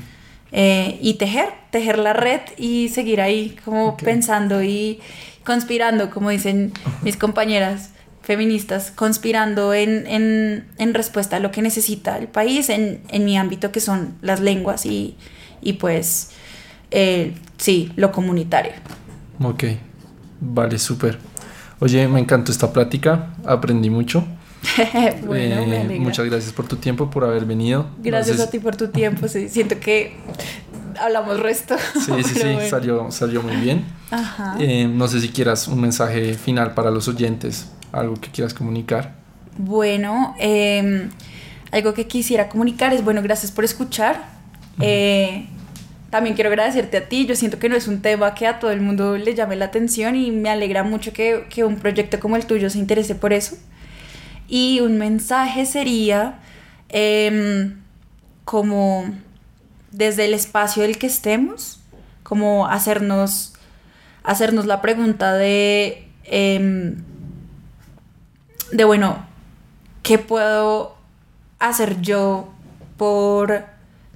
Eh, 0.53 0.99
y 1.01 1.15
tejer, 1.15 1.49
tejer 1.71 1.99
la 1.99 2.13
red 2.13 2.43
y 2.59 2.91
seguir 2.91 3.23
ahí 3.23 3.57
como 3.65 3.97
pensando 3.97 4.63
y 4.63 5.01
conspirando, 5.45 6.11
como 6.11 6.31
dicen 6.31 6.73
mis 7.03 7.17
compañeras 7.17 7.91
feministas, 8.23 8.93
conspirando 8.95 9.75
en, 9.75 10.07
en, 10.07 10.65
en 10.79 10.95
respuesta 10.95 11.37
a 11.37 11.41
lo 11.41 11.51
que 11.51 11.63
necesita 11.63 12.19
el 12.19 12.29
país 12.29 12.69
en, 12.69 13.03
en 13.09 13.25
mi 13.25 13.37
ámbito 13.37 13.73
que 13.73 13.81
son 13.81 14.15
las 14.23 14.41
lenguas 14.41 14.87
y, 14.87 15.17
y 15.61 15.75
pues 15.75 16.31
eh, 16.91 17.35
sí, 17.59 17.93
lo 17.97 18.13
comunitario. 18.13 18.73
Ok. 19.43 19.65
Vale, 20.41 20.79
súper. 20.79 21.19
Oye, 21.81 22.07
me 22.09 22.21
encantó 22.21 22.53
esta 22.53 22.73
plática. 22.73 23.35
Aprendí 23.45 23.91
mucho. 23.91 24.25
bueno, 25.27 25.57
Eh, 25.61 25.97
muchas 25.99 26.27
gracias 26.27 26.53
por 26.53 26.69
tu 26.69 26.77
tiempo, 26.77 27.11
por 27.11 27.25
haber 27.25 27.45
venido. 27.45 27.83
No 27.83 28.03
Gracias 28.03 28.37
sé 28.37 28.43
a 28.45 28.51
ti 28.51 28.59
por 28.61 28.77
tu 28.77 28.89
tiempo, 28.89 29.27
sí, 29.27 29.49
siento 29.49 29.81
que 29.81 30.17
hablamos 31.01 31.41
resto. 31.41 31.75
Sí, 31.95 32.13
sí, 32.23 32.35
sí, 32.35 32.41
bueno. 32.45 32.69
salió, 32.69 33.11
salió 33.11 33.43
muy 33.43 33.57
bien. 33.57 33.85
Ajá. 34.11 34.57
Eh, 34.61 34.87
no 34.89 35.09
sé 35.09 35.21
si 35.21 35.31
quieras 35.31 35.67
un 35.67 35.81
mensaje 35.81 36.35
final 36.35 36.75
para 36.75 36.91
los 36.91 37.09
oyentes, 37.09 37.67
algo 37.93 38.15
que 38.15 38.31
quieras 38.31 38.55
comunicar. 38.55 39.15
Bueno, 39.59 40.35
eh, 40.39 41.09
algo 41.71 41.95
que 41.95 42.07
quisiera 42.07 42.49
comunicar 42.49 42.93
es, 42.93 43.05
bueno, 43.05 43.23
gracias 43.23 43.53
por 43.53 43.65
escuchar. 43.65 44.25
Eh, 44.81 45.47
también 46.11 46.35
quiero 46.35 46.51
agradecerte 46.51 46.97
a 46.97 47.09
ti. 47.09 47.27
Yo 47.27 47.35
siento 47.35 47.59
que 47.59 47.69
no 47.69 47.77
es 47.77 47.89
un 47.89 48.03
tema 48.03 48.35
que 48.35 48.47
a 48.47 48.59
todo 48.59 48.71
el 48.71 48.81
mundo 48.81 49.17
le 49.17 49.35
llame 49.35 49.57
la 49.57 49.67
atención 49.67 50.17
y 50.17 50.31
me 50.31 50.51
alegra 50.51 50.83
mucho 50.83 51.13
que, 51.13 51.47
que 51.49 51.65
un 51.65 51.77
proyecto 51.77 52.21
como 52.21 52.37
el 52.37 52.47
tuyo 52.47 52.69
se 52.69 52.79
interese 52.79 53.15
por 53.15 53.33
eso. 53.33 53.57
Y 54.49 54.81
un 54.81 54.99
mensaje 54.99 55.65
sería 55.65 56.39
em, 56.91 57.81
como 58.45 59.11
desde 59.91 60.27
el 60.27 60.35
espacio 60.35 60.83
del 60.83 60.99
que 60.99 61.07
estemos, 61.07 61.81
como 62.23 62.67
hacernos, 62.67 63.55
hacernos 64.23 64.67
la 64.67 64.83
pregunta 64.83 65.33
de, 65.33 66.09
em, 66.25 66.97
de 68.73 68.85
bueno, 68.85 69.25
¿qué 70.03 70.19
puedo 70.19 70.97
hacer 71.59 72.01
yo 72.01 72.53
por, 72.97 73.67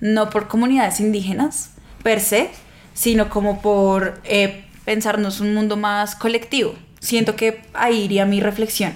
no 0.01 0.31
por 0.31 0.49
comunidades 0.49 0.99
indígenas 0.99 1.71
per 2.03 2.21
se, 2.21 2.51
sino 2.95 3.29
como 3.29 3.61
por 3.61 4.21
eh, 4.25 4.65
pensarnos 4.85 5.41
un 5.41 5.55
mundo 5.55 5.77
más 5.77 6.17
colectivo? 6.17 6.75
Siento 7.01 7.37
que 7.37 7.63
ahí 7.75 8.05
iría 8.05 8.25
mi 8.25 8.41
reflexión, 8.41 8.95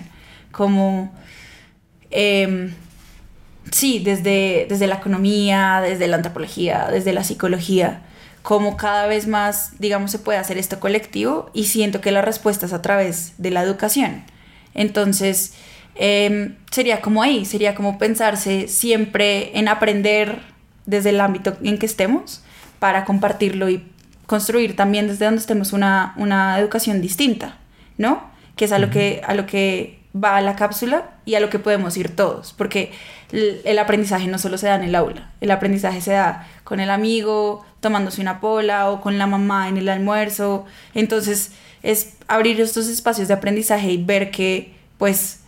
como, 0.51 1.13
em, 2.11 2.75
sí, 3.71 4.01
desde, 4.03 4.67
desde 4.69 4.87
la 4.87 4.97
economía, 4.97 5.81
desde 5.83 6.09
la 6.09 6.17
antropología, 6.17 6.89
desde 6.91 7.13
la 7.13 7.23
psicología, 7.23 8.03
como 8.43 8.79
cada 8.79 9.07
vez 9.07 9.27
más, 9.27 9.79
digamos, 9.79 10.11
se 10.11 10.19
puede 10.19 10.39
hacer 10.39 10.57
esto 10.57 10.81
colectivo 10.81 11.51
y 11.53 11.65
siento 11.67 12.01
que 12.01 12.11
la 12.11 12.23
respuesta 12.23 12.65
es 12.65 12.73
a 12.73 12.81
través 12.81 13.35
de 13.37 13.51
la 13.51 13.63
educación. 13.63 14.25
Entonces, 14.75 15.55
em, 15.95 16.57
sería 16.71 17.01
como 17.01 17.23
ahí, 17.23 17.45
sería 17.45 17.75
como 17.75 17.99
pensarse 17.99 18.69
siempre 18.69 19.59
en 19.59 19.69
aprender 19.69 20.41
desde 20.87 21.11
el 21.11 21.21
ámbito 21.21 21.57
en 21.63 21.79
que 21.79 21.87
estemos 21.87 22.43
para 22.79 23.05
compartirlo 23.05 23.69
y 23.69 23.85
construir 24.27 24.77
también 24.77 25.09
desde 25.09 25.25
donde 25.25 25.41
estemos 25.41 25.73
una, 25.73 26.15
una 26.17 26.59
educación 26.59 27.01
distinta, 27.01 27.59
¿no? 27.99 28.31
Que 28.57 28.65
es 28.65 28.73
a 28.73 28.79
lo 28.79 28.91
que, 28.91 29.23
a 29.25 29.35
lo 29.35 29.47
que 29.47 30.00
va 30.15 30.37
a 30.37 30.41
la 30.41 30.57
cápsula 30.57 31.11
y 31.25 31.35
a 31.35 31.41
lo 31.41 31.51
que 31.51 31.59
podemos 31.59 31.97
ir 31.97 32.15
todos, 32.15 32.53
porque 32.53 32.93
el, 33.33 33.79
aprendizaje 33.79 34.27
no 34.27 34.39
solo 34.39 34.59
se 34.59 34.67
da 34.67 34.75
en 34.75 34.83
el 34.83 34.95
aula, 34.95 35.31
el 35.41 35.51
aprendizaje 35.51 36.01
se 36.01 36.13
da 36.13 36.49
con 36.65 36.81
el 36.81 36.91
amigo, 36.91 37.65
tomándose 37.81 38.21
una 38.21 38.41
pola 38.41 38.91
o 38.91 39.01
con 39.01 39.19
la 39.19 39.27
mamá 39.27 39.69
en 39.69 39.77
el 39.77 39.89
almuerzo. 39.89 40.67
Entonces 40.95 41.53
es 41.83 42.15
abrir 42.29 42.61
estos 42.61 42.89
espacios 42.89 43.29
de 43.29 43.35
aprendizaje 43.35 43.91
y 43.91 44.03
ver 44.03 44.31
que 44.31 44.75
pues 44.99 45.41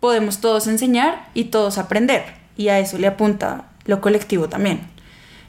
podemos 0.00 0.40
todos 0.40 0.66
enseñar 0.66 1.28
y 1.34 1.44
todos 1.44 1.78
aprender. 1.78 2.24
Y 2.56 2.68
a 2.68 2.78
eso 2.78 2.98
le 2.98 3.06
apunta 3.06 3.66
lo 3.84 4.00
colectivo 4.00 4.48
también. 4.48 4.80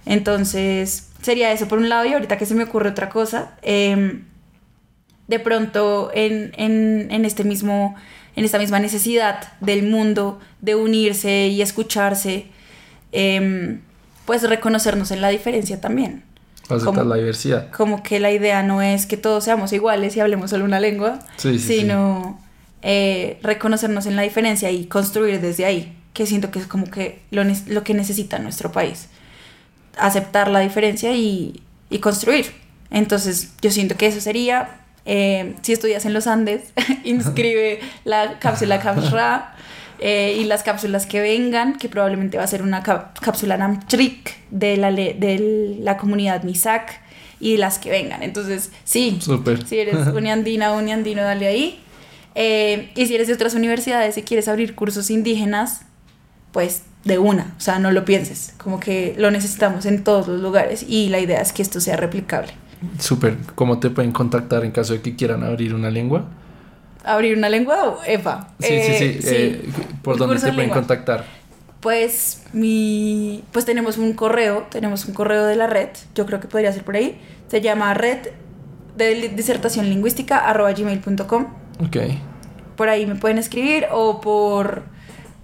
Entonces 0.05 1.09
sería 1.21 1.51
eso 1.51 1.67
por 1.67 1.79
un 1.79 1.89
lado 1.89 2.05
y 2.05 2.13
ahorita 2.13 2.37
que 2.37 2.45
se 2.45 2.55
me 2.55 2.63
ocurre 2.63 2.89
otra 2.89 3.09
cosa. 3.09 3.55
em, 3.61 4.25
de 5.27 5.39
pronto 5.39 6.11
en, 6.13 6.51
en, 6.55 7.07
en 7.09 7.25
este 7.25 7.43
mismo 7.43 7.95
en 8.35 8.45
esta 8.45 8.59
misma 8.59 8.79
necesidad 8.79 9.53
del 9.61 9.83
mundo 9.83 10.39
de 10.61 10.75
unirse 10.75 11.47
y 11.47 11.61
escucharse, 11.61 12.47
em, 13.11 13.81
pues 14.25 14.43
reconocernos 14.43 15.11
en 15.11 15.21
la 15.21 15.29
diferencia 15.29 15.79
también. 15.79 16.23
Aceptar 16.63 16.85
Como- 16.85 17.03
la 17.03 17.15
diversidad. 17.17 17.69
Como 17.71 18.01
que 18.03 18.19
la 18.19 18.31
idea 18.31 18.63
no 18.63 18.81
es 18.81 19.05
que 19.05 19.17
todos 19.17 19.43
seamos 19.43 19.71
iguales 19.71 20.15
y 20.17 20.19
hablemos 20.19 20.49
solo 20.49 20.65
una 20.65 20.79
lengua, 20.79 21.19
Sí, 21.37 21.59
sí, 21.59 21.79
sino 21.79 22.41
eh, 22.81 23.39
reconocernos 23.41 24.05
en 24.07 24.15
la 24.15 24.21
diferencia 24.23 24.69
y 24.71 24.85
construir 24.85 25.41
desde 25.41 25.65
ahí, 25.65 25.95
que 26.13 26.25
siento 26.25 26.51
que 26.51 26.59
es 26.59 26.67
como 26.67 26.85
que 26.89 27.21
lo, 27.31 27.43
lo 27.67 27.83
que 27.83 27.93
necesita 27.93 28.37
nuestro 28.39 28.71
país. 28.71 29.07
Aceptar 29.97 30.49
la 30.49 30.59
diferencia 30.59 31.13
y, 31.15 31.61
y 31.89 31.99
construir. 31.99 32.47
Entonces 32.91 33.53
yo 33.61 33.71
siento 33.71 33.95
que 33.95 34.07
eso 34.07 34.19
sería, 34.21 34.81
eh, 35.05 35.55
si 35.61 35.73
estudias 35.73 36.05
en 36.05 36.13
los 36.13 36.27
Andes, 36.27 36.61
inscribe 37.03 37.79
la 38.03 38.39
cápsula 38.39 38.79
CAPSRA 38.79 39.55
eh, 39.99 40.37
y 40.39 40.45
las 40.45 40.63
cápsulas 40.63 41.05
que 41.05 41.21
vengan, 41.21 41.77
que 41.77 41.89
probablemente 41.89 42.37
va 42.37 42.43
a 42.43 42.47
ser 42.47 42.61
una 42.61 42.83
cápsula 42.83 43.57
Namtrik 43.57 44.35
de 44.51 44.77
la, 44.77 44.91
de 44.91 45.77
la 45.79 45.97
comunidad 45.97 46.43
Misak 46.43 47.01
y 47.39 47.57
las 47.57 47.79
que 47.79 47.89
vengan. 47.89 48.23
Entonces, 48.23 48.71
sí, 48.83 49.19
Súper. 49.21 49.65
si 49.65 49.79
eres 49.79 50.07
uniandina 50.13 50.73
o 50.73 50.79
uniandino, 50.79 51.21
dale 51.21 51.47
ahí. 51.47 51.79
Eh, 52.33 52.91
y 52.95 53.05
si 53.05 53.15
eres 53.15 53.27
de 53.27 53.33
otras 53.33 53.53
universidades 53.53 54.17
y 54.17 54.23
quieres 54.23 54.47
abrir 54.47 54.75
cursos 54.75 55.09
indígenas, 55.09 55.81
pues 56.51 56.83
de 57.05 57.17
una, 57.17 57.53
o 57.57 57.61
sea, 57.61 57.79
no 57.79 57.91
lo 57.91 58.03
pienses, 58.03 58.53
como 58.57 58.79
que 58.79 59.13
lo 59.17 59.29
necesitamos 59.29 59.85
en 59.85 60.03
todos 60.03 60.27
los 60.27 60.41
lugares 60.41 60.83
y 60.87 61.09
la 61.09 61.19
idea 61.19 61.39
es 61.39 61.53
que 61.53 61.61
esto 61.61 61.79
sea 61.79 61.97
replicable. 61.97 62.51
Súper. 62.99 63.37
¿Cómo 63.55 63.79
te 63.79 63.89
pueden 63.89 64.11
contactar 64.11 64.63
en 64.65 64.71
caso 64.71 64.93
de 64.93 65.01
que 65.01 65.15
quieran 65.15 65.43
abrir 65.43 65.73
una 65.73 65.89
lengua? 65.89 66.25
¿Abrir 67.03 67.37
una 67.37 67.49
lengua 67.49 67.83
o 67.89 67.99
EPA? 68.05 68.49
Sí, 68.59 68.67
Eh, 68.73 68.95
sí, 69.19 69.21
sí. 69.21 69.35
eh, 69.35 69.69
¿Por 70.01 70.13
un 70.13 70.19
dónde 70.19 70.35
te 70.39 70.47
de 70.47 70.53
pueden 70.53 70.69
lengua. 70.69 70.77
contactar? 70.81 71.25
Pues 71.81 72.43
mi 72.51 73.43
pues 73.51 73.65
tenemos 73.65 73.97
un 73.99 74.13
correo, 74.13 74.65
tenemos 74.71 75.05
un 75.05 75.13
correo 75.13 75.45
de 75.45 75.55
la 75.55 75.67
red, 75.67 75.89
yo 76.15 76.25
creo 76.25 76.39
que 76.39 76.47
podría 76.47 76.73
ser 76.73 76.83
por 76.83 76.95
ahí. 76.95 77.19
Se 77.47 77.61
llama 77.61 77.93
red 77.93 78.19
de 78.97 79.29
disertación 79.29 79.87
lingüística 79.89 80.37
arroba 80.49 80.71
gmail.com. 80.71 81.45
Ok. 81.85 81.97
Por 82.75 82.89
ahí 82.89 83.05
me 83.05 83.15
pueden 83.15 83.37
escribir 83.37 83.85
o 83.91 84.19
por 84.19 84.83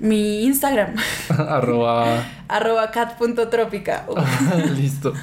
mi 0.02 0.44
Instagram, 0.44 0.96
Arroba. 1.30 2.24
arroba 2.48 2.92
cat.tropica. 2.92 4.06
Listo. 4.76 5.14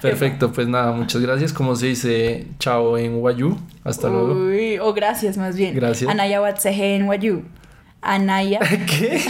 Perfecto. 0.00 0.52
Pues 0.52 0.68
nada, 0.68 0.92
muchas 0.92 1.20
gracias. 1.20 1.52
¿Cómo 1.52 1.74
se 1.76 1.86
dice 1.86 2.46
chao 2.58 2.96
en 2.98 3.20
Wayu? 3.20 3.58
Hasta 3.84 4.08
luego. 4.08 4.32
Uy, 4.34 4.78
o 4.78 4.94
gracias 4.94 5.36
más 5.36 5.56
bien. 5.56 5.74
Gracias. 5.74 6.08
Anaya 6.10 6.40
Watsehe 6.40 6.96
en 6.96 7.06
Wayu. 7.08 7.42
Anaya, 8.00 8.60
¿Qué? 8.86 9.20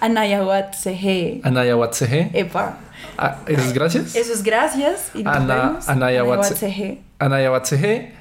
Anaya 0.00 0.44
Watsehe. 0.44 1.40
Anaya 1.42 1.76
Watsehe. 1.76 2.30
Epa. 2.34 2.76
Ah, 3.16 3.36
¿Eso 3.46 3.62
es 3.62 3.72
gracias? 3.72 4.14
Eso 4.14 4.32
es 4.34 4.42
gracias. 4.42 5.10
Y 5.14 5.22
nos 5.22 5.34
Ana- 5.36 5.54
vemos. 5.68 5.88
Anaya 5.88 6.24
Watse- 6.24 6.50
Watsehe. 6.50 6.98
Anaya 7.18 7.50
Watsehe. 7.50 8.12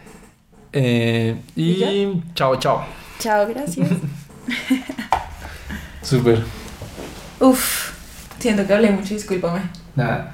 Eh, 0.72 1.36
y 1.56 1.84
¿Y 1.84 2.24
chao, 2.36 2.56
chao. 2.58 2.86
Chao, 3.20 3.46
gracias. 3.48 3.90
Súper. 6.04 6.44
Uf, 7.40 7.92
siento 8.40 8.68
que 8.68 8.74
hablé 8.74 8.92
mucho, 8.92 9.14
discúlpame. 9.14 9.62
Nada. 9.96 10.32